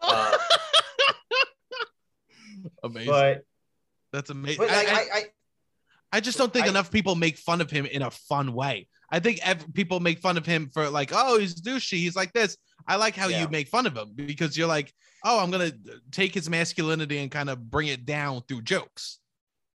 Uh, 0.00 0.38
Amazing. 2.82 3.10
but 3.10 3.44
That's 4.14 4.30
amazing. 4.30 4.66
but 4.66 4.70
I, 4.70 4.80
I, 4.80 5.06
I, 5.12 5.24
I 6.14 6.20
just 6.20 6.38
don't 6.38 6.54
think 6.54 6.66
enough 6.66 6.90
people 6.90 7.16
make 7.16 7.36
fun 7.36 7.60
of 7.60 7.70
him 7.70 7.84
in 7.84 8.00
a 8.00 8.10
fun 8.10 8.54
way. 8.54 8.88
I 9.10 9.20
think 9.20 9.46
ev- 9.46 9.74
people 9.74 10.00
make 10.00 10.20
fun 10.20 10.38
of 10.38 10.46
him 10.46 10.70
for 10.72 10.88
like, 10.88 11.10
oh, 11.12 11.38
he's 11.38 11.60
douchey. 11.60 11.98
He's 11.98 12.16
like 12.16 12.32
this. 12.32 12.56
I 12.88 12.96
like 12.96 13.14
how 13.14 13.28
Yeah. 13.28 13.42
you 13.42 13.48
make 13.48 13.68
fun 13.68 13.86
of 13.86 13.96
him 13.96 14.12
because 14.16 14.56
you're 14.56 14.66
like, 14.66 14.92
oh, 15.24 15.38
I'm 15.40 15.50
gonna 15.50 15.72
take 16.10 16.34
his 16.34 16.48
masculinity 16.48 17.18
and 17.18 17.30
kind 17.30 17.50
of 17.50 17.70
bring 17.70 17.88
it 17.88 18.06
down 18.06 18.42
through 18.48 18.62
jokes. 18.62 19.18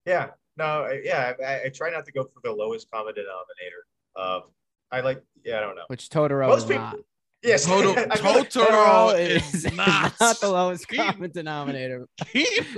Yeah, 0.06 0.28
no, 0.58 0.84
I- 0.84 1.02
yeah, 1.04 1.34
I, 1.46 1.62
I 1.66 1.70
try 1.70 1.90
not 1.90 2.06
to 2.06 2.12
go 2.12 2.24
for 2.24 2.40
the 2.44 2.52
lowest 2.54 2.90
common 2.92 3.14
denominator. 3.16 3.86
Um, 4.16 4.52
I 4.92 5.02
like, 5.02 5.22
yeah, 5.44 5.58
I 5.58 5.62
don't 5.62 5.76
know. 5.76 5.84
Which 5.88 6.10
Totoro 6.10 6.48
Most 6.48 6.64
is 6.64 6.70
people- 6.70 6.84
not. 6.84 6.96
Yes, 7.42 7.66
Toto- 7.66 7.92
I 8.12 8.18
Totoro 8.18 9.18
is, 9.18 9.54
is 9.54 9.66
is 9.66 9.74
not. 9.74 10.14
not 10.20 10.40
the 10.42 10.50
lowest 10.50 10.88
common 10.96 11.32
denominator. 11.32 12.06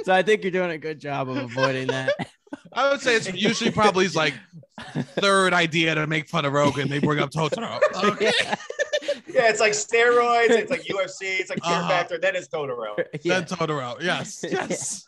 So 0.04 0.14
I 0.14 0.22
think 0.22 0.44
you're 0.44 0.52
doing 0.52 0.70
a 0.72 0.78
good 0.78 1.00
job 1.00 1.30
of 1.30 1.38
avoiding 1.38 1.88
that. 1.88 2.14
I 2.72 2.92
would 2.92 3.02
say 3.02 3.16
it's 3.16 3.34
usually 3.34 3.72
probably 3.72 4.04
his 4.06 4.16
like 4.16 4.36
third 5.20 5.54
idea 5.54 5.96
to 5.96 6.06
make 6.06 6.30
fun 6.30 6.46
of 6.46 6.54
Rogan. 6.54 6.90
They 6.90 7.00
bring 7.00 7.20
up 7.20 7.32
Totoro. 7.32 7.80
Okay. 8.04 8.32
yeah. 8.44 8.56
Yeah, 9.34 9.50
it's 9.50 9.60
like 9.60 9.74
steroids, 9.74 10.50
it's 10.52 10.72
like 10.72 10.84
UFC, 10.84 11.40
it's 11.40 11.50
like 11.50 11.64
Fear 11.64 11.74
Uh-huh. 11.74 11.90
Factor, 11.90 12.18
then 12.20 12.36
it's 12.36 12.48
Totoro. 12.48 12.98
yeah. 13.24 13.40
Then 13.40 13.46
Totoro. 13.46 14.02
Yes. 14.02 14.44
Yes. 14.50 15.06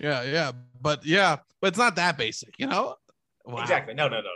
yeah. 0.00 0.22
Yeah. 0.22 0.52
But 0.80 1.04
yeah, 1.04 1.36
but 1.60 1.68
it's 1.68 1.78
not 1.78 1.96
that 1.96 2.16
basic, 2.18 2.58
you 2.58 2.66
know? 2.66 2.96
Wow. 3.44 3.60
Exactly. 3.62 3.94
No, 3.94 4.08
no, 4.08 4.20
no. 4.20 4.30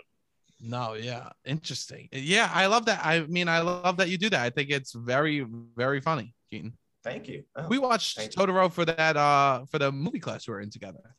No, 0.61 0.95
yeah, 0.95 1.29
interesting. 1.45 2.09
Yeah, 2.11 2.51
I 2.53 2.67
love 2.67 2.87
that. 2.87 3.05
I 3.05 3.21
mean, 3.27 3.49
I 3.49 3.61
love 3.61 3.99
that 3.99 4.09
you 4.09 4.17
do 4.17 4.31
that. 4.31 4.41
I 4.41 4.49
think 4.51 4.71
it's 4.71 4.93
very, 4.93 5.45
very 5.77 6.01
funny, 6.01 6.35
Keaton. 6.51 6.73
Thank 7.03 7.29
you. 7.29 7.45
Oh, 7.55 7.69
We 7.69 7.77
watched 7.79 8.17
thank 8.17 8.35
you. 8.35 8.43
Totoro 8.43 8.73
for 8.73 8.87
that 8.87 9.15
uh 9.17 9.67
for 9.67 9.79
the 9.79 9.93
movie 9.93 10.21
class 10.21 10.49
we 10.49 10.55
were 10.55 10.61
in 10.63 10.71
together. 10.71 11.15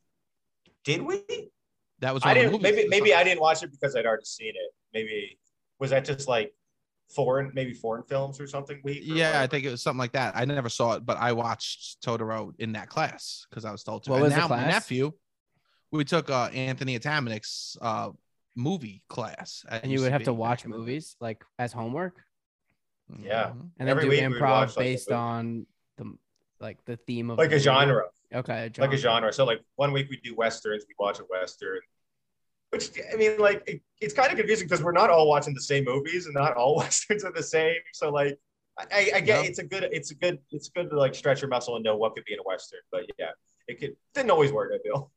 did 0.83 1.01
we? 1.03 1.21
That 1.99 2.13
was 2.15 2.23
I 2.23 2.29
one 2.29 2.37
of 2.37 2.43
the 2.43 2.49
didn't. 2.49 2.51
movies 2.63 2.63
Maybe 2.75 2.87
maybe. 2.89 3.13
I 3.13 3.23
didn't 3.23 3.39
watch 3.41 3.61
it 3.61 3.69
because 3.71 3.95
I'd 3.95 4.07
already 4.07 4.25
seen 4.25 4.49
it. 4.55 4.71
Maybe 4.95 5.37
was 5.79 5.91
that 5.91 6.05
just 6.05 6.27
like 6.27 6.51
foreign, 7.09 7.51
maybe 7.53 7.73
foreign 7.73 8.03
films 8.03 8.39
or 8.39 8.47
something? 8.47 8.79
Week. 8.83 9.01
or 9.01 9.15
Yeah, 9.15 9.41
I 9.41 9.47
think 9.47 9.65
it 9.65 9.71
was 9.71 9.81
something 9.81 9.99
like 9.99 10.13
that. 10.13 10.35
I 10.35 10.45
never 10.45 10.69
saw 10.69 10.93
it, 10.93 11.05
but 11.05 11.17
I 11.17 11.31
watched 11.33 12.01
Totoro 12.03 12.53
in 12.59 12.73
that 12.73 12.89
class 12.89 13.45
because 13.49 13.65
I 13.65 13.71
was 13.71 13.83
told 13.83 14.03
to. 14.03 14.11
What 14.11 14.15
and 14.17 14.23
was 14.25 14.33
the 14.33 14.39
now 14.39 14.47
my 14.47 14.65
nephew, 14.65 15.11
we 15.91 16.03
took 16.05 16.29
uh 16.29 16.49
Anthony 16.53 16.97
Atamanuik's 16.99 17.77
uh 17.81 18.09
movie 18.55 19.03
class. 19.09 19.65
at 19.69 19.83
And 19.83 19.91
you 19.91 20.01
would 20.01 20.11
have 20.11 20.23
to 20.23 20.33
watch 20.33 20.65
movies 20.65 21.15
like 21.19 21.43
as 21.59 21.71
homework, 21.73 22.21
Yeah. 23.19 23.47
Mhm. 23.49 23.51
and 23.51 23.71
then 23.79 23.89
Every 23.89 24.03
do 24.03 24.09
week 24.09 24.21
we 24.21 24.25
improv 24.35 24.49
watch, 24.49 24.75
based 24.75 25.09
movie. 25.09 25.17
on 25.17 25.65
the 25.97 26.17
like 26.59 26.83
the 26.85 26.95
theme 26.97 27.29
of 27.29 27.37
like 27.37 27.49
the 27.49 27.55
a 27.55 27.59
movie. 27.59 27.63
genre, 27.63 28.03
Okay, 28.33 28.71
a 28.77 28.81
like 28.81 28.93
a 28.93 28.97
genre. 28.97 29.31
So 29.31 29.45
like 29.45 29.61
one 29.75 29.91
week 29.91 30.07
we 30.09 30.17
do 30.17 30.33
westerns, 30.35 30.85
we 30.87 30.95
watch 30.97 31.19
a 31.19 31.23
western. 31.23 31.79
Which 32.69 32.89
I 33.11 33.15
mean, 33.15 33.37
like 33.37 33.63
it, 33.67 33.81
it's 34.01 34.13
kind 34.13 34.31
of 34.31 34.37
confusing 34.37 34.67
because 34.67 34.83
we're 34.83 34.91
not 34.91 35.09
all 35.09 35.27
watching 35.27 35.53
the 35.53 35.61
same 35.61 35.85
movies, 35.85 36.25
and 36.25 36.33
not 36.33 36.55
all 36.55 36.75
westerns 36.77 37.23
are 37.23 37.31
the 37.31 37.43
same. 37.43 37.77
So 37.93 38.09
like, 38.09 38.37
I, 38.77 39.11
I, 39.15 39.19
get 39.21 39.45
it's 39.45 39.59
a 39.59 39.63
good, 39.63 39.87
it's 39.91 40.11
a 40.11 40.15
good, 40.15 40.39
it's 40.51 40.69
good 40.69 40.89
to 40.89 40.97
like 40.97 41.15
stretch 41.15 41.41
your 41.41 41.49
muscle 41.49 41.75
and 41.75 41.83
know 41.83 41.95
what 41.95 42.15
could 42.15 42.25
be 42.25 42.33
in 42.33 42.39
a 42.39 42.43
western. 42.43 42.79
But 42.91 43.03
yeah, 43.17 43.29
it 43.67 43.79
could 43.79 43.95
didn't 44.13 44.31
always 44.31 44.51
work. 44.51 44.71
I 44.73 44.79
feel. 44.83 45.11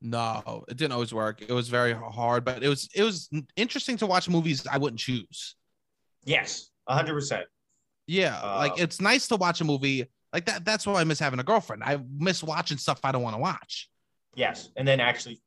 No, 0.00 0.64
it 0.68 0.76
didn't 0.76 0.92
always 0.92 1.14
work. 1.14 1.40
It 1.40 1.52
was 1.52 1.68
very 1.68 1.94
hard, 1.94 2.44
but 2.44 2.62
it 2.62 2.68
was 2.68 2.88
it 2.94 3.02
was 3.02 3.30
interesting 3.56 3.96
to 3.98 4.06
watch 4.06 4.28
movies 4.28 4.66
I 4.70 4.78
wouldn't 4.78 5.00
choose. 5.00 5.56
Yes, 6.24 6.70
hundred 6.88 7.14
percent. 7.14 7.46
Yeah, 8.06 8.40
like 8.56 8.72
Um, 8.72 8.78
it's 8.80 9.00
nice 9.00 9.28
to 9.28 9.36
watch 9.36 9.60
a 9.60 9.64
movie 9.64 10.06
like 10.32 10.44
that. 10.46 10.64
That's 10.64 10.86
why 10.86 11.00
I 11.00 11.04
miss 11.04 11.18
having 11.18 11.40
a 11.40 11.44
girlfriend. 11.44 11.82
I 11.82 12.00
miss 12.18 12.42
watching 12.42 12.76
stuff 12.76 13.00
I 13.02 13.12
don't 13.12 13.22
want 13.22 13.34
to 13.34 13.40
watch. 13.40 13.88
Yes, 14.34 14.68
and 14.76 14.86
then 14.86 15.00
actually 15.00 15.40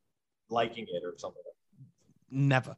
liking 0.50 0.86
it 0.88 1.04
or 1.04 1.14
something. 1.18 1.42
Never. 2.30 2.76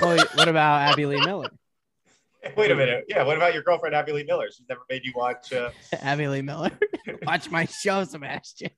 Well, 0.00 0.24
what 0.34 0.48
about 0.48 0.92
Abby 0.92 1.06
Lee 1.06 1.24
Miller? 1.24 1.50
Wait 2.56 2.70
a 2.70 2.74
minute. 2.74 3.04
Yeah, 3.08 3.24
what 3.24 3.36
about 3.36 3.52
your 3.52 3.62
girlfriend 3.62 3.94
Abby 3.94 4.12
Lee 4.12 4.22
Miller? 4.22 4.46
She's 4.50 4.66
never 4.68 4.82
made 4.88 5.04
you 5.04 5.12
watch. 5.14 5.52
Uh, 5.52 5.70
Abby 6.00 6.28
Lee 6.28 6.42
Miller, 6.42 6.70
watch 7.22 7.50
my 7.50 7.64
show, 7.64 8.04
Sebastian. 8.04 8.70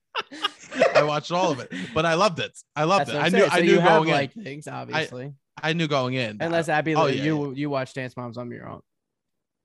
I 0.95 1.03
watched 1.03 1.31
all 1.31 1.51
of 1.51 1.59
it, 1.59 1.71
but 1.93 2.05
I 2.05 2.15
loved 2.15 2.39
it. 2.39 2.57
I 2.75 2.85
loved 2.85 3.07
That's 3.07 3.17
it. 3.17 3.21
I 3.21 3.29
knew. 3.29 3.39
saying. 3.39 3.51
I 3.51 3.61
knew 3.61 3.71
you 3.73 3.79
have 3.79 3.99
going 3.99 4.09
in. 4.09 4.15
like 4.15 4.33
things, 4.33 4.67
obviously. 4.67 5.33
I 5.61 5.73
knew 5.73 5.87
going 5.87 6.15
in. 6.15 6.37
Unless 6.39 6.69
Abby 6.69 6.95
oh, 6.95 7.05
Lee, 7.05 7.17
yeah, 7.17 7.23
you 7.23 7.53
you 7.53 7.69
watch 7.69 7.93
Dance 7.93 8.17
Moms 8.17 8.37
on 8.37 8.49
your 8.49 8.67
own 8.67 8.81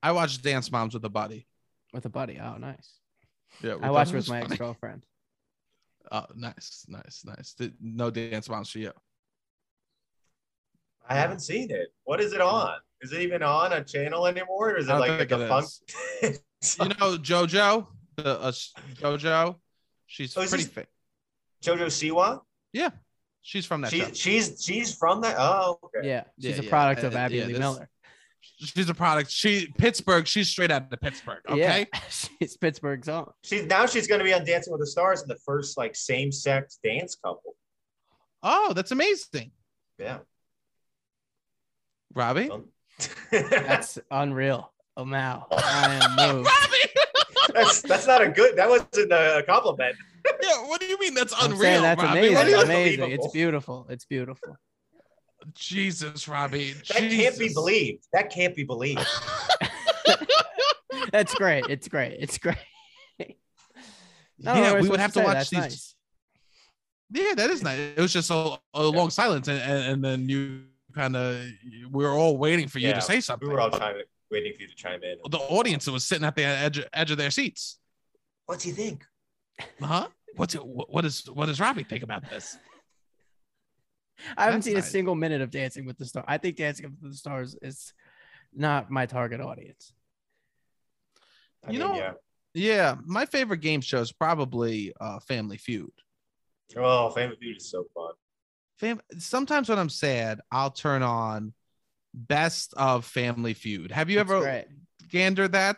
I 0.01 0.11
watched 0.11 0.43
Dance 0.43 0.71
Moms 0.71 0.93
with 0.93 1.03
a 1.05 1.09
buddy. 1.09 1.47
with 1.93 2.05
a 2.05 2.09
buddy. 2.09 2.39
Oh, 2.39 2.57
nice. 2.57 2.93
Yeah, 3.63 3.75
I 3.81 3.89
watched 3.89 4.13
with 4.13 4.29
my 4.29 4.41
ex 4.41 4.55
girlfriend. 4.57 5.05
Oh, 6.11 6.25
nice, 6.35 6.85
nice, 6.87 7.23
nice. 7.25 7.53
Did- 7.53 7.75
No 7.81 8.09
Dance 8.11 8.47
Moms 8.47 8.69
for 8.69 8.79
you. 8.79 8.93
I 11.09 11.15
haven't 11.15 11.39
seen 11.39 11.71
it. 11.71 11.87
What 12.03 12.19
is 12.21 12.33
it 12.33 12.41
on? 12.41 12.75
Is 13.01 13.11
it 13.13 13.21
even 13.21 13.43
on 13.43 13.73
a 13.73 13.83
channel 13.83 14.25
anymore, 14.27 14.71
or 14.71 14.77
is 14.77 14.89
it 14.89 14.93
like 14.93 15.31
a 15.31 15.43
it 15.43 15.47
funk? 15.47 15.67
You 16.81 16.85
know 16.89 17.17
JoJo, 17.19 17.85
the 18.15 18.39
uh, 18.41 18.51
JoJo. 18.95 19.55
She's 20.07 20.35
Oh, 20.35 20.45
pretty 20.47 20.63
fit. 20.63 20.87
JoJo 21.63 21.85
Siwa? 21.85 22.41
Yeah, 22.73 22.89
she's 23.43 23.65
from 23.67 23.81
that. 23.81 23.91
She, 23.91 23.99
show. 23.99 24.11
she's 24.13 24.63
she's 24.63 24.95
from 24.95 25.21
that. 25.21 25.35
Oh, 25.37 25.77
okay. 25.83 26.07
Yeah, 26.07 26.23
she's 26.41 26.55
Yeah, 26.55 26.61
a 26.61 26.63
yeah. 26.63 26.69
product 26.69 27.03
of 27.03 27.13
Uh, 27.15 27.19
Abby 27.19 27.35
yeah, 27.37 27.45
Lee 27.45 27.51
this- 27.53 27.59
Miller. 27.59 27.89
She's 28.41 28.89
a 28.89 28.93
product. 28.95 29.29
She 29.29 29.67
Pittsburgh. 29.77 30.25
She's 30.25 30.49
straight 30.49 30.71
out 30.71 30.91
of 30.91 30.99
Pittsburgh. 31.01 31.41
Okay. 31.49 31.85
Yeah, 31.93 31.99
she's 32.09 32.57
Pittsburgh's 32.57 33.07
own. 33.09 33.29
She's 33.43 33.65
now 33.65 33.85
she's 33.85 34.07
going 34.07 34.19
to 34.19 34.25
be 34.25 34.33
on 34.33 34.45
Dancing 34.45 34.71
with 34.71 34.79
the 34.81 34.87
Stars 34.87 35.21
in 35.21 35.27
the 35.27 35.37
first 35.45 35.77
like 35.77 35.95
same 35.95 36.31
sex 36.31 36.79
dance 36.83 37.15
couple. 37.15 37.55
Oh, 38.41 38.73
that's 38.73 38.91
amazing, 38.91 39.51
Yeah. 39.99 40.19
Robbie. 42.13 42.49
That's 43.31 43.99
unreal. 44.11 44.71
Oh, 44.95 45.05
Mal, 45.05 45.47
I 45.51 45.99
am 46.01 46.35
moved. 46.35 46.49
Robbie. 46.49 47.53
that's 47.53 47.81
that's 47.81 48.07
not 48.07 48.21
a 48.21 48.29
good. 48.29 48.55
That 48.55 48.69
wasn't 48.69 49.11
a 49.11 49.43
compliment. 49.47 49.95
yeah. 50.41 50.67
What 50.67 50.81
do 50.81 50.87
you 50.87 50.99
mean? 50.99 51.13
That's 51.13 51.33
I'm 51.37 51.51
unreal. 51.51 51.61
saying 51.61 51.81
that's 51.83 52.01
Robbie? 52.03 52.19
amazing. 52.19 52.35
It's 52.37 52.51
That's 52.51 52.63
amazing. 52.63 53.11
It's 53.11 53.27
beautiful. 53.31 53.87
It's 53.89 54.05
beautiful. 54.05 54.57
Jesus, 55.53 56.27
Robbie. 56.27 56.73
That 56.73 57.09
can't 57.11 57.37
be 57.37 57.53
believed. 57.53 58.07
That 58.11 58.29
can't 58.31 58.55
be 58.55 58.63
believed. 58.63 59.05
That's 61.11 61.33
great. 61.35 61.65
It's 61.69 61.87
great. 61.87 62.17
It's 62.19 62.37
great. 62.37 62.57
No, 64.39 64.53
yeah, 64.53 64.73
we're 64.73 64.89
would 64.89 64.99
have 64.99 65.13
to 65.13 65.19
to 65.19 65.25
watch 65.25 65.37
that's 65.37 65.49
these. 65.49 65.59
nice. 65.59 65.95
Yeah, 67.11 67.33
that 67.35 67.49
is 67.49 67.63
nice. 67.63 67.79
It 67.79 67.99
was 67.99 68.13
just 68.13 68.29
a, 68.29 68.57
a 68.73 68.83
long 68.83 69.09
silence, 69.09 69.47
and, 69.47 69.59
and, 69.59 69.93
and 69.93 70.03
then 70.05 70.29
you 70.29 70.63
kind 70.97 71.15
of 71.15 71.39
we 71.91 72.03
were 72.03 72.11
all 72.11 72.37
waiting 72.37 72.67
for 72.67 72.79
you 72.79 72.89
Yeah, 72.89 72.95
to 72.95 73.01
say 73.01 73.19
something. 73.21 73.47
We 73.47 73.53
were 73.53 73.61
all 73.61 73.69
chiming, 73.69 74.03
waiting 74.31 74.53
for 74.55 74.61
you 74.63 74.67
to 74.67 74.75
chime 74.75 75.01
in. 75.03 75.17
the 75.29 75.37
audience 75.37 75.87
was 75.87 76.03
sitting 76.03 76.25
at 76.25 76.35
the 76.35 76.43
edge 76.43 76.83
edge 76.93 77.11
of 77.11 77.17
their 77.17 77.31
seats. 77.31 77.79
What 78.47 78.59
do 78.59 78.69
you 78.69 78.73
think? 78.75 79.05
Huh? 79.81 80.07
What's 80.35 80.55
it? 80.55 80.65
What 80.65 80.91
what 80.91 81.05
is 81.05 81.25
what 81.31 81.45
does 81.45 81.59
Robbie 81.59 81.83
think 81.83 82.03
about 82.03 82.27
this? 82.29 82.57
I 84.35 84.45
haven't 84.45 84.59
That's 84.59 84.65
seen 84.65 84.73
nice. 84.75 84.87
a 84.87 84.89
single 84.89 85.13
minute 85.15 85.41
of 85.41 85.51
Dancing 85.51 85.85
with 85.85 85.97
the 85.99 86.05
Stars. 86.05 86.25
I 86.27 86.37
think 86.39 86.55
Dancing 86.57 86.97
with 87.01 87.11
the 87.11 87.17
Stars 87.17 87.55
is 87.61 87.93
not 88.53 88.89
my 88.89 89.05
target 89.05 89.39
audience. 89.41 89.93
I 91.63 91.71
You 91.71 91.79
mean, 91.79 91.87
know- 91.87 91.95
yeah. 91.95 92.13
Yeah, 92.53 92.95
my 93.05 93.27
favorite 93.27 93.59
game 93.61 93.81
show 93.81 93.99
is 93.99 94.11
probably 94.11 94.91
uh, 94.99 95.19
Family 95.19 95.57
Feud. 95.57 95.91
Oh, 96.75 97.11
Family 97.11 97.35
Feud 97.39 97.57
is 97.57 97.69
so 97.69 97.85
fun. 97.93 98.13
Fam- 98.79 99.01
Sometimes 99.17 99.69
when 99.69 99.79
I'm 99.79 99.89
sad, 99.89 100.39
I'll 100.51 100.71
turn 100.71 101.03
on 101.03 101.53
Best 102.13 102.73
of 102.77 103.05
Family 103.05 103.53
Feud. 103.53 103.91
Have 103.91 104.09
you 104.09 104.19
It's 104.19 104.29
ever 104.29 104.41
great. 104.41 104.65
gandered 105.09 105.51
that? 105.53 105.77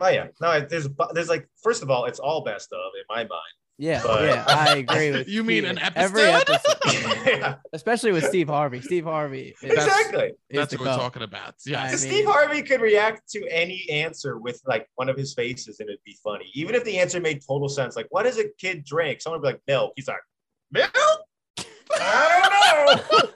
Oh 0.00 0.08
yeah, 0.08 0.26
no, 0.40 0.60
there's 0.60 0.88
there's 1.12 1.28
like 1.28 1.48
first 1.62 1.82
of 1.82 1.90
all, 1.90 2.04
it's 2.06 2.18
all 2.18 2.42
best 2.42 2.72
of 2.72 2.78
in 2.98 3.04
my 3.08 3.22
mind. 3.22 3.30
Yeah, 3.76 4.02
But- 4.04 4.24
yeah, 4.24 4.44
I 4.46 4.76
agree 4.88 5.10
with 5.10 5.28
You 5.28 5.42
mean 5.42 5.64
Steven. 5.64 5.78
an 5.78 5.92
Every 5.96 6.22
episode? 6.22 6.60
episode, 6.84 7.26
yeah, 7.40 7.54
especially 7.72 8.12
with 8.12 8.24
Steve 8.24 8.48
Harvey. 8.48 8.80
Steve 8.80 9.04
Harvey 9.04 9.54
is, 9.62 9.68
That's- 9.74 9.84
exactly. 9.86 10.32
That's 10.50 10.72
what 10.72 10.80
we're 10.80 10.86
goat. 10.86 10.96
talking 10.98 11.22
about. 11.22 11.54
I 11.66 11.70
Yeah. 11.70 11.86
mean- 11.88 11.96
Steve 11.96 12.24
Harvey 12.26 12.62
could 12.62 12.80
react 12.80 13.28
to 13.30 13.46
any 13.48 13.84
answer 13.90 14.38
with 14.38 14.60
like 14.66 14.88
one 14.94 15.08
of 15.08 15.16
his 15.16 15.34
faces 15.34 15.80
and 15.80 15.88
it'd 15.88 16.04
be 16.04 16.16
funny. 16.22 16.50
Even 16.54 16.74
if 16.76 16.84
the 16.84 16.98
answer 17.00 17.18
made 17.20 17.42
total 17.44 17.68
sense. 17.68 17.96
Like, 17.96 18.06
what 18.10 18.24
does 18.24 18.38
a 18.38 18.44
kid 18.60 18.84
drink? 18.84 19.20
Someone 19.22 19.40
would 19.40 19.46
be 19.48 19.52
like, 19.54 19.62
milk. 19.66 19.92
He's 19.96 20.06
like, 20.06 20.18
milk? 20.70 20.92
I 21.92 22.96
don't 22.96 23.12
know. 23.12 23.30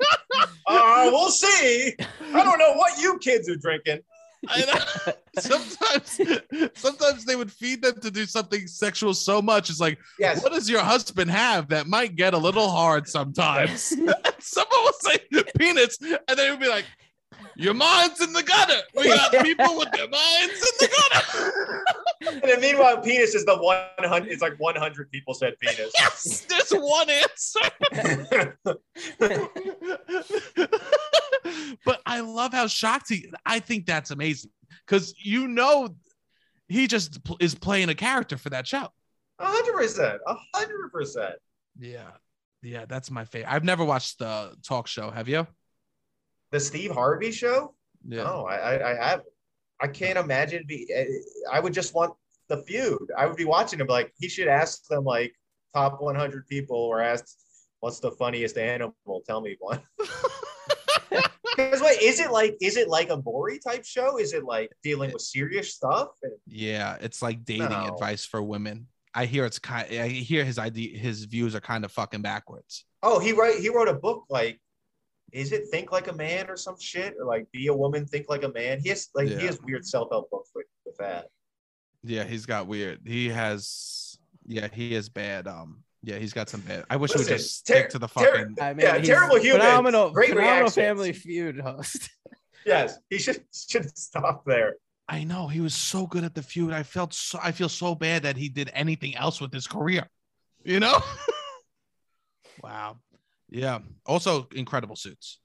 uh, 0.67 1.11
we'll 1.13 1.31
see. 1.31 1.95
I 2.35 2.45
don't 2.45 2.59
know 2.59 2.75
what 2.75 3.01
you 3.01 3.19
kids 3.19 3.49
are 3.49 3.57
drinking. 3.57 4.01
I 4.47 5.13
sometimes, 5.41 6.21
sometimes 6.75 7.25
they 7.25 7.35
would 7.35 7.51
feed 7.51 7.83
them 7.83 8.01
to 8.01 8.11
do 8.11 8.25
something 8.25 8.67
sexual 8.67 9.15
so 9.15 9.43
much. 9.43 9.69
It's 9.69 9.81
like, 9.81 9.99
Yes. 10.19 10.43
what 10.43 10.53
does 10.53 10.71
your 10.71 10.81
husband 10.81 11.31
have 11.31 11.69
that 11.69 11.87
might 11.87 12.15
get 12.15 12.35
a 12.35 12.39
little 12.39 12.69
hard 12.69 13.09
sometimes? 13.09 13.83
Someone 14.39 14.85
will 14.85 14.93
say 15.01 15.19
peanuts 15.59 15.99
and 16.01 16.39
they 16.39 16.51
would 16.51 16.61
be 16.61 16.69
like, 16.69 16.85
"Your 17.59 17.75
mind's 17.75 18.23
in 18.23 18.33
the 18.33 18.43
gutter." 18.43 18.81
We 18.97 19.09
got 19.09 19.45
people 19.45 19.77
with 19.77 19.91
their 19.93 20.09
minds 20.09 20.55
in 20.55 20.79
the 20.81 20.89
gutter. 20.89 21.85
And 22.21 22.43
then 22.43 22.61
meanwhile, 22.61 23.01
penis 23.01 23.35
is 23.35 23.45
the 23.45 23.57
100. 23.57 24.31
It's 24.31 24.43
like 24.43 24.59
100 24.59 25.11
people 25.11 25.35
said 25.35 25.55
penis. 25.61 25.93
yes, 25.99 26.41
there's 26.49 26.71
one 26.73 27.09
answer. 27.09 27.61
but 31.85 32.01
I 32.05 32.21
love 32.21 32.53
how 32.53 32.67
shocked 32.67 33.09
he. 33.09 33.31
I 33.47 33.61
think 33.61 33.87
that's 33.87 34.11
amazing 34.11 34.51
because 34.87 35.15
you 35.23 35.49
know 35.49 35.95
he 36.69 36.87
just 36.87 37.23
pl- 37.25 37.39
is 37.41 37.55
playing 37.55 37.89
a 37.89 37.95
character 37.95 38.37
for 38.37 38.51
that 38.51 38.67
show. 38.67 38.89
A 39.39 39.47
hundred 39.47 39.75
percent. 39.75 40.21
A 40.27 40.35
hundred 40.55 40.93
percent. 40.93 41.35
Yeah, 41.79 42.11
yeah, 42.63 42.85
that's 42.87 43.11
my 43.11 43.25
favorite. 43.25 43.53
I've 43.53 43.65
never 43.65 43.85
watched 43.85 44.19
the 44.19 44.55
talk 44.67 44.89
show. 44.89 45.11
Have 45.11 45.29
you? 45.29 45.47
The 46.51 46.61
Steve 46.61 46.91
Harvey 46.93 47.31
show? 47.31 47.75
Yeah. 48.07 48.25
No, 48.25 48.47
I, 48.47 48.57
I, 48.57 48.91
I 48.91 49.09
have. 49.09 49.23
I 49.81 49.89
can't 49.89 50.19
imagine. 50.19 50.65
Be. 50.67 50.89
Eh, 50.95 51.05
I 51.53 51.61
would 51.61 51.75
just 51.75 51.95
want 51.95 52.15
the 52.49 52.59
feud. 52.65 53.11
I 53.17 53.27
would 53.27 53.37
be 53.37 53.45
watching 53.45 53.79
him 53.81 53.87
like 53.87 54.13
he 54.19 54.29
should 54.29 54.49
ask 54.49 54.87
them 54.89 55.05
like 55.05 55.35
top 55.75 56.01
100 56.01 56.47
people 56.49 56.77
or 56.77 57.01
ask 57.03 57.25
what's 57.81 58.01
the 58.01 58.11
funniest 58.13 58.57
animal. 58.59 58.95
Tell 59.27 59.41
me 59.41 59.57
one. 59.61 59.83
Because 61.57 61.81
wait, 61.81 62.01
is 62.01 62.21
it 62.21 62.31
like 62.31 62.57
is 62.61 62.77
it 62.77 62.89
like 62.89 63.11
a 63.11 63.21
Maury 63.25 63.59
type 63.59 63.85
show? 63.85 64.17
Is 64.19 64.33
it 64.33 64.45
like 64.45 64.71
dealing 64.85 65.13
with 65.13 65.23
serious 65.23 65.75
stuff? 65.75 66.11
And, 66.23 66.33
Yeah, 66.47 66.97
it's 67.01 67.21
like 67.21 67.45
dating 67.45 67.71
No. 67.71 67.95
advice 67.95 68.25
for 68.25 68.41
women. 68.41 68.87
I 69.13 69.25
hear 69.27 69.45
it's 69.45 69.59
kind. 69.59 69.89
I 69.91 70.07
hear 70.07 70.45
his 70.45 70.57
idea. 70.61 70.97
His 70.97 71.25
views 71.25 71.57
are 71.57 71.61
kind 71.61 71.85
of 71.85 71.91
fucking 71.91 72.23
backwards. 72.23 72.85
oh, 73.03 73.19
he 73.19 73.33
write 73.33 73.57
he 73.59 73.71
wrote 73.71 73.89
a 73.89 73.95
book 73.95 74.25
like. 74.31 74.61
Is 75.33 75.53
it 75.53 75.69
think 75.71 75.93
like 75.93 76.09
a 76.09 76.13
man 76.13 76.49
or 76.49 76.57
some 76.57 76.77
shit 76.81 77.15
or 77.21 77.27
like 77.27 77.51
be 77.53 77.67
a 77.67 77.75
woman 77.75 78.07
think 78.07 78.27
like 78.29 78.45
a 78.45 78.49
man? 78.53 78.81
He 78.81 78.89
has 78.89 79.09
like 79.15 79.29
Yeah. 79.29 79.39
he 79.39 79.47
has 79.47 79.61
weird 79.63 79.85
self 79.87 80.09
help 80.11 80.31
books 80.31 80.51
with, 80.55 80.67
with 80.87 80.97
that. 80.99 81.27
Yeah, 82.03 82.25
he's 82.25 82.47
got 82.47 82.67
weird. 82.67 83.01
He 83.05 83.29
has. 83.29 84.19
Yeah, 84.47 84.69
he 84.73 84.95
is 84.95 85.09
bad. 85.09 85.47
Um. 85.47 85.83
Yeah, 86.03 86.17
he's 86.19 86.33
got 86.33 86.49
some 86.49 86.61
bad. 86.61 86.85
I 86.89 86.97
wish 86.97 87.13
we 87.15 87.19
would 87.19 87.29
just 87.29 87.67
ter- 87.67 87.75
stick 87.75 87.91
to 87.91 87.99
the 87.99 88.07
ter- 88.07 88.25
fucking. 88.25 88.57
I 88.61 88.73
mean, 88.73 88.87
Yeah, 88.87 88.99
terrible 88.99 89.37
human. 89.39 89.61
Phenomenal, 89.61 90.11
Great 90.13 90.31
phenomenal. 90.31 90.71
Family 90.71 91.13
Feud 91.13 91.61
host. 91.61 92.09
Yes, 92.67 92.99
he 93.09 93.19
should 93.19 93.45
should 93.55 93.97
stop 93.97 94.45
there. 94.45 94.75
I 95.09 95.25
know 95.25 95.49
he 95.49 95.61
was 95.61 95.75
so 95.75 96.07
good 96.07 96.23
at 96.25 96.35
the 96.35 96.43
feud. 96.43 96.73
I 96.73 96.83
felt 96.83 97.15
so. 97.15 97.39
I 97.43 97.51
feel 97.53 97.69
so 97.71 97.95
bad 97.95 98.25
that 98.25 98.37
he 98.37 98.49
did 98.51 98.71
anything 98.75 99.17
else 99.17 99.41
with 99.41 99.53
his 99.53 99.67
career. 99.67 100.07
You 100.65 100.81
know. 100.81 101.01
wow. 102.63 102.97
Yeah. 103.49 103.79
Also, 104.07 104.49
incredible 104.55 104.97
suits. 104.97 105.41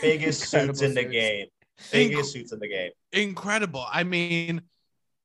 Biggest 0.00 0.42
Incredible 0.44 0.74
suits 0.74 0.82
in 0.82 0.94
the 0.94 1.02
suits. 1.02 1.12
game. 1.12 1.46
Biggest 1.92 2.32
suits 2.32 2.52
in 2.52 2.58
the 2.58 2.68
game. 2.68 2.90
incredible. 3.12 3.84
I 3.92 4.04
mean, 4.04 4.62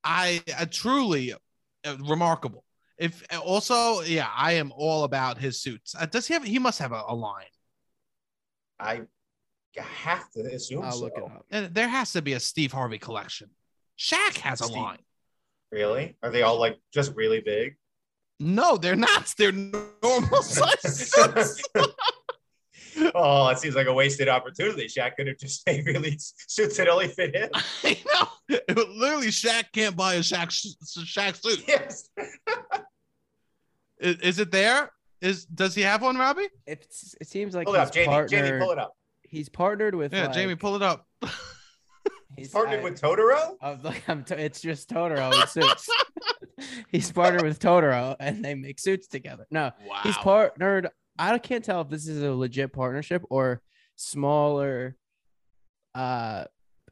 I, 0.03 0.41
I 0.57 0.65
truly 0.65 1.33
uh, 1.33 1.97
remarkable. 2.01 2.63
If 2.97 3.23
also, 3.43 4.01
yeah, 4.01 4.27
I 4.35 4.53
am 4.53 4.71
all 4.75 5.03
about 5.03 5.37
his 5.39 5.61
suits. 5.61 5.95
Uh, 5.99 6.05
does 6.05 6.27
he 6.27 6.33
have? 6.35 6.43
He 6.43 6.59
must 6.59 6.77
have 6.79 6.91
a, 6.91 7.03
a 7.07 7.15
line. 7.15 7.45
I 8.79 9.01
have 9.77 10.29
to 10.31 10.41
assume 10.53 10.83
I'll 10.83 10.91
so. 10.91 11.03
look 11.05 11.13
it 11.17 11.23
up. 11.23 11.45
Uh, 11.51 11.67
There 11.71 11.87
has 11.87 12.11
to 12.13 12.21
be 12.21 12.33
a 12.33 12.39
Steve 12.39 12.71
Harvey 12.71 12.99
collection. 12.99 13.49
Shaq 13.97 14.37
has 14.39 14.61
a 14.61 14.67
line. 14.67 14.99
Really? 15.71 16.17
Are 16.21 16.29
they 16.29 16.41
all 16.41 16.59
like 16.59 16.77
just 16.93 17.15
really 17.15 17.39
big? 17.39 17.75
No, 18.41 18.75
they're 18.75 18.95
not. 18.95 19.33
They're 19.37 19.51
normal 19.51 20.41
size 20.41 21.11
suits. 21.11 21.61
oh, 23.15 23.49
it 23.49 23.59
seems 23.59 23.75
like 23.75 23.85
a 23.85 23.93
wasted 23.93 24.27
opportunity. 24.27 24.87
Shaq 24.87 25.15
could 25.15 25.27
have 25.27 25.37
just 25.37 25.65
made 25.67 25.85
really 25.85 26.17
suits 26.17 26.77
that 26.77 26.87
only 26.87 27.07
fit 27.07 27.35
him. 27.35 27.49
I 27.83 27.97
know. 28.13 28.27
It, 28.49 28.77
literally, 28.89 29.27
Shaq 29.27 29.65
can't 29.71 29.95
buy 29.95 30.15
a 30.15 30.19
Shaq 30.19 30.47
Shaq 30.47 31.41
suit. 31.41 31.63
Yes. 31.67 32.09
Is, 33.99 34.15
is 34.17 34.39
it 34.39 34.51
there? 34.51 34.91
Is 35.21 35.45
does 35.45 35.75
he 35.75 35.83
have 35.83 36.01
one, 36.01 36.17
Robbie? 36.17 36.49
It's, 36.65 37.15
it 37.21 37.27
seems 37.27 37.53
like 37.53 37.67
Pull 37.67 37.75
it 37.75 37.79
he's 37.79 37.87
up, 37.89 37.93
Jamie. 37.93 38.07
partnered. 38.07 38.29
Jamie, 38.31 38.59
pull 38.59 38.71
it 38.71 38.79
up. 38.79 38.93
He's 39.21 39.49
partnered 39.49 39.93
with. 39.93 40.13
Yeah, 40.13 40.23
like, 40.23 40.33
Jamie, 40.33 40.55
pull 40.55 40.75
it 40.75 40.81
up. 40.81 41.05
He's 42.41 42.51
Partnered 42.51 42.79
I- 42.81 42.83
with 42.83 43.01
Totoro? 43.01 43.55
Of 43.61 43.83
like, 43.83 44.03
I'm 44.09 44.23
t- 44.23 44.35
it's 44.35 44.61
just 44.61 44.89
Totoro 44.89 45.33
in 45.41 45.47
suits. 45.47 45.89
he's 46.91 47.11
partnered 47.11 47.43
with 47.43 47.59
Totoro, 47.59 48.15
and 48.19 48.43
they 48.43 48.53
make 48.55 48.79
suits 48.79 49.07
together. 49.07 49.45
No, 49.51 49.71
Wow. 49.87 49.99
he's 50.03 50.17
partnered. 50.17 50.89
I 51.19 51.37
can't 51.37 51.63
tell 51.63 51.81
if 51.81 51.89
this 51.89 52.07
is 52.07 52.21
a 52.23 52.31
legit 52.33 52.73
partnership 52.73 53.23
or 53.29 53.61
smaller. 53.95 54.95
Uh, 55.93 56.45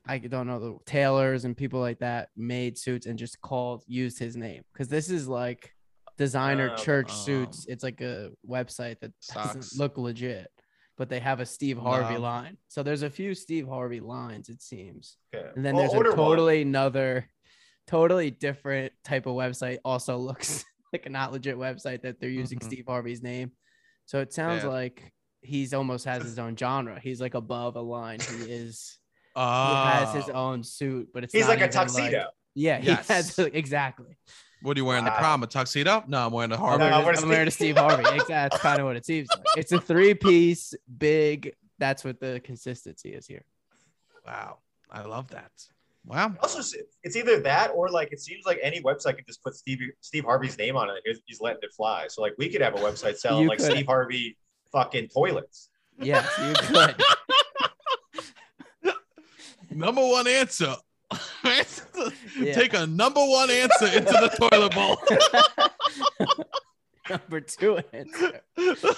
I 0.06 0.18
don't 0.18 0.48
know 0.48 0.60
the 0.60 0.78
tailors 0.86 1.46
and 1.46 1.56
people 1.56 1.80
like 1.80 2.00
that 2.00 2.30
made 2.36 2.78
suits 2.78 3.06
and 3.06 3.18
just 3.18 3.40
called 3.42 3.84
used 3.88 4.18
his 4.20 4.36
name 4.36 4.64
because 4.74 4.88
this 4.88 5.10
is 5.10 5.28
like 5.28 5.72
designer 6.18 6.72
Oh, 6.74 6.82
church 6.82 7.12
um, 7.12 7.18
suits. 7.18 7.66
It's 7.70 7.84
like 7.84 8.02
a 8.02 8.32
website 8.48 9.00
that 9.02 9.12
Sucks. 9.20 9.54
doesn't 9.56 9.80
look 9.80 9.98
legit, 9.98 10.50
but 11.00 11.08
they 11.10 11.20
have 11.20 11.40
a 11.40 11.46
Steve 11.46 11.78
Harvey 11.78 12.18
line. 12.18 12.58
So 12.68 12.84
there's 12.84 13.04
a 13.04 13.10
few 13.10 13.34
Steve 13.34 13.68
Harvey 13.70 14.02
lines, 14.02 14.50
it 14.50 14.62
seems. 14.62 15.16
Okay. 15.34 15.48
And 15.56 15.66
then 15.66 15.74
Well, 15.74 15.84
there's 15.84 15.94
a 15.94 15.98
order 15.98 16.10
one. 16.10 16.18
totally 16.18 16.62
another, 16.62 17.30
totally 17.88 18.30
different 18.32 18.92
type 19.06 19.26
of 19.26 19.34
website. 19.34 19.80
Also 19.86 20.18
looks 20.30 20.66
like 20.92 21.06
a 21.06 21.10
not 21.10 21.32
legit 21.32 21.56
website 21.56 22.02
that 22.02 22.20
they're 22.20 22.30
using 22.30 22.60
Mhm. 22.60 22.66
Steve 22.66 22.84
Harvey's 22.86 23.24
name. 23.24 23.54
So 24.08 24.20
it 24.20 24.34
sounds 24.34 24.64
Yeah. 24.64 24.70
like 24.72 25.14
he's 25.42 25.74
almost 25.74 26.04
has 26.04 26.22
his 26.22 26.38
own 26.38 26.58
genre. 26.58 27.00
He's 27.00 27.22
like 27.22 27.34
above 27.34 27.78
a 27.78 27.82
line. 27.82 28.20
He 28.20 28.52
is. 28.52 28.98
He 29.36 29.42
Uh, 29.42 29.92
has 29.92 30.14
his 30.14 30.30
own 30.36 30.64
suit, 30.66 31.10
but 31.14 31.24
it's 31.24 31.32
He's 31.34 31.44
not 31.48 31.52
like 31.52 31.62
a 31.62 31.70
tuxedo. 31.70 32.28
yeah, 32.56 32.78
he 32.80 32.92
has 32.92 33.40
exactly. 33.54 34.18
What 34.62 34.76
are 34.76 34.80
you 34.80 34.86
wearing? 34.86 35.06
The 35.06 35.12
Wow. 35.12 35.18
prom? 35.20 35.44
A 35.44 35.48
tuxedo? 35.48 36.04
No, 36.08 36.26
I'm 36.26 36.32
wearing 36.34 36.52
a 36.52 36.56
I'm 36.56 36.60
Harvard. 36.60 36.80
No, 36.80 36.86
wearing, 36.90 37.06
we're 37.06 37.14
a- 37.14 37.22
I'm 37.22 37.30
wearing 37.30 37.48
a 37.48 37.52
Steve- 37.52 37.76
Steve 37.76 37.78
Harvey. 37.78 38.04
Exactly. 38.04 38.34
That's 38.36 38.58
kind 38.60 38.80
of 38.80 38.86
what 38.88 38.96
it 38.98 39.06
seems 39.06 39.30
like. 39.30 39.46
It's 39.58 39.72
a 39.72 39.80
three 39.80 40.14
piece, 40.14 40.74
big. 40.98 41.54
That's 41.78 42.04
what 42.04 42.20
the 42.20 42.42
consistency 42.44 43.14
is 43.14 43.26
here. 43.26 43.44
Wow, 44.26 44.58
I 44.92 45.04
love 45.04 45.30
that. 45.30 45.52
Wow. 46.06 46.34
Also, 46.42 46.60
it's 47.04 47.16
either 47.16 47.40
that 47.42 47.72
or 47.74 47.90
like 47.90 48.12
it 48.12 48.20
seems 48.20 48.46
like 48.46 48.60
any 48.62 48.82
website 48.82 49.16
can 49.16 49.26
just 49.28 49.42
put 49.44 49.56
Steve 49.56 49.80
Steve 50.02 50.26
Harvey's 50.26 50.58
name 50.58 50.76
on 50.76 50.90
it. 50.90 50.96
He's- 51.06 51.20
He's 51.26 51.40
letting 51.42 51.60
it 51.64 51.74
fly. 51.74 52.08
So 52.10 52.22
like 52.22 52.34
we 52.38 52.50
could 52.50 52.62
have 52.62 52.74
a 52.76 52.80
website 52.80 53.18
selling 53.20 53.44
You 53.44 53.50
like 53.50 53.60
could. 53.60 53.72
Steve 53.72 53.86
Harvey 53.86 54.38
fucking 54.72 55.08
toilets. 55.10 55.70
Yes, 56.02 56.28
you 56.38 56.54
could. 56.68 56.96
Number 59.72 60.02
one 60.06 60.28
answer. 60.28 60.76
Yeah. 62.40 62.54
Take 62.54 62.74
a 62.74 62.88
number 62.88 63.20
one 63.20 63.50
answer 63.50 63.88
into 63.88 64.12
the 64.12 64.30
toilet 64.40 64.74
bowl. 64.74 64.98
Number 67.10 67.42
two 67.42 67.80
answer. 67.92 68.42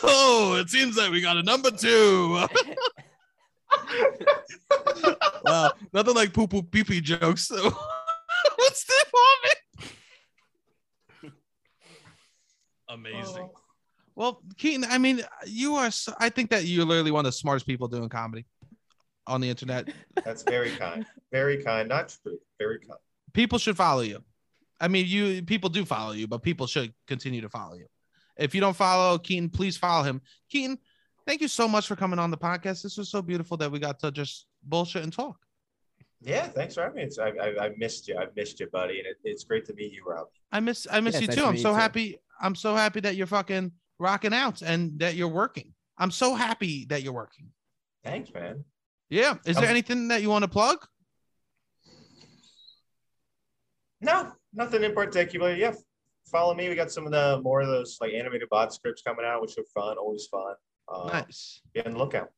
oh, 0.03 0.57
it 0.59 0.69
seems 0.69 0.97
like 0.97 1.09
we 1.11 1.21
got 1.21 1.37
a 1.37 1.43
number 1.43 1.71
two. 1.71 2.33
wow, 5.45 5.71
nothing 5.93 6.13
like 6.13 6.33
poo 6.33 6.45
poo 6.45 6.61
pee 6.61 6.83
pee 6.83 6.99
jokes. 6.99 7.49
What's 7.49 8.83
that 8.83 9.05
Harvey? 9.13 9.55
Amazing. 12.89 13.49
Oh. 13.49 13.53
Well, 14.13 14.41
Keaton, 14.57 14.83
I 14.89 14.97
mean, 14.97 15.21
you 15.47 15.75
are. 15.75 15.89
So, 15.89 16.13
I 16.19 16.29
think 16.29 16.49
that 16.49 16.65
you're 16.65 16.85
literally 16.85 17.11
one 17.11 17.25
of 17.25 17.31
the 17.31 17.37
smartest 17.37 17.65
people 17.65 17.87
doing 17.87 18.09
comedy 18.09 18.45
on 19.27 19.41
the 19.41 19.49
internet. 19.49 19.89
That's 20.25 20.43
very 20.43 20.71
kind. 20.71 21.05
Very 21.31 21.63
kind. 21.63 21.89
Not 21.89 22.15
true. 22.23 22.37
Very 22.59 22.79
kind. 22.79 22.99
People 23.33 23.57
should 23.59 23.77
follow 23.77 24.01
you. 24.01 24.23
I 24.79 24.87
mean, 24.87 25.05
you 25.07 25.43
people 25.43 25.69
do 25.69 25.85
follow 25.85 26.13
you, 26.13 26.27
but 26.27 26.41
people 26.41 26.67
should 26.67 26.93
continue 27.07 27.41
to 27.41 27.49
follow 27.49 27.75
you. 27.75 27.85
If 28.37 28.55
you 28.55 28.61
don't 28.61 28.75
follow 28.75 29.17
Keaton, 29.19 29.49
please 29.49 29.77
follow 29.77 30.03
him. 30.03 30.21
Keaton, 30.49 30.79
thank 31.27 31.41
you 31.41 31.47
so 31.47 31.67
much 31.67 31.87
for 31.87 31.95
coming 31.95 32.17
on 32.19 32.31
the 32.31 32.37
podcast. 32.37 32.81
This 32.81 32.97
was 32.97 33.09
so 33.09 33.21
beautiful 33.21 33.57
that 33.57 33.71
we 33.71 33.77
got 33.79 33.99
to 33.99 34.11
just 34.11 34.47
bullshit 34.63 35.03
and 35.03 35.13
talk. 35.13 35.37
Yeah, 36.23 36.47
thanks 36.47 36.75
for 36.75 36.81
having 36.81 36.97
me. 36.97 37.03
It's, 37.03 37.17
I, 37.19 37.29
I, 37.29 37.65
I 37.65 37.69
missed 37.77 38.07
you. 38.07 38.17
I 38.17 38.25
missed 38.35 38.59
you, 38.59 38.67
buddy, 38.67 38.99
and 38.99 39.07
it, 39.07 39.17
it's 39.23 39.43
great 39.43 39.65
to 39.65 39.73
meet 39.73 39.91
you, 39.91 40.03
Rob. 40.05 40.27
I 40.51 40.59
miss 40.59 40.87
I 40.89 40.99
miss 40.99 41.13
Yes, 41.15 41.21
you 41.21 41.27
nice 41.27 41.35
too. 41.35 41.41
to 41.41 41.47
I'm 41.47 41.57
so 41.57 41.69
you 41.69 41.75
too. 41.75 41.79
happy. 41.79 42.17
I'm 42.41 42.55
so 42.55 42.75
happy 42.75 42.99
that 43.01 43.15
you're 43.15 43.27
fucking 43.27 43.71
rocking 43.99 44.33
out 44.33 44.61
and 44.61 44.99
that 44.99 45.15
you're 45.15 45.27
working. 45.27 45.73
I'm 45.97 46.11
so 46.11 46.33
happy 46.35 46.85
that 46.89 47.03
you're 47.03 47.13
working. 47.13 47.49
Thanks, 48.03 48.33
man. 48.33 48.63
Yeah. 49.11 49.35
Is 49.45 49.57
there 49.57 49.69
anything 49.69 50.07
that 50.07 50.21
you 50.21 50.29
want 50.29 50.43
to 50.43 50.47
plug? 50.49 50.83
No, 53.99 54.31
nothing 54.53 54.83
in 54.83 54.93
particular. 54.95 55.53
Yeah, 55.53 55.73
follow 56.31 56.55
me. 56.55 56.69
We 56.69 56.75
got 56.75 56.91
some 56.91 57.05
of 57.05 57.11
the 57.11 57.39
more 57.43 57.61
of 57.61 57.67
those 57.67 57.97
like 58.01 58.13
animated 58.13 58.47
bot 58.49 58.73
scripts 58.73 59.01
coming 59.03 59.25
out, 59.25 59.41
which 59.41 59.57
are 59.57 59.65
fun, 59.75 59.97
always 59.97 60.25
fun. 60.27 60.55
Uh, 60.91 61.09
nice. 61.09 61.61
Be 61.73 61.85
on 61.85 61.91
the 61.91 61.97
lookout. 61.99 62.29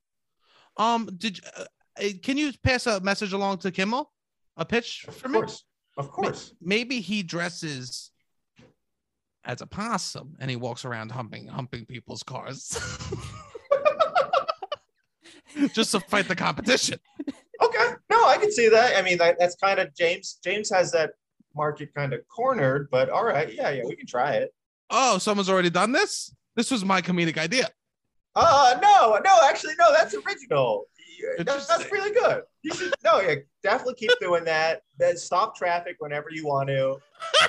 Um, 0.76 1.08
did 1.16 1.40
uh, 1.56 1.66
uh, 2.02 2.04
can 2.24 2.38
you 2.38 2.52
pass 2.64 2.88
a 2.88 3.00
message 3.00 3.34
along 3.34 3.60
to 3.60 3.72
Kimmel? 3.72 4.12
a 4.58 4.66
pitch 4.66 5.06
Of 5.08 5.16
for 5.16 5.30
me? 5.30 5.40
course. 5.40 5.64
Of 5.98 6.12
course. 6.12 6.54
Maybe 6.62 7.00
he 7.02 7.24
dresses 7.24 8.12
as 9.46 9.62
a 9.62 9.68
possum 9.68 10.36
and 10.40 10.50
he 10.50 10.56
walks 10.56 10.86
around 10.86 11.12
humping 11.12 11.48
humping 11.48 11.86
people's 11.86 12.24
cars. 12.24 12.78
Just 15.74 15.92
to 15.92 16.00
fight 16.00 16.28
the 16.28 16.36
competition. 16.36 17.00
Okay. 17.62 17.90
No, 18.10 18.28
I 18.28 18.38
can 18.38 18.52
see 18.52 18.70
that. 18.70 18.98
I 18.98 19.02
mean, 19.02 19.18
that, 19.20 19.38
that's 19.40 19.56
kind 19.56 19.80
of 19.80 19.94
James. 19.96 20.40
James 20.44 20.70
has 20.70 20.92
that 20.92 21.12
market 21.56 21.94
kind 21.94 22.14
of 22.14 22.22
cornered, 22.28 22.90
but 22.92 23.10
all 23.10 23.24
right. 23.24 23.54
Yeah, 23.54 23.70
yeah, 23.70 23.84
we 23.86 23.96
can 23.96 24.08
try 24.08 24.34
it. 24.34 24.54
Oh, 24.90 25.18
someone's 25.18 25.50
already 25.50 25.70
done 25.70 25.92
this? 25.92 26.34
This 26.56 26.72
was 26.72 26.84
my 26.84 27.02
comedic 27.02 27.38
idea. 27.38 27.70
Uh 28.36 28.80
no, 28.82 29.20
no, 29.24 29.40
actually, 29.48 29.74
no, 29.80 29.92
that's 29.92 30.16
original. 30.16 30.86
That's, 31.38 31.68
that's 31.68 31.92
really 31.92 32.12
good. 32.12 32.42
You 32.64 32.74
should 32.74 32.94
no, 33.04 33.22
yeah, 33.22 33.36
definitely 33.62 33.94
keep 33.94 34.12
doing 34.20 34.44
that. 34.46 34.82
Then 34.98 35.18
stop 35.18 35.56
traffic 35.56 35.96
whenever 36.00 36.28
you 36.32 36.46
want 36.46 36.70
to. 36.70 36.98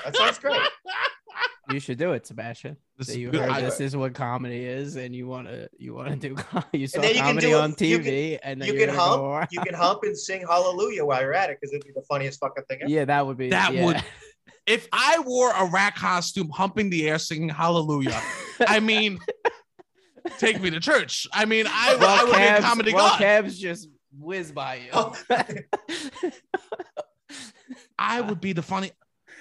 That 0.03 0.15
sounds 0.15 0.37
great. 0.37 0.61
You 1.71 1.79
should 1.79 1.97
do 1.97 2.13
it, 2.13 2.27
Sebastian. 2.27 2.77
This 2.97 3.07
So 3.07 3.13
is 3.13 3.17
you 3.17 3.31
heard 3.31 3.49
I- 3.49 3.61
this 3.61 3.79
is 3.79 3.95
what 3.95 4.13
comedy 4.13 4.63
is, 4.65 4.95
and 4.97 5.15
you 5.15 5.27
want 5.27 5.47
to 5.47 5.67
you 5.77 5.93
want 5.95 6.09
to 6.09 6.15
do 6.29 6.35
you 6.77 6.87
saw 6.87 7.01
then 7.01 7.09
you 7.11 7.15
can 7.21 7.25
comedy 7.27 7.47
do 7.47 7.57
it- 7.57 7.59
on 7.61 7.69
you 7.71 7.75
TV, 7.99 8.39
and 8.43 8.61
then 8.61 8.67
You 8.67 8.75
can 8.75 8.87
gonna 8.95 8.99
hump, 8.99 9.47
you 9.51 9.61
can 9.61 9.73
hump 9.73 9.99
and 10.03 10.17
sing 10.17 10.45
hallelujah 10.47 11.03
while 11.05 11.21
you're 11.21 11.33
at 11.33 11.49
it 11.49 11.57
because 11.59 11.73
it'd 11.73 11.85
be 11.85 11.91
the 11.93 12.03
funniest 12.07 12.39
fucking 12.39 12.63
thing 12.69 12.79
ever. 12.83 12.91
Yeah, 12.91 13.05
that 13.05 13.25
would 13.25 13.37
be 13.37 13.49
That 13.49 13.73
yeah. 13.73 13.85
would- 13.85 14.03
If 14.67 14.87
I 14.91 15.19
wore 15.25 15.51
a 15.51 15.65
rat 15.65 15.95
costume 15.95 16.49
humping 16.49 16.89
the 16.89 17.07
air 17.09 17.19
singing 17.19 17.49
hallelujah, 17.49 18.19
I 18.67 18.79
mean, 18.79 19.19
take 20.39 20.59
me 20.61 20.69
to 20.71 20.79
church. 20.79 21.27
I 21.33 21.45
mean, 21.45 21.65
I, 21.67 21.93
I 21.93 21.95
Well, 21.97 22.25
would 22.27 22.31
be 22.35 22.41
a 22.41 22.45
cabs, 22.45 22.65
comedy 22.65 22.93
well, 22.93 23.09
god. 23.09 23.17
cabs 23.19 23.59
just 23.59 23.89
whiz 24.17 24.51
by 24.51 24.75
you. 24.75 24.89
Oh. 24.93 25.15
I 27.99 28.21
would 28.21 28.39
be 28.41 28.53
the 28.53 28.61
funny. 28.61 28.91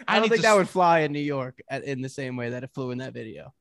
I 0.09 0.15
don't 0.15 0.23
need 0.23 0.29
think 0.31 0.41
to 0.41 0.43
that 0.43 0.53
s- 0.53 0.57
would 0.59 0.69
fly 0.69 1.01
in 1.01 1.13
New 1.13 1.21
York 1.21 1.61
at, 1.69 1.85
in 1.85 2.03
the 2.03 2.09
same 2.09 2.37
way 2.37 2.51
that 2.51 2.65
it 2.65 2.71
flew 2.75 2.91
in 2.91 2.99
that 2.99 3.13
video. 3.15 3.53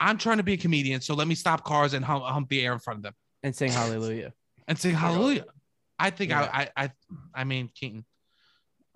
I'm 0.00 0.18
trying 0.18 0.36
to 0.36 0.42
be 0.42 0.52
a 0.52 0.56
comedian, 0.56 1.00
so 1.00 1.14
let 1.14 1.26
me 1.26 1.34
stop 1.34 1.64
cars 1.64 1.92
and 1.94 2.04
hump, 2.04 2.24
hump 2.24 2.48
the 2.48 2.64
air 2.64 2.72
in 2.72 2.78
front 2.78 2.98
of 2.98 3.02
them 3.02 3.14
And 3.42 3.54
sing 3.54 3.72
hallelujah. 3.72 4.32
and 4.68 4.78
sing 4.78 4.94
hallelujah. 4.94 5.44
I 5.98 6.10
think 6.10 6.30
Yeah. 6.30 6.42
I, 6.52 6.68
I, 6.76 6.84
I, 6.84 6.90
I 7.34 7.44
mean, 7.44 7.68
Keaton. 7.74 8.04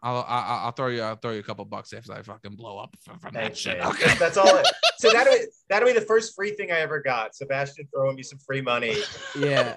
I'll, 0.05 0.25
I'll, 0.29 0.59
I'll 0.67 0.73
throw 0.73 0.89
you, 0.89 1.01
I'll 1.03 1.15
throw 1.17 1.31
you 1.31 1.39
a 1.41 1.43
couple 1.45 1.65
bucks 1.65 1.93
after 1.93 2.13
I 2.13 2.23
fucking 2.23 2.57
blow 2.57 2.79
up 2.79 2.97
from, 3.05 3.19
from 3.21 3.35
that 3.35 3.57
shit. 3.57 3.81
Okay. 3.85 4.13
That's 4.19 4.37
all. 4.37 4.57
It, 4.57 4.67
so 4.99 5.11
that'll 5.13 5.33
be, 5.33 5.45
that'll 5.69 5.87
be 5.87 5.93
the 5.93 6.01
first 6.05 6.35
free 6.35 6.53
thing 6.55 6.73
I 6.73 6.81
ever 6.81 7.01
got. 7.01 7.37
Sebastian 7.37 7.87
throwing 7.95 8.17
me 8.17 8.23
some 8.25 8.39
free 8.41 8.61
money 8.63 8.97
Yeah. 9.39 9.75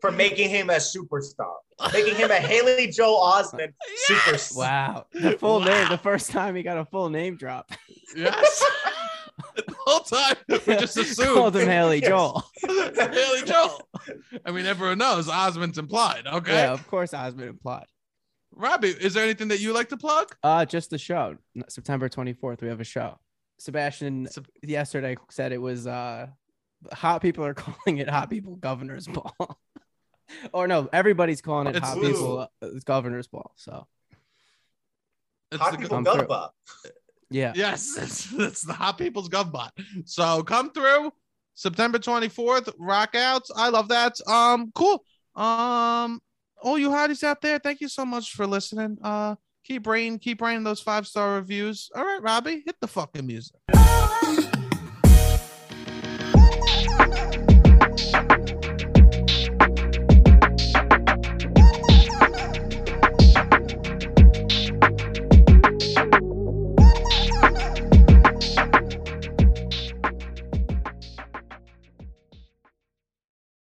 For 0.00 0.10
making 0.10 0.50
him 0.50 0.70
a 0.70 0.74
superstar, 0.74 1.54
making 1.92 2.16
him 2.16 2.30
a 2.30 2.34
Haley 2.40 2.88
Joel 2.88 3.20
Osment 3.20 3.72
superstar. 4.08 4.56
Wow. 4.56 5.06
The 5.12 5.38
full 5.38 5.60
name, 5.60 5.88
the 5.88 5.98
first 5.98 6.30
time 6.30 6.54
he 6.54 6.62
got 6.62 6.78
a 6.78 6.84
full 6.84 7.10
name 7.10 7.36
drop. 7.36 7.70
Yes. 8.16 8.64
the 9.56 9.74
whole 9.86 10.00
time 10.00 10.36
we 10.48 10.76
just 10.76 10.96
assumed 10.96 11.34
Called 11.36 11.56
him 11.56 11.68
Haley 11.68 12.00
Yes. 12.00 12.08
Joel. 12.08 12.44
Haley 12.66 13.42
Joel. 13.44 13.88
I 14.44 14.50
mean, 14.50 14.66
everyone 14.66 14.98
knows 14.98 15.28
Osment's 15.28 15.78
implied. 15.78 16.26
Okay. 16.26 16.52
Yeah, 16.54 16.72
of 16.72 16.86
course 16.88 17.12
Osmond 17.14 17.48
implied. 17.48 17.86
Robbie, 18.52 18.88
is 18.88 19.14
there 19.14 19.22
anything 19.24 19.48
that 19.48 19.60
you 19.60 19.72
like 19.72 19.88
to 19.90 19.96
plug? 19.96 20.34
Uh 20.42 20.64
just 20.64 20.90
the 20.90 20.98
show. 20.98 21.36
September 21.68 22.08
24th, 22.08 22.60
we 22.62 22.68
have 22.68 22.80
a 22.80 22.84
show. 22.84 23.18
Sebastian 23.58 24.26
Sep- 24.28 24.46
yesterday 24.62 25.16
said 25.30 25.52
it 25.52 25.60
was 25.60 25.86
uh 25.86 26.26
hot 26.92 27.20
people 27.22 27.44
are 27.44 27.54
calling 27.54 27.98
it 27.98 28.08
hot 28.08 28.30
people 28.30 28.56
governor's 28.56 29.06
ball. 29.06 29.58
Or 30.52 30.66
no, 30.68 30.88
everybody's 30.92 31.40
calling 31.40 31.66
it 31.68 31.76
It's- 31.76 31.92
hot 31.92 32.00
people 32.02 32.48
uh, 32.62 32.68
governor's 32.84 33.26
ball. 33.28 33.52
So 33.56 33.86
It's 35.52 35.60
Hot 35.60 35.72
the- 35.72 35.78
people 35.78 35.98
gov 36.02 36.28
bot. 36.28 36.52
yeah. 37.30 37.52
Yes, 37.54 37.96
it's, 38.00 38.32
it's 38.32 38.62
the 38.62 38.72
Hot 38.72 38.98
People's 38.98 39.28
GovBot. 39.28 39.70
So 40.04 40.42
come 40.42 40.70
through 40.70 41.12
September 41.54 41.98
24th, 41.98 42.72
rock 42.78 43.14
out. 43.14 43.42
I 43.56 43.68
love 43.70 43.88
that. 43.88 44.14
Um, 44.28 44.70
cool. 44.74 45.02
Um, 45.34 46.20
all 46.62 46.78
you 46.78 46.90
hotties 46.90 47.22
out 47.24 47.40
there, 47.40 47.58
thank 47.58 47.80
you 47.80 47.88
so 47.88 48.04
much 48.04 48.32
for 48.34 48.46
listening. 48.46 48.98
Uh, 49.02 49.36
keep 49.64 49.86
rain, 49.86 50.18
keep 50.18 50.40
raining 50.42 50.64
those 50.64 50.80
five 50.80 51.06
star 51.06 51.34
reviews. 51.36 51.90
All 51.94 52.04
right, 52.04 52.20
Robbie, 52.22 52.62
hit 52.66 52.76
the 52.80 52.88
fucking 52.88 53.26
music. 53.26 53.56